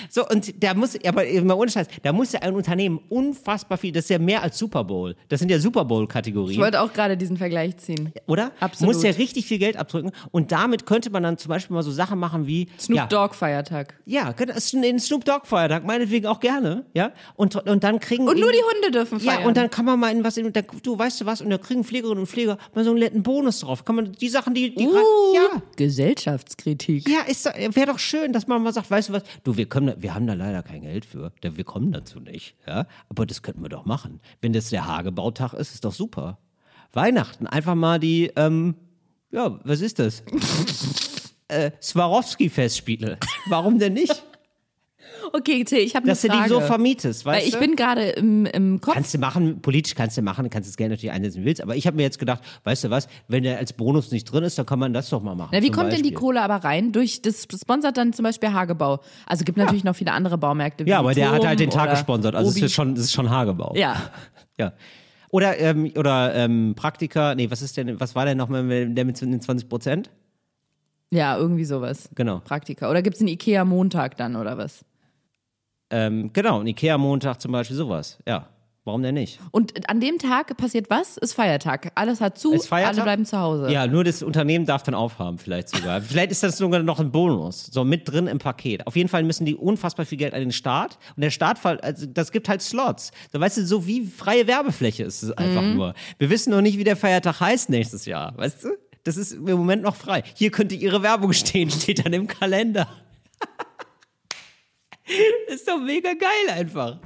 So, 0.10 0.28
und 0.28 0.64
da 0.64 0.74
muss, 0.74 0.98
aber 1.06 1.24
mal 1.44 1.54
ohne 1.56 1.72
Scheiß, 1.72 1.88
da 2.02 2.14
muss 2.14 2.32
ja 2.32 2.42
ein 2.42 2.54
Unternehmen 2.54 3.00
unfassbar 3.10 3.78
viel, 3.78 3.92
das 3.92 4.06
ist 4.06 4.10
ja 4.10 4.20
mehr 4.20 4.44
als 4.44 4.58
Super 4.58 4.84
Bowl. 4.84 5.16
Das 5.30 5.40
sind 5.40 5.50
ja 5.50 5.60
Super 5.60 5.82
Ich 5.82 5.88
Bowl-Kategorien, 5.88 6.60
wollte 6.62 6.82
auch 6.82 6.94
gerade 6.94 7.18
diesen 7.18 7.38
Vergleich 7.38 7.78
ziehen. 7.78 8.12
oder? 8.28 8.52
Absolut. 8.60 8.96
Muss 8.96 9.04
ja 9.04 9.12
richtig 9.12 9.46
viel 9.46 9.60
Geld 9.60 9.78
abdrücken. 9.78 10.12
Und 10.32 10.52
damit 10.52 10.86
könnte 10.86 11.10
man 11.10 11.24
dann 11.24 11.38
zum 11.38 11.50
Beispiel 11.50 11.74
mal 11.76 11.84
so 11.84 11.92
Sachen 11.92 12.20
machen 12.20 12.48
wie. 12.48 12.68
Snoop 12.80 12.98
ja, 12.98 13.06
Dogg 13.08 13.36
Feiertag. 13.36 13.96
Ja, 14.06 14.34
den 14.34 15.00
Snoop 15.00 15.26
Dogg-Feiertag, 15.26 15.86
meinetwegen 15.86 16.28
auch 16.28 16.40
gerne, 16.40 16.86
ja? 16.94 17.12
Und, 17.36 17.56
und 17.56 17.84
dann 17.84 18.00
kriegen. 18.00 18.28
Und 18.28 18.40
nur 18.40 18.52
die- 18.52 18.58
Hunde 18.64 18.92
dürfen 18.92 19.20
feiern. 19.20 19.42
ja, 19.42 19.48
und 19.48 19.58
dann 19.58 19.70
kann 19.70 19.86
man 19.86 20.00
mal 20.00 20.10
in 20.12 20.24
was, 20.24 20.38
in, 20.38 20.52
da, 20.54 20.62
du 20.62 20.98
weißt 20.98 21.22
du 21.22 21.26
was, 21.26 21.42
und 21.42 21.50
da 21.50 21.58
kriegen 21.58 21.84
Pflegerinnen 21.84 22.20
und 22.20 22.28
Pfleger 22.28 22.58
mal 22.74 22.84
so 22.84 22.92
einen 22.92 23.00
netten 23.00 23.24
Bonus 23.24 23.60
drauf. 23.60 23.84
Kann 23.86 23.96
man 23.96 24.12
die 24.14 24.30
Sachen, 24.30 24.54
die, 24.54 24.74
die 24.74 24.88
uh, 24.88 24.94
ja, 25.36 25.62
Gesellschaftskritik. 25.76 27.08
ja, 27.10 27.20
wäre 27.76 27.88
doch 27.88 28.00
schön, 28.00 28.34
dass 28.34 28.48
man 28.48 28.62
mal 28.62 28.74
sagt, 28.74 28.90
weißt 28.90 29.10
du 29.10 29.14
was, 29.14 29.24
du, 29.44 29.58
wir 29.58 29.63
können, 29.66 29.88
da- 29.88 30.02
wir 30.02 30.14
haben 30.16 30.28
da 30.28 30.34
leider 30.34 30.64
kein 30.64 30.82
Geld 30.82 31.06
für, 31.06 31.32
da, 31.42 31.56
wir 31.56 31.64
kommen 31.64 31.92
dazu 31.92 32.20
nicht, 32.20 32.56
ja, 32.68 32.86
aber 33.10 33.26
das 33.26 33.42
könnten 33.42 33.62
wir 33.62 33.70
doch 33.70 33.86
machen. 33.86 34.20
Wenn 34.42 34.54
das 34.54 34.70
der 34.70 34.86
Hagebautag 34.88 35.54
ist, 35.54 35.74
ist 35.74 35.86
doch 35.86 35.94
super. 35.94 36.38
Weihnachten, 36.94 37.48
einfach 37.48 37.76
mal 37.76 38.00
die, 38.00 38.32
ähm, 38.36 38.76
ja, 39.32 39.60
was 39.64 39.82
ist 39.82 40.00
das? 40.00 40.24
äh, 41.48 41.72
Swarovski-Festspiele. 41.82 43.18
Warum 43.48 43.80
denn 43.80 43.94
nicht? 43.94 44.24
Okay, 45.32 45.64
Till, 45.64 45.80
ich 45.80 45.96
habe 45.96 46.04
eine 46.04 46.12
Dass 46.12 46.22
du 46.22 46.28
Frage. 46.28 46.44
die 46.44 46.50
so 46.50 46.60
vermietest, 46.60 47.26
weißt 47.26 47.42
Weil 47.42 47.48
ich 47.48 47.54
du? 47.54 47.60
bin 47.60 47.76
gerade 47.76 48.10
im, 48.10 48.46
im 48.46 48.82
Kopf. 48.82 48.96
Kannst 48.96 49.14
du 49.14 49.18
machen, 49.18 49.62
politisch 49.62 49.96
kannst 49.96 50.18
du 50.18 50.22
machen, 50.22 50.50
kannst 50.50 50.70
das 50.70 50.78
Geld 50.78 50.92
natürlich 50.92 51.12
einsetzen, 51.12 51.38
wie 51.38 51.42
du 51.42 51.46
willst. 51.48 51.62
Aber 51.62 51.76
ich 51.76 51.88
habe 51.88 51.96
mir 51.98 52.04
jetzt 52.04 52.20
gedacht, 52.20 52.42
weißt 52.64 52.84
du 52.86 52.90
was, 52.90 53.08
wenn 53.28 53.44
der 53.44 53.58
als 53.58 53.74
Bonus 53.74 54.12
nicht 54.12 54.26
drin 54.26 54.44
ist, 54.44 54.58
dann 54.58 54.66
kann 54.66 54.80
man 54.80 54.94
das 54.94 55.10
doch 55.10 55.24
mal 55.24 55.36
machen. 55.36 55.52
Na, 55.54 55.62
wie 55.62 55.72
kommt 55.72 55.92
denn 55.92 56.04
die 56.04 56.10
Beispiel. 56.12 56.18
Kohle 56.18 56.42
aber 56.42 56.58
rein? 56.58 56.92
Durch 56.92 57.22
das 57.22 57.44
sponsert 57.44 57.98
dann 57.98 58.14
zum 58.14 58.24
Beispiel 58.24 58.52
Hagebau. 58.52 59.00
Also 59.26 59.46
gibt 59.46 59.58
natürlich 59.58 59.84
noch 59.84 59.96
viele 59.96 60.12
andere 60.12 60.38
Baumärkte. 60.38 60.86
Wie 60.86 60.90
Ja, 60.90 61.00
aber 61.00 61.14
der 61.14 61.32
hat 61.32 61.46
halt 61.46 61.60
den 61.60 61.70
Tag 61.70 61.92
gesponsert. 61.92 62.36
Also 62.36 62.50
es 62.50 62.62
ist 62.62 62.74
schon, 62.74 62.94
es 62.94 63.02
ist 63.06 63.14
schon 63.14 63.30
Hagebau. 63.30 63.74
Ja. 63.76 63.96
Ja. 64.60 64.74
Oder, 65.32 65.58
ähm, 65.58 65.92
oder 65.98 66.36
ähm, 66.36 66.76
Praktika, 66.76 67.34
nee, 67.34 67.50
was 67.50 67.64
ist 67.64 67.76
denn, 67.76 68.00
was 68.00 68.14
war 68.14 68.26
denn 68.26 68.38
nochmal 68.38 68.64
der 68.94 69.04
mit 69.04 69.20
den 69.20 69.42
20 69.42 69.68
Prozent? 69.68 70.12
Ja, 71.10 71.38
irgendwie 71.38 71.66
sowas. 71.66 72.08
Genau. 72.14 72.40
Praktika. 72.40 72.90
Oder 72.90 73.02
gibt 73.02 73.16
es 73.16 73.22
einen 73.22 73.30
Ikea-Montag 73.30 74.16
dann 74.18 74.36
oder 74.36 74.60
was? 74.60 74.86
Ähm, 75.94 76.32
genau, 76.34 76.60
ein 76.60 76.68
Ikea-Montag 76.68 77.40
zum 77.40 77.52
Beispiel, 77.52 77.78
sowas. 77.78 78.18
Ja. 78.28 78.48
Warum 78.86 79.02
denn 79.02 79.14
nicht? 79.14 79.40
Und 79.52 79.90
an 79.90 80.02
dem 80.02 80.18
Tag 80.18 80.58
passiert 80.58 80.90
was? 80.90 81.16
Ist 81.16 81.34
Feiertag. 81.34 81.94
Alles 81.96 82.20
hat 82.20 82.38
zu, 82.38 82.52
Ist 82.52 82.68
Feiertag? 82.68 82.96
alle 82.96 83.04
bleiben 83.04 83.26
zu 83.26 83.40
Hause. 83.40 83.72
Ja, 83.72 83.88
nur 83.88 84.04
das 84.04 84.22
Unternehmen 84.22 84.66
darf 84.66 84.84
dann 84.84 84.94
aufhaben, 84.94 85.38
vielleicht 85.38 85.70
sogar. 85.70 86.02
vielleicht 86.02 86.32
ist 86.32 86.44
das 86.44 86.58
sogar 86.58 86.84
noch 86.84 87.00
ein 87.00 87.10
Bonus, 87.10 87.68
so 87.68 87.86
mit 87.86 88.12
drin 88.12 88.28
im 88.28 88.40
Paket. 88.40 88.86
Auf 88.86 88.98
jeden 88.98 89.08
Fall 89.08 89.24
müssen 89.24 89.46
die 89.46 89.56
unfassbar 89.56 90.06
viel 90.06 90.18
Geld 90.18 90.34
an 90.34 90.42
den 90.42 90.52
Staat. 90.52 90.98
Und 91.16 91.22
der 91.22 91.30
Staat, 91.30 91.66
also 91.66 92.06
das 92.08 92.34
gibt 92.34 92.50
halt 92.50 92.62
Slots. 92.62 93.12
So, 93.32 93.40
weißt 93.40 93.60
du, 93.60 93.66
so 93.66 93.88
wie 93.88 94.06
freie 94.06 94.48
Werbefläche 94.48 95.04
ist 95.04 95.24
es 95.24 95.32
einfach 95.32 95.62
nur. 95.62 95.94
Wir 96.18 96.30
wissen 96.30 96.50
noch 96.52 96.62
nicht, 96.62 96.78
wie 96.78 96.84
der 96.84 96.98
Feiertag 96.98 97.40
heißt 97.40 97.70
nächstes 97.70 98.06
Jahr, 98.06 98.38
weißt 98.38 98.66
du? 98.66 98.70
Das 99.06 99.16
ist 99.16 99.34
im 99.34 99.44
Moment 99.44 99.84
noch 99.84 99.96
frei. 99.96 100.24
Hier 100.36 100.52
könnte 100.52 100.76
Ihre 100.76 101.04
Werbung 101.04 101.32
stehen, 101.34 101.70
steht 101.70 102.06
dann 102.06 102.12
im 102.12 102.28
Kalender. 102.28 102.88
ist 105.48 105.68
doch 105.68 105.80
mega 105.80 106.14
geil 106.14 106.50
einfach. 106.58 107.00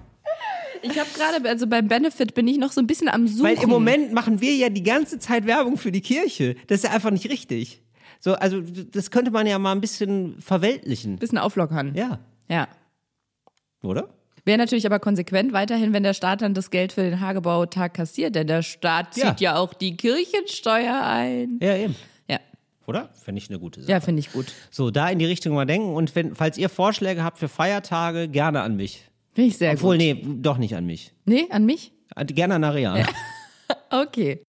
Ich 0.82 0.98
habe 1.00 1.10
gerade, 1.16 1.50
also 1.50 1.66
beim 1.68 1.88
Benefit 1.88 2.34
bin 2.36 2.48
ich 2.48 2.58
noch 2.58 2.72
so 2.72 2.82
ein 2.82 2.88
bisschen 2.88 3.10
am 3.10 3.28
Suchen. 3.28 3.44
Weil 3.44 3.64
im 3.64 3.70
Moment 3.70 4.14
machen 4.14 4.42
wir 4.42 4.54
ja 4.56 4.70
die 4.70 4.84
ganze 4.84 5.18
Zeit 5.20 5.46
Werbung 5.48 5.78
für 5.78 5.92
die 5.92 6.02
Kirche. 6.02 6.56
Das 6.68 6.80
ist 6.80 6.84
ja 6.84 6.92
einfach 6.92 7.10
nicht 7.12 7.30
richtig. 7.30 7.82
So, 8.20 8.34
also 8.34 8.62
das 8.62 9.10
könnte 9.12 9.32
man 9.32 9.48
ja 9.48 9.58
mal 9.60 9.72
ein 9.72 9.82
bisschen 9.82 10.40
verweltlichen. 10.40 11.18
bisschen 11.18 11.38
auflockern. 11.38 11.94
Ja, 11.96 12.20
Ja. 12.48 12.68
oder? 13.82 14.10
Wäre 14.46 14.58
natürlich 14.60 14.86
aber 14.86 15.00
konsequent 15.00 15.52
weiterhin, 15.52 15.92
wenn 15.94 16.04
der 16.04 16.14
Staat 16.14 16.42
dann 16.42 16.54
das 16.54 16.70
Geld 16.72 16.94
für 16.94 17.02
den 17.02 17.20
Hagebautag 17.20 17.94
kassiert, 17.96 18.34
denn 18.36 18.48
der 18.48 18.62
Staat 18.64 19.14
zieht 19.14 19.24
Ja. 19.24 19.36
ja, 19.40 19.56
auch 19.58 19.74
die 19.74 19.98
Kirchensteuer 19.98 21.02
ein. 21.04 21.60
Ja, 21.62 21.76
eben. 21.76 21.96
Oder? 22.88 23.10
Fände 23.22 23.40
ich 23.40 23.50
eine 23.50 23.60
gute 23.60 23.82
Sache. 23.82 23.92
ja 23.92 24.00
finde 24.00 24.22
ich 24.22 24.32
gut. 24.32 24.54
So, 24.72 24.92
da 24.92 25.10
in 25.10 25.20
die 25.20 25.26
Richtung 25.26 25.54
mal 25.54 25.66
denken. 25.66 25.94
Und 25.94 26.16
wenn, 26.16 26.36
falls 26.36 26.58
ihr 26.58 26.70
Vorschläge 26.70 27.24
habt 27.24 27.38
für 27.38 27.50
Feiertage, 27.50 28.30
gerne 28.30 28.62
an 28.62 28.78
mich. 28.78 29.04
Finde 29.34 29.50
ich 29.50 29.58
sehr 29.58 29.74
Obwohl, 29.74 29.98
gut. 29.98 30.06
nee, 30.06 30.26
doch 30.42 30.58
nicht 30.58 30.76
an 30.76 30.86
mich. 30.86 31.14
Nee, 31.26 31.48
an 31.52 31.66
mich? 31.66 31.92
Gerne 32.16 32.56
an 32.56 32.64
Ariane. 32.64 33.06
Okay. 33.90 34.44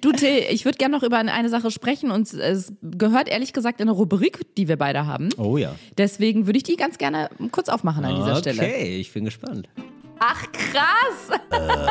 Du, 0.00 0.12
Till, 0.12 0.44
ich 0.50 0.64
würde 0.64 0.78
gerne 0.78 0.96
noch 0.96 1.02
über 1.02 1.18
eine 1.18 1.48
Sache 1.50 1.70
sprechen 1.70 2.10
und 2.10 2.32
es 2.32 2.72
gehört 2.80 3.28
ehrlich 3.28 3.52
gesagt 3.52 3.80
in 3.80 3.88
eine 3.88 3.96
Rubrik, 3.96 4.54
die 4.56 4.68
wir 4.68 4.78
beide 4.78 5.06
haben. 5.06 5.28
Oh 5.36 5.58
ja. 5.58 5.74
Deswegen 5.98 6.46
würde 6.46 6.56
ich 6.56 6.62
die 6.62 6.76
ganz 6.76 6.96
gerne 6.96 7.28
kurz 7.52 7.68
aufmachen 7.68 8.04
an 8.06 8.14
dieser 8.16 8.38
okay, 8.38 8.54
Stelle. 8.54 8.78
ich 8.78 9.12
bin 9.12 9.26
gespannt. 9.26 9.68
Ach, 10.18 10.44
krass! 10.52 11.38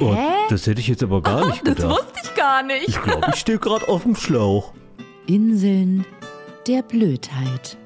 Oh, 0.00 0.16
das 0.48 0.66
hätte 0.66 0.80
ich 0.80 0.88
jetzt 0.88 1.02
aber 1.02 1.20
gar 1.22 1.46
nicht 1.46 1.66
Das 1.66 1.76
gedacht. 1.76 1.90
wusste 1.90 2.20
ich 2.24 2.34
gar 2.34 2.62
nicht. 2.62 2.88
Ich 2.88 3.00
glaube, 3.02 3.26
ich 3.32 3.36
stehe 3.40 3.58
gerade 3.58 3.88
auf 3.88 4.02
dem 4.02 4.16
Schlauch. 4.16 4.72
Inseln 5.26 6.04
der 6.66 6.82
Blödheit. 6.82 7.76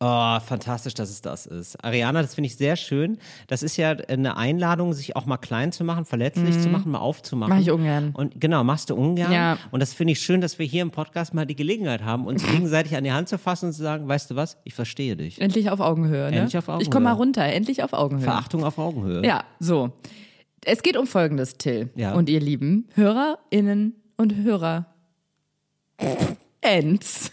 Oh, 0.00 0.38
fantastisch, 0.38 0.94
dass 0.94 1.10
es 1.10 1.22
das 1.22 1.46
ist. 1.46 1.84
Ariana, 1.84 2.22
das 2.22 2.36
finde 2.36 2.46
ich 2.46 2.56
sehr 2.56 2.76
schön. 2.76 3.18
Das 3.48 3.64
ist 3.64 3.76
ja 3.76 3.90
eine 3.90 4.36
Einladung, 4.36 4.92
sich 4.92 5.16
auch 5.16 5.26
mal 5.26 5.38
klein 5.38 5.72
zu 5.72 5.82
machen, 5.82 6.04
verletzlich 6.04 6.60
zu 6.60 6.68
machen, 6.68 6.92
mal 6.92 7.00
aufzumachen. 7.00 7.52
Mach 7.52 7.60
ich 7.60 7.72
ungern. 7.72 8.12
Und 8.14 8.40
genau, 8.40 8.62
machst 8.62 8.90
du 8.90 8.94
ungern. 8.94 9.32
Ja. 9.32 9.58
Und 9.72 9.80
das 9.80 9.94
finde 9.94 10.12
ich 10.12 10.20
schön, 10.20 10.40
dass 10.40 10.60
wir 10.60 10.66
hier 10.66 10.82
im 10.82 10.92
Podcast 10.92 11.34
mal 11.34 11.46
die 11.46 11.56
Gelegenheit 11.56 12.02
haben, 12.04 12.26
uns 12.28 12.46
gegenseitig 12.50 12.96
an 12.96 13.02
die 13.02 13.10
Hand 13.10 13.28
zu 13.28 13.38
fassen 13.38 13.66
und 13.66 13.72
zu 13.72 13.82
sagen, 13.82 14.06
weißt 14.06 14.30
du 14.30 14.36
was, 14.36 14.56
ich 14.62 14.74
verstehe 14.74 15.16
dich. 15.16 15.40
Endlich 15.40 15.68
auf 15.68 15.80
Augenhöhe, 15.80 16.30
ne? 16.30 16.36
Endlich 16.38 16.56
auf 16.58 16.68
Ich 16.80 16.92
komme 16.92 17.04
mal 17.04 17.10
Augenhöhe. 17.14 17.18
runter, 17.26 17.42
endlich 17.46 17.82
auf 17.82 17.92
Augenhöhe. 17.92 18.22
Verachtung 18.24 18.62
auf 18.62 18.78
Augenhöhe. 18.78 19.26
Ja, 19.26 19.42
so. 19.58 19.90
Es 20.64 20.84
geht 20.84 20.96
um 20.96 21.08
Folgendes, 21.08 21.54
Till. 21.58 21.90
Ja. 21.96 22.14
Und 22.14 22.28
ihr 22.28 22.38
lieben 22.40 22.86
HörerInnen 22.94 23.94
und 24.16 24.36
Hörer. 24.36 24.86
Ends. 26.60 27.32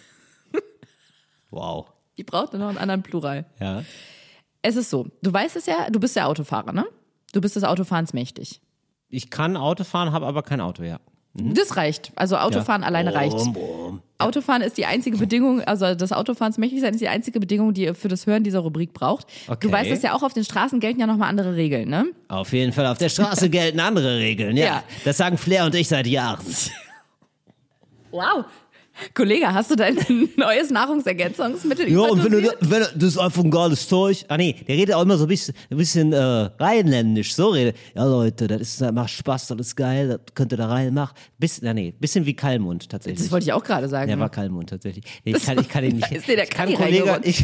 Wow. 1.51 1.91
Die 2.17 2.23
braucht 2.23 2.53
noch 2.53 2.69
einen 2.69 2.77
anderen 2.77 3.03
Plural. 3.03 3.45
Ja. 3.59 3.83
Es 4.61 4.75
ist 4.75 4.89
so, 4.89 5.07
du 5.21 5.31
weißt 5.31 5.55
es 5.55 5.65
ja, 5.65 5.89
du 5.89 5.99
bist 5.99 6.15
ja 6.15 6.25
Autofahrer, 6.25 6.71
ne? 6.71 6.85
Du 7.33 7.41
bist 7.41 7.55
des 7.55 7.63
Autofahrens 7.63 8.13
mächtig. 8.13 8.61
Ich 9.09 9.29
kann 9.29 9.57
Auto 9.57 9.83
fahren, 9.83 10.11
habe 10.11 10.25
aber 10.25 10.41
kein 10.41 10.61
Auto, 10.61 10.83
ja. 10.83 10.99
Das 11.37 11.75
reicht. 11.75 12.13
Also 12.15 12.37
Autofahren 12.37 12.83
alleine 12.83 13.13
reicht. 13.13 13.35
Autofahren 14.17 14.61
ist 14.61 14.77
die 14.77 14.85
einzige 14.85 15.17
Bedingung, 15.17 15.61
also 15.61 15.93
das 15.93 16.13
Autofahrens 16.13 16.57
mächtig 16.57 16.79
sein 16.79 16.93
ist 16.93 17.01
die 17.01 17.09
einzige 17.09 17.41
Bedingung, 17.41 17.73
die 17.73 17.83
ihr 17.83 17.95
für 17.95 18.07
das 18.07 18.25
Hören 18.25 18.43
dieser 18.45 18.59
Rubrik 18.59 18.93
braucht. 18.93 19.27
Okay. 19.47 19.67
Du 19.67 19.71
weißt 19.71 19.91
es 19.91 20.01
ja 20.01 20.13
auch, 20.13 20.23
auf 20.23 20.31
den 20.31 20.45
Straßen 20.45 20.79
gelten 20.79 21.01
ja 21.01 21.07
nochmal 21.07 21.27
andere 21.27 21.55
Regeln, 21.57 21.89
ne? 21.89 22.05
Auf 22.29 22.53
jeden 22.53 22.71
Fall, 22.71 22.87
auf 22.87 22.97
der 22.97 23.09
Straße 23.09 23.49
gelten 23.51 23.81
andere 23.81 24.17
Regeln, 24.17 24.55
ja. 24.55 24.65
Ja. 24.65 24.83
Das 25.03 25.17
sagen 25.17 25.37
Flair 25.37 25.65
und 25.65 25.75
ich 25.75 25.89
seit 25.89 26.07
Jahren. 26.07 26.45
Wow. 28.11 28.45
Kollege, 29.13 29.53
hast 29.53 29.71
du 29.71 29.75
dein 29.75 29.97
neues 30.37 30.69
Nahrungsergänzungsmittel 30.69 31.91
Ja, 31.91 31.99
und 32.01 32.23
wenn 32.23 32.31
du, 32.31 32.41
wenn 32.61 32.81
du, 32.81 32.87
das 32.95 33.03
ist 33.09 33.17
einfach 33.17 33.43
ein 33.43 33.51
geiles 33.51 33.87
Zeug. 33.87 34.25
Ah 34.27 34.37
nee, 34.37 34.55
der 34.67 34.77
redet 34.77 34.95
auch 34.95 35.01
immer 35.01 35.17
so 35.17 35.25
ein 35.25 35.27
bisschen, 35.27 35.53
ein 35.69 35.77
bisschen 35.77 36.13
äh, 36.13 36.17
rheinländisch. 36.17 37.35
So 37.35 37.49
redet. 37.49 37.75
Ja 37.95 38.05
Leute, 38.05 38.47
das 38.47 38.61
ist, 38.61 38.81
das 38.81 38.91
macht 38.91 39.09
Spaß, 39.09 39.47
das 39.47 39.59
ist 39.59 39.75
geil, 39.75 40.07
das 40.07 40.33
könnt 40.33 40.53
ihr 40.53 40.57
da 40.57 40.67
reinmachen. 40.67 41.15
Bisschen, 41.37 41.65
na 41.65 41.73
nee, 41.73 41.93
bisschen 41.99 42.25
wie 42.25 42.35
Kalmund 42.35 42.89
tatsächlich. 42.89 43.19
Das 43.21 43.31
wollte 43.31 43.45
ich 43.45 43.53
auch 43.53 43.63
gerade 43.63 43.87
sagen. 43.89 44.07
Der 44.07 44.19
war 44.19 44.29
Kalmund 44.29 44.69
tatsächlich. 44.69 45.03
Nee, 45.25 45.33
ich, 45.35 45.45
kann, 45.45 45.59
ich 45.59 45.69
kann 45.69 45.83
ihn 45.83 45.95
nicht. 45.97 46.11
Ist 46.11 46.27
dir 46.27 46.35
der 46.35 46.45
ich 46.45 46.49
kann 46.49 46.73
Kalli 46.73 46.99
Kollege, 46.99 47.19
ich, 47.27 47.43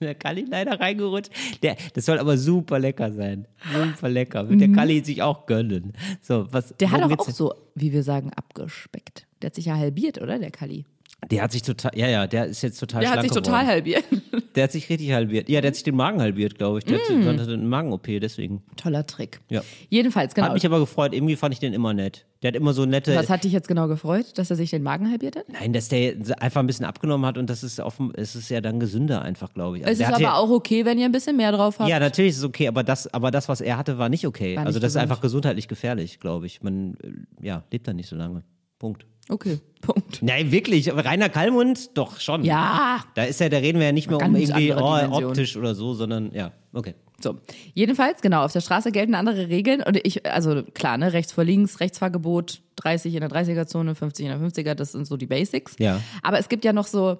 der 0.00 0.14
Kalli 0.14 0.44
leider 0.50 0.78
reingerutscht. 0.78 1.30
Der, 1.62 1.76
das 1.94 2.04
soll 2.04 2.18
aber 2.18 2.36
super 2.36 2.78
lecker 2.78 3.12
sein. 3.12 3.46
Super 3.72 4.08
lecker. 4.08 4.48
Wird 4.50 4.60
der 4.60 4.72
Kalli 4.72 5.02
sich 5.04 5.22
auch 5.22 5.46
gönnen. 5.46 5.92
So, 6.20 6.46
was, 6.50 6.70
Mhm. 6.70 6.74
der 6.80 6.90
hat 6.90 7.08
geht's 7.08 7.28
auch 7.28 7.30
so, 7.30 7.54
wie 7.74 7.92
wir 7.92 8.02
sagen, 8.02 8.30
abgespeckt. 8.34 9.26
Der 9.44 9.48
hat 9.50 9.54
sich 9.56 9.66
ja 9.66 9.76
halbiert, 9.76 10.22
oder, 10.22 10.38
der 10.38 10.50
Kali? 10.50 10.86
Der 11.30 11.42
hat 11.42 11.52
sich 11.52 11.60
total, 11.62 11.90
ja, 11.94 12.08
ja, 12.08 12.26
der 12.26 12.46
ist 12.46 12.62
jetzt 12.62 12.78
total 12.78 13.02
Der 13.02 13.10
hat 13.10 13.20
sich 13.22 13.30
total 13.30 13.60
geworden. 13.60 13.66
halbiert. 13.68 14.04
Der 14.54 14.64
hat 14.64 14.72
sich 14.72 14.88
richtig 14.88 15.12
halbiert. 15.12 15.48
Ja, 15.48 15.60
der 15.60 15.68
hat 15.68 15.74
sich 15.74 15.82
den 15.82 15.96
Magen 15.96 16.20
halbiert, 16.20 16.56
glaube 16.56 16.78
ich. 16.78 16.84
Der 16.84 16.98
hat 16.98 17.10
Mm. 17.10 17.26
hatte 17.26 17.52
eine 17.52 17.56
Magen-OP, 17.64 18.20
deswegen. 18.20 18.62
Toller 18.76 19.04
Trick. 19.04 19.40
Ja. 19.48 19.62
Jedenfalls, 19.90 20.34
genau. 20.34 20.46
Hat 20.46 20.54
mich 20.54 20.64
aber 20.64 20.78
gefreut. 20.78 21.12
Irgendwie 21.12 21.34
fand 21.34 21.52
ich 21.54 21.58
den 21.60 21.72
immer 21.72 21.92
nett. 21.92 22.24
Der 22.42 22.48
hat 22.48 22.56
immer 22.56 22.72
so 22.72 22.84
nette. 22.84 23.16
Was 23.16 23.28
hat 23.30 23.42
dich 23.42 23.52
jetzt 23.52 23.66
genau 23.66 23.88
gefreut, 23.88 24.26
dass 24.38 24.50
er 24.50 24.56
sich 24.56 24.70
den 24.70 24.82
Magen 24.84 25.10
halbiert 25.10 25.34
hat? 25.36 25.46
Nein, 25.48 25.72
dass 25.72 25.88
der 25.88 26.14
einfach 26.40 26.60
ein 26.60 26.66
bisschen 26.68 26.84
abgenommen 26.86 27.26
hat 27.26 27.36
und 27.36 27.50
das 27.50 27.64
ist 27.64 27.80
offen, 27.80 28.12
es 28.14 28.36
ist 28.36 28.48
ja 28.48 28.60
dann 28.60 28.78
gesünder 28.78 29.22
einfach, 29.22 29.52
glaube 29.52 29.78
ich. 29.78 29.86
Also 29.86 30.02
Es 30.02 30.08
ist 30.08 30.14
aber 30.14 30.22
ja, 30.22 30.34
auch 30.34 30.50
okay, 30.50 30.84
wenn 30.84 30.98
ihr 30.98 31.06
ein 31.06 31.12
bisschen 31.12 31.36
mehr 31.36 31.50
drauf 31.50 31.78
habt. 31.80 31.88
Ja, 31.90 31.98
natürlich 31.98 32.30
ist 32.32 32.38
es 32.38 32.44
okay, 32.44 32.68
aber 32.68 32.84
das, 32.84 33.12
aber 33.12 33.30
das, 33.32 33.48
was 33.48 33.60
er 33.60 33.76
hatte, 33.76 33.98
war 33.98 34.08
nicht 34.08 34.24
okay. 34.26 34.54
War 34.56 34.66
also 34.66 34.76
nicht 34.76 34.84
das 34.84 34.90
ist 34.92 34.94
gesund. 34.94 35.02
einfach 35.10 35.20
gesundheitlich 35.20 35.66
gefährlich, 35.66 36.20
glaube 36.20 36.46
ich. 36.46 36.62
Man 36.62 36.96
äh, 37.02 37.46
ja, 37.46 37.64
lebt 37.72 37.88
da 37.88 37.92
nicht 37.92 38.08
so 38.08 38.14
lange. 38.14 38.44
Punkt. 38.78 39.06
Okay, 39.28 39.58
Punkt. 39.80 40.22
Nein, 40.22 40.50
wirklich. 40.50 40.90
Aber 40.90 41.04
Rainer 41.04 41.28
Kallmund, 41.28 41.96
doch 41.96 42.20
schon. 42.20 42.44
Ja, 42.44 43.04
Da 43.14 43.24
ist 43.24 43.40
ja, 43.40 43.48
da 43.48 43.58
reden 43.58 43.78
wir 43.78 43.86
ja 43.86 43.92
nicht 43.92 44.08
mehr 44.08 44.18
um 44.18 44.34
irgendwie 44.34 44.72
oh, 44.72 45.08
optisch 45.10 45.56
oder 45.56 45.74
so, 45.74 45.94
sondern 45.94 46.32
ja, 46.32 46.52
okay. 46.72 46.94
so. 47.20 47.38
Jedenfalls, 47.72 48.20
genau, 48.20 48.44
auf 48.44 48.52
der 48.52 48.60
Straße 48.60 48.92
gelten 48.92 49.14
andere 49.14 49.48
Regeln. 49.48 49.82
Und 49.82 49.98
ich, 50.04 50.26
also 50.26 50.62
klar, 50.74 50.98
ne, 50.98 51.12
rechts 51.12 51.32
vor 51.32 51.44
links, 51.44 51.80
Rechtsfahrgebot, 51.80 52.62
30 52.76 53.14
in 53.14 53.20
der 53.20 53.30
30er-Zone, 53.30 53.94
50 53.94 54.26
in 54.26 54.32
der 54.32 54.40
50er, 54.40 54.74
das 54.74 54.92
sind 54.92 55.06
so 55.06 55.16
die 55.16 55.26
Basics. 55.26 55.76
Ja. 55.78 56.00
Aber 56.22 56.38
es 56.38 56.48
gibt 56.48 56.64
ja 56.64 56.72
noch 56.72 56.86
so 56.86 57.18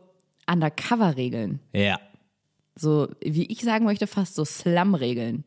Undercover-Regeln. 0.50 1.60
Ja. 1.72 1.98
So, 2.76 3.08
wie 3.20 3.46
ich 3.46 3.60
sagen 3.60 3.84
möchte, 3.84 4.06
fast 4.06 4.34
so 4.34 4.44
Slum-Regeln. 4.44 5.44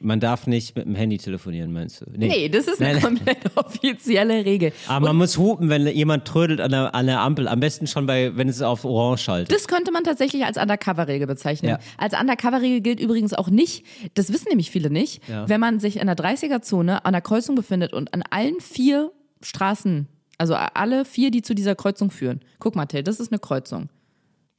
Man 0.00 0.20
darf 0.20 0.46
nicht 0.46 0.76
mit 0.76 0.84
dem 0.84 0.94
Handy 0.94 1.18
telefonieren, 1.18 1.72
meinst 1.72 2.00
du? 2.02 2.04
Nee, 2.16 2.48
das 2.48 2.68
ist 2.68 2.80
eine 2.80 2.92
Nein, 2.94 3.02
nein. 3.02 3.16
komplett 3.16 3.38
offizielle 3.56 4.44
Regel. 4.44 4.72
Aber 4.86 5.06
man 5.08 5.16
muss 5.16 5.36
hupen, 5.38 5.68
wenn 5.70 5.88
jemand 5.88 6.24
trödelt 6.24 6.60
an 6.60 6.70
der, 6.70 6.94
an 6.94 7.06
der 7.06 7.20
Ampel. 7.20 7.48
Am 7.48 7.58
besten 7.58 7.88
schon 7.88 8.06
bei, 8.06 8.36
wenn 8.36 8.48
es 8.48 8.62
auf 8.62 8.84
Orange 8.84 9.22
schaltet. 9.24 9.52
Das 9.52 9.66
könnte 9.66 9.90
man 9.90 10.04
tatsächlich 10.04 10.44
als 10.44 10.56
Undercover-Regel 10.56 11.26
bezeichnen. 11.26 11.70
Ja. 11.70 11.78
Als 11.96 12.14
Undercover-Regel 12.18 12.80
gilt 12.80 13.00
übrigens 13.00 13.34
auch 13.34 13.50
nicht, 13.50 13.84
das 14.14 14.32
wissen 14.32 14.46
nämlich 14.50 14.70
viele 14.70 14.88
nicht, 14.88 15.26
Ja. 15.28 15.48
wenn 15.48 15.60
man 15.60 15.80
sich 15.80 15.96
in 15.98 16.06
der 16.06 16.16
30er-Zone 16.16 17.04
an 17.04 17.12
der 17.12 17.22
Kreuzung 17.22 17.56
befindet 17.56 17.92
und 17.92 18.14
an 18.14 18.22
allen 18.30 18.60
vier 18.60 19.10
Straßen, 19.42 20.06
also 20.38 20.54
alle 20.54 21.04
vier, 21.04 21.32
die 21.32 21.42
zu 21.42 21.54
dieser 21.54 21.74
Kreuzung 21.74 22.12
führen. 22.12 22.38
Guck 22.60 22.76
mal, 22.76 22.86
Till, 22.86 23.02
das 23.02 23.18
ist 23.18 23.32
eine 23.32 23.40
Kreuzung. 23.40 23.88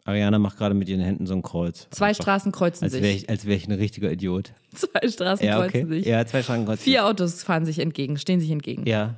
Ariana 0.10 0.40
macht 0.40 0.58
gerade 0.58 0.74
mit 0.76 0.90
ihren 0.90 1.02
Händen 1.02 1.26
so 1.28 1.34
ein 1.34 1.42
Kreuz. 1.42 1.88
Zwei 1.92 2.08
Einfach. 2.10 2.24
Straßen 2.24 2.52
kreuzen 2.52 2.84
Als 2.86 2.94
wäre 2.94 3.04
sich. 3.06 3.24
ich, 3.24 3.30
als 3.30 3.46
wär 3.46 3.56
ich 3.56 3.68
ein 3.68 3.72
richtiger 3.74 4.12
Idiot. 4.12 4.54
Zwei 4.76 5.08
Straßen 5.08 5.46
Ja, 5.46 5.56
kreuzen 5.58 5.86
okay. 5.86 5.94
sich. 5.96 6.06
Ja, 6.06 6.26
zwei 6.26 6.44
Straßen 6.44 6.66
kreuzen 6.66 6.84
Vier 6.84 7.06
Autos 7.06 7.44
fahren 7.44 7.66
sich 7.66 7.80
entgegen, 7.80 8.18
stehen 8.18 8.40
sich 8.40 8.52
entgegen. 8.52 8.86
Ja. 8.88 9.16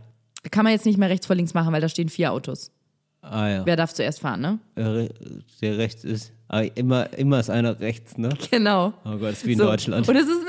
Kann 0.52 0.64
man 0.64 0.74
jetzt 0.74 0.86
nicht 0.86 0.98
mehr 0.98 1.10
rechts 1.10 1.28
vor 1.28 1.36
links 1.36 1.54
machen, 1.54 1.72
weil 1.74 1.82
da 1.82 1.90
stehen 1.90 2.10
vier 2.10 2.32
Autos. 2.32 2.72
Ah 3.22 3.48
ja. 3.48 3.66
Wer 3.66 3.76
darf 3.76 3.94
zuerst 3.94 4.20
fahren, 4.22 4.42
ne? 4.42 4.60
Der 5.62 5.78
rechts 5.78 6.04
ist. 6.04 6.34
Aber 6.48 6.76
immer, 6.76 7.14
immer 7.18 7.40
ist 7.40 7.50
einer 7.52 7.80
rechts, 7.80 8.18
ne? 8.18 8.30
Genau. 8.52 8.94
Oh 9.06 9.18
Gott, 9.18 9.34
ist 9.34 9.46
wie 9.46 9.54
in 9.54 9.60
So. 9.60 9.66
Deutschland. 9.66 10.08
Und 10.10 10.16
es 10.16 10.24
ist. 10.28 10.42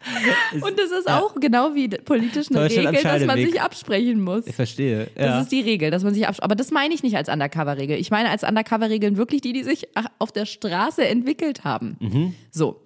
Und 0.60 0.78
das 0.78 0.90
ist 0.90 1.08
auch 1.08 1.34
genau 1.40 1.74
wie 1.74 1.88
politisch 1.88 2.48
eine 2.50 2.64
Regel, 2.70 3.02
dass 3.02 3.24
man 3.24 3.36
sich 3.38 3.60
absprechen 3.60 4.20
muss. 4.22 4.46
Ich 4.46 4.54
verstehe. 4.54 5.10
Das 5.14 5.26
Ja. 5.26 5.40
ist 5.40 5.52
die 5.52 5.60
Regel, 5.60 5.90
dass 5.90 6.04
man 6.04 6.14
sich 6.14 6.26
abspricht. 6.26 6.44
Aber 6.44 6.54
das 6.54 6.70
meine 6.70 6.94
ich 6.94 7.02
nicht 7.02 7.16
als 7.16 7.28
Undercover-Regel. 7.28 7.98
Ich 7.98 8.10
meine 8.10 8.30
als 8.30 8.44
Undercover-Regeln 8.44 9.16
wirklich 9.16 9.40
die, 9.40 9.52
die 9.52 9.64
sich 9.64 9.88
auf 10.18 10.30
der 10.32 10.46
Straße 10.46 11.04
entwickelt 11.06 11.64
haben. 11.64 11.96
Mhm. 12.00 12.34
So. 12.50 12.82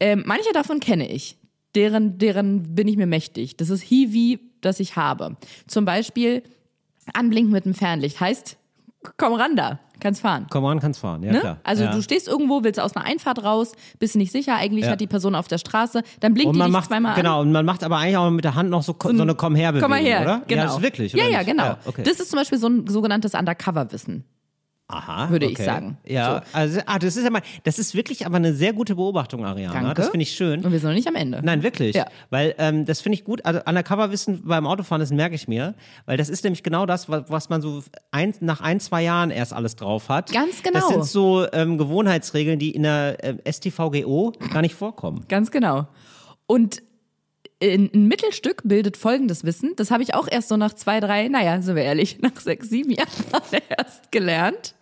Ähm, 0.00 0.22
manche 0.26 0.52
davon 0.52 0.80
kenne 0.80 1.10
ich. 1.10 1.36
Deren, 1.74 2.18
deren 2.18 2.74
bin 2.74 2.86
ich 2.86 2.96
mir 2.96 3.06
mächtig. 3.06 3.56
Das 3.56 3.70
ist 3.70 3.82
Hiwi, 3.82 4.38
das 4.60 4.78
ich 4.78 4.96
habe. 4.96 5.36
Zum 5.66 5.84
Beispiel 5.84 6.42
Anblinken 7.14 7.50
mit 7.52 7.64
dem 7.64 7.74
Fernlicht. 7.74 8.20
Heißt, 8.20 8.56
komm 9.16 9.32
ran 9.34 9.56
da, 9.56 9.80
kannst 10.02 10.20
fahren. 10.20 10.46
Komm 10.50 10.64
ran, 10.64 10.80
kannst 10.80 11.00
fahren. 11.00 11.22
Ja, 11.22 11.32
Ne? 11.32 11.40
klar. 11.40 11.56
Also 11.64 11.84
ja. 11.84 11.92
du 11.92 12.02
stehst 12.02 12.28
irgendwo, 12.28 12.62
willst 12.64 12.78
aus 12.80 12.94
einer 12.94 13.04
Einfahrt 13.06 13.42
raus, 13.42 13.72
bist 13.98 14.16
nicht 14.16 14.32
sicher, 14.32 14.56
eigentlich 14.56 14.84
Ja. 14.84 14.92
hat 14.92 15.00
die 15.00 15.06
Person 15.06 15.34
auf 15.34 15.48
der 15.48 15.58
Straße, 15.58 16.02
dann 16.20 16.34
blinkt 16.34 16.48
und 16.48 16.54
die 16.54 16.58
man 16.58 16.66
dich 16.68 16.72
macht, 16.72 16.88
zweimal 16.88 17.14
genau, 17.14 17.40
an. 17.40 17.46
und 17.46 17.52
man 17.52 17.64
macht 17.64 17.82
aber 17.84 17.96
eigentlich 17.98 18.16
auch 18.18 18.30
mit 18.30 18.44
der 18.44 18.54
Hand 18.54 18.68
noch 18.70 18.82
so, 18.82 18.94
so 19.00 19.08
eine 19.08 19.34
Komm 19.34 19.54
her 19.54 19.72
Bewegung, 19.72 19.88
Komm 19.88 19.96
mal 19.98 20.04
her, 20.04 20.20
oder? 20.22 20.42
genau. 20.46 20.60
Ja, 20.62 20.66
das 20.66 20.76
ist 20.76 20.82
wirklich, 20.82 21.12
Ja, 21.12 21.22
oder 21.24 21.32
ja, 21.32 21.38
nicht? 21.38 21.48
genau. 21.50 21.64
Ja, 21.64 21.78
okay. 21.86 22.02
Das 22.04 22.20
ist 22.20 22.28
zum 22.30 22.38
Beispiel 22.38 22.58
so 22.58 22.68
ein 22.68 22.86
sogenanntes 22.86 23.34
Undercover-Wissen. 23.34 24.24
Aha, 24.92 25.30
würde 25.30 25.46
ich 25.46 25.52
okay. 25.52 25.64
sagen. 25.64 25.98
Ja, 26.06 26.42
also 26.52 26.80
ah, 26.86 26.98
das 26.98 27.16
ist 27.16 27.24
ja 27.24 27.30
mal, 27.30 27.42
das 27.64 27.78
ist 27.78 27.94
wirklich 27.94 28.26
aber 28.26 28.36
eine 28.36 28.52
sehr 28.52 28.72
gute 28.72 28.94
Beobachtung, 28.94 29.44
Ariana. 29.44 29.72
Danke. 29.72 29.94
Das 29.94 30.08
finde 30.10 30.22
ich 30.22 30.32
schön. 30.32 30.64
Und 30.64 30.70
wir 30.72 30.78
sind 30.78 30.88
noch 30.90 30.94
nicht 30.94 31.08
am 31.08 31.14
Ende. 31.14 31.40
Nein, 31.42 31.62
wirklich. 31.62 31.96
Ja. 31.96 32.06
Weil 32.30 32.54
ähm, 32.58 32.84
das 32.84 33.00
finde 33.00 33.14
ich 33.14 33.24
gut. 33.24 33.44
Also 33.44 33.60
Undercover-Wissen 33.64 34.42
beim 34.44 34.66
Autofahren, 34.66 35.00
das 35.00 35.10
merke 35.10 35.34
ich 35.34 35.48
mir. 35.48 35.74
Weil 36.06 36.16
das 36.16 36.28
ist 36.28 36.44
nämlich 36.44 36.62
genau 36.62 36.86
das, 36.86 37.08
wa- 37.08 37.24
was 37.28 37.48
man 37.48 37.62
so 37.62 37.82
ein, 38.10 38.34
nach 38.40 38.60
ein, 38.60 38.80
zwei 38.80 39.02
Jahren 39.02 39.30
erst 39.30 39.52
alles 39.52 39.76
drauf 39.76 40.08
hat. 40.08 40.30
Ganz 40.32 40.62
Das 40.62 40.72
genau. 40.72 40.88
sind 40.88 41.04
so 41.04 41.46
ähm, 41.52 41.78
Gewohnheitsregeln, 41.78 42.58
die 42.58 42.70
in 42.72 42.82
der 42.82 43.16
äh, 43.24 43.52
STVGO 43.52 44.32
gar 44.52 44.60
nicht 44.62 44.74
vorkommen. 44.74 45.24
Ganz 45.28 45.50
genau. 45.50 45.86
Und 46.46 46.82
ein 47.62 48.08
Mittelstück 48.08 48.62
bildet 48.64 48.96
folgendes 48.96 49.44
Wissen. 49.44 49.72
Das 49.76 49.90
habe 49.90 50.02
ich 50.02 50.14
auch 50.14 50.26
erst 50.30 50.48
so 50.48 50.56
nach 50.56 50.74
zwei, 50.74 51.00
drei, 51.00 51.28
naja, 51.28 51.60
sind 51.62 51.76
wir 51.76 51.84
ehrlich, 51.84 52.18
nach 52.20 52.38
sechs, 52.40 52.68
sieben 52.68 52.90
Jahren 52.90 53.08
erst 53.78 54.10
gelernt. 54.10 54.74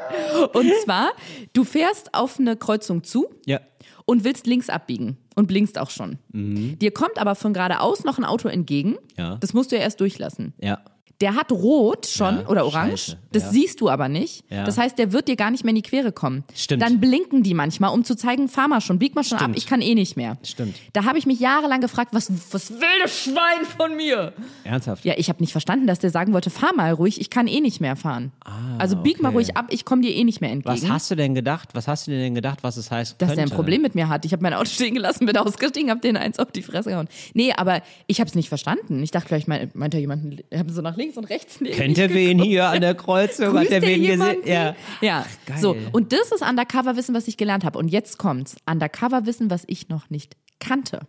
Und 0.55 0.71
zwar, 0.85 1.11
du 1.53 1.65
fährst 1.65 2.15
auf 2.15 2.39
eine 2.41 2.57
Kreuzung 2.57 3.05
zu 3.05 3.29
Ja. 3.47 3.61
und 4.07 4.25
willst 4.25 4.47
links 4.47 4.69
abbiegen 4.71 5.19
und 5.37 5.47
blinkst 5.47 5.79
auch 5.79 5.91
schon. 5.91 6.19
Dir 6.33 6.91
kommt 6.93 7.19
aber 7.19 7.35
von 7.35 7.53
geradeaus 7.53 8.05
noch 8.05 8.19
ein 8.19 8.25
Auto 8.25 8.49
entgegen. 8.49 8.91
Mhm. 8.91 8.99
Ja. 9.17 9.37
Das 9.37 9.53
musst 9.55 9.73
du 9.73 9.77
ja 9.77 9.83
erst 9.83 10.01
durchlassen. 10.01 10.55
Ja. 10.61 10.81
Der 11.21 11.35
hat 11.35 11.53
rot 11.53 12.07
schon 12.07 12.41
Ja, 12.41 12.49
oder 12.49 12.65
orange. 12.65 12.91
scheiße, 12.99 13.19
Das 13.33 13.43
ja. 13.45 13.51
siehst 13.51 13.81
du 13.81 13.89
aber 13.91 14.09
nicht. 14.09 14.45
Ja. 14.51 14.65
Das 14.65 14.79
heißt, 14.79 14.99
der 14.99 15.13
wird 15.13 15.29
dir 15.29 15.37
gar 15.37 15.51
nicht 15.51 15.65
mehr 15.65 15.71
in 15.71 15.77
die 15.77 15.83
Quere 15.83 16.13
kommen. 16.13 16.45
Stimmt. 16.55 16.83
Dann 16.83 16.99
blinken 17.01 17.43
die 17.43 17.53
manchmal, 17.55 17.93
um 17.93 18.05
zu 18.05 18.17
zeigen, 18.17 18.49
fahr 18.49 18.69
mal 18.69 18.81
schon, 18.81 18.99
bieg 18.99 19.15
mal 19.15 19.23
schon 19.25 19.37
ab, 19.39 19.43
Stimmt. 19.45 19.59
ich 19.59 19.67
kann 19.67 19.83
eh 19.83 19.95
nicht 19.95 20.17
mehr. 20.17 20.39
Stimmt. 20.43 20.75
Da 20.93 21.05
habe 21.05 21.19
ich 21.19 21.27
mich 21.27 21.39
jahrelang 21.41 21.81
gefragt, 21.81 22.15
was, 22.15 22.31
was 22.53 22.71
will 22.71 22.79
das 23.03 23.19
Schwein 23.25 23.65
von 23.77 23.97
mir? 23.97 24.33
Ernsthaft? 24.65 25.05
Ja, 25.05 25.15
ich 25.17 25.29
habe 25.29 25.41
nicht 25.41 25.53
verstanden, 25.53 25.87
dass 25.87 25.99
der 25.99 26.11
sagen 26.11 26.33
wollte, 26.33 26.51
fahr 26.51 26.75
mal 26.75 26.93
ruhig, 26.93 27.21
ich 27.21 27.29
kann 27.31 27.47
eh 27.47 27.61
nicht 27.61 27.81
mehr 27.81 27.97
fahren. 27.97 28.33
also 28.79 28.97
bieg 28.97 29.21
mal 29.21 29.29
Ah, 29.29 29.33
okay. 29.33 29.37
ruhig 29.37 29.57
ab, 29.57 29.67
ich 29.71 29.85
komme 29.85 30.03
dir 30.03 30.15
eh 30.15 30.25
nicht 30.25 30.41
mehr 30.41 30.51
entgegen. 30.51 30.83
Was 30.83 30.89
hast 30.89 31.11
du 31.11 31.15
denn 31.17 31.35
gedacht? 31.35 31.71
Was 31.75 31.87
hast 31.87 32.07
du 32.07 32.11
denn 32.13 32.35
gedacht, 32.35 32.61
was 32.63 32.77
es 32.77 32.91
heißt? 32.91 33.21
dass 33.21 33.35
der 33.35 33.45
ein 33.45 33.51
Problem 33.51 33.83
mit 33.83 33.95
mir 33.95 34.09
hat. 34.09 34.25
Ich 34.25 34.33
habe 34.33 34.43
mein 34.43 34.55
Auto 34.55 34.67
stehen 34.71 34.95
gelassen, 34.95 35.27
bin 35.27 35.37
ausgestiegen, 35.37 35.91
habe 35.91 36.01
den 36.01 36.17
eins 36.17 36.39
auf 36.39 36.51
die 36.51 36.63
Fresse 36.63 36.91
gehauen. 36.91 37.09
Nee, 37.35 37.53
aber 37.57 37.83
ich 38.07 38.21
habe 38.21 38.29
es 38.29 38.35
nicht 38.35 38.49
verstanden. 38.49 39.03
Ich 39.03 39.11
dachte, 39.11 39.29
vielleicht 39.29 39.49
meint, 39.49 39.95
er 39.95 40.01
jemanden, 40.01 40.39
haben 40.55 40.71
so 40.73 40.81
nach 40.83 40.97
links 40.97 41.10
und 41.17 41.25
rechts 41.25 41.61
neben 41.61 41.75
Kennt 41.77 41.99
er 41.99 42.11
wen 42.15 42.39
hier 42.41 42.69
an 42.69 42.81
der 42.81 42.95
Kreuzung? 42.95 43.59
Hat 43.59 43.71
der 43.71 43.83
er 43.83 43.89
wen 43.89 44.03
gesehen? 44.03 44.37
Ja. 44.45 44.75
Ja, 45.01 45.27
geil. 45.47 45.59
so. 45.59 45.77
Und 45.93 46.13
das 46.13 46.33
ist 46.33 46.43
Undercover-Wissen, 46.43 47.15
was 47.15 47.29
ich 47.29 47.37
gelernt 47.37 47.65
habe. 47.65 47.79
Und 47.79 47.89
jetzt 47.89 48.19
kommt's. 48.19 48.57
Undercover-Wissen, 48.69 49.51
was 49.51 49.65
ich 49.67 49.89
noch 49.89 50.11
nicht 50.11 50.37
kannte. 50.59 51.01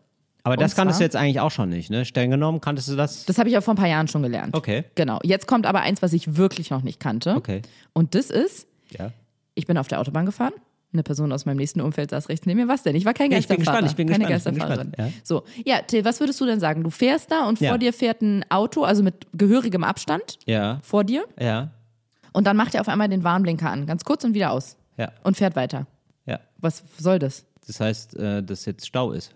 Aber 0.44 0.58
das 0.58 0.72
Und 0.72 0.78
kanntest 0.78 0.98
du 1.00 1.02
zwar- 1.02 1.06
jetzt 1.06 1.16
eigentlich 1.16 1.40
auch 1.40 1.52
schon 1.52 1.70
nicht, 1.70 1.92
ne? 1.92 2.04
Streng 2.04 2.32
genommen, 2.32 2.62
kanntest 2.62 2.88
du 2.90 2.96
das? 2.96 3.26
Das 3.26 3.38
habe 3.38 3.50
ich 3.50 3.58
auch 3.58 3.64
vor 3.64 3.76
ein 3.76 3.78
paar 3.78 3.88
Jahren 3.88 4.08
schon 4.08 4.24
gelernt. 4.24 4.56
Okay. 4.56 4.86
Genau. 4.96 5.20
Jetzt 5.24 5.46
kommt 5.48 5.66
aber 5.68 5.82
eins, 5.82 6.02
was 6.02 6.14
ich 6.14 6.36
wirklich 6.36 6.72
noch 6.72 6.82
nicht 6.82 7.00
kannte. 7.00 7.36
Okay. 7.36 7.62
Und 7.94 8.16
das 8.16 8.32
ist, 8.32 8.68
Ja. 8.98 9.12
ich 9.54 9.68
bin 9.68 9.78
auf 9.78 9.88
der 9.88 10.00
Autobahn 10.00 10.26
gefahren. 10.26 10.54
Eine 10.94 11.04
Person 11.04 11.32
aus 11.32 11.46
meinem 11.46 11.58
nächsten 11.58 11.80
Umfeld 11.80 12.10
saß 12.10 12.28
rechts 12.28 12.46
neben 12.46 12.60
mir. 12.60 12.68
Was 12.68 12.84
denn? 12.84 12.96
Ich 12.98 13.06
war 13.06 13.14
kein 13.14 13.32
Ja, 13.32 13.38
ich 13.38 13.48
bin 13.48 13.58
Geisterfahrer. 13.58 13.82
gespannt, 13.84 13.92
ich 13.92 13.96
bin 13.96 14.10
keine 14.10 14.26
gespannt, 14.26 14.58
ich 14.58 14.64
bin 14.64 14.70
Geisterfahrerin. 14.70 14.92
gespannt, 14.92 15.14
So, 15.26 15.44
ja, 15.64 15.82
Till, 15.82 16.04
was 16.04 16.20
würdest 16.20 16.42
du 16.42 16.46
denn 16.46 16.60
sagen? 16.60 16.84
Du 16.84 16.90
fährst 16.90 17.32
da 17.32 17.48
und 17.48 17.62
Ja. 17.62 17.70
vor 17.70 17.78
dir 17.78 17.94
fährt 17.94 18.22
ein 18.22 18.44
Auto, 18.50 18.84
also 18.84 19.02
mit 19.04 19.26
gehörigem 19.34 19.84
Abstand 19.86 20.38
Ja. 20.46 20.80
vor 20.84 21.04
dir. 21.06 21.24
Ja. 21.40 21.72
Und 22.34 22.46
dann 22.46 22.58
macht 22.58 22.76
er 22.76 22.82
auf 22.82 22.90
einmal 22.90 23.08
den 23.08 23.24
Warnblinker 23.24 23.70
an, 23.70 23.86
ganz 23.86 24.04
kurz 24.04 24.24
und 24.26 24.34
wieder 24.34 24.52
aus. 24.52 24.76
Ja. 24.98 25.12
Und 25.24 25.38
fährt 25.38 25.56
weiter. 25.56 25.88
Ja. 26.26 26.40
Was 26.58 26.84
soll 26.98 27.20
das? 27.20 27.46
Das 27.68 27.80
heißt, 27.80 28.16
äh, 28.18 28.44
dass 28.44 28.66
jetzt 28.66 28.86
Stau 28.86 29.12
ist. 29.14 29.34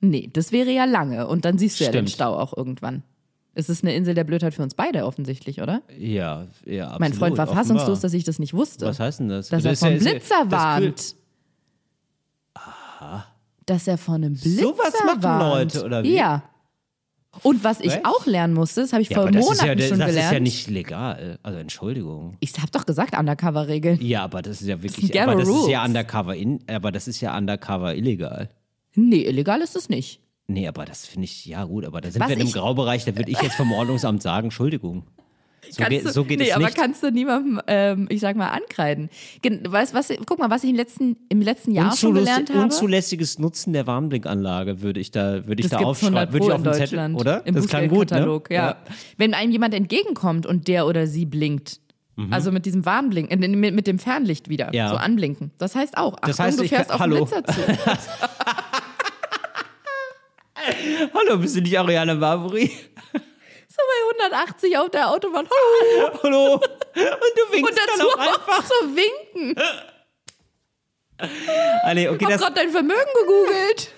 Nee, 0.00 0.30
das 0.32 0.50
wäre 0.50 0.70
ja 0.72 0.84
lange. 0.84 1.28
Und 1.28 1.44
dann 1.44 1.58
siehst 1.58 1.78
du 1.78 1.84
ja 1.84 1.90
den 1.92 2.08
Stimmt. 2.08 2.10
Stau 2.16 2.36
auch 2.36 2.56
irgendwann. 2.56 3.04
Es 3.54 3.68
ist 3.68 3.84
eine 3.84 3.94
Insel 3.94 4.14
der 4.14 4.24
Blödheit 4.24 4.54
für 4.54 4.62
uns 4.62 4.74
beide 4.74 5.04
offensichtlich, 5.04 5.60
oder? 5.60 5.82
Ja, 5.98 6.46
ja, 6.64 6.84
absolut. 6.84 7.00
mein 7.00 7.12
Freund 7.12 7.36
war 7.36 7.44
offenbar. 7.46 7.64
fassungslos, 7.64 8.00
dass 8.00 8.14
ich 8.14 8.24
das 8.24 8.38
nicht 8.38 8.54
wusste. 8.54 8.86
Was 8.86 8.98
heißt 8.98 9.20
denn 9.20 9.28
das? 9.28 9.48
Dass 9.48 9.62
Das 9.62 9.66
er 9.66 9.72
ist 9.72 9.82
ja- 9.82 9.88
vom 9.88 9.96
ist 9.96 10.04
ja- 10.04 10.10
Blitzer 10.12 10.44
das 10.48 10.50
warnt. 10.52 11.16
Dass 13.66 13.86
er 13.86 13.98
von 13.98 14.16
einem 14.16 14.34
Blitzer 14.34 14.62
Sowas 14.62 14.92
machen 15.06 15.22
warnt. 15.22 15.74
Leute, 15.74 15.84
oder 15.86 16.02
wie? 16.02 16.14
Ja. 16.14 16.42
Und 17.42 17.64
was 17.64 17.80
ich 17.80 17.92
Was? 17.92 18.04
auch 18.04 18.26
lernen 18.26 18.52
musste, 18.52 18.82
das 18.82 18.92
habe 18.92 19.02
ich 19.02 19.08
Ja, 19.08 19.22
vor 19.22 19.30
das 19.30 19.42
Monaten 19.44 19.52
ist 19.60 19.66
ja, 19.66 19.74
das 19.74 19.88
schon 19.88 20.00
ist 20.00 20.06
gelernt. 20.06 20.32
ja 20.34 20.40
nicht 20.40 20.68
legal. 20.68 21.38
Also 21.42 21.58
Entschuldigung. 21.58 22.36
ich 22.40 22.52
habe 22.58 22.70
doch 22.72 22.84
gesagt, 22.84 23.16
Undercover-Regeln. 23.18 24.00
Ja, 24.02 24.24
aber 24.24 24.42
das 24.42 24.60
ist 24.60 24.66
ja 24.68 24.82
wirklich, 24.82 25.06
sind 25.12 25.16
aber 25.16 25.36
das 25.36 25.48
ist 25.48 25.68
ja 25.68 25.82
undercover, 25.84 26.36
in, 26.36 26.58
aber 26.68 26.92
das 26.92 27.08
ist 27.08 27.20
ja 27.22 27.36
undercover 27.36 27.94
illegal. 27.94 28.50
Nee, 28.94 29.22
illegal 29.24 29.62
ist 29.62 29.76
es 29.76 29.88
nicht. 29.88 30.20
Nee, 30.52 30.68
aber 30.68 30.84
das 30.84 31.06
finde 31.06 31.24
ich, 31.24 31.46
ja 31.46 31.64
gut, 31.64 31.84
aber 31.84 32.00
da 32.00 32.10
sind 32.10 32.20
Was 32.20 32.28
wir 32.28 32.34
in 32.36 32.40
einem 32.40 32.48
ich- 32.48 32.54
Graubereich, 32.54 33.04
da 33.04 33.16
würde 33.16 33.30
ich 33.30 33.40
jetzt 33.40 33.54
vom 33.54 33.72
Ordnungsamt 33.72 34.22
sagen, 34.22 34.46
Entschuldigung. 34.46 35.04
So, 35.70 35.76
Kannst 35.78 35.90
geht, 35.90 36.04
du, 36.04 36.10
so 36.12 36.24
geht 36.24 36.38
nee, 36.40 36.48
es 36.48 36.54
aber 36.56 36.64
nicht. 36.66 36.76
kannst 36.76 37.02
du 37.04 37.10
niemandem, 37.12 37.60
ähm, 37.68 38.06
ich 38.10 38.20
sag 38.20 38.36
mal, 38.36 38.48
ankreiden. 38.48 39.08
Weißt, 39.66 39.94
was, 39.94 40.12
guck 40.26 40.38
mal, 40.40 40.50
was 40.50 40.64
ich 40.64 40.70
im 40.70 40.76
letzten, 40.76 41.16
im 41.28 41.40
letzten 41.40 41.70
Jahr 41.70 41.96
schon 41.96 42.14
gelernt 42.14 42.50
habe. 42.50 42.60
Unzulässiges 42.64 43.38
Nutzen 43.38 43.72
der 43.72 43.86
Warnblinkanlage 43.86 44.82
würde 44.82 44.98
ich 45.00 45.12
da, 45.12 45.46
würde 45.46 45.62
ich 45.62 45.70
Das 45.70 45.78
da 45.78 45.84
gibt's 45.86 46.02
100 46.02 46.28
aufschreiben. 46.28 46.32
Würde 46.34 46.46
ich 46.46 46.52
auf 46.52 46.62
den 46.62 46.72
Zettel, 46.74 47.14
oder? 47.14 47.46
Im 47.46 47.54
das 47.54 47.68
klang 47.68 47.88
gut, 47.88 48.10
ne? 48.10 48.26
Bußgeldkatalog, 48.26 48.50
ja. 48.50 48.76
Wenn 49.16 49.34
einem 49.34 49.52
jemand 49.52 49.72
entgegenkommt 49.72 50.46
und 50.46 50.66
der 50.68 50.86
oder 50.86 51.06
sie 51.06 51.24
blinkt, 51.26 51.80
also 52.30 52.52
mit 52.52 52.66
diesem 52.66 52.84
Warnblinken, 52.84 53.42
äh, 53.42 53.48
mit, 53.48 53.74
mit 53.74 53.86
dem 53.86 53.98
Fernlicht 53.98 54.48
wieder, 54.50 54.66
Mhm. 54.68 54.74
Ja. 54.74 54.88
so 54.90 54.96
anblinken. 54.96 55.50
Das 55.58 55.74
heißt 55.74 55.96
auch, 55.96 56.14
Achtung, 56.14 56.26
Das 56.28 56.38
heißt, 56.38 56.58
du 56.60 56.64
ich 56.64 56.68
fährst 56.70 56.90
kann- 56.90 57.00
auf 57.00 57.06
den 57.06 57.12
hallo. 57.14 57.24
Blitzer 57.24 57.44
zu. 57.44 57.60
Hallo, 61.14 61.38
bist 61.38 61.56
du 61.56 61.60
nicht 61.60 61.78
Ariane 61.78 62.16
Barbary? 62.16 62.70
So 63.68 63.78
bei 63.78 64.24
180 64.26 64.76
auf 64.78 64.90
der 64.90 65.08
Autobahn. 65.10 65.48
Hallo. 65.48 66.18
Hallo? 66.22 66.54
Und 66.54 66.62
du 66.94 67.52
winkst 67.52 67.70
Und 67.70 67.78
dazu 67.78 68.06
dann 68.16 68.28
auch 68.28 68.34
einfach. 68.36 68.64
so 68.66 68.74
winken. 68.96 69.62
Ah, 71.84 71.94
nee, 71.94 72.08
okay, 72.08 72.24
hab 72.24 72.32
das, 72.32 72.40
gerade 72.40 72.54
dein 72.54 72.70
Vermögen 72.70 73.10
gegoogelt. 73.20 73.90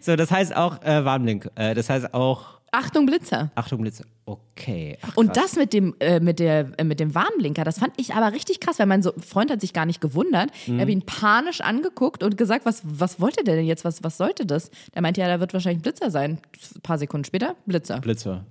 so, 0.00 0.16
das 0.16 0.30
heißt 0.30 0.54
auch 0.54 0.82
äh, 0.82 1.04
Warnblink. 1.04 1.48
Äh, 1.54 1.74
das 1.74 1.88
heißt 1.88 2.12
auch, 2.12 2.55
Achtung, 2.78 3.06
Blitzer. 3.06 3.50
Achtung, 3.54 3.80
Blitze. 3.80 4.04
Okay. 4.26 4.98
Ach, 5.02 5.16
Und 5.16 5.36
das 5.36 5.56
mit 5.56 5.72
dem, 5.72 5.94
äh, 6.00 6.20
mit, 6.20 6.38
der, 6.40 6.72
äh, 6.78 6.84
mit 6.84 7.00
dem 7.00 7.14
Warnblinker, 7.14 7.64
das 7.64 7.78
fand 7.78 7.94
ich 7.96 8.12
aber 8.14 8.32
richtig 8.32 8.60
krass, 8.60 8.78
weil 8.78 8.86
mein 8.86 9.02
so 9.02 9.12
Freund 9.18 9.50
hat 9.50 9.60
sich 9.60 9.72
gar 9.72 9.86
nicht 9.86 10.00
gewundert. 10.00 10.50
Ich 10.54 10.68
Mhm. 10.68 10.80
habe 10.80 10.90
ihn 10.92 11.02
panisch 11.02 11.60
angeguckt 11.62 12.22
und 12.22 12.36
gesagt, 12.36 12.66
was, 12.66 12.82
was 12.84 13.18
wollte 13.20 13.44
der 13.44 13.56
denn 13.56 13.64
jetzt? 13.66 13.84
Was, 13.84 14.04
was 14.04 14.16
sollte 14.18 14.44
das? 14.44 14.70
Der 14.94 15.00
meinte, 15.02 15.20
ja, 15.20 15.28
da 15.28 15.40
wird 15.40 15.54
wahrscheinlich 15.54 15.78
ein 15.78 15.82
Blitzer 15.82 16.10
sein. 16.10 16.38
Ein 16.74 16.80
paar 16.82 16.98
Sekunden 16.98 17.24
später, 17.24 17.56
Blitzer. 17.66 18.00
Blitzer. 18.00 18.44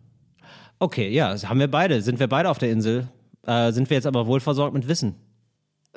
Okay, 0.80 1.10
ja, 1.10 1.30
das 1.32 1.48
haben 1.48 1.60
wir 1.60 1.70
beide. 1.70 2.02
Sind 2.02 2.20
wir 2.20 2.28
beide 2.28 2.50
auf 2.50 2.58
der 2.58 2.72
Insel? 2.72 3.08
Äh, 3.46 3.72
sind 3.74 3.90
wir 3.90 3.96
jetzt 3.96 4.08
aber 4.08 4.26
wohl 4.28 4.40
versorgt 4.40 4.74
mit 4.74 4.88
Wissen? 4.88 5.16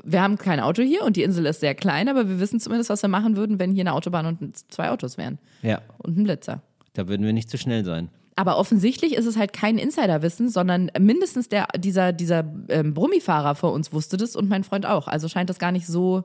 Wir 0.04 0.22
haben 0.22 0.38
kein 0.38 0.60
Auto 0.60 0.82
hier 0.82 1.02
und 1.02 1.16
die 1.16 1.22
Insel 1.24 1.44
ist 1.46 1.60
sehr 1.60 1.74
klein, 1.74 2.08
aber 2.08 2.28
wir 2.28 2.38
wissen 2.38 2.60
zumindest, 2.60 2.88
was 2.90 3.02
wir 3.02 3.08
machen 3.08 3.36
würden, 3.36 3.58
wenn 3.58 3.72
hier 3.72 3.82
eine 3.82 3.94
Autobahn 3.94 4.26
und 4.26 4.70
zwei 4.70 4.90
Autos 4.90 5.18
wären. 5.18 5.38
Ja, 5.62 5.80
Und 5.98 6.16
ein 6.18 6.22
Blitzer. 6.24 6.62
Da 6.98 7.08
würden 7.08 7.24
wir 7.24 7.32
nicht 7.32 7.48
zu 7.48 7.58
schnell 7.58 7.84
sein. 7.84 8.10
Aber 8.34 8.58
offensichtlich 8.58 9.14
ist 9.14 9.26
es 9.26 9.36
halt 9.36 9.52
kein 9.52 9.78
Insiderwissen, 9.78 10.48
sondern 10.48 10.90
mindestens 10.98 11.48
der, 11.48 11.66
dieser, 11.76 12.12
dieser 12.12 12.44
ähm, 12.68 12.94
Brummifahrer 12.94 13.54
vor 13.54 13.72
uns 13.72 13.92
wusste 13.92 14.16
das 14.16 14.36
und 14.36 14.48
mein 14.48 14.64
Freund 14.64 14.86
auch. 14.86 15.08
Also 15.08 15.28
scheint 15.28 15.50
das 15.50 15.58
gar 15.58 15.72
nicht 15.72 15.86
so. 15.86 16.24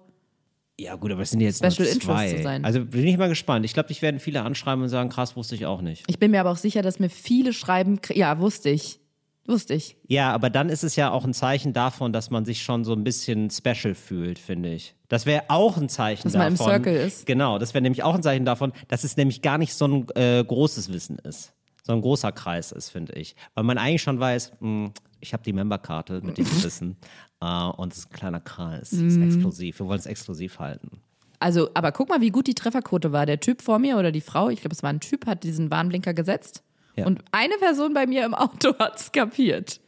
Ja, 0.80 0.96
gut, 0.96 1.12
aber 1.12 1.22
es 1.22 1.32
sind 1.32 1.42
jetzt 1.42 1.58
Special 1.58 1.88
nur 1.88 2.00
zwei. 2.00 2.24
Interest 2.26 2.38
zu 2.38 2.44
sein. 2.44 2.66
Also 2.66 2.86
bin 2.86 3.06
ich 3.06 3.18
mal 3.18 3.30
gespannt. 3.30 3.66
Ich 3.66 3.74
glaube, 3.74 3.88
dich 3.88 4.02
werden 4.02 4.20
viele 4.20 4.42
anschreiben 4.42 4.84
und 4.84 4.90
sagen, 4.90 5.10
krass, 5.10 5.36
wusste 5.36 5.56
ich 5.56 5.66
auch 5.66 5.82
nicht. 5.82 6.06
Ich 6.08 6.20
bin 6.20 6.32
mir 6.32 6.40
aber 6.40 6.52
auch 6.52 6.58
sicher, 6.58 6.82
dass 6.82 7.00
mir 7.00 7.10
viele 7.10 7.54
schreiben, 7.54 8.00
ja, 8.14 8.40
wusste 8.40 8.70
ich. 8.70 9.00
Wusste 9.46 9.74
ich. 9.74 9.98
Ja, 10.08 10.32
aber 10.34 10.50
dann 10.50 10.70
ist 10.70 10.84
es 10.84 10.96
ja 10.96 11.12
auch 11.12 11.26
ein 11.26 11.34
Zeichen 11.34 11.74
davon, 11.74 12.14
dass 12.14 12.30
man 12.30 12.46
sich 12.46 12.62
schon 12.64 12.86
so 12.86 12.94
ein 12.94 13.04
bisschen 13.04 13.50
special 13.50 13.94
fühlt, 13.94 14.40
finde 14.40 14.74
ich. 14.74 14.96
Das 15.10 15.26
wäre 15.26 15.44
auch 15.50 15.76
ein 15.78 15.90
Zeichen 15.90 16.24
Dass 16.24 16.34
man 16.34 16.48
im 16.48 16.54
davon. 16.58 16.72
Circle 16.72 16.96
ist. 16.96 17.26
Genau, 17.26 17.60
das 17.60 17.74
wäre 17.74 17.82
nämlich 17.82 18.04
auch 18.04 18.16
ein 18.16 18.24
Zeichen 18.24 18.46
davon, 18.46 18.72
dass 18.88 19.04
es 19.04 19.18
nämlich 19.18 19.42
gar 19.42 19.58
nicht 19.58 19.74
so 19.74 19.86
ein 19.86 20.08
äh, 20.16 20.44
großes 20.46 20.94
Wissen 20.94 21.18
ist. 21.20 21.52
So 21.84 21.92
ein 21.92 22.00
großer 22.02 22.32
Kreis 22.32 22.72
ist, 22.72 22.90
finde 22.90 23.14
ich. 23.14 23.36
Weil 23.54 23.66
man 23.66 23.78
eigentlich 23.78 24.02
schon 24.02 24.18
weiß, 24.18 24.54
mh, 24.62 24.92
ich 25.20 25.34
habe 25.34 25.44
die 25.44 25.52
Memberkarte 25.52 26.22
mit 26.22 26.38
diesem 26.38 26.64
Wissen 26.64 26.98
äh, 27.42 27.46
und 27.66 27.92
es 27.92 28.00
ist 28.00 28.12
ein 28.12 28.14
kleiner 28.16 28.40
Kreis. 28.40 28.94
Es 28.94 29.00
Mhm. 29.00 29.08
ist 29.10 29.18
exklusiv. 29.18 29.80
Wir 29.80 29.88
wollen 29.88 30.00
es 30.00 30.06
exklusiv 30.06 30.60
halten. 30.60 31.02
Also, 31.40 31.70
aber 31.74 31.92
guck 31.92 32.08
mal, 32.08 32.22
wie 32.22 32.30
gut 32.30 32.48
die 32.48 32.54
Trefferquote 32.56 33.12
war. 33.12 33.26
Der 33.26 33.42
Typ 33.42 33.62
vor 33.62 33.78
mir 33.78 33.98
oder 33.98 34.14
die 34.14 34.22
Frau, 34.22 34.48
ich 34.50 34.62
glaube, 34.62 34.74
es 34.74 34.84
war 34.84 34.90
ein 34.90 35.02
Typ, 35.02 35.26
hat 35.28 35.44
diesen 35.44 35.70
Warnblinker 35.70 36.14
gesetzt. 36.14 36.64
Ja. 36.96 37.06
Und 37.06 37.24
eine 37.32 37.56
Person 37.56 37.94
bei 37.94 38.06
mir 38.06 38.26
im 38.26 38.34
Auto 38.34 38.76
hat 38.80 39.00
es 39.00 39.12
kapiert. 39.12 39.82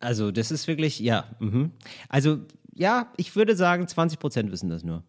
Also, 0.00 0.30
das 0.30 0.50
ist 0.50 0.66
wirklich, 0.68 1.00
ja. 1.00 1.24
Mhm. 1.38 1.72
Also, 2.08 2.38
ja, 2.74 3.12
ich 3.16 3.34
würde 3.36 3.56
sagen, 3.56 3.88
20 3.88 4.18
Prozent 4.18 4.52
wissen 4.52 4.68
das 4.68 4.84
nur. 4.84 5.02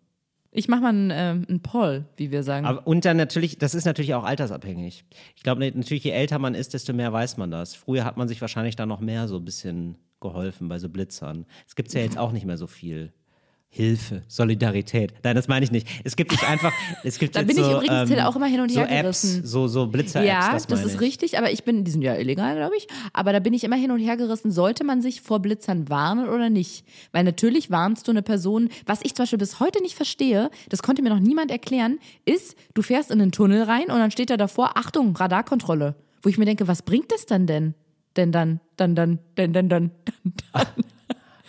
Ich 0.51 0.67
mache 0.67 0.81
mal 0.81 0.89
einen, 0.89 1.11
ähm, 1.13 1.45
einen 1.47 1.61
Poll, 1.61 2.05
wie 2.15 2.31
wir 2.31 2.41
sagen. 2.41 2.65
Aber, 2.65 2.87
und 2.87 3.05
dann 3.05 3.17
natürlich, 3.17 3.57
das 3.57 3.75
ist 3.75 3.85
natürlich 3.85 4.15
auch 4.15 4.23
altersabhängig. 4.23 5.05
Ich 5.35 5.43
glaube, 5.43 5.59
natürlich, 5.59 6.03
je 6.03 6.11
älter 6.11 6.39
man 6.39 6.55
ist, 6.55 6.73
desto 6.73 6.93
mehr 6.93 7.11
weiß 7.11 7.37
man 7.37 7.51
das. 7.51 7.75
Früher 7.75 8.05
hat 8.05 8.17
man 8.17 8.27
sich 8.27 8.41
wahrscheinlich 8.41 8.75
da 8.75 8.85
noch 8.85 8.99
mehr 8.99 9.27
so 9.27 9.35
ein 9.37 9.45
bisschen 9.45 9.97
geholfen 10.19 10.67
bei 10.67 10.79
so 10.79 10.89
Blitzern. 10.89 11.45
Es 11.67 11.75
gibt 11.75 11.93
ja 11.93 12.01
jetzt 12.01 12.17
auch 12.17 12.31
nicht 12.31 12.45
mehr 12.45 12.57
so 12.57 12.65
viel. 12.65 13.13
Hilfe, 13.77 14.23
Solidarität. 14.27 15.13
Nein, 15.21 15.35
das 15.35 15.47
meine 15.47 15.63
ich 15.63 15.71
nicht. 15.71 15.87
Es 16.03 16.15
gibt 16.15 16.31
nicht 16.31 16.49
einfach, 16.49 16.73
es 17.03 17.19
gibt 17.19 17.35
Da 17.35 17.43
bin 17.43 17.51
ich 17.55 17.63
so, 17.63 17.73
übrigens, 17.73 18.09
ähm, 18.09 18.19
auch 18.21 18.35
immer 18.35 18.47
hin 18.47 18.59
und 18.59 18.71
so 18.71 18.79
her 18.79 18.89
Apps, 18.89 19.21
gerissen. 19.21 19.45
so, 19.45 19.67
so 19.67 19.85
Blitzer-Apps, 19.85 20.27
ja, 20.27 20.51
das 20.51 20.65
das, 20.65 20.83
ist 20.83 20.95
ich. 20.95 20.99
richtig, 20.99 21.37
aber 21.37 21.51
ich 21.51 21.63
bin, 21.63 21.83
die 21.83 21.91
sind 21.91 22.01
ja 22.01 22.15
illegal, 22.15 22.55
glaube 22.55 22.75
ich. 22.75 22.87
Aber 23.13 23.33
da 23.33 23.39
bin 23.39 23.53
ich 23.53 23.63
immer 23.63 23.75
hin 23.75 23.91
und 23.91 23.99
her 23.99 24.17
gerissen, 24.17 24.49
sollte 24.51 24.83
man 24.83 25.03
sich 25.03 25.21
vor 25.21 25.39
Blitzern 25.41 25.89
warnen 25.89 26.27
oder 26.27 26.49
nicht? 26.49 26.85
Weil 27.11 27.23
natürlich 27.23 27.69
warnst 27.69 28.07
du 28.07 28.11
eine 28.11 28.23
Person, 28.23 28.69
was 28.87 29.01
ich 29.03 29.13
zum 29.13 29.23
Beispiel 29.25 29.37
bis 29.37 29.59
heute 29.59 29.79
nicht 29.83 29.93
verstehe, 29.95 30.49
das 30.69 30.81
konnte 30.81 31.03
mir 31.03 31.09
noch 31.09 31.19
niemand 31.19 31.51
erklären, 31.51 31.99
ist, 32.25 32.55
du 32.73 32.81
fährst 32.81 33.11
in 33.11 33.21
einen 33.21 33.31
Tunnel 33.31 33.61
rein 33.61 33.91
und 33.91 33.99
dann 33.99 34.09
steht 34.09 34.31
da 34.31 34.37
davor, 34.37 34.71
Achtung, 34.75 35.15
Radarkontrolle. 35.15 35.93
Wo 36.23 36.29
ich 36.29 36.39
mir 36.39 36.45
denke, 36.45 36.67
was 36.67 36.81
bringt 36.81 37.11
das 37.11 37.27
dann 37.27 37.45
denn? 37.45 37.75
Denn 38.15 38.31
dann, 38.31 38.59
dann, 38.75 38.95
dann, 38.95 39.19
denn, 39.37 39.53
dann, 39.53 39.69
dann, 39.69 39.91
dann, 40.23 40.33
dann. 40.51 40.83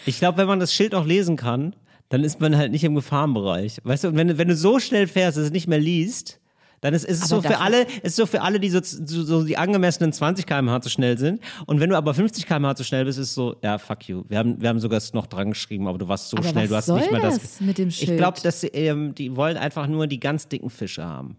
Ich 0.04 0.18
glaube, 0.18 0.36
wenn 0.36 0.46
man 0.46 0.60
das 0.60 0.74
Schild 0.74 0.94
auch 0.94 1.06
lesen 1.06 1.36
kann, 1.36 1.74
dann 2.10 2.24
ist 2.24 2.40
man 2.40 2.56
halt 2.56 2.72
nicht 2.72 2.84
im 2.84 2.94
Gefahrenbereich. 2.94 3.78
Weißt 3.84 4.04
du, 4.04 4.08
und 4.08 4.16
wenn, 4.16 4.28
du- 4.28 4.38
wenn 4.38 4.48
du 4.48 4.56
so 4.56 4.78
schnell 4.78 5.06
fährst, 5.06 5.36
dass 5.36 5.42
du 5.44 5.46
es 5.48 5.52
nicht 5.52 5.68
mehr 5.68 5.78
liest, 5.78 6.40
dann 6.80 6.94
ist, 6.94 7.04
ist 7.04 7.24
es 7.24 7.32
Aber 7.32 7.42
so 7.42 7.48
für 7.48 7.58
alle, 7.58 7.86
ist 8.04 8.14
so 8.14 8.24
für 8.24 8.40
alle, 8.40 8.60
die 8.60 8.70
so, 8.70 8.78
so, 8.82 9.24
so 9.24 9.42
die 9.42 9.56
angemessenen 9.58 10.12
20 10.12 10.46
km/h 10.46 10.80
zu 10.80 10.88
schnell 10.90 11.18
sind. 11.18 11.40
Und 11.66 11.80
wenn 11.80 11.90
du 11.90 11.96
aber 11.96 12.14
50 12.14 12.46
km/h 12.46 12.76
zu 12.76 12.84
schnell 12.84 13.04
bist, 13.04 13.18
ist 13.18 13.28
es 13.30 13.34
so, 13.34 13.56
ja, 13.64 13.78
fuck 13.78 14.08
you. 14.08 14.22
Wir 14.28 14.38
haben, 14.38 14.60
wir 14.62 14.68
haben 14.68 14.78
sogar 14.78 14.98
es 14.98 15.12
noch 15.12 15.26
dran 15.26 15.50
geschrieben, 15.50 15.88
aber 15.88 15.98
du 15.98 16.06
warst 16.06 16.28
so 16.30 16.36
Aber 16.36 16.48
schnell, 16.48 16.68
du 16.68 16.76
hast 16.76 16.88
nicht 16.88 17.10
mal 17.10 17.20
das. 17.20 17.40
das 17.40 17.60
mit 17.60 17.78
dem 17.78 17.88
Ich 17.88 17.96
Schild? 17.96 18.16
glaube, 18.18 18.38
dass 18.42 18.60
sie, 18.60 18.68
ähm, 18.68 19.12
die 19.14 19.34
wollen 19.34 19.56
einfach 19.56 19.88
nur 19.88 20.06
die 20.06 20.20
ganz 20.20 20.46
dicken 20.46 20.70
Fische 20.70 21.04
haben. 21.04 21.36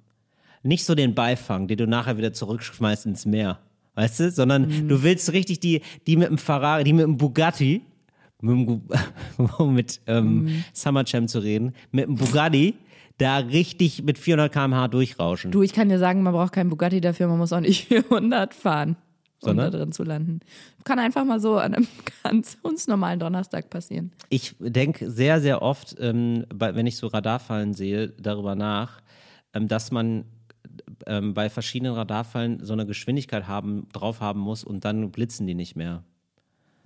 Nicht 0.62 0.84
so 0.84 0.94
den 0.94 1.16
Beifang, 1.16 1.70
den 1.70 1.78
du 1.78 1.88
nachher 1.88 2.18
wieder 2.18 2.34
zurückschmeißt 2.34 3.06
ins 3.06 3.26
Meer. 3.26 3.60
Weißt 3.96 4.20
du? 4.20 4.32
Sondern 4.32 4.68
Mhm. 4.68 4.88
du 4.90 5.04
willst 5.04 5.32
richtig 5.32 5.62
die, 5.62 5.82
die 6.06 6.18
mit 6.18 6.28
dem 6.28 6.38
Ferrari, 6.38 6.84
die 6.84 6.92
mit 6.94 7.04
dem 7.06 7.16
Bugatti, 7.18 7.82
mit, 8.42 8.82
um 9.58 9.74
mit 9.74 10.02
ähm, 10.08 10.44
Mhm. 10.44 10.64
Summer 10.74 11.04
Jam 11.06 11.28
zu 11.28 11.40
reden, 11.40 11.74
mit 11.92 12.06
dem 12.06 12.16
Bugatti 12.16 12.76
da 13.18 13.38
richtig 13.38 14.04
mit 14.04 14.18
400 14.18 14.52
km/h 14.54 14.88
durchrauschen. 14.88 15.52
Du, 15.52 15.62
ich 15.62 15.74
kann 15.74 15.90
dir 15.90 16.00
sagen, 16.00 16.24
man 16.24 16.34
braucht 16.34 16.54
keinen 16.54 16.70
Bugatti 16.70 17.02
dafür, 17.02 17.28
man 17.28 17.38
muss 17.38 17.52
auch 17.52 17.60
nicht 17.60 17.88
400 17.90 18.54
fahren, 18.54 18.92
um 19.42 19.48
Sondern? 19.48 19.72
da 19.72 19.78
drin 19.78 19.92
zu 19.92 20.04
landen. 20.04 20.40
Kann 20.86 21.00
einfach 21.00 21.26
mal 21.26 21.40
so 21.42 21.58
an 21.58 21.74
einem 21.76 21.88
ganz 22.24 22.58
uns 22.62 22.88
normalen 22.88 23.20
Donnerstag 23.20 23.70
passieren. 23.70 24.12
Ich 24.30 24.56
denke 24.60 25.12
sehr, 25.12 25.42
sehr 25.42 25.62
oft, 25.62 25.98
ähm, 26.00 26.46
bei, 26.54 26.76
wenn 26.76 26.88
ich 26.88 26.96
so 26.96 27.08
Radarfallen 27.08 27.74
sehe, 27.74 28.08
darüber 28.10 28.56
nach, 28.56 29.02
ähm, 29.54 29.68
dass 29.68 29.92
man 29.92 30.24
ähm, 31.06 31.34
bei 31.34 31.50
verschiedenen 31.50 31.94
Radarfallen 31.96 32.64
so 32.64 32.72
eine 32.72 32.86
Geschwindigkeit 32.86 33.48
haben, 33.48 33.88
drauf 33.92 34.22
haben 34.22 34.40
muss 34.40 34.64
und 34.64 34.86
dann 34.86 35.12
blitzen 35.12 35.46
die 35.46 35.56
nicht 35.56 35.76
mehr. 35.76 36.04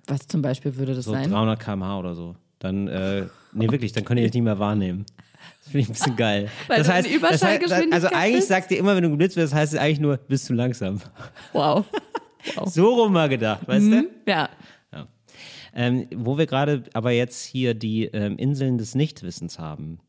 Was 0.07 0.27
zum 0.27 0.41
Beispiel 0.41 0.75
würde 0.75 0.95
das 0.95 1.05
So 1.05 1.11
sein? 1.11 1.29
300 1.29 1.59
km/h 1.59 1.99
oder 1.99 2.15
so. 2.15 2.35
Dann, 2.59 2.87
äh, 2.87 3.25
nee, 3.53 3.69
wirklich, 3.69 3.91
dann 3.91 4.05
könnt 4.05 4.19
ihr 4.19 4.25
dich 4.25 4.33
nicht 4.33 4.43
mehr 4.43 4.59
wahrnehmen. 4.59 5.05
Das 5.59 5.71
finde 5.71 5.79
ich 5.79 5.89
ein 5.89 5.93
bisschen 5.93 6.15
geil. 6.15 6.49
Weil 6.67 6.77
das 6.79 6.87
du 6.87 6.93
heißt, 6.93 7.07
das 7.07 7.13
heißt, 7.13 7.17
Überschallgeschwindigkeit 7.17 7.93
also 7.93 8.15
eigentlich 8.15 8.45
sagt 8.45 8.71
ihr 8.71 8.79
immer, 8.79 8.95
wenn 8.95 9.03
du 9.03 9.09
geblitzt 9.09 9.35
wirst, 9.35 9.53
heißt 9.53 9.73
es 9.73 9.79
eigentlich 9.79 9.99
nur, 9.99 10.17
bist 10.17 10.45
zu 10.45 10.53
langsam. 10.53 11.01
Wow. 11.53 11.85
So 12.65 12.93
rum 12.93 13.13
mal 13.13 13.29
gedacht, 13.29 13.65
weißt 13.67 13.85
du? 13.85 14.09
Ja. 14.27 14.49
Ähm, 15.75 16.07
wo 16.15 16.37
wir 16.37 16.45
gerade 16.45 16.83
aber 16.93 17.11
jetzt 17.11 17.43
hier 17.43 17.73
die 17.73 18.05
ähm, 18.05 18.37
Inseln 18.37 18.77
des 18.77 18.95
Nichtwissens 18.95 19.57
haben, 19.57 19.99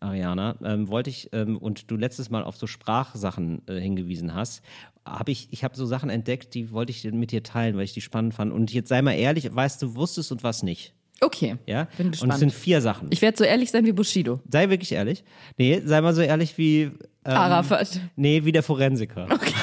Ariana, 0.00 0.56
ähm, 0.64 0.88
wollte 0.88 1.10
ich, 1.10 1.28
ähm, 1.32 1.58
und 1.58 1.90
du 1.90 1.96
letztes 1.96 2.30
Mal 2.30 2.42
auf 2.42 2.56
so 2.56 2.66
Sprachsachen 2.66 3.62
äh, 3.68 3.78
hingewiesen 3.78 4.34
hast, 4.34 4.62
habe 5.06 5.32
ich, 5.32 5.48
ich 5.50 5.64
habe 5.64 5.76
so 5.76 5.84
Sachen 5.86 6.10
entdeckt, 6.10 6.54
die 6.54 6.70
wollte 6.70 6.90
ich 6.92 7.04
mit 7.04 7.32
dir 7.32 7.42
teilen, 7.42 7.76
weil 7.76 7.84
ich 7.84 7.92
die 7.92 8.00
spannend 8.00 8.34
fand. 8.34 8.52
Und 8.52 8.72
jetzt 8.72 8.88
sei 8.88 9.02
mal 9.02 9.12
ehrlich, 9.14 9.54
weißt 9.54 9.82
du, 9.82 9.94
wusstest 9.96 10.30
und 10.32 10.42
was 10.44 10.62
nicht. 10.62 10.94
Okay. 11.20 11.56
Ja? 11.66 11.84
Bin 11.96 12.06
Und 12.06 12.14
es 12.14 12.20
gespannt. 12.20 12.40
sind 12.40 12.52
vier 12.52 12.80
Sachen. 12.80 13.08
Ich 13.10 13.22
werde 13.22 13.36
so 13.38 13.44
ehrlich 13.44 13.70
sein 13.70 13.84
wie 13.86 13.92
Bushido. 13.92 14.40
sei 14.50 14.68
wirklich 14.70 14.92
ehrlich. 14.92 15.22
Nee, 15.56 15.80
sei 15.84 16.00
mal 16.00 16.14
so 16.14 16.20
ehrlich 16.22 16.58
wie. 16.58 16.82
Ähm, 16.82 16.96
Arafat. 17.24 18.00
Nee, 18.16 18.44
wie 18.44 18.52
der 18.52 18.62
Forensiker. 18.64 19.28
Okay. 19.30 19.54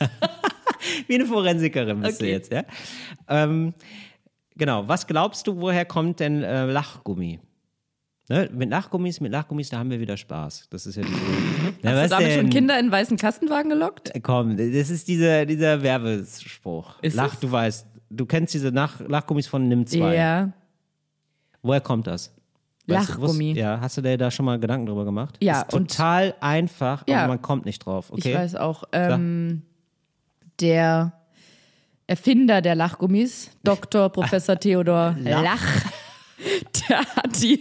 wie 1.06 1.14
eine 1.14 1.26
Forensikerin 1.26 2.00
bist 2.00 2.20
du 2.20 2.24
Okay. 2.24 2.32
jetzt, 2.32 2.52
ja? 2.52 2.64
Ähm, 3.28 3.74
genau. 4.56 4.86
Was 4.88 5.06
glaubst 5.06 5.46
du, 5.46 5.60
woher 5.60 5.84
kommt 5.84 6.20
denn 6.20 6.42
äh, 6.42 6.66
Lachgummi? 6.66 7.38
Ne? 8.28 8.48
Mit 8.52 8.68
Lachgummis, 8.70 9.20
mit 9.20 9.32
Lachgummis, 9.32 9.70
da 9.70 9.78
haben 9.78 9.90
wir 9.90 9.98
wieder 10.00 10.16
Spaß. 10.16 10.68
Das 10.70 10.84
ist 10.86 10.96
ja 10.96 11.02
die. 11.02 11.08
Na, 11.82 11.92
Hast 11.92 12.04
du 12.04 12.08
damit 12.16 12.26
denn? 12.30 12.40
schon 12.40 12.50
Kinder 12.50 12.78
in 12.78 12.90
weißen 12.92 13.16
Kastenwagen 13.16 13.70
gelockt? 13.70 14.12
Komm, 14.22 14.56
das 14.56 14.90
ist 14.90 15.08
dieser, 15.08 15.46
dieser 15.46 15.82
Werbespruch. 15.82 17.00
Ist 17.02 17.16
Lach, 17.16 17.32
es? 17.34 17.40
du 17.40 17.50
weißt, 17.50 17.86
du 18.10 18.26
kennst 18.26 18.52
diese 18.54 18.70
Nach 18.70 19.00
Lachgummis 19.00 19.46
von 19.46 19.66
Nimm 19.68 19.86
2. 19.86 20.14
Ja. 20.14 20.52
Woher 21.62 21.80
kommt 21.80 22.06
das? 22.06 22.34
Weißt 22.86 23.08
du, 23.08 23.12
Lachgummi. 23.12 23.50
wusst- 23.50 23.56
ja, 23.58 23.80
hast 23.80 23.96
du 23.96 24.02
dir 24.02 24.16
da 24.18 24.30
schon 24.30 24.44
mal 24.46 24.58
Gedanken 24.58 24.86
drüber 24.86 25.04
gemacht? 25.04 25.36
Ja, 25.40 25.62
Ist 25.62 25.70
total 25.70 26.34
einfach, 26.40 27.04
Ja. 27.08 27.20
aber 27.20 27.28
man 27.28 27.42
kommt 27.42 27.64
nicht 27.66 27.84
drauf. 27.84 28.10
Okay. 28.10 28.30
Ich 28.30 28.34
weiß 28.34 28.56
auch. 28.56 28.84
Ähm, 28.92 29.62
der 30.60 31.12
Erfinder 32.06 32.62
der 32.62 32.74
Lachgummis, 32.74 33.50
Dr. 33.62 34.08
Professor 34.12 34.58
Theodor 34.58 35.16
Lach, 35.20 35.62
der 36.88 36.98
hat 37.04 37.42
die 37.42 37.60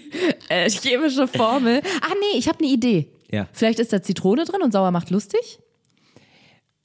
äh, 0.50 0.70
chemische 0.70 1.28
Formel. 1.28 1.82
Ah 2.02 2.14
nee, 2.20 2.38
ich 2.38 2.48
habe 2.48 2.60
eine 2.60 2.68
Idee. 2.68 3.08
Ja. 3.32 3.48
Vielleicht 3.54 3.80
ist 3.80 3.92
da 3.92 4.02
Zitrone 4.02 4.46
drin 4.46 4.62
und 4.62 4.72
sauer 4.72 4.92
macht 4.92 5.10
lustig? 5.10 5.60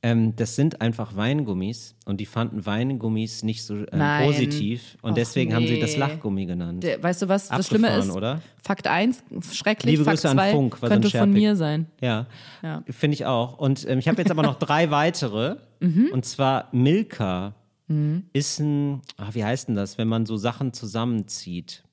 Ähm, 0.05 0.35
das 0.35 0.57
sind 0.57 0.81
einfach 0.81 1.15
Weingummis 1.15 1.95
und 2.07 2.19
die 2.21 2.27
fanden 2.27 2.67
Weingummis 2.67 3.45
nicht 3.45 3.63
so 3.63 3.75
Nein. 3.93 4.27
positiv 4.27 4.99
und 5.01 5.13
Och, 5.13 5.15
deswegen 5.15 5.55
haben 5.55 5.69
sie 5.69 5.79
das 5.79 5.93
nee. 5.93 5.99
Lachgummi 5.99 6.45
genannt. 6.47 6.83
Der, 6.83 7.01
weißt 7.01 7.23
du 7.23 7.29
was? 7.29 7.49
Das 7.49 7.67
Abgefahren, 7.71 7.85
Schlimme 7.93 7.99
ist, 7.99 8.11
oder? 8.11 8.43
Fakt 8.65 8.89
1, 8.89 9.23
schrecklich, 9.53 9.93
Liebe 9.93 10.05
Fakt 10.05 10.17
Grüße 10.17 10.31
an 10.31 10.37
2 10.39 10.51
Funk, 10.51 10.81
könnte 10.81 11.09
von 11.09 11.33
mir 11.33 11.55
sein. 11.55 11.87
Ja, 12.01 12.27
Ja. 12.65 12.83
finde 12.91 13.15
ich 13.15 13.27
auch. 13.27 13.59
Und 13.59 13.89
ähm, 13.89 14.01
ich 14.01 14.09
habe 14.09 14.19
jetzt 14.21 14.33
aber 14.33 14.43
noch 14.43 14.59
drei 14.59 14.91
weitere. 14.91 15.57
Mhm. 15.83 16.11
Und 16.13 16.25
zwar 16.25 16.69
Milka 16.71 17.57
ist 18.33 18.59
ein, 18.61 19.03
ach, 19.17 19.35
wie 19.35 19.45
heißt 19.45 19.69
denn 19.69 19.75
das, 19.75 19.99
wenn 19.99 20.09
man 20.09 20.27
so 20.27 20.37
Sachen 20.37 20.73
zusammenzieht, 20.73 21.85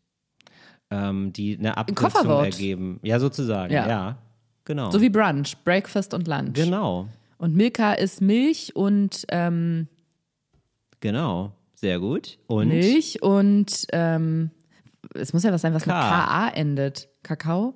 ähm, 0.92 1.32
die 1.34 1.58
eine 1.58 1.78
Abkürzung 1.78 2.10
Kofferwort. 2.12 2.46
ergeben. 2.46 3.00
Ja, 3.04 3.20
sozusagen. 3.20 3.74
Ja, 3.74 3.88
Ja. 3.88 4.18
genau. 4.66 4.90
So 4.92 5.02
wie 5.02 5.10
Brunch, 5.10 5.56
Breakfast 5.64 6.14
und 6.14 6.28
Lunch. 6.28 6.54
genau, 6.54 7.08
Und 7.38 7.56
Milka 7.56 7.94
ist 7.94 8.22
Milch 8.22 8.76
und 8.76 9.26
ähm, 9.30 9.88
genau. 11.00 11.54
Sehr 11.76 12.00
gut. 12.00 12.38
Und 12.48 12.68
Milch 12.68 13.22
und 13.22 13.86
ähm, 13.94 14.52
es 15.14 15.32
muss 15.32 15.44
ja 15.44 15.52
was 15.54 15.62
sein, 15.62 15.74
was 15.74 15.84
K. 15.84 15.94
mit 15.94 16.02
KA 16.02 16.50
endet. 16.50 17.08
Kakao? 17.24 17.74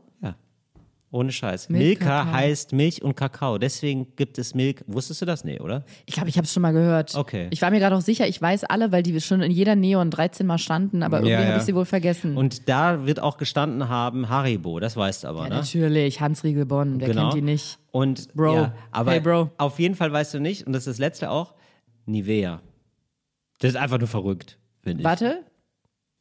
Ohne 1.14 1.32
Scheiß. 1.32 1.70
Milch, 1.70 1.84
Milka 2.00 2.06
Kakao. 2.24 2.34
heißt 2.34 2.74
Milch 2.74 3.02
und 3.04 3.16
Kakao. 3.16 3.58
Deswegen 3.58 4.08
gibt 4.16 4.38
es 4.40 4.56
Milk. 4.56 4.84
Wusstest 4.88 5.22
du 5.22 5.26
das? 5.26 5.44
Nee, 5.44 5.60
oder? 5.60 5.86
Ich 6.06 6.16
glaube, 6.16 6.28
ich 6.30 6.38
habe 6.38 6.46
es 6.46 6.52
schon 6.54 6.62
mal 6.62 6.74
gehört. 6.74 7.16
Okay. 7.16 7.48
Ich 7.52 7.62
war 7.62 7.70
mir 7.72 7.80
gerade 7.80 7.96
auch 7.96 8.02
sicher, 8.02 8.28
ich 8.28 8.42
weiß 8.42 8.64
alle, 8.64 8.92
weil 8.92 9.04
die 9.04 9.20
schon 9.22 9.42
in 9.42 9.52
jeder 9.52 9.76
Neon 9.76 10.10
13 10.10 10.46
Mal 10.48 10.58
standen, 10.58 11.04
aber 11.04 11.18
irgendwie 11.18 11.32
Ja, 11.34 11.38
habe 11.40 11.50
ja. 11.50 11.58
ich 11.58 11.64
sie 11.64 11.76
wohl 11.76 11.86
vergessen. 11.86 12.36
Und 12.36 12.68
da 12.68 13.06
wird 13.06 13.20
auch 13.20 13.38
gestanden 13.38 13.88
haben 13.90 14.28
Haribo. 14.30 14.80
Das 14.80 14.98
weißt 14.98 15.24
du 15.24 15.28
aber, 15.28 15.44
ja, 15.44 15.50
ne? 15.50 15.56
natürlich, 15.58 16.20
Hans 16.20 16.44
Riegel 16.44 16.66
Bonn, 16.66 17.00
wer 17.00 17.10
Genau. 17.10 17.22
kennt 17.30 17.34
die 17.36 17.42
nicht? 17.42 17.78
Und 17.92 18.34
Bro. 18.34 18.56
Ja, 18.56 18.74
aber 18.92 19.12
Hey, 19.12 19.20
Bro. 19.20 19.52
auf 19.60 19.78
jeden 19.80 19.94
Fall 19.96 20.12
weißt 20.12 20.34
du 20.34 20.40
nicht, 20.40 20.66
und 20.66 20.74
das 20.74 20.88
ist 20.88 20.94
das 20.94 20.98
letzte 20.98 21.30
auch, 21.30 21.54
Nivea. 22.08 22.60
Das 23.60 23.70
ist 23.72 23.78
einfach 23.78 24.00
nur 24.00 24.08
verrückt, 24.08 24.58
finde 24.82 25.02
ich. 25.02 25.06
Warte. 25.06 25.44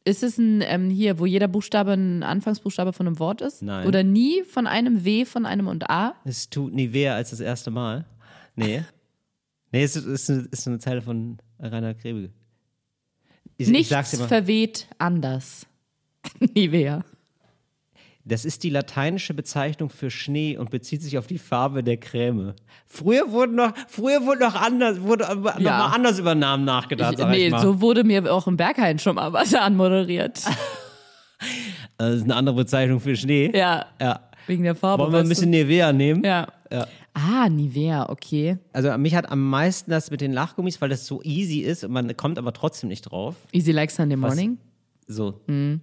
Ist 0.05 0.21
es 0.21 0.37
ein, 0.37 0.61
ähm, 0.61 0.89
hier, 0.89 1.17
wo 1.19 1.25
jeder 1.25 1.47
Buchstabe 1.47 1.93
ein 1.93 2.23
Anfangsbuchstabe 2.23 2.91
von 2.91 3.07
einem 3.07 3.19
Wort 3.19 3.41
ist? 3.41 3.61
Nein. 3.61 3.87
Oder 3.87 4.03
nie 4.03 4.43
von 4.43 4.67
einem 4.67 5.05
W, 5.05 5.23
von 5.23 5.45
einem 5.45 5.67
und 5.67 5.89
A? 5.89 6.15
Es 6.25 6.49
tut 6.49 6.73
Nivea 6.73 7.15
als 7.15 7.29
das 7.29 7.39
erste 7.39 7.71
Mal. 7.71 8.05
Nee. 8.55 8.83
Nee, 9.75 9.81
es 9.81 9.95
ist, 9.95 10.05
ist, 10.05 10.29
eine, 10.29 10.41
ist 10.51 10.67
eine 10.67 10.77
Zeile 10.77 11.01
von 11.01 11.39
Rainer 11.59 11.95
Krebel. 11.95 12.31
Ich, 13.57 13.65
ich 13.65 13.73
Nichts 13.73 14.19
mal. 14.19 14.27
verweht 14.27 14.87
anders. 14.99 15.65
Nivea. 16.55 17.03
Das 18.25 18.45
ist 18.45 18.63
die 18.63 18.69
lateinische 18.69 19.33
Bezeichnung 19.33 19.89
für 19.89 20.09
Schnee 20.09 20.55
und 20.57 20.69
bezieht 20.69 21.01
sich 21.01 21.17
auf 21.17 21.27
die 21.27 21.37
Farbe 21.37 21.83
der 21.83 21.97
Creme. 21.97 22.53
Früher 22.85 23.31
wurde 23.31 23.53
noch, 23.53 23.73
früher 23.89 24.25
wurde 24.25 24.39
noch 24.41 24.55
anders, 24.55 25.01
wurde 25.01 25.25
noch 25.35 25.59
Ja. 25.59 25.77
mal 25.79 25.85
anders 25.93 26.19
über 26.19 26.33
Namen 26.33 26.63
nachgedacht, 26.63 27.19
Ich, 27.19 27.25
nee, 27.25 27.47
ich 27.47 27.57
so 27.57 27.81
wurde 27.81 28.03
mir 28.05 28.31
auch 28.33 28.47
im 28.47 28.55
Berghain 28.55 28.97
schon 28.99 29.15
mal 29.15 29.33
was 29.33 29.53
anmoderiert. 29.53 30.41
Das 31.97 32.15
ist 32.15 32.23
eine 32.23 32.35
andere 32.35 32.55
Bezeichnung 32.55 32.99
für 33.01 33.15
Schnee. 33.17 33.51
ja, 33.53 33.85
Ja. 34.01 34.21
wegen 34.47 34.63
der 34.63 34.75
Farbe. 34.75 35.03
Wollen 35.03 35.11
wir 35.13 35.19
ein 35.19 35.27
bisschen 35.29 35.49
Nivea 35.49 35.91
nehmen? 35.91 36.21
du? 36.23 36.27
Ja. 36.29 36.47
Ja. 36.71 36.87
Ah, 37.13 37.49
Nivea, 37.49 38.09
okay. 38.09 38.57
Also 38.71 38.97
mich 38.97 39.13
hat 39.13 39.29
am 39.29 39.49
meisten 39.49 39.91
das 39.91 40.09
mit 40.09 40.21
den 40.21 40.31
Lachgummis, 40.33 40.81
weil 40.81 40.89
das 40.89 41.05
so 41.05 41.21
easy 41.23 41.59
ist 41.59 41.83
und 41.83 41.91
man 41.91 42.15
kommt 42.17 42.37
aber 42.39 42.53
trotzdem 42.53 42.87
nicht 42.89 43.01
drauf. 43.03 43.35
Easy 43.51 43.71
like 43.73 43.91
Sunday 43.91 44.15
morning. 44.17 44.57
So. 45.07 45.41
Mhm. 45.47 45.81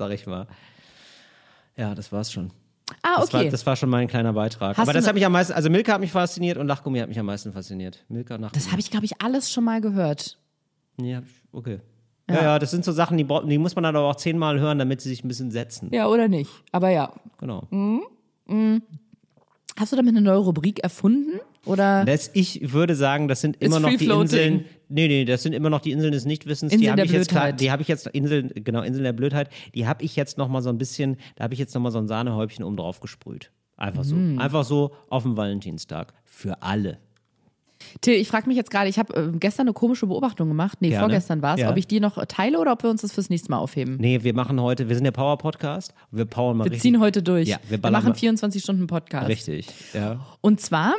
Sag 0.00 0.12
ich 0.12 0.26
mal. 0.26 0.46
Ja, 1.76 1.94
das 1.94 2.10
war's 2.10 2.32
schon. 2.32 2.50
Ah, 3.02 3.20
Das, 3.20 3.34
war, 3.34 3.40
okay. 3.42 3.50
das 3.50 3.66
war 3.66 3.76
schon 3.76 3.90
mein 3.90 4.08
kleiner 4.08 4.32
Beitrag. 4.32 4.78
Hast 4.78 4.82
aber 4.82 4.94
das 4.94 5.02
ne- 5.04 5.08
hat 5.08 5.14
mich 5.14 5.26
am 5.26 5.32
meisten, 5.32 5.52
also 5.52 5.68
Milka 5.68 5.92
hat 5.92 6.00
mich 6.00 6.10
fasziniert 6.10 6.56
und 6.56 6.66
Lachgummi 6.68 7.00
hat 7.00 7.08
mich 7.10 7.18
am 7.18 7.26
meisten 7.26 7.52
fasziniert. 7.52 8.02
Milka, 8.08 8.36
Lachgummi. 8.36 8.50
Das 8.54 8.70
habe 8.70 8.80
ich, 8.80 8.90
glaube 8.90 9.04
ich, 9.04 9.20
alles 9.20 9.52
schon 9.52 9.62
mal 9.64 9.82
gehört. 9.82 10.38
Ich, 10.96 11.16
okay. 11.52 11.80
Ja. 12.30 12.42
ja, 12.42 12.58
das 12.58 12.70
sind 12.70 12.82
so 12.82 12.92
Sachen, 12.92 13.18
die, 13.18 13.24
die 13.26 13.58
muss 13.58 13.74
man 13.74 13.84
dann 13.84 13.94
aber 13.94 14.08
auch 14.08 14.16
zehnmal 14.16 14.58
hören, 14.58 14.78
damit 14.78 15.02
sie 15.02 15.10
sich 15.10 15.22
ein 15.22 15.28
bisschen 15.28 15.50
setzen. 15.50 15.90
Ja, 15.92 16.06
oder 16.06 16.28
nicht? 16.28 16.50
Aber 16.72 16.88
ja. 16.88 17.12
Genau. 17.38 17.68
Hast 19.78 19.92
du 19.92 19.96
damit 19.96 20.16
eine 20.16 20.22
neue 20.22 20.38
Rubrik 20.38 20.78
erfunden? 20.78 21.40
Oder? 21.66 22.06
Das, 22.06 22.30
ich 22.32 22.72
würde 22.72 22.94
sagen, 22.96 23.28
das 23.28 23.42
sind 23.42 23.60
immer 23.62 23.80
noch 23.80 23.90
die. 23.90 24.06
Inseln. 24.06 24.64
Nee, 24.92 25.06
nee, 25.08 25.24
das 25.24 25.42
sind 25.44 25.52
immer 25.52 25.70
noch 25.70 25.80
die 25.80 25.92
Inseln 25.92 26.12
des 26.12 26.24
Nichtwissens. 26.26 26.72
Inseln 26.72 26.82
die 26.82 26.90
habe 26.90 27.04
ich 27.04 27.12
jetzt 27.12 27.30
klar, 27.30 27.44
Blödheit. 27.44 27.60
die 27.60 27.70
habe 27.70 27.82
ich 27.82 27.88
jetzt 27.88 28.06
Inseln, 28.08 28.50
genau, 28.54 28.82
Inseln 28.82 29.04
der 29.04 29.12
Blödheit, 29.12 29.48
die 29.74 29.86
habe 29.86 30.02
ich 30.04 30.16
jetzt 30.16 30.36
noch 30.36 30.48
mal 30.48 30.62
so 30.62 30.68
ein 30.68 30.78
bisschen, 30.78 31.16
da 31.36 31.44
habe 31.44 31.54
ich 31.54 31.60
jetzt 31.60 31.74
noch 31.74 31.80
mal 31.80 31.90
so 31.92 31.98
ein 31.98 32.08
Sahnehäubchen 32.08 32.64
oben 32.64 32.76
drauf 32.76 33.00
gesprüht. 33.00 33.50
Einfach 33.76 34.04
so. 34.04 34.16
Mm. 34.16 34.38
Einfach 34.38 34.64
so 34.64 34.90
auf 35.08 35.22
dem 35.22 35.36
Valentinstag. 35.36 36.12
Für 36.24 36.62
alle. 36.62 36.98
Till, 38.02 38.14
ich 38.14 38.28
frage 38.28 38.46
mich 38.46 38.56
jetzt 38.56 38.70
gerade, 38.70 38.88
ich 38.90 38.98
habe 38.98 39.14
äh, 39.14 39.28
gestern 39.38 39.62
eine 39.66 39.72
komische 39.72 40.06
Beobachtung 40.06 40.48
gemacht. 40.48 40.78
Nee, 40.80 40.88
Gerne. 40.90 41.04
vorgestern 41.04 41.40
war 41.40 41.54
es. 41.54 41.60
Ja. 41.60 41.70
Ob 41.70 41.76
ich 41.76 41.86
die 41.86 41.98
noch 42.00 42.22
teile 42.26 42.58
oder 42.58 42.72
ob 42.72 42.82
wir 42.82 42.90
uns 42.90 43.00
das 43.02 43.12
fürs 43.12 43.30
nächste 43.30 43.50
Mal 43.50 43.58
aufheben. 43.58 43.96
Nee, 43.98 44.22
wir 44.22 44.34
machen 44.34 44.60
heute, 44.60 44.88
wir 44.88 44.96
sind 44.96 45.04
der 45.04 45.12
Power-Podcast. 45.12 45.94
Wir 46.10 46.26
powern 46.26 46.58
mal 46.58 46.64
wir 46.64 46.72
richtig. 46.72 46.82
ziehen 46.82 47.00
heute 47.00 47.22
durch. 47.22 47.48
Ja, 47.48 47.58
wir 47.68 47.82
wir 47.82 47.90
machen 47.90 48.10
mal- 48.10 48.14
24 48.14 48.62
Stunden 48.62 48.86
Podcast. 48.86 49.28
Richtig, 49.28 49.66
ja. 49.94 50.20
Und 50.42 50.60
zwar 50.60 50.94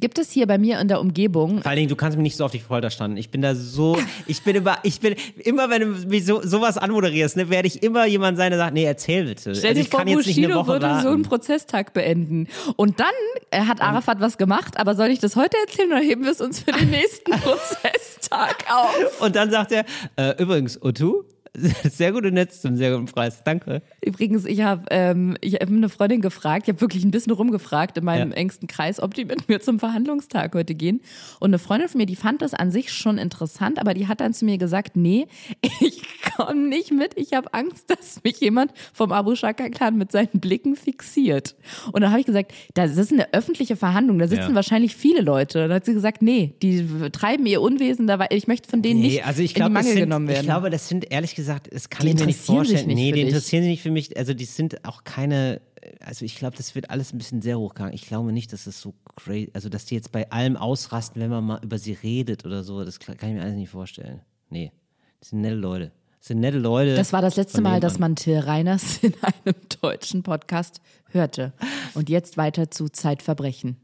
gibt 0.00 0.18
es 0.18 0.30
hier 0.30 0.46
bei 0.46 0.58
mir 0.58 0.80
in 0.80 0.88
der 0.88 1.00
Umgebung 1.00 1.62
Vor 1.62 1.66
allen 1.70 1.76
Dingen, 1.76 1.88
du 1.88 1.96
kannst 1.96 2.16
mich 2.16 2.24
nicht 2.24 2.36
so 2.36 2.44
auf 2.44 2.50
die 2.50 2.58
Folter 2.58 2.90
standen. 2.90 3.16
Ich 3.16 3.30
bin 3.30 3.42
da 3.42 3.54
so, 3.54 3.96
ich 4.26 4.42
bin 4.42 4.56
immer, 4.56 4.78
ich 4.82 5.00
bin, 5.00 5.14
immer 5.38 5.70
wenn 5.70 5.80
du 5.80 5.86
mich 6.08 6.26
so, 6.26 6.42
sowas 6.42 6.78
anmoderierst, 6.78 7.36
ne, 7.36 7.50
werde 7.50 7.68
ich 7.68 7.82
immer 7.82 8.06
jemand 8.06 8.36
sein, 8.36 8.50
der 8.50 8.58
sagt, 8.58 8.74
nee, 8.74 8.84
erzähl 8.84 9.24
bitte. 9.24 9.54
Stell 9.54 9.70
also 9.70 9.74
dir 9.74 9.80
ich 9.80 9.88
vor, 9.88 10.04
Bushido 10.04 10.54
Woche 10.56 10.68
würde 10.68 10.86
so 10.86 10.92
einen 10.92 11.04
warten. 11.04 11.22
Prozesstag 11.22 11.92
beenden. 11.92 12.48
Und 12.76 13.00
dann 13.00 13.06
äh, 13.50 13.60
hat 13.60 13.80
Arafat 13.80 14.20
was 14.20 14.38
gemacht, 14.38 14.78
aber 14.78 14.94
soll 14.94 15.08
ich 15.08 15.20
das 15.20 15.36
heute 15.36 15.56
erzählen 15.66 15.90
oder 15.92 16.00
heben 16.00 16.24
wir 16.24 16.32
es 16.32 16.40
uns 16.40 16.60
für 16.60 16.72
den 16.72 16.90
nächsten 16.90 17.30
Prozesstag 17.30 18.64
auf? 18.70 19.20
Und 19.20 19.36
dann 19.36 19.50
sagt 19.50 19.72
er, 19.72 19.84
äh, 20.16 20.42
übrigens, 20.42 20.80
Otu, 20.82 21.24
sehr 21.90 22.12
gute 22.12 22.32
Netz 22.32 22.60
zum 22.60 22.76
sehr 22.76 22.92
guten 22.92 23.06
Preis. 23.06 23.42
Danke. 23.44 23.82
Übrigens, 24.04 24.44
ich 24.44 24.62
habe 24.62 24.84
ähm, 24.90 25.36
ich 25.40 25.54
hab 25.54 25.68
eine 25.68 25.88
Freundin 25.88 26.20
gefragt, 26.20 26.64
ich 26.66 26.72
habe 26.72 26.80
wirklich 26.80 27.04
ein 27.04 27.10
bisschen 27.10 27.32
rumgefragt 27.32 27.96
in 27.96 28.04
meinem 28.04 28.30
Ja. 28.30 28.36
engsten 28.36 28.66
Kreis, 28.66 29.00
ob 29.00 29.14
die 29.14 29.24
mit 29.24 29.48
mir 29.48 29.60
zum 29.60 29.78
Verhandlungstag 29.78 30.54
heute 30.54 30.74
gehen. 30.74 31.00
Und 31.40 31.50
eine 31.50 31.58
Freundin 31.60 31.88
von 31.88 31.98
mir, 31.98 32.06
die 32.06 32.16
fand 32.16 32.42
das 32.42 32.54
an 32.54 32.70
sich 32.72 32.92
schon 32.92 33.18
interessant, 33.18 33.78
aber 33.78 33.94
die 33.94 34.08
hat 34.08 34.20
dann 34.20 34.34
zu 34.34 34.44
mir 34.44 34.58
gesagt, 34.58 34.96
nee, 34.96 35.26
ich 35.80 36.02
komme 36.36 36.68
nicht 36.68 36.90
mit, 36.90 37.12
ich 37.16 37.32
habe 37.34 37.54
Angst, 37.54 37.88
dass 37.88 38.22
mich 38.24 38.40
jemand 38.40 38.72
vom 38.92 39.12
Abu 39.12 39.36
Shaka 39.36 39.68
Clan 39.68 39.96
mit 39.96 40.10
seinen 40.10 40.40
Blicken 40.40 40.74
fixiert. 40.74 41.54
Und 41.92 42.00
dann 42.02 42.10
habe 42.10 42.18
ich 42.20 42.26
gesagt, 42.26 42.52
das 42.74 42.96
ist 42.96 43.12
eine 43.12 43.32
öffentliche 43.32 43.76
Verhandlung, 43.76 44.18
da 44.18 44.26
sitzen 44.26 44.50
Ja. 44.50 44.54
wahrscheinlich 44.56 44.96
viele 44.96 45.20
Leute. 45.20 45.60
Dann 45.68 45.72
hat 45.76 45.84
sie 45.84 45.94
gesagt, 45.94 46.20
nee, 46.20 46.54
die 46.62 46.84
treiben 47.12 47.46
ihr 47.46 47.60
Unwesen, 47.60 48.10
ich 48.30 48.46
möchte 48.48 48.68
von 48.68 48.82
denen 48.82 49.00
nicht 49.00 49.24
also 49.24 49.40
ich 49.40 49.50
in 49.50 49.54
die 49.54 49.54
glaube, 49.54 49.72
Mangel 49.74 49.90
sind, 49.92 50.00
genommen 50.00 50.26
werden. 50.28 50.40
ich 50.40 50.46
glaube, 50.46 50.70
das 50.70 50.88
sind 50.88 51.10
ehrlich 51.12 51.34
gesagt, 51.34 51.43
das 51.46 51.90
kann 51.90 52.06
Die 52.06 52.12
ich 52.12 52.18
mir 52.18 52.26
nicht 52.26 52.40
vorstellen. 52.40 52.86
nicht 52.86 52.96
nee, 52.96 53.12
die 53.12 53.20
dich. 53.20 53.28
interessieren 53.28 53.62
sich 53.62 53.70
nicht 53.70 53.82
für 53.82 53.90
mich. 53.90 54.16
Also 54.16 54.34
die 54.34 54.44
sind 54.44 54.84
auch 54.84 55.04
keine, 55.04 55.60
also 56.00 56.24
ich 56.24 56.36
glaube, 56.36 56.56
das 56.56 56.74
wird 56.74 56.90
alles 56.90 57.12
ein 57.12 57.18
bisschen 57.18 57.42
sehr 57.42 57.58
hochgegangen. 57.58 57.94
Ich 57.94 58.06
glaube 58.06 58.32
nicht, 58.32 58.52
dass 58.52 58.66
es 58.66 58.80
so 58.80 58.94
crazy, 59.16 59.50
also 59.54 59.68
dass 59.68 59.86
die 59.86 59.94
jetzt 59.94 60.12
bei 60.12 60.30
allem 60.30 60.56
ausrasten, 60.56 61.20
wenn 61.20 61.30
man 61.30 61.44
mal 61.44 61.60
über 61.62 61.78
sie 61.78 61.92
redet 61.92 62.44
oder 62.44 62.62
so. 62.64 62.84
Das 62.84 62.98
kann 62.98 63.16
ich 63.20 63.34
mir 63.34 63.42
alles 63.42 63.54
nicht 63.56 63.70
vorstellen. 63.70 64.20
Nee, 64.50 64.72
das 65.20 65.30
sind 65.30 65.40
nette 65.40 65.56
Leute. 65.56 65.92
Das 66.18 66.28
sind 66.28 66.40
nette 66.40 66.58
Leute. 66.58 66.94
Das 66.94 67.12
war 67.12 67.20
das 67.20 67.36
letzte 67.36 67.60
Mal, 67.60 67.80
dass 67.80 67.98
man 67.98 68.16
Till 68.16 68.38
Reiners 68.38 68.98
in 69.02 69.12
einem 69.20 69.54
deutschen 69.82 70.22
Podcast 70.22 70.80
hörte. 71.10 71.52
Und 71.92 72.08
jetzt 72.08 72.36
weiter 72.38 72.70
zu 72.70 72.88
Zeitverbrechen. 72.88 73.76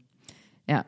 Ja. 0.67 0.85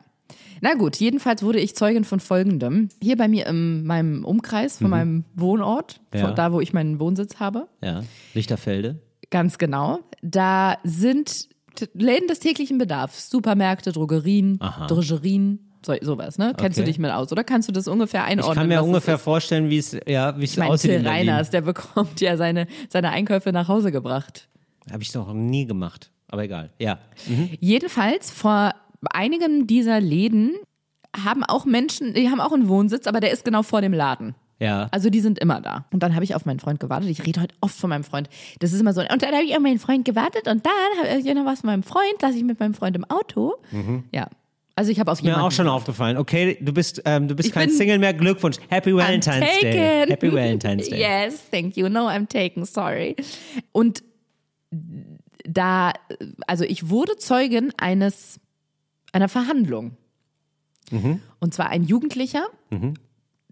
Na 0.60 0.74
gut, 0.74 0.96
jedenfalls 0.96 1.42
wurde 1.42 1.58
ich 1.60 1.74
Zeugin 1.76 2.04
von 2.04 2.20
Folgendem. 2.20 2.88
Hier 3.02 3.16
bei 3.16 3.28
mir 3.28 3.46
in 3.46 3.84
meinem 3.84 4.24
Umkreis 4.24 4.78
von 4.78 4.88
meinem 4.90 5.24
Wohnort, 5.34 6.00
Mhm. 6.14 6.20
Ja. 6.20 6.30
da 6.32 6.52
wo 6.52 6.60
ich 6.60 6.72
meinen 6.72 6.98
Wohnsitz 7.00 7.38
habe, 7.40 7.68
Ja, 7.82 8.02
Lichterfelde. 8.32 9.00
ganz 9.30 9.58
genau, 9.58 9.98
da 10.22 10.78
sind 10.84 11.48
Läden 11.92 12.28
des 12.28 12.38
täglichen 12.38 12.78
Bedarfs, 12.78 13.28
Supermärkte, 13.30 13.92
Drogerien, 13.92 14.56
Aha. 14.60 14.86
Drogerien, 14.86 15.58
So, 15.84 15.92
sowas, 16.00 16.38
ne? 16.38 16.54
Kennst 16.56 16.78
du 16.78 16.82
Okay. 16.82 16.90
dich 16.92 16.98
mit 16.98 17.10
aus? 17.10 17.30
Oder 17.30 17.44
kannst 17.44 17.68
du 17.68 17.72
das 17.72 17.86
ungefähr 17.88 18.24
einordnen? 18.24 18.52
Ich 18.52 18.58
kann 18.58 18.68
mir 18.68 18.82
ungefähr 18.82 19.18
vorstellen, 19.18 19.68
wie 19.68 19.76
es, 19.76 19.94
ja, 20.06 20.38
wie 20.38 20.44
es 20.44 20.52
Ich 20.52 20.56
meine, 20.56 20.70
aussieht. 20.72 20.92
Till. 20.92 21.06
Reiners, 21.06 21.50
der 21.50 21.60
bekommt 21.60 22.22
ja 22.22 22.38
seine, 22.38 22.68
seine 22.88 23.10
Einkäufe 23.10 23.52
nach 23.52 23.68
Hause 23.68 23.92
gebracht. 23.92 24.48
Habe 24.90 25.02
ich 25.02 25.12
noch 25.12 25.30
nie 25.34 25.66
gemacht. 25.66 26.10
Aber 26.28 26.42
egal. 26.44 26.70
Ja. 26.78 27.00
Jedenfalls 27.60 28.30
vor 28.30 28.72
einigen 29.12 29.66
dieser 29.66 30.00
Läden 30.00 30.52
haben 31.16 31.44
auch 31.44 31.64
Menschen, 31.64 32.14
die 32.14 32.28
haben 32.30 32.40
auch 32.40 32.52
einen 32.52 32.68
Wohnsitz, 32.68 33.06
aber 33.06 33.20
der 33.20 33.30
ist 33.30 33.44
genau 33.44 33.62
vor 33.62 33.80
dem 33.80 33.92
Laden. 33.92 34.34
Ja. 34.60 34.88
Also 34.92 35.10
die 35.10 35.20
sind 35.20 35.38
immer 35.38 35.60
da. 35.60 35.84
Und 35.92 36.02
dann 36.02 36.14
habe 36.14 36.24
ich 36.24 36.34
auf 36.34 36.44
meinen 36.46 36.60
Freund 36.60 36.80
gewartet. 36.80 37.10
Ich 37.10 37.24
rede 37.26 37.40
heute 37.42 37.54
oft 37.60 37.74
von 37.76 37.90
meinem 37.90 38.04
Freund. 38.04 38.28
Das 38.60 38.72
ist 38.72 38.80
immer 38.80 38.92
so. 38.92 39.00
Und 39.00 39.22
dann 39.22 39.32
habe 39.34 39.44
ich 39.44 39.54
auf 39.54 39.60
meinen 39.62 39.78
Freund 39.78 40.04
gewartet 40.04 40.48
und 40.48 40.64
dann 40.64 40.72
habe 41.08 41.18
ich 41.20 41.34
noch 41.34 41.44
was 41.44 41.60
von 41.60 41.68
meinem 41.70 41.82
Freund, 41.82 42.22
lasse 42.22 42.36
ich 42.36 42.44
mit 42.44 42.58
meinem 42.60 42.74
Freund 42.74 42.96
im 42.96 43.04
Auto. 43.04 43.54
Ja. 44.12 44.28
Also 44.76 44.90
ich 44.90 44.98
habe 44.98 45.12
auf 45.12 45.20
Mir 45.22 45.28
jemanden. 45.28 45.46
auch 45.46 45.52
schon 45.52 45.68
aufgefallen. 45.68 46.16
Okay, 46.16 46.56
du 46.60 46.72
bist, 46.72 47.00
ähm, 47.04 47.28
du 47.28 47.36
bist 47.36 47.48
Ich 47.48 47.54
kein 47.54 47.70
Single 47.70 47.98
mehr. 48.00 48.12
Glückwunsch. 48.14 48.56
Happy 48.70 48.90
I'm 48.90 48.96
Valentine's 48.96 49.60
Day. 49.60 49.72
taken. 49.72 50.10
Happy 50.10 50.32
Valentine's 50.32 50.88
Day. 50.88 50.98
Yes, 51.00 51.48
thank 51.50 51.76
you. 51.76 51.88
No, 51.88 52.08
I'm 52.08 52.26
taken, 52.28 52.64
sorry. 52.64 53.14
Und 53.70 54.02
da, 55.44 55.92
also 56.46 56.64
ich 56.64 56.88
wurde 56.90 57.16
Zeugin 57.18 57.72
eines, 57.76 58.40
einer 59.14 59.28
Verhandlung. 59.28 59.96
Mhm. 60.90 61.20
Und 61.40 61.54
zwar 61.54 61.68
ein 61.70 61.82
Jugendlicher, 61.84 62.44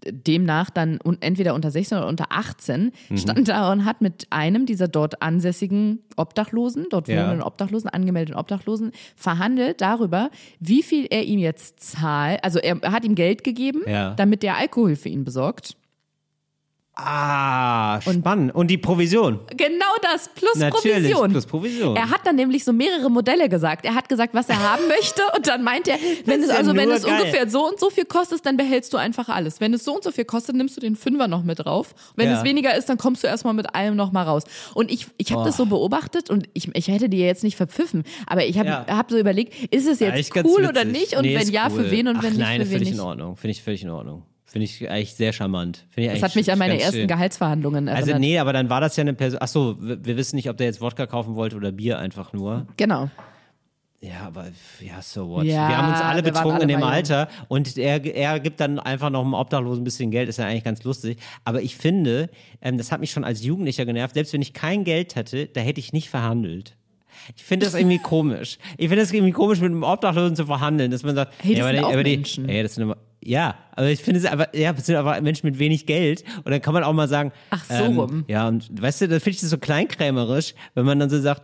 demnach 0.05 0.69
dann 0.69 0.99
entweder 1.21 1.55
unter 1.55 1.71
16 1.71 1.97
oder 1.97 2.07
unter 2.07 2.25
18, 2.29 2.91
Mhm. 3.09 3.17
stand 3.17 3.47
da 3.47 3.71
und 3.71 3.85
hat 3.85 4.01
mit 4.01 4.27
einem 4.31 4.65
dieser 4.65 4.89
dort 4.89 5.21
ansässigen 5.21 5.99
Obdachlosen, 6.17 6.87
dort 6.89 7.07
Ja. 7.07 7.23
wohnenden 7.23 7.41
Obdachlosen, 7.41 7.89
angemeldeten 7.89 8.37
Obdachlosen, 8.37 8.91
verhandelt 9.15 9.79
darüber, 9.79 10.29
wie 10.59 10.83
viel 10.83 11.07
er 11.09 11.23
ihm 11.23 11.39
jetzt 11.39 11.79
zahlt. 11.79 12.43
Also 12.43 12.59
er 12.59 12.81
hat 12.91 13.05
ihm 13.05 13.15
Geld 13.15 13.43
gegeben, 13.45 13.81
Ja. 13.87 14.13
damit 14.15 14.43
der 14.43 14.57
Alkohol 14.57 14.97
für 14.97 15.09
ihn 15.09 15.23
besorgt. 15.23 15.77
Ah, 16.95 17.99
spannend. 18.01 18.53
Und 18.53 18.67
die 18.67 18.77
Provision. 18.77 19.39
Genau 19.57 19.85
das, 20.03 20.29
plus 20.35 20.55
Natürlich, 20.57 20.97
Provision. 21.11 21.31
plus 21.31 21.45
Provision. 21.47 21.95
Er 21.95 22.09
hat 22.11 22.21
dann 22.25 22.35
nämlich 22.35 22.63
so 22.63 22.71
mehrere 22.71 23.09
Modelle 23.09 23.49
gesagt. 23.49 23.83
Er 23.83 23.95
hat 23.95 24.07
gesagt, 24.09 24.35
was 24.35 24.47
er 24.47 24.61
haben 24.61 24.87
möchte 24.87 25.23
und 25.35 25.47
dann 25.47 25.63
meint 25.63 25.87
er, 25.87 25.97
wenn 26.25 26.41
es 26.43 26.49
ja 26.49 26.55
also 26.55 26.75
wenn 26.75 26.91
es 26.91 27.03
geil. 27.03 27.19
ungefähr 27.19 27.49
so 27.49 27.67
und 27.67 27.79
so 27.79 27.89
viel 27.89 28.05
kostet, 28.05 28.45
dann 28.45 28.57
behältst 28.57 28.93
du 28.93 28.97
einfach 28.97 29.27
alles. 29.29 29.59
Wenn 29.59 29.73
es 29.73 29.83
so 29.83 29.95
und 29.95 30.03
so 30.03 30.11
viel 30.11 30.25
kostet, 30.25 30.55
nimmst 30.55 30.77
du 30.77 30.81
den 30.81 30.95
Fünfer 30.95 31.27
noch 31.27 31.43
mit 31.43 31.65
drauf. 31.65 31.95
Wenn 32.15 32.29
Ja. 32.29 32.37
es 32.37 32.43
weniger 32.43 32.75
ist, 32.77 32.87
dann 32.89 32.99
kommst 32.99 33.23
du 33.23 33.27
erstmal 33.27 33.55
mit 33.55 33.73
allem 33.73 33.95
noch 33.95 34.11
mal 34.11 34.23
raus. 34.23 34.43
Und 34.75 34.91
ich, 34.91 35.07
ich 35.17 35.31
habe 35.31 35.43
das 35.45 35.57
so 35.57 35.65
beobachtet 35.65 36.29
und 36.29 36.47
ich, 36.53 36.69
ich 36.75 36.87
hätte 36.89 37.09
dir 37.09 37.25
jetzt 37.25 37.43
nicht 37.43 37.57
verpfiffen, 37.57 38.03
aber 38.27 38.45
ich 38.45 38.59
habe 38.59 38.69
Ja. 38.69 38.85
hab 38.87 39.09
so 39.09 39.17
überlegt, 39.17 39.73
ist 39.73 39.87
es 39.87 39.99
jetzt 39.99 40.31
ganz 40.31 40.47
cool 40.47 40.65
oder 40.67 40.85
nicht? 40.85 41.15
Und 41.17 41.23
Nee, 41.23 41.39
wenn 41.39 41.49
ja, 41.49 41.69
cool. 41.71 41.85
für 41.85 41.91
wen 41.91 42.07
und 42.07 42.17
Ach, 42.17 42.23
wenn 42.23 42.33
nicht, 42.33 42.39
nein, 42.39 42.61
für 42.61 42.65
wen 42.67 42.69
finde 42.69 42.83
ich 42.83 42.89
nicht? 42.91 42.99
in 42.99 43.03
Ordnung. 43.05 43.35
Finde 43.35 43.51
ich 43.51 43.63
völlig 43.63 43.81
in 43.81 43.89
Ordnung. 43.89 44.23
Finde 44.53 44.65
ich 44.65 44.87
eigentlich 44.87 45.15
sehr 45.15 45.33
charmant. 45.33 45.87
Ich 45.95 46.07
Das 46.07 46.21
hat 46.21 46.35
mich 46.35 46.51
an 46.51 46.59
meine 46.59 46.79
ersten 46.79 46.97
schön. 46.97 47.07
Gehaltsverhandlungen 47.07 47.87
erinnert. 47.87 48.07
Also 48.07 48.19
nee, 48.19 48.37
aber 48.37 48.53
dann 48.53 48.69
war 48.69 48.81
das 48.81 48.95
ja 48.95 49.01
eine 49.01 49.15
Person. 49.15 49.41
Achso, 49.41 49.77
wir 49.79 50.15
wissen 50.15 50.35
nicht, 50.35 50.47
ob 50.47 50.57
der 50.57 50.67
jetzt 50.67 50.79
Wodka 50.79 51.07
kaufen 51.07 51.33
wollte 51.33 51.55
oder 51.55 51.71
Bier 51.71 51.97
einfach 51.97 52.33
nur. 52.33 52.67
Genau. 52.77 53.09
Ja, 53.99 54.27
aber 54.27 54.51
ja, 54.79 55.01
so 55.01 55.27
what. 55.27 55.45
Ja, 55.45 55.69
wir 55.69 55.77
haben 55.77 55.91
uns 55.93 56.01
alle 56.01 56.21
betrunken 56.21 56.51
alle 56.51 56.61
in 56.61 56.67
dem 56.67 56.81
jung. 56.81 56.87
Alter 56.87 57.29
und 57.47 57.79
er, 57.79 58.05
er 58.05 58.39
gibt 58.39 58.59
dann 58.59 58.77
einfach 58.77 59.09
noch 59.09 59.21
einem 59.21 59.33
Obdachlosen 59.33 59.81
ein 59.81 59.85
bisschen 59.85 60.11
Geld, 60.11 60.29
ist 60.29 60.37
ja 60.37 60.45
eigentlich 60.45 60.63
ganz 60.63 60.83
lustig. 60.83 61.17
Aber 61.45 61.63
ich 61.63 61.75
finde, 61.75 62.29
ähm, 62.61 62.77
das 62.77 62.91
hat 62.91 62.99
mich 62.99 63.09
schon 63.09 63.23
als 63.23 63.43
Jugendlicher 63.43 63.87
genervt, 63.87 64.13
selbst 64.13 64.33
wenn 64.33 64.41
ich 64.43 64.53
kein 64.53 64.83
Geld 64.83 65.15
hätte, 65.15 65.47
da 65.47 65.61
hätte 65.61 65.79
ich 65.79 65.93
nicht 65.93 66.11
verhandelt. 66.11 66.77
Ich 67.35 67.43
finde 67.43 67.65
das 67.65 67.73
irgendwie 67.73 67.97
komisch. 68.03 68.59
Ich 68.77 68.89
finde 68.89 69.03
das 69.03 69.11
irgendwie 69.11 69.33
komisch, 69.33 69.61
mit 69.61 69.71
einem 69.71 69.81
Obdachlosen 69.81 70.35
zu 70.35 70.45
verhandeln, 70.45 70.91
dass 70.91 71.01
man 71.01 71.15
sagt, 71.15 71.33
Hey, 71.41 71.55
das 71.55 71.59
ja, 71.59 71.65
aber 71.65 71.73
sind 71.73 71.87
die, 71.87 71.93
aber 71.93 72.03
die, 72.03 72.17
Menschen. 72.17 72.49
Ja, 72.49 72.61
das 72.61 72.75
sind 72.75 72.83
immer, 72.83 72.97
ja, 73.25 73.55
aber 73.75 73.89
ich 73.89 74.01
finde 74.01 74.19
es 74.19 74.25
aber, 74.25 74.55
ja, 74.55 74.73
das 74.73 74.85
sind 74.85 74.95
aber 74.95 75.19
Menschen 75.21 75.47
mit 75.47 75.59
wenig 75.59 75.85
Geld 75.85 76.23
und 76.43 76.49
dann 76.51 76.61
kann 76.61 76.73
man 76.73 76.83
auch 76.83 76.93
mal 76.93 77.07
sagen, 77.07 77.31
Ach, 77.49 77.63
so 77.65 77.73
ähm, 77.83 77.99
rum. 77.99 78.25
ja, 78.27 78.47
und 78.47 78.69
weißt 78.81 79.01
du, 79.01 79.07
da 79.07 79.19
finde 79.19 79.31
ich 79.35 79.41
das 79.41 79.49
so 79.49 79.57
kleinkrämerisch, 79.57 80.53
wenn 80.75 80.85
man 80.85 80.99
dann 80.99 81.09
so 81.09 81.19
sagt, 81.19 81.43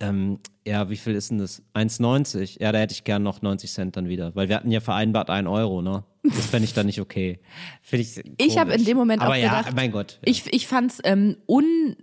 ähm, 0.00 0.38
ja, 0.66 0.88
wie 0.90 0.96
viel 0.96 1.14
ist 1.14 1.30
denn 1.30 1.38
das? 1.38 1.62
1,90? 1.74 2.60
Ja, 2.62 2.70
da 2.72 2.78
hätte 2.78 2.92
ich 2.94 3.02
gern 3.04 3.22
noch 3.22 3.42
90 3.42 3.72
Cent 3.72 3.96
dann 3.96 4.08
wieder, 4.08 4.34
weil 4.36 4.48
wir 4.48 4.54
hatten 4.56 4.70
ja 4.70 4.80
vereinbart 4.80 5.28
1 5.30 5.48
Euro, 5.48 5.82
ne? 5.82 6.04
Das 6.22 6.46
fände 6.46 6.64
ich 6.66 6.74
dann 6.74 6.86
nicht 6.86 7.00
okay. 7.00 7.40
Finde 7.82 8.02
ich 8.02 8.16
Ich 8.38 8.58
habe 8.58 8.70
in 8.70 8.76
komisch. 8.76 8.86
dem 8.86 8.96
Moment 8.96 9.22
Aber 9.22 9.32
auch 9.32 9.36
ja, 9.36 9.60
gedacht, 9.60 9.74
mein 9.74 9.90
Gott. 9.90 10.18
Ja. 10.24 10.30
Ich, 10.30 10.52
ich 10.52 10.66
fand 10.68 10.92
es 10.92 11.00
ähm, 11.04 11.36
un, 11.48 11.96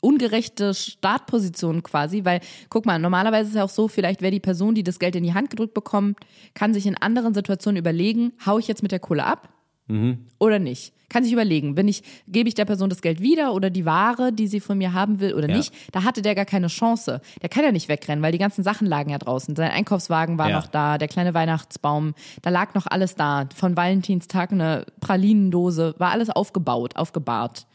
ungerechte 0.00 0.74
Startposition 0.74 1.82
quasi, 1.82 2.24
weil 2.24 2.40
guck 2.68 2.86
mal, 2.86 2.98
normalerweise 2.98 3.44
ist 3.44 3.48
es 3.50 3.56
ja 3.56 3.64
auch 3.64 3.68
so, 3.68 3.88
vielleicht 3.88 4.20
wäre 4.22 4.30
die 4.32 4.40
Person, 4.40 4.74
die 4.74 4.82
das 4.84 4.98
Geld 4.98 5.16
in 5.16 5.24
die 5.24 5.34
Hand 5.34 5.50
gedrückt 5.50 5.74
bekommt, 5.74 6.18
kann 6.54 6.74
sich 6.74 6.86
in 6.86 6.96
anderen 6.96 7.34
Situationen 7.34 7.78
überlegen, 7.78 8.32
hau 8.46 8.58
ich 8.58 8.68
jetzt 8.68 8.82
mit 8.82 8.92
der 8.92 9.00
Kohle 9.00 9.24
ab 9.24 9.48
Mhm. 9.90 10.26
oder 10.38 10.58
nicht. 10.58 10.92
Kann 11.08 11.24
sich 11.24 11.32
überlegen, 11.32 11.74
bin 11.74 11.88
ich, 11.88 12.02
gebe 12.26 12.46
ich 12.46 12.54
der 12.54 12.66
Person 12.66 12.90
das 12.90 13.00
Geld 13.00 13.22
wieder 13.22 13.54
oder 13.54 13.70
die 13.70 13.86
Ware, 13.86 14.34
die 14.34 14.46
sie 14.46 14.60
von 14.60 14.76
mir 14.76 14.92
haben 14.92 15.18
will 15.20 15.32
oder 15.32 15.48
Ja. 15.48 15.56
nicht. 15.56 15.72
Da 15.92 16.04
hatte 16.04 16.20
der 16.20 16.34
gar 16.34 16.44
keine 16.44 16.66
Chance. 16.66 17.22
Der 17.40 17.48
kann 17.48 17.64
ja 17.64 17.72
nicht 17.72 17.88
wegrennen, 17.88 18.22
weil 18.22 18.32
die 18.32 18.36
ganzen 18.36 18.62
Sachen 18.62 18.86
lagen 18.86 19.08
ja 19.08 19.16
draußen. 19.16 19.56
Sein 19.56 19.70
Einkaufswagen 19.70 20.36
war 20.36 20.50
Ja. 20.50 20.56
noch 20.60 20.66
da, 20.66 20.98
der 20.98 21.08
kleine 21.08 21.32
Weihnachtsbaum, 21.32 22.12
da 22.42 22.50
lag 22.50 22.74
noch 22.74 22.86
alles 22.86 23.14
da. 23.14 23.48
Von 23.56 23.78
Valentinstag 23.78 24.52
eine 24.52 24.84
Pralinendose, 25.00 25.94
war 25.96 26.10
alles 26.10 26.28
aufgebaut, 26.28 26.96
aufgebahrt. 26.96 27.66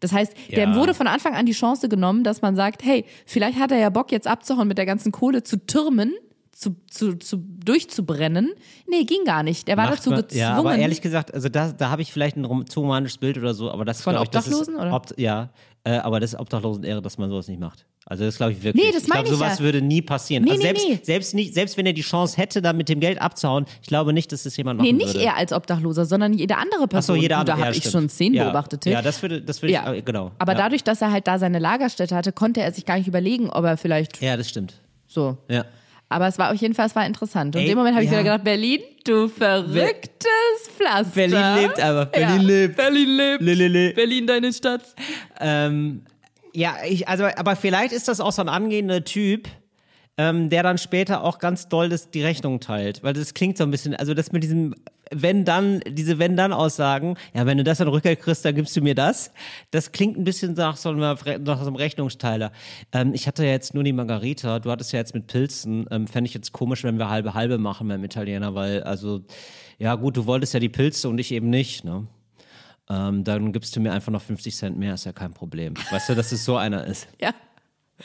Das 0.00 0.12
heißt, 0.12 0.32
Ja. 0.48 0.56
dem 0.56 0.74
wurde 0.74 0.94
von 0.94 1.06
Anfang 1.06 1.34
an 1.34 1.46
die 1.46 1.52
Chance 1.52 1.88
genommen, 1.88 2.24
dass 2.24 2.42
man 2.42 2.56
sagt, 2.56 2.84
hey, 2.84 3.04
vielleicht 3.26 3.58
hat 3.58 3.70
er 3.72 3.78
ja 3.78 3.90
Bock 3.90 4.10
jetzt 4.12 4.26
abzuhauen 4.26 4.66
mit 4.68 4.78
der 4.78 4.86
ganzen 4.86 5.12
Kohle 5.12 5.42
zu 5.42 5.64
türmen, 5.66 6.12
zu, 6.52 6.76
zu, 6.90 7.14
zu 7.18 7.38
durchzubrennen. 7.38 8.50
Nee, 8.86 9.04
ging 9.04 9.24
gar 9.24 9.42
nicht. 9.42 9.66
Der 9.68 9.76
war 9.76 9.86
Macht 9.86 9.98
dazu 10.00 10.10
man- 10.10 10.20
gezwungen. 10.20 10.40
Ja, 10.40 10.56
aber 10.56 10.76
ehrlich 10.76 11.00
gesagt, 11.00 11.32
also 11.32 11.48
da, 11.48 11.72
da 11.72 11.88
habe 11.90 12.02
ich 12.02 12.12
vielleicht 12.12 12.36
ein 12.36 12.66
zu 12.66 12.80
romantisches 12.80 13.18
Bild 13.18 13.38
oder 13.38 13.54
so, 13.54 13.70
aber 13.70 13.84
das 13.84 14.02
Von 14.02 14.12
glaub 14.14 14.24
ich, 14.24 14.30
das 14.30 14.46
ist, 14.46 14.68
oder? 14.68 14.92
Ob, 14.94 15.18
ja, 15.18 15.50
äh, 15.84 15.92
aber 15.92 16.20
das 16.20 16.34
ist 16.34 16.38
Obdachlosen-Ehre, 16.40 17.00
dass 17.02 17.16
man 17.18 17.30
sowas 17.30 17.48
nicht 17.48 17.60
macht. 17.60 17.86
Also 18.06 18.24
das 18.24 18.36
glaube 18.36 18.52
ich 18.52 18.62
wirklich. 18.62 18.84
Nee, 18.84 18.92
das 18.92 19.02
ich 19.02 19.06
glaube, 19.06 19.18
meine 19.24 19.28
ich 19.32 19.38
sowas 19.38 19.58
ja. 19.58 19.64
würde 19.64 19.82
nie 19.82 20.02
passieren. 20.02 20.44
Nee, 20.44 20.52
also 20.52 20.62
nee, 20.62 20.66
selbst, 20.68 20.88
nee. 20.88 20.98
selbst 21.02 21.34
nicht, 21.34 21.54
selbst 21.54 21.76
wenn 21.76 21.86
er 21.86 21.92
die 21.92 22.02
Chance 22.02 22.36
hätte, 22.36 22.60
da 22.60 22.72
mit 22.72 22.88
dem 22.88 22.98
Geld 23.00 23.20
abzuhauen, 23.20 23.66
ich 23.82 23.88
glaube 23.88 24.12
nicht, 24.12 24.32
dass 24.32 24.42
das 24.42 24.56
jemand 24.56 24.78
machen 24.78 24.86
Nee, 24.86 24.92
nicht 24.92 25.14
würde. 25.14 25.26
er 25.26 25.36
als 25.36 25.52
Obdachloser, 25.52 26.04
sondern 26.06 26.32
jede 26.32 26.56
andere 26.56 26.88
Person. 26.88 27.16
jeder 27.18 27.36
Du, 27.36 27.40
andere. 27.42 27.56
Da 27.58 27.64
habe 27.66 27.76
ich 27.76 27.84
schon 27.84 28.08
Szenen 28.08 28.34
ja. 28.34 28.44
beobachtet. 28.44 28.84
Ja, 28.86 29.00
das 29.02 29.22
würde, 29.22 29.40
das 29.42 29.62
würde 29.62 29.72
Ja. 29.74 29.92
ich, 29.92 30.04
genau. 30.04 30.32
Aber 30.38 30.52
ja. 30.52 30.58
dadurch, 30.58 30.82
dass 30.82 31.00
er 31.02 31.12
halt 31.12 31.26
da 31.26 31.38
seine 31.38 31.58
Lagerstätte 31.58 32.14
hatte, 32.16 32.32
konnte 32.32 32.60
er 32.62 32.72
sich 32.72 32.84
gar 32.84 32.96
nicht 32.98 33.06
überlegen, 33.08 33.48
ob 33.50 33.64
er 33.64 33.76
vielleicht 33.76 34.20
Ja, 34.20 34.36
das 34.36 34.48
stimmt. 34.48 34.74
so. 35.06 35.36
Ja. 35.48 35.64
Aber 36.12 36.26
es 36.26 36.38
war 36.38 36.50
auf 36.52 36.56
jeden 36.56 36.74
Fall, 36.74 36.86
es 36.88 36.96
war 36.96 37.06
interessant. 37.06 37.54
Und 37.54 37.60
in 37.62 37.68
Ey, 37.68 37.72
dem 37.72 37.78
Moment 37.78 37.94
habe 37.94 38.04
ich 38.04 38.10
wieder 38.10 38.24
gedacht, 38.24 38.42
Berlin, 38.42 38.80
du 39.04 39.28
verrücktes 39.28 40.68
Pflaster. 40.76 41.12
Berlin 41.14 41.54
lebt 41.62 41.78
einfach. 41.80 42.06
Berlin 42.06 42.40
lebt. 42.42 42.76
Berlin 42.76 43.16
lebt. 43.16 43.42
Lelele. 43.42 43.92
Berlin, 43.94 44.26
deine 44.26 44.52
Stadt. 44.52 44.82
Ähm, 45.40 46.02
ja, 46.54 46.76
ich, 46.86 47.08
also, 47.08 47.24
aber 47.24 47.56
vielleicht 47.56 47.92
ist 47.92 48.08
das 48.08 48.20
auch 48.20 48.32
so 48.32 48.42
ein 48.42 48.48
angehender 48.48 49.04
Typ, 49.04 49.48
ähm, 50.16 50.50
der 50.50 50.62
dann 50.62 50.78
später 50.78 51.24
auch 51.24 51.38
ganz 51.38 51.68
doll 51.68 51.88
das, 51.88 52.10
die 52.10 52.22
Rechnung 52.22 52.60
teilt. 52.60 53.02
Weil 53.02 53.14
das 53.14 53.34
klingt 53.34 53.56
so 53.56 53.64
ein 53.64 53.70
bisschen, 53.70 53.94
also 53.94 54.14
das 54.14 54.32
mit 54.32 54.42
diesem 54.42 54.74
wenn 55.12 55.44
dann, 55.44 55.80
diese 55.88 56.18
wenn 56.18 56.36
dann 56.36 56.52
Aussagen, 56.52 57.16
ja, 57.34 57.44
wenn 57.46 57.58
du 57.58 57.64
das 57.64 57.78
dann 57.78 57.88
Rückgeld 57.88 58.20
kriegst, 58.20 58.44
dann 58.44 58.54
gibst 58.54 58.76
du 58.76 58.80
mir 58.80 58.94
das. 58.94 59.32
Das 59.70 59.92
klingt 59.92 60.16
ein 60.16 60.24
bisschen 60.24 60.54
nach 60.54 60.76
so 60.76 60.90
einem, 60.90 61.00
nach 61.00 61.60
so 61.60 61.66
einem 61.66 61.76
Rechnungsteiler. 61.76 62.52
Ähm, 62.92 63.12
ich 63.14 63.26
hatte 63.26 63.44
ja 63.44 63.50
jetzt 63.50 63.74
nur 63.74 63.82
die 63.82 63.92
Margarita, 63.92 64.60
du 64.60 64.70
hattest 64.70 64.92
ja 64.92 64.98
jetzt 64.98 65.14
mit 65.14 65.26
Pilzen, 65.26 65.86
ähm, 65.90 66.06
fände 66.06 66.28
ich 66.28 66.34
jetzt 66.34 66.52
komisch, 66.52 66.84
wenn 66.84 66.98
wir 66.98 67.08
halbe 67.08 67.34
halbe 67.34 67.58
machen 67.58 67.88
beim 67.88 68.04
Italiener, 68.04 68.54
weil, 68.54 68.82
also, 68.82 69.22
ja 69.78 69.94
gut, 69.96 70.16
du 70.16 70.26
wolltest 70.26 70.54
ja 70.54 70.60
die 70.60 70.68
Pilze 70.68 71.08
und 71.08 71.18
ich 71.18 71.32
eben 71.32 71.50
nicht, 71.50 71.84
ne? 71.84 72.06
Ähm, 72.90 73.22
dann 73.24 73.52
gibst 73.52 73.74
du 73.76 73.80
mir 73.80 73.92
einfach 73.92 74.10
noch 74.10 74.20
50 74.22 74.54
Cent 74.56 74.76
mehr, 74.78 74.94
ist 74.94 75.06
ja 75.06 75.12
kein 75.12 75.32
Problem. 75.32 75.74
Weißt 75.90 76.08
du, 76.08 76.14
dass 76.14 76.32
es 76.32 76.44
so 76.44 76.56
einer 76.56 76.84
ist. 76.86 77.06
Ja. 77.20 77.30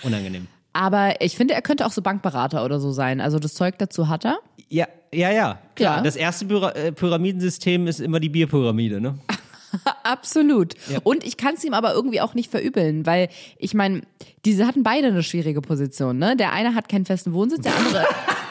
Unangenehm. 0.03 0.47
Aber 0.73 1.21
ich 1.21 1.35
finde, 1.37 1.53
er 1.53 1.61
könnte 1.61 1.85
auch 1.85 1.91
so 1.91 2.01
Bankberater 2.01 2.65
oder 2.65 2.79
so 2.81 2.91
sein. 2.91 3.21
Also 3.21 3.39
das 3.39 3.53
Zeug 3.53 3.77
dazu 3.79 4.09
hat 4.09 4.25
er. 4.25 4.39
Ja, 4.69 4.87
ja, 5.13 5.31
ja. 5.31 5.57
Klar, 5.75 5.97
Ja. 5.97 6.03
das 6.03 6.17
erste 6.17 6.45
äh, 6.75 6.91
Pyramidensystem 6.91 7.87
ist 7.87 8.01
immer 8.01 8.19
die 8.19 8.27
Bierpyramide, 8.29 8.99
ne? 8.99 9.17
Absolut. 10.03 10.73
Und 11.03 11.25
ich 11.25 11.37
kann 11.37 11.55
es 11.55 11.63
ihm 11.63 11.73
aber 11.73 11.93
irgendwie 11.93 12.21
auch 12.21 12.33
nicht 12.33 12.51
verübeln, 12.51 13.05
weil 13.05 13.29
ich 13.57 13.73
meine, 13.73 14.01
diese 14.45 14.67
hatten 14.67 14.83
beide 14.83 15.07
eine 15.07 15.23
schwierige 15.23 15.61
Position. 15.61 16.17
Ne? 16.17 16.35
Der 16.35 16.51
eine 16.53 16.75
hat 16.75 16.89
keinen 16.89 17.05
festen 17.05 17.33
Wohnsitz, 17.33 17.61
der 17.61 17.75
andere. 17.75 18.05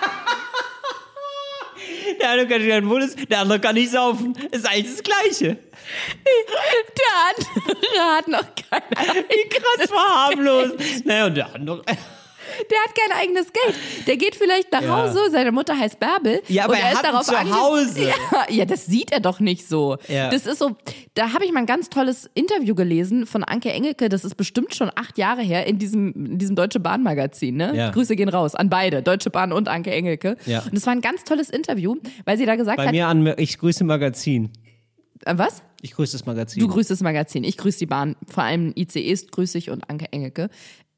Der 2.21 2.31
eine 2.31 2.47
kann 2.47 2.67
keinen 2.67 2.89
Wohnsitz, 2.89 3.17
der 3.29 3.41
andere 3.41 3.61
kann 3.61 3.75
nicht 3.75 3.91
saufen. 3.91 4.37
Ist 4.51 4.69
eigentlich 4.69 4.95
das 4.97 5.03
Gleiche. 5.03 5.57
der 6.99 7.15
andere 7.31 8.17
hat 8.17 8.29
noch 8.29 8.47
keine. 8.71 9.25
Wie 9.29 9.49
krass 9.49 9.89
verharmlos. 9.89 10.73
naja, 11.05 11.27
und 11.27 11.37
der 11.37 11.55
andere. 11.55 11.83
Der 12.71 12.79
hat 12.79 12.95
kein 12.95 13.19
eigenes 13.21 13.47
Geld. 13.53 14.07
Der 14.07 14.17
geht 14.17 14.35
vielleicht 14.37 14.73
nach 14.73 14.83
Ja. 14.83 15.03
Hause, 15.05 15.19
seine 15.31 15.53
Mutter 15.53 15.79
heißt 15.79 15.99
Bärbel. 16.01 16.41
Ja, 16.49 16.65
aber 16.65 16.75
und 16.75 16.81
er 16.81 16.93
ist 16.93 17.05
darauf 17.05 17.29
ein 17.29 17.47
ange- 17.47 17.51
Zuhause. 17.51 18.01
Ja, 18.05 18.47
ja, 18.51 18.65
das 18.65 18.87
sieht 18.87 19.13
er 19.13 19.21
doch 19.21 19.41
nicht 19.41 19.69
so. 19.69 19.97
Ja. 20.09 20.31
Das 20.31 20.47
ist 20.47 20.59
so, 20.59 20.77
da 21.15 21.33
habe 21.33 21.45
ich 21.45 21.53
mal 21.53 21.61
ein 21.61 21.67
ganz 21.67 21.89
tolles 21.89 22.29
Interview 22.35 22.75
gelesen 22.75 23.27
von 23.27 23.45
Anke 23.45 23.71
Engelke, 23.73 24.09
das 24.09 24.25
ist 24.25 24.37
bestimmt 24.37 24.75
schon 24.75 24.91
acht 24.95 25.19
Jahre 25.19 25.43
her, 25.43 25.67
in 25.67 25.79
diesem, 25.79 26.13
in 26.15 26.39
diesem 26.39 26.57
Deutsche 26.57 26.81
Bahn 26.81 27.03
Magazin. 27.03 27.57
Ne? 27.57 27.91
Grüße 27.95 28.17
gehen 28.17 28.29
raus 28.29 28.55
an 28.55 28.69
beide, 28.71 29.03
Deutsche 29.03 29.31
Bahn 29.31 29.53
und 29.53 29.69
Anke 29.69 29.91
Engelke. 29.93 30.37
Ja. 30.47 30.61
Und 30.63 30.75
es 30.77 30.87
war 30.87 30.93
ein 30.93 31.01
ganz 31.01 31.25
tolles 31.25 31.51
Interview, 31.51 31.97
weil 32.25 32.37
sie 32.39 32.47
da 32.47 32.57
gesagt 32.57 32.77
Bei 32.79 32.87
hat, 32.87 32.93
mir 32.93 33.07
an, 33.07 33.35
ich 33.39 33.59
grüße 33.59 33.85
Magazin. 33.85 34.51
äh, 35.25 35.35
was? 35.37 35.63
Ich 35.83 35.93
grüße 35.93 36.13
das 36.17 36.25
Magazin. 36.25 36.61
Du 36.61 36.69
grüßt 36.69 36.91
das 36.91 37.01
Magazin, 37.03 37.45
ich 37.45 37.59
grüße 37.59 37.79
die 37.79 37.87
Bahn, 37.87 38.17
vor 38.27 38.43
allem 38.43 38.73
ICEs 38.75 39.27
grüße 39.29 39.59
ich 39.59 39.69
und 39.71 39.89
Anke 39.91 40.07
Engelke. 40.13 40.49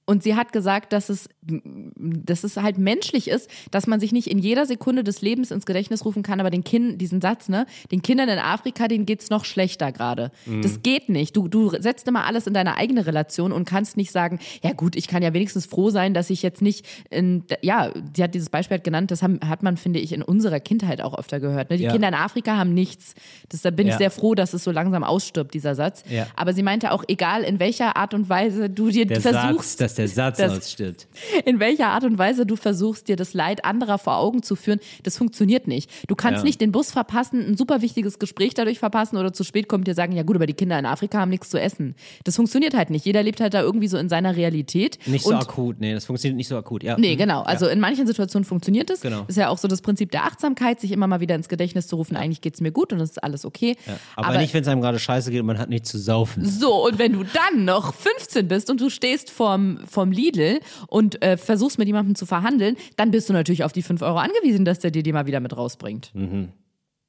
Und 0.07 0.23
sie 0.23 0.37
hat 0.37 0.53
gesagt, 0.53 0.93
dass 0.93 1.09
es, 1.09 1.29
dass 1.43 2.45
es 2.45 2.57
halt 2.57 2.79
menschlich 2.79 3.29
ist, 3.29 3.51
dass 3.71 3.87
man 3.87 3.99
sich 4.01 4.13
nicht 4.13 4.29
in 4.29 4.39
jeder 4.39 4.65
Sekunde 4.67 5.03
des 5.05 5.21
Lebens 5.21 5.51
ins 5.51 5.67
Gedächtnis 5.67 6.05
rufen 6.05 6.23
kann, 6.23 6.39
aber 6.41 6.51
den 6.51 6.63
Kindern, 6.65 6.97
diesen 6.99 7.21
Satz, 7.21 7.49
ne, 7.49 7.67
den 7.91 8.03
Kindern 8.03 8.29
in 8.29 8.39
Afrika, 8.39 8.89
denen 8.89 9.05
geht's 9.07 9.31
noch 9.31 9.45
schlechter 9.45 9.91
gerade. 9.93 10.31
Das 10.63 10.83
geht 10.83 11.09
nicht. 11.09 11.37
Du, 11.37 11.49
du 11.49 11.71
setzt 11.81 12.07
immer 12.07 12.25
alles 12.25 12.47
in 12.47 12.55
deine 12.55 12.77
eigene 12.77 13.05
Relation 13.07 13.53
und 13.53 13.65
kannst 13.65 13.97
nicht 13.97 14.13
sagen, 14.13 14.39
ja 14.63 14.73
gut, 14.73 14.95
ich 14.97 15.09
kann 15.09 15.23
ja 15.23 15.33
wenigstens 15.35 15.67
froh 15.67 15.91
sein, 15.91 16.15
dass 16.15 16.31
ich 16.31 16.43
jetzt 16.43 16.63
nicht 16.63 16.87
in, 17.11 17.45
ja, 17.63 17.91
sie 18.15 18.23
hat 18.23 18.35
dieses 18.35 18.49
Beispiel 18.51 18.77
halt 18.77 18.85
genannt, 18.85 19.11
das 19.11 19.23
haben, 19.23 19.41
hat 19.45 19.63
man, 19.65 19.77
finde 19.77 19.99
ich, 19.99 20.13
in 20.13 20.23
unserer 20.23 20.61
Kindheit 20.61 21.01
auch 21.01 21.19
öfter 21.19 21.41
gehört. 21.41 21.71
Ne? 21.71 21.79
Die 21.79 21.85
Ja. 21.85 21.93
Kinder 21.93 22.09
in 22.09 22.15
Afrika 22.15 22.57
haben 22.57 22.75
nichts. 22.75 23.15
Das, 23.49 23.63
da 23.63 23.71
bin 23.71 23.87
ich 23.89 23.93
Ja. 23.95 23.99
sehr 23.99 24.11
froh, 24.13 24.35
dass 24.37 24.55
es 24.55 24.63
so 24.65 24.71
langsam 24.71 25.03
ausstirbt, 25.05 25.53
dieser 25.53 25.75
Satz. 25.75 26.05
Ja. 26.09 26.27
Aber 26.37 26.53
sie 26.53 26.63
meinte 26.63 26.93
auch, 26.93 27.03
egal 27.09 27.43
in 27.43 27.59
welcher 27.59 27.97
Art 27.97 28.15
und 28.15 28.29
Weise 28.29 28.71
du 28.71 28.91
dir 28.91 29.07
der 29.07 29.21
versuchst, 29.21 29.79
Satz, 29.79 29.96
der 29.99 30.09
Satz 30.09 30.39
das- 30.39 30.53
ausstirbt. 30.59 31.07
in 31.45 31.61
welcher 31.61 31.89
Art 31.89 32.05
und 32.05 32.19
Weise 32.19 32.47
du 32.47 32.57
versuchst, 32.57 33.09
dir 33.09 33.17
das 33.17 33.35
Leid 33.35 33.65
anderer 33.65 33.99
vor 33.99 34.17
Augen 34.17 34.43
zu 34.43 34.57
führen, 34.57 34.81
das 35.03 35.17
funktioniert 35.19 35.67
nicht. 35.67 35.91
Du 36.09 36.15
kannst 36.15 36.39
Ja. 36.41 36.45
nicht 36.45 36.61
den 36.61 36.73
Bus 36.73 36.91
verpassen, 36.91 37.41
ein 37.47 37.57
super 37.57 37.83
wichtiges 37.83 38.19
Gespräch 38.19 38.55
dadurch 38.55 38.79
verpassen 38.79 39.17
oder 39.17 39.33
zu 39.33 39.45
spät 39.45 39.69
kommt 39.69 39.87
dir 39.87 39.95
sagen, 39.95 40.13
ja 40.15 40.23
gut, 40.23 40.37
aber 40.37 40.47
die 40.47 40.55
Kinder 40.55 40.79
in 40.79 40.87
Afrika 40.87 41.19
haben 41.21 41.31
nichts 41.31 41.51
zu 41.51 41.61
essen. 41.61 41.95
Das 42.25 42.37
funktioniert 42.37 42.75
halt 42.75 42.91
nicht. 42.91 43.05
Jeder 43.05 43.23
lebt 43.23 43.41
halt 43.41 43.55
da 43.55 43.61
irgendwie 43.63 43.89
so 43.89 43.99
in 43.99 44.09
seiner 44.09 44.37
Realität. 44.37 44.99
Nicht 45.07 45.25
so 45.25 45.31
und 45.31 45.37
akut, 45.37 45.81
nee, 45.81 45.93
das 45.95 46.05
funktioniert 46.05 46.37
nicht 46.37 46.49
so 46.49 46.57
akut. 46.57 46.83
Ja. 46.83 46.97
Nee, 46.99 47.15
Mhm. 47.15 47.19
genau. 47.19 47.43
Also 47.43 47.67
in 47.67 47.81
manchen 47.81 48.07
Situationen 48.07 48.45
funktioniert 48.45 48.91
es. 48.91 49.01
Genau. 49.01 49.25
Ist 49.29 49.37
ja 49.37 49.49
auch 49.49 49.59
so 49.59 49.69
das 49.69 49.83
Prinzip 49.83 50.11
der 50.11 50.25
Achtsamkeit, 50.25 50.81
sich 50.81 50.93
immer 50.93 51.07
mal 51.07 51.21
wieder 51.21 51.35
ins 51.35 51.49
Gedächtnis 51.49 51.87
zu 51.87 51.97
rufen, 51.97 52.17
eigentlich 52.17 52.41
geht's 52.41 52.61
mir 52.61 52.73
gut 52.73 52.93
und 52.93 53.01
es 53.01 53.11
ist 53.11 53.23
alles 53.25 53.45
okay. 53.45 53.77
Ja. 53.87 53.95
Aber, 54.17 54.39
nicht, 54.39 54.53
wenn 54.55 54.63
es 54.63 54.69
einem 54.69 54.81
gerade 54.81 54.99
scheiße 54.99 55.31
geht 55.31 55.41
und 55.41 55.47
man 55.47 55.59
hat 55.59 55.69
nichts 55.69 55.91
zu 55.91 55.99
saufen. 55.99 56.45
So, 56.45 56.87
und 56.87 56.99
wenn 56.99 57.13
du 57.13 57.25
dann 57.25 57.65
noch 57.65 57.95
15 57.95 58.49
bist 58.49 58.71
und 58.71 58.81
du 58.81 58.91
stehst 58.91 59.31
vorm, 59.31 59.79
vorm 59.87 60.13
Lidl 60.13 60.61
und 60.89 61.23
äh, 61.23 61.37
versuchst 61.37 61.79
mit 61.79 61.87
jemandem 61.87 62.15
zu 62.15 62.27
verhandeln, 62.27 62.77
dann 62.97 63.11
bist 63.11 63.29
du 63.29 63.33
natürlich 63.33 63.65
auf 63.65 63.73
die 63.73 63.83
5 63.83 64.03
Euro 64.03 64.19
angewiesen, 64.19 64.65
dass 64.65 64.79
der 64.79 64.91
dir 64.91 65.03
die 65.03 65.13
mal 65.13 65.27
wieder 65.27 65.41
mit 65.41 65.57
rausbringt. 65.57 66.13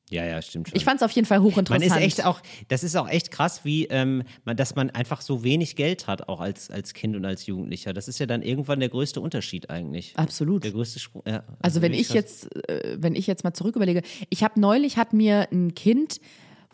Ja, 0.09 0.25
ja, 0.25 0.41
stimmt 0.41 0.69
schon. 0.69 0.77
Ich 0.77 0.85
fand 0.85 1.01
es 1.01 1.03
auf 1.03 1.11
jeden 1.11 1.27
Fall 1.27 1.39
man 1.39 1.47
hochinteressant. 1.47 1.99
ist 1.99 2.05
echt 2.19 2.25
auch, 2.25 2.39
das 2.69 2.83
ist 2.83 2.95
auch 2.95 3.09
echt 3.09 3.29
krass, 3.29 3.65
wie, 3.65 3.85
ähm, 3.87 4.23
man, 4.45 4.55
dass 4.55 4.73
man 4.75 4.89
einfach 4.89 5.19
so 5.19 5.43
wenig 5.43 5.75
Geld 5.75 6.07
hat, 6.07 6.29
auch 6.29 6.39
als, 6.39 6.71
als 6.71 6.93
Kind 6.93 7.17
und 7.17 7.25
als 7.25 7.45
Jugendlicher. 7.45 7.91
Das 7.91 8.07
ist 8.07 8.17
ja 8.19 8.25
dann 8.25 8.41
irgendwann 8.41 8.79
der 8.79 8.87
größte 8.87 9.19
Unterschied 9.19 9.69
eigentlich. 9.69 10.13
Absolut. 10.15 10.63
Der 10.63 10.71
größte 10.71 10.99
Sprung. 10.99 11.23
Ja, 11.27 11.43
Also 11.59 11.81
wenn 11.81 11.91
wirklich 11.91 12.07
ich 12.07 12.07
krass. 12.07 12.15
jetzt, 12.15 12.69
äh, 12.69 12.95
wenn 12.99 13.15
ich 13.15 13.27
jetzt 13.27 13.43
mal 13.43 13.53
zurück 13.53 13.75
überlege, 13.75 14.01
ich 14.29 14.43
habe 14.43 14.59
neulich 14.61 14.95
hat 14.95 15.11
mir 15.11 15.49
ein 15.51 15.75
Kind, 15.75 16.21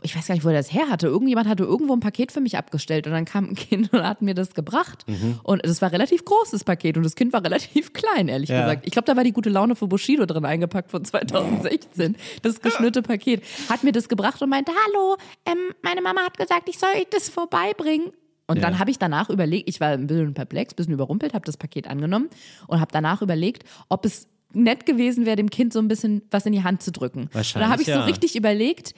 ich 0.04 0.16
weiß 0.16 0.28
gar 0.28 0.36
nicht, 0.36 0.44
wo 0.44 0.50
er 0.50 0.56
das 0.56 0.72
her 0.74 0.90
hatte, 0.90 1.08
irgendjemand 1.08 1.48
hatte 1.48 1.64
irgendwo 1.64 1.94
ein 1.94 2.00
Paket 2.00 2.32
für 2.32 2.42
mich 2.42 2.58
abgestellt 2.58 3.08
und 3.08 3.14
dann 3.14 3.26
kam 3.26 3.46
ein 3.50 3.56
Kind 3.56 3.92
und 3.94 4.04
hat 4.04 4.22
mir 4.22 4.34
das 4.34 4.54
gebracht 4.54 5.06
Mhm. 5.08 5.40
und 5.44 5.66
das 5.66 5.82
war 5.82 5.92
relativ 5.92 6.26
großes 6.26 6.64
Paket 6.64 6.98
und 6.98 7.04
das 7.04 7.16
Kind 7.16 7.34
war 7.34 7.44
relativ 7.44 7.94
klein, 7.94 8.28
ehrlich 8.28 8.50
Ja. 8.50 8.62
gesagt. 8.62 8.86
Ich 8.86 8.92
glaube, 8.92 9.06
da 9.06 9.16
war 9.16 9.24
die 9.24 9.32
gute 9.34 9.50
Laune 9.50 9.76
für 9.76 9.88
Bushido 9.88 10.26
drin 10.26 10.46
eingepackt 10.46 10.92
von 10.92 11.04
2016. 11.06 12.16
Das 12.42 12.62
geschnürte 12.62 13.02
Paket 13.02 13.44
hat 13.70 13.84
mir 13.84 13.92
das 13.92 14.10
gebracht 14.10 14.42
und 14.42 14.50
meinte, 14.50 14.72
hallo, 14.88 15.18
ähm, 15.46 15.58
meine 15.82 16.02
Mama 16.02 16.22
hat 16.22 16.38
gesagt, 16.38 16.70
ich 16.70 16.78
soll 16.80 16.90
euch 16.96 17.08
das 17.10 17.30
vorbeibringen. 17.30 18.12
Und 18.46 18.62
dann 18.62 18.74
Ja. 18.74 18.80
habe 18.80 18.92
ich 18.92 19.00
danach 19.00 19.30
überlegt, 19.30 19.70
ich 19.70 19.80
war 19.80 19.90
ein 19.90 20.06
bisschen 20.08 20.34
perplex, 20.34 20.74
ein 20.74 20.76
bisschen 20.76 20.94
überrumpelt, 20.94 21.34
habe 21.34 21.46
das 21.46 21.56
Paket 21.56 21.88
angenommen 21.88 22.30
und 22.68 22.82
habe 22.82 22.92
danach 22.92 23.22
überlegt, 23.22 23.64
ob 23.88 24.06
es 24.06 24.28
nett 24.52 24.86
gewesen 24.86 25.26
wäre, 25.26 25.38
dem 25.38 25.50
Kind 25.50 25.72
so 25.74 25.80
ein 25.80 25.88
bisschen 25.88 26.24
was 26.30 26.46
in 26.46 26.52
die 26.52 26.62
Hand 26.64 26.84
zu 26.84 26.92
drücken. 26.92 27.22
Und 27.22 27.36
Wahrscheinlich, 27.36 27.66
da 27.68 27.72
habe 27.72 27.82
ich 27.82 27.88
ja. 27.88 28.00
so 28.02 28.06
richtig 28.06 28.36
überlegt, 28.36 28.94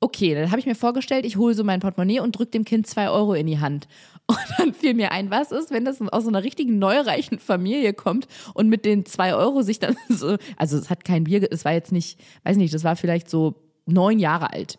okay, 0.00 0.34
dann 0.34 0.50
habe 0.50 0.60
ich 0.60 0.66
mir 0.66 0.74
vorgestellt, 0.74 1.26
ich 1.26 1.36
hole 1.36 1.54
so 1.54 1.62
mein 1.62 1.80
Portemonnaie 1.80 2.20
und 2.20 2.32
drücke 2.32 2.52
dem 2.52 2.64
Kind 2.64 2.86
zwei 2.86 3.10
Euro 3.10 3.34
in 3.34 3.46
die 3.46 3.60
Hand. 3.60 3.86
Und 4.30 4.38
dann 4.58 4.74
fiel 4.74 4.94
mir 4.94 5.10
ein, 5.10 5.28
was 5.32 5.50
ist, 5.50 5.72
wenn 5.72 5.84
das 5.84 6.00
aus 6.00 6.22
so 6.22 6.28
einer 6.28 6.44
richtigen 6.44 6.78
neureichen 6.78 7.40
Familie 7.40 7.92
kommt 7.92 8.28
und 8.54 8.68
mit 8.68 8.84
den 8.84 9.04
zwei 9.04 9.34
Euro 9.34 9.62
sich 9.62 9.80
dann 9.80 9.96
so, 10.08 10.36
also 10.56 10.76
es 10.76 10.88
hat 10.88 11.04
kein 11.04 11.24
Bier, 11.24 11.48
es 11.50 11.64
war 11.64 11.72
jetzt 11.72 11.90
nicht, 11.90 12.20
weiß 12.44 12.56
nicht, 12.56 12.72
das 12.72 12.84
war 12.84 12.94
vielleicht 12.94 13.28
so 13.28 13.56
neun 13.86 14.20
Jahre 14.20 14.52
alt. 14.52 14.78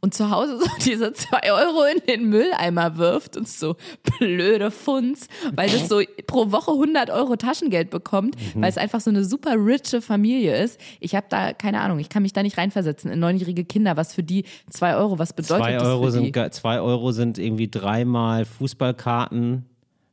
Und 0.00 0.14
zu 0.14 0.30
Hause 0.30 0.58
so 0.58 0.66
diese 0.84 1.12
zwei 1.12 1.52
Euro 1.52 1.84
in 1.84 2.00
den 2.06 2.28
Mülleimer 2.28 2.96
wirft 2.98 3.36
und 3.36 3.48
so 3.48 3.76
blöde 4.18 4.70
Funds, 4.70 5.28
weil 5.54 5.70
das 5.70 5.88
so 5.88 6.00
pro 6.26 6.50
Woche 6.52 6.72
100 6.72 7.10
Euro 7.10 7.36
Taschengeld 7.36 7.90
bekommt, 7.90 8.36
Mhm. 8.54 8.62
weil 8.62 8.68
es 8.70 8.78
einfach 8.78 9.00
so 9.00 9.10
eine 9.10 9.24
super 9.24 9.54
riche 9.56 10.00
Familie 10.02 10.56
ist. 10.62 10.80
Ich 11.00 11.14
habe 11.14 11.26
da 11.28 11.52
keine 11.52 11.80
Ahnung, 11.80 11.98
ich 11.98 12.08
kann 12.08 12.22
mich 12.22 12.32
da 12.32 12.42
nicht 12.42 12.58
reinversetzen 12.58 13.10
in 13.10 13.18
neunjährige 13.20 13.64
Kinder, 13.64 13.96
was 13.96 14.14
für 14.14 14.22
die 14.22 14.44
zwei 14.70 14.96
Euro, 14.96 15.18
was 15.18 15.32
bedeutet 15.32 15.64
Zwei 15.64 15.72
das 15.74 15.82
Euro, 15.84 16.04
für 16.04 16.10
die? 16.18 16.24
sind, 16.24 16.32
ge- 16.32 16.50
zwei 16.50 16.80
Euro 16.80 17.12
sind 17.12 17.38
irgendwie 17.38 17.68
dreimal 17.68 18.44
Fußballkarten, 18.44 19.64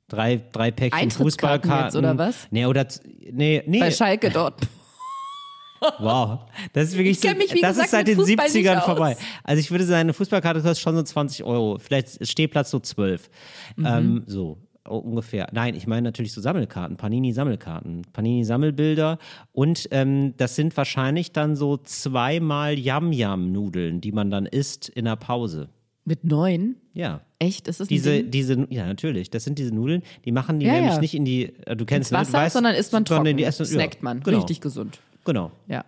drei, 0.08 0.42
drei 0.52 0.72
Päckchen 0.72 1.12
Fußballkarten. 1.12 1.86
jetzt, 1.86 1.96
oder 1.96 2.18
was? 2.18 2.48
Nee, 2.52 2.66
oder, 2.66 2.86
nee, 3.32 3.64
nee. 3.66 3.80
Bei 3.80 3.92
Schalke 3.92 4.30
dort. 4.30 4.56
Wow. 6.00 6.40
Das 6.74 6.90
ist 6.90 6.98
wirklich 6.98 7.20
so, 7.20 7.28
mich, 7.30 7.48
das 7.48 7.78
gesagt, 7.78 7.78
ist 7.80 7.92
seit 7.92 8.08
den 8.08 8.16
Fußball 8.18 8.50
nicht 8.50 8.68
70ern 8.68 8.78
aus. 8.80 8.86
vorbei. 8.86 9.18
Also 9.44 9.60
ich 9.60 9.72
würde 9.72 9.86
sagen, 9.86 10.02
eine 10.02 10.14
Fußballkarte 10.14 10.62
kostet 10.62 10.80
schon 10.80 10.96
so 10.96 11.04
20 11.04 11.44
Euro. 11.44 11.78
Vielleicht 11.80 12.26
Stehplatz 12.28 12.72
so 12.72 12.80
12. 12.80 13.30
Mhm. 13.76 13.86
Ähm, 13.86 14.24
so. 14.26 14.58
Ungefähr. 14.88 15.48
Nein, 15.52 15.76
ich 15.76 15.86
meine 15.86 16.02
natürlich 16.04 16.34
so 16.34 16.42
Sammelkarten, 16.42 16.98
Panini-Sammelkarten, 16.98 18.02
Panini-Sammelbilder. 18.12 19.20
Und 19.52 19.88
ähm, 19.92 20.34
das 20.38 20.56
sind 20.56 20.76
wahrscheinlich 20.78 21.32
dann 21.32 21.56
so 21.56 21.78
zweimal 21.78 22.78
Yam-Yam-Nudeln, 22.80 24.02
die 24.02 24.12
man 24.12 24.32
dann 24.32 24.48
isst 24.48 24.90
in 24.90 25.06
der 25.06 25.16
Pause. 25.16 25.70
Mit 26.06 26.24
neun? 26.24 26.76
Ja. 26.94 27.22
Echt? 27.38 27.68
Ist 27.68 27.80
das 27.82 27.88
Diese, 27.88 28.14
Ding? 28.24 28.32
diese, 28.32 28.68
ja, 28.70 28.88
natürlich. 28.88 29.30
Das 29.30 29.44
sind 29.44 29.60
diese 29.60 29.74
Nudeln, 29.76 30.02
die 30.26 30.32
machen 30.32 30.60
die 30.60 30.66
Ja, 30.66 30.74
nämlich 30.74 30.94
ja. 30.96 31.00
nicht 31.00 31.14
in 31.14 31.24
die, 31.24 31.54
äh, 31.68 31.76
du 31.76 31.86
kennst 31.86 32.12
Ins 32.12 32.12
ne, 32.12 32.18
Wasser, 32.18 32.38
weißt, 32.40 32.54
sondern 32.54 32.74
isst 32.74 32.92
man 32.92 33.06
sondern 33.06 33.26
trocken. 33.26 33.38
Die 33.38 33.44
essen, 33.44 33.66
Snackt 33.66 33.96
ja, 33.96 34.00
man. 34.02 34.22
Genau. 34.22 34.40
Richtig 34.40 34.60
gesund. 34.60 35.00
Genau. 35.30 35.52
Ja. 35.68 35.86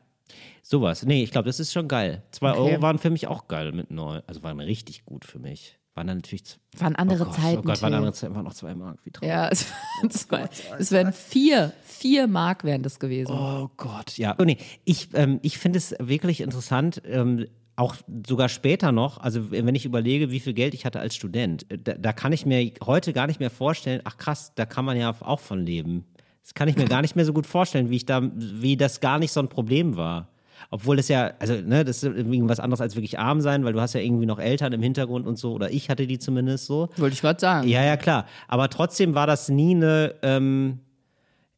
Sowas. 0.62 1.04
Nee, 1.04 1.24
ich 1.24 1.32
glaube, 1.32 1.48
das 1.48 1.60
ist 1.60 1.74
schon 1.74 1.88
geil. 1.88 2.22
Zwei 2.32 2.52
Okay. 2.52 2.60
Euro 2.60 2.82
waren 2.82 3.00
für 3.00 3.10
mich 3.10 3.28
auch 3.28 3.48
geil 3.48 3.72
mit 3.72 3.90
neu. 3.90 4.22
Also 4.28 4.44
waren 4.44 4.60
richtig 4.60 5.04
gut 5.04 5.26
für 5.26 5.40
mich. 5.40 5.80
Waren 5.96 6.08
dann 6.08 6.18
natürlich. 6.18 6.60
Waren 6.78 6.96
andere 6.96 7.24
oh 7.24 7.26
Gott, 7.26 7.36
Zeiten. 7.36 7.60
Oh 7.60 7.62
Gott, 7.64 7.82
waren 7.82 7.94
andere 7.96 8.14
Zeiten, 8.14 8.36
waren 8.36 8.46
noch 8.46 8.54
zwei 8.54 8.76
Mark. 8.76 9.00
Wie 9.04 9.12
traurig. 9.12 9.30
Ja, 9.30 9.50
es 9.52 9.66
waren, 10.00 10.12
zwei, 10.12 10.50
es 10.78 10.92
wären 10.92 11.12
vier, 11.12 11.74
vier 11.84 12.28
Mark 12.28 12.64
wären 12.64 12.84
das 12.84 13.00
gewesen. 13.00 13.34
Oh 13.34 13.70
Gott, 13.76 14.18
ja. 14.18 14.36
Oh, 14.38 14.44
nee, 14.44 14.58
ich, 14.86 15.10
ähm, 15.14 15.40
ich 15.42 15.58
finde 15.58 15.78
es 15.78 15.96
wirklich 16.00 16.40
interessant, 16.40 17.02
ähm, 17.06 17.48
auch 17.76 17.96
sogar 18.28 18.48
später 18.48 18.92
noch, 18.92 19.18
also 19.18 19.52
wenn 19.52 19.74
ich 19.76 19.86
überlege, 19.86 20.30
wie 20.30 20.40
viel 20.40 20.54
Geld 20.54 20.74
ich 20.74 20.86
hatte 20.86 21.00
als 21.00 21.16
Student, 21.16 21.70
äh, 21.72 21.78
da, 21.78 21.94
da 21.96 22.14
kann 22.14 22.32
ich 22.32 22.46
mir 22.46 22.72
heute 22.86 23.12
gar 23.12 23.28
nicht 23.28 23.40
mehr 23.40 23.50
vorstellen, 23.50 24.02
ach 24.04 24.18
krass, 24.18 24.54
da 24.56 24.66
kann 24.66 24.86
man 24.86 24.98
ja 24.98 25.14
auch 25.20 25.40
von 25.40 25.66
leben. 25.66 26.06
Das 26.44 26.54
kann 26.54 26.68
ich 26.68 26.76
mir 26.76 26.86
gar 26.90 27.02
nicht 27.02 27.16
mehr 27.16 27.26
so 27.26 27.34
gut 27.34 27.46
vorstellen, 27.46 27.90
wie 27.90 27.96
ich 27.98 28.06
da, 28.06 28.22
wie 28.34 28.78
das 28.78 29.00
gar 29.00 29.20
nicht 29.20 29.32
so 29.32 29.40
ein 29.40 29.48
Problem 29.50 29.96
war. 29.98 30.30
Obwohl 30.70 30.96
das 30.96 31.08
ja, 31.08 31.32
also, 31.40 31.54
ne, 31.56 31.84
das 31.84 31.98
ist 31.98 32.04
irgendwie 32.04 32.42
was 32.48 32.60
anderes 32.60 32.82
als 32.82 32.96
wirklich 32.96 33.20
arm 33.20 33.42
sein, 33.42 33.66
weil 33.66 33.74
du 33.74 33.82
hast 33.82 33.94
ja 33.94 34.00
irgendwie 34.00 34.26
noch 34.26 34.40
Eltern 34.40 34.72
im 34.74 34.82
Hintergrund 34.82 35.28
und 35.28 35.38
so, 35.38 35.54
oder 35.54 35.72
ich 35.72 35.90
hatte 35.90 36.08
die 36.08 36.20
zumindest 36.20 36.66
so. 36.66 36.90
Wollte 36.98 37.14
ich 37.14 37.22
gerade 37.22 37.40
sagen. 37.40 37.68
Ja, 37.68 37.84
ja, 37.84 37.98
klar. 37.98 38.26
Aber 38.48 38.70
trotzdem 38.70 39.16
war 39.16 39.28
das 39.28 39.50
nie 39.50 39.76
eine, 39.76 40.16
ähm, 40.22 40.80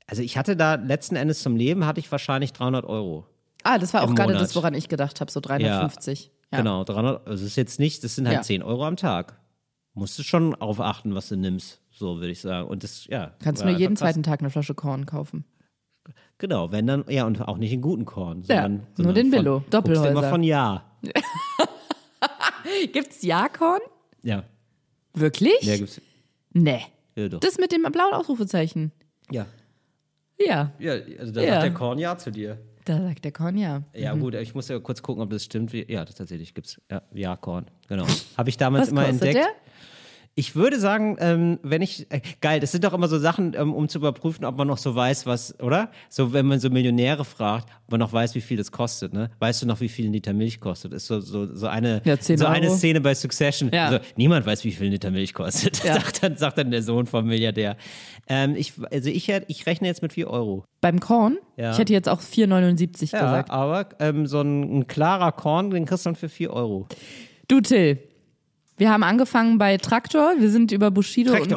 also 0.08 0.22
ich 0.24 0.38
hatte 0.38 0.56
da 0.56 0.76
letzten 0.76 1.16
Endes 1.16 1.42
zum 1.44 1.56
Leben 1.56 1.86
hatte 1.86 2.00
ich 2.00 2.12
wahrscheinlich 2.12 2.54
300 2.54 2.86
Euro. 2.86 3.28
Ah, 3.64 3.78
das 3.78 3.94
war 3.94 4.04
auch 4.04 4.16
gerade 4.16 4.34
das, 4.34 4.56
woran 4.56 4.74
ich 4.74 4.90
gedacht 4.90 5.22
habe, 5.22 5.32
so 5.32 5.40
350. 5.40 6.32
Ja. 6.52 6.58
Genau, 6.58 6.84
300, 6.84 7.28
also 7.28 7.44
das 7.44 7.52
ist 7.52 7.56
jetzt 7.56 7.80
nicht, 7.80 8.04
das 8.04 8.16
sind 8.16 8.28
halt 8.28 8.38
Ja. 8.38 8.42
10 8.42 8.64
Euro 8.64 8.86
am 8.86 8.96
Tag. 8.96 9.40
Musst 9.94 10.18
du 10.18 10.24
schon 10.24 10.52
darauf 10.52 10.80
achten, 10.80 11.14
was 11.14 11.30
du 11.30 11.36
nimmst, 11.36 11.82
so 11.94 12.16
würde 12.18 12.32
ich 12.32 12.42
sagen. 12.42 12.68
Und 12.68 12.84
das, 12.84 13.06
ja. 13.08 13.34
Kannst 13.44 13.64
war 13.64 13.72
nur 13.72 13.80
jeden 13.80 13.96
zweiten 13.96 14.24
Tag 14.24 14.40
eine 14.42 14.50
Flasche 14.50 14.74
Korn 14.76 15.06
kaufen. 15.06 15.46
Genau, 16.38 16.72
wenn 16.72 16.86
dann, 16.88 17.06
ja, 17.08 17.26
und 17.26 17.40
auch 17.42 17.58
nicht 17.58 17.72
in 17.72 17.82
guten 17.82 18.04
Korn. 18.06 18.42
Ja, 18.48 18.64
Sondern, 18.64 18.74
nur 18.74 18.88
sondern 18.98 19.16
den 19.16 19.32
Billo, 19.32 19.60
du 19.60 19.70
Doppelhäuser. 19.70 20.10
immer 20.12 20.24
von 20.30 20.44
Ja. 20.44 20.84
Gibt's 22.92 23.22
Ja-Korn? 23.24 23.82
Ja. 24.24 24.44
Wirklich? 25.14 25.62
Ja, 25.62 25.78
gibt's. 25.78 26.02
nee. 26.54 26.82
Ja, 27.16 27.30
doch. 27.30 27.40
Das 27.40 27.58
mit 27.58 27.72
dem 27.72 27.84
blauen 27.84 28.14
Ausrufezeichen. 28.14 28.92
ja. 29.32 29.46
Ja, 30.40 30.72
Ja, 30.80 30.94
also 31.20 31.32
da 31.32 31.42
Ja. 31.42 31.52
sagt 31.54 31.64
der 31.64 31.74
Korn 31.74 32.00
Ja 32.00 32.18
zu 32.18 32.32
dir. 32.32 32.58
da 32.86 33.00
sagt 33.02 33.24
der 33.24 33.32
Korn 33.32 33.56
ja. 33.56 33.84
Ja, 33.94 34.14
gut, 34.16 34.34
ich 34.34 34.56
muss 34.56 34.68
ja 34.68 34.80
kurz 34.80 35.02
gucken, 35.04 35.22
ob 35.22 35.30
das 35.30 35.44
stimmt. 35.46 35.72
Ja, 35.74 36.04
das 36.04 36.16
tatsächlich 36.16 36.54
gibt's. 36.56 36.82
Ja, 36.92 37.04
Ja-Korn. 37.14 37.68
Genau. 37.88 38.06
Habe 38.36 38.50
ich 38.50 38.58
damals 38.58 38.84
Was 38.84 38.90
immer 38.90 39.06
entdeckt. 39.08 39.40
Ich 40.36 40.56
würde 40.56 40.80
sagen, 40.80 41.16
ähm, 41.20 41.60
wenn 41.62 41.84
ich, 41.84 42.12
äh, 42.12 42.20
geil, 42.42 42.60
das 42.60 42.72
sind 42.72 42.84
doch 42.84 42.94
immer 42.94 43.08
so 43.08 43.20
Sachen, 43.20 43.54
ähm, 43.56 43.72
um 43.72 43.88
zu 43.88 44.00
überprüfen, 44.00 44.46
ob 44.46 44.58
man 44.58 44.68
noch 44.68 44.80
so 44.80 44.96
weiß, 44.96 45.28
was, 45.28 45.60
oder? 45.60 45.92
So, 46.10 46.34
wenn 46.34 46.48
man 46.48 46.60
so 46.60 46.72
Millionäre 46.72 47.24
fragt, 47.24 47.70
ob 47.86 47.92
man 47.92 48.00
noch 48.00 48.12
weiß, 48.12 48.34
wie 48.34 48.42
viel 48.42 48.58
das 48.58 48.72
kostet, 48.72 49.14
ne? 49.14 49.30
Weißt 49.38 49.62
du 49.62 49.68
noch, 49.68 49.80
wie 49.80 49.90
viel 49.90 50.08
ein 50.08 50.14
Liter 50.14 50.34
Milch 50.34 50.60
kostet? 50.60 50.92
Ist 50.92 51.06
so, 51.06 51.20
so, 51.20 51.54
so 51.56 51.68
eine, 51.68 52.02
Ja, 52.04 52.20
10 52.20 52.40
so 52.40 52.48
eine. 52.48 52.72
Szene 52.72 53.00
bei 53.00 53.14
Succession. 53.14 53.70
Ja. 53.72 53.86
Also, 53.90 54.00
niemand 54.16 54.48
weiß, 54.48 54.64
wie 54.64 54.72
viel 54.72 54.88
ein 54.88 54.92
Liter 54.94 55.12
Milch 55.12 55.36
kostet, 55.36 55.84
Ja. 55.84 55.94
sagt, 55.94 56.24
dann, 56.24 56.36
sagt 56.36 56.58
dann 56.58 56.72
der 56.72 56.82
Sohn 56.82 57.06
vom 57.06 57.28
Milliardär. 57.28 57.78
Ähm, 58.28 58.56
ich, 58.56 58.74
also 58.92 59.10
ich, 59.12 59.30
ich 59.30 59.66
rechne 59.68 59.88
jetzt 59.88 60.02
mit 60.02 60.14
4 60.14 60.28
Euro. 60.32 60.66
Beim 60.82 61.00
Korn, 61.00 61.38
Ja. 61.58 61.74
ich 61.74 61.78
hätte 61.78 61.94
jetzt 61.94 62.10
auch 62.10 62.22
4,79 62.22 63.12
Ja, 63.14 63.22
gesagt. 63.22 63.52
aber 63.52 63.88
ähm, 64.00 64.26
so 64.26 64.42
ein, 64.42 64.80
ein 64.80 64.88
klarer 64.88 65.32
Korn, 65.32 65.70
den 65.70 65.86
kriegst 65.86 66.06
du 66.06 66.10
dann 66.10 66.16
für 66.16 66.30
4 66.30 66.52
Euro. 66.52 66.88
Du, 67.48 67.62
Till, 67.62 68.00
wir 68.78 68.92
haben 68.92 69.04
angefangen 69.04 69.58
bei 69.58 69.78
Traktor, 69.78 70.34
wir 70.40 70.50
sind 70.50 70.72
über 70.72 70.92
Bushido 70.92 71.34
und 71.34 71.52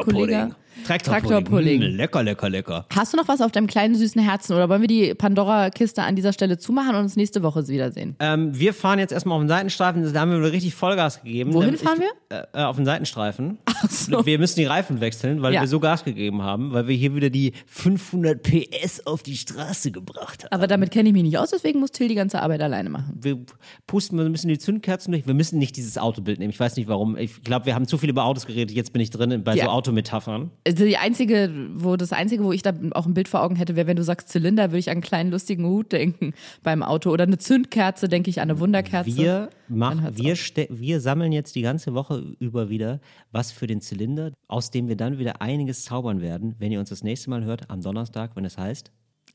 Kollega. 0.85 0.99
Traktorpudding. 0.99 1.81
Mm, 1.81 1.97
lecker, 1.97 2.23
lecker, 2.23 2.49
lecker. 2.51 2.87
Hast 2.95 3.13
du 3.13 3.17
noch 3.17 3.29
was 3.29 3.41
auf 3.41 3.53
deinem 3.53 3.67
kleinen 3.67 3.95
süßen 3.95 4.21
Herzen 4.23 4.53
oder 4.55 4.69
wollen 4.69 4.81
wir 4.83 4.89
die 4.89 5.15
Pandora-Kiste 5.15 6.03
an 6.03 6.17
dieser 6.17 6.33
Stelle 6.33 6.59
zumachen 6.59 6.91
und 6.95 7.03
uns 7.03 7.17
nächste 7.17 7.43
Woche 7.43 7.67
wiedersehen? 7.69 8.17
Ähm, 8.21 8.59
wir 8.59 8.75
fahren 8.75 8.99
jetzt 8.99 9.13
erstmal 9.13 9.37
auf 9.37 9.43
den 9.43 9.49
Seitenstreifen, 9.49 10.13
da 10.13 10.21
haben 10.21 10.31
wir 10.31 10.39
wieder 10.39 10.53
richtig 10.53 10.75
Vollgas 10.75 11.23
gegeben. 11.23 11.55
Wohin 11.55 11.71
Ähm, 11.71 11.79
fahren 11.79 12.01
ich, 12.03 12.37
Äh, 12.37 12.43
äh, 12.55 12.65
auf 12.65 12.77
den 12.77 12.85
Seitenstreifen. 12.85 13.59
Ach 13.67 13.91
so. 13.91 14.25
Wir 14.27 14.39
müssen 14.39 14.59
die 14.59 14.65
Reifen 14.67 15.01
wechseln, 15.01 15.43
weil 15.43 15.55
Ja. 15.55 15.61
wir 15.61 15.69
so 15.69 15.81
Gas 15.81 16.05
gegeben 16.05 16.43
haben, 16.43 16.73
weil 16.73 16.89
wir 16.89 16.97
hier 16.97 17.15
wieder 17.15 17.31
die 17.31 17.53
500 17.67 18.43
PS 18.43 19.07
auf 19.07 19.23
die 19.23 19.37
Straße 19.37 19.91
gebracht 19.93 20.45
haben. 20.45 20.53
Aber 20.53 20.67
damit 20.67 20.91
kenne 20.91 21.09
ich 21.09 21.13
mich 21.13 21.23
nicht 21.23 21.39
aus, 21.39 21.51
deswegen 21.51 21.81
muss 21.81 21.93
Till 21.93 22.09
die 22.09 22.15
ganze 22.15 22.43
Arbeit 22.43 22.63
alleine 22.63 22.91
machen. 22.91 23.19
Wir 23.21 23.39
pusten 23.87 24.19
wir 24.19 24.29
müssen 24.29 24.49
die 24.49 24.59
Zündkerzen 24.59 25.13
durch. 25.13 25.27
Wir 25.27 25.35
müssen 25.35 25.59
nicht 25.59 25.77
dieses 25.77 25.99
Autobild 25.99 26.39
nehmen. 26.39 26.51
Ich 26.51 26.59
weiß 26.61 26.77
nicht 26.77 26.89
warum. 26.89 27.17
Ich 27.17 27.43
glaube, 27.43 27.67
wir 27.67 27.75
haben 27.75 27.87
zu 27.87 27.99
viel 27.99 28.11
über 28.11 28.25
Autos 28.25 28.47
geredet. 28.47 28.75
Jetzt 28.75 28.93
bin 28.93 29.01
ich 29.03 29.11
drin 29.11 29.43
bei 29.45 29.55
Ja. 29.55 29.65
so 29.67 29.71
Autometaphern. 29.71 30.51
Also 30.67 30.85
die 30.85 30.97
einzige, 30.97 31.51
wo 31.75 31.97
das 31.97 32.13
einzige, 32.13 32.43
wo 32.43 32.53
ich 32.53 32.63
da 32.63 32.73
auch 32.93 33.07
ein 33.07 33.15
Bild 33.15 33.29
vor 33.29 33.43
Augen 33.43 33.55
hätte, 33.55 33.77
wäre, 33.77 33.87
wenn 33.87 33.97
du 33.97 34.03
sagst 34.03 34.29
Zylinder, 34.29 34.71
würde 34.71 34.79
ich 34.79 34.89
an 34.89 34.95
einen 34.95 35.03
kleinen 35.03 35.31
lustigen 35.31 35.65
Hut 35.65 35.93
denken 35.93 36.35
beim 36.65 36.83
Auto 36.83 37.11
oder 37.11 37.23
eine 37.23 37.39
Zündkerze, 37.39 38.09
denke 38.09 38.31
ich 38.31 38.41
an 38.41 38.51
eine 38.51 38.59
Wunderkerze. 38.59 39.17
Wir, 39.17 39.51
machen, 39.69 40.09
wir, 40.17 40.37
wir 40.69 41.01
sammeln 41.01 41.31
jetzt 41.31 41.55
die 41.55 41.63
ganze 41.63 41.95
Woche 41.95 42.35
über 42.41 42.69
wieder 42.69 43.01
was 43.31 43.53
für 43.53 43.69
den 43.69 43.81
Zylinder, 43.81 44.33
aus 44.49 44.73
dem 44.73 44.89
wir 44.89 44.97
dann 44.97 45.19
wieder 45.19 45.41
einiges 45.41 45.85
zaubern 45.85 46.21
werden, 46.21 46.57
wenn 46.59 46.73
ihr 46.73 46.81
uns 46.81 46.89
das 46.89 47.05
nächste 47.05 47.31
Mal 47.31 47.45
hört, 47.45 47.71
am 47.71 47.81
Donnerstag, 47.81 48.35
wenn 48.35 48.45
es 48.45 48.59
heißt. 48.59 48.91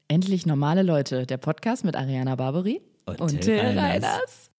Endlich 0.09 0.45
normale 0.45 0.83
Leute, 0.83 1.25
der 1.25 1.37
Podcast 1.37 1.85
mit 1.85 1.95
Ariana 1.95 2.35
Barbary 2.35 2.81
Und 3.05 3.21
und, 3.21 3.41
Till 3.41 3.57
Reiners. 3.57 4.03
Reiners. 4.03 4.50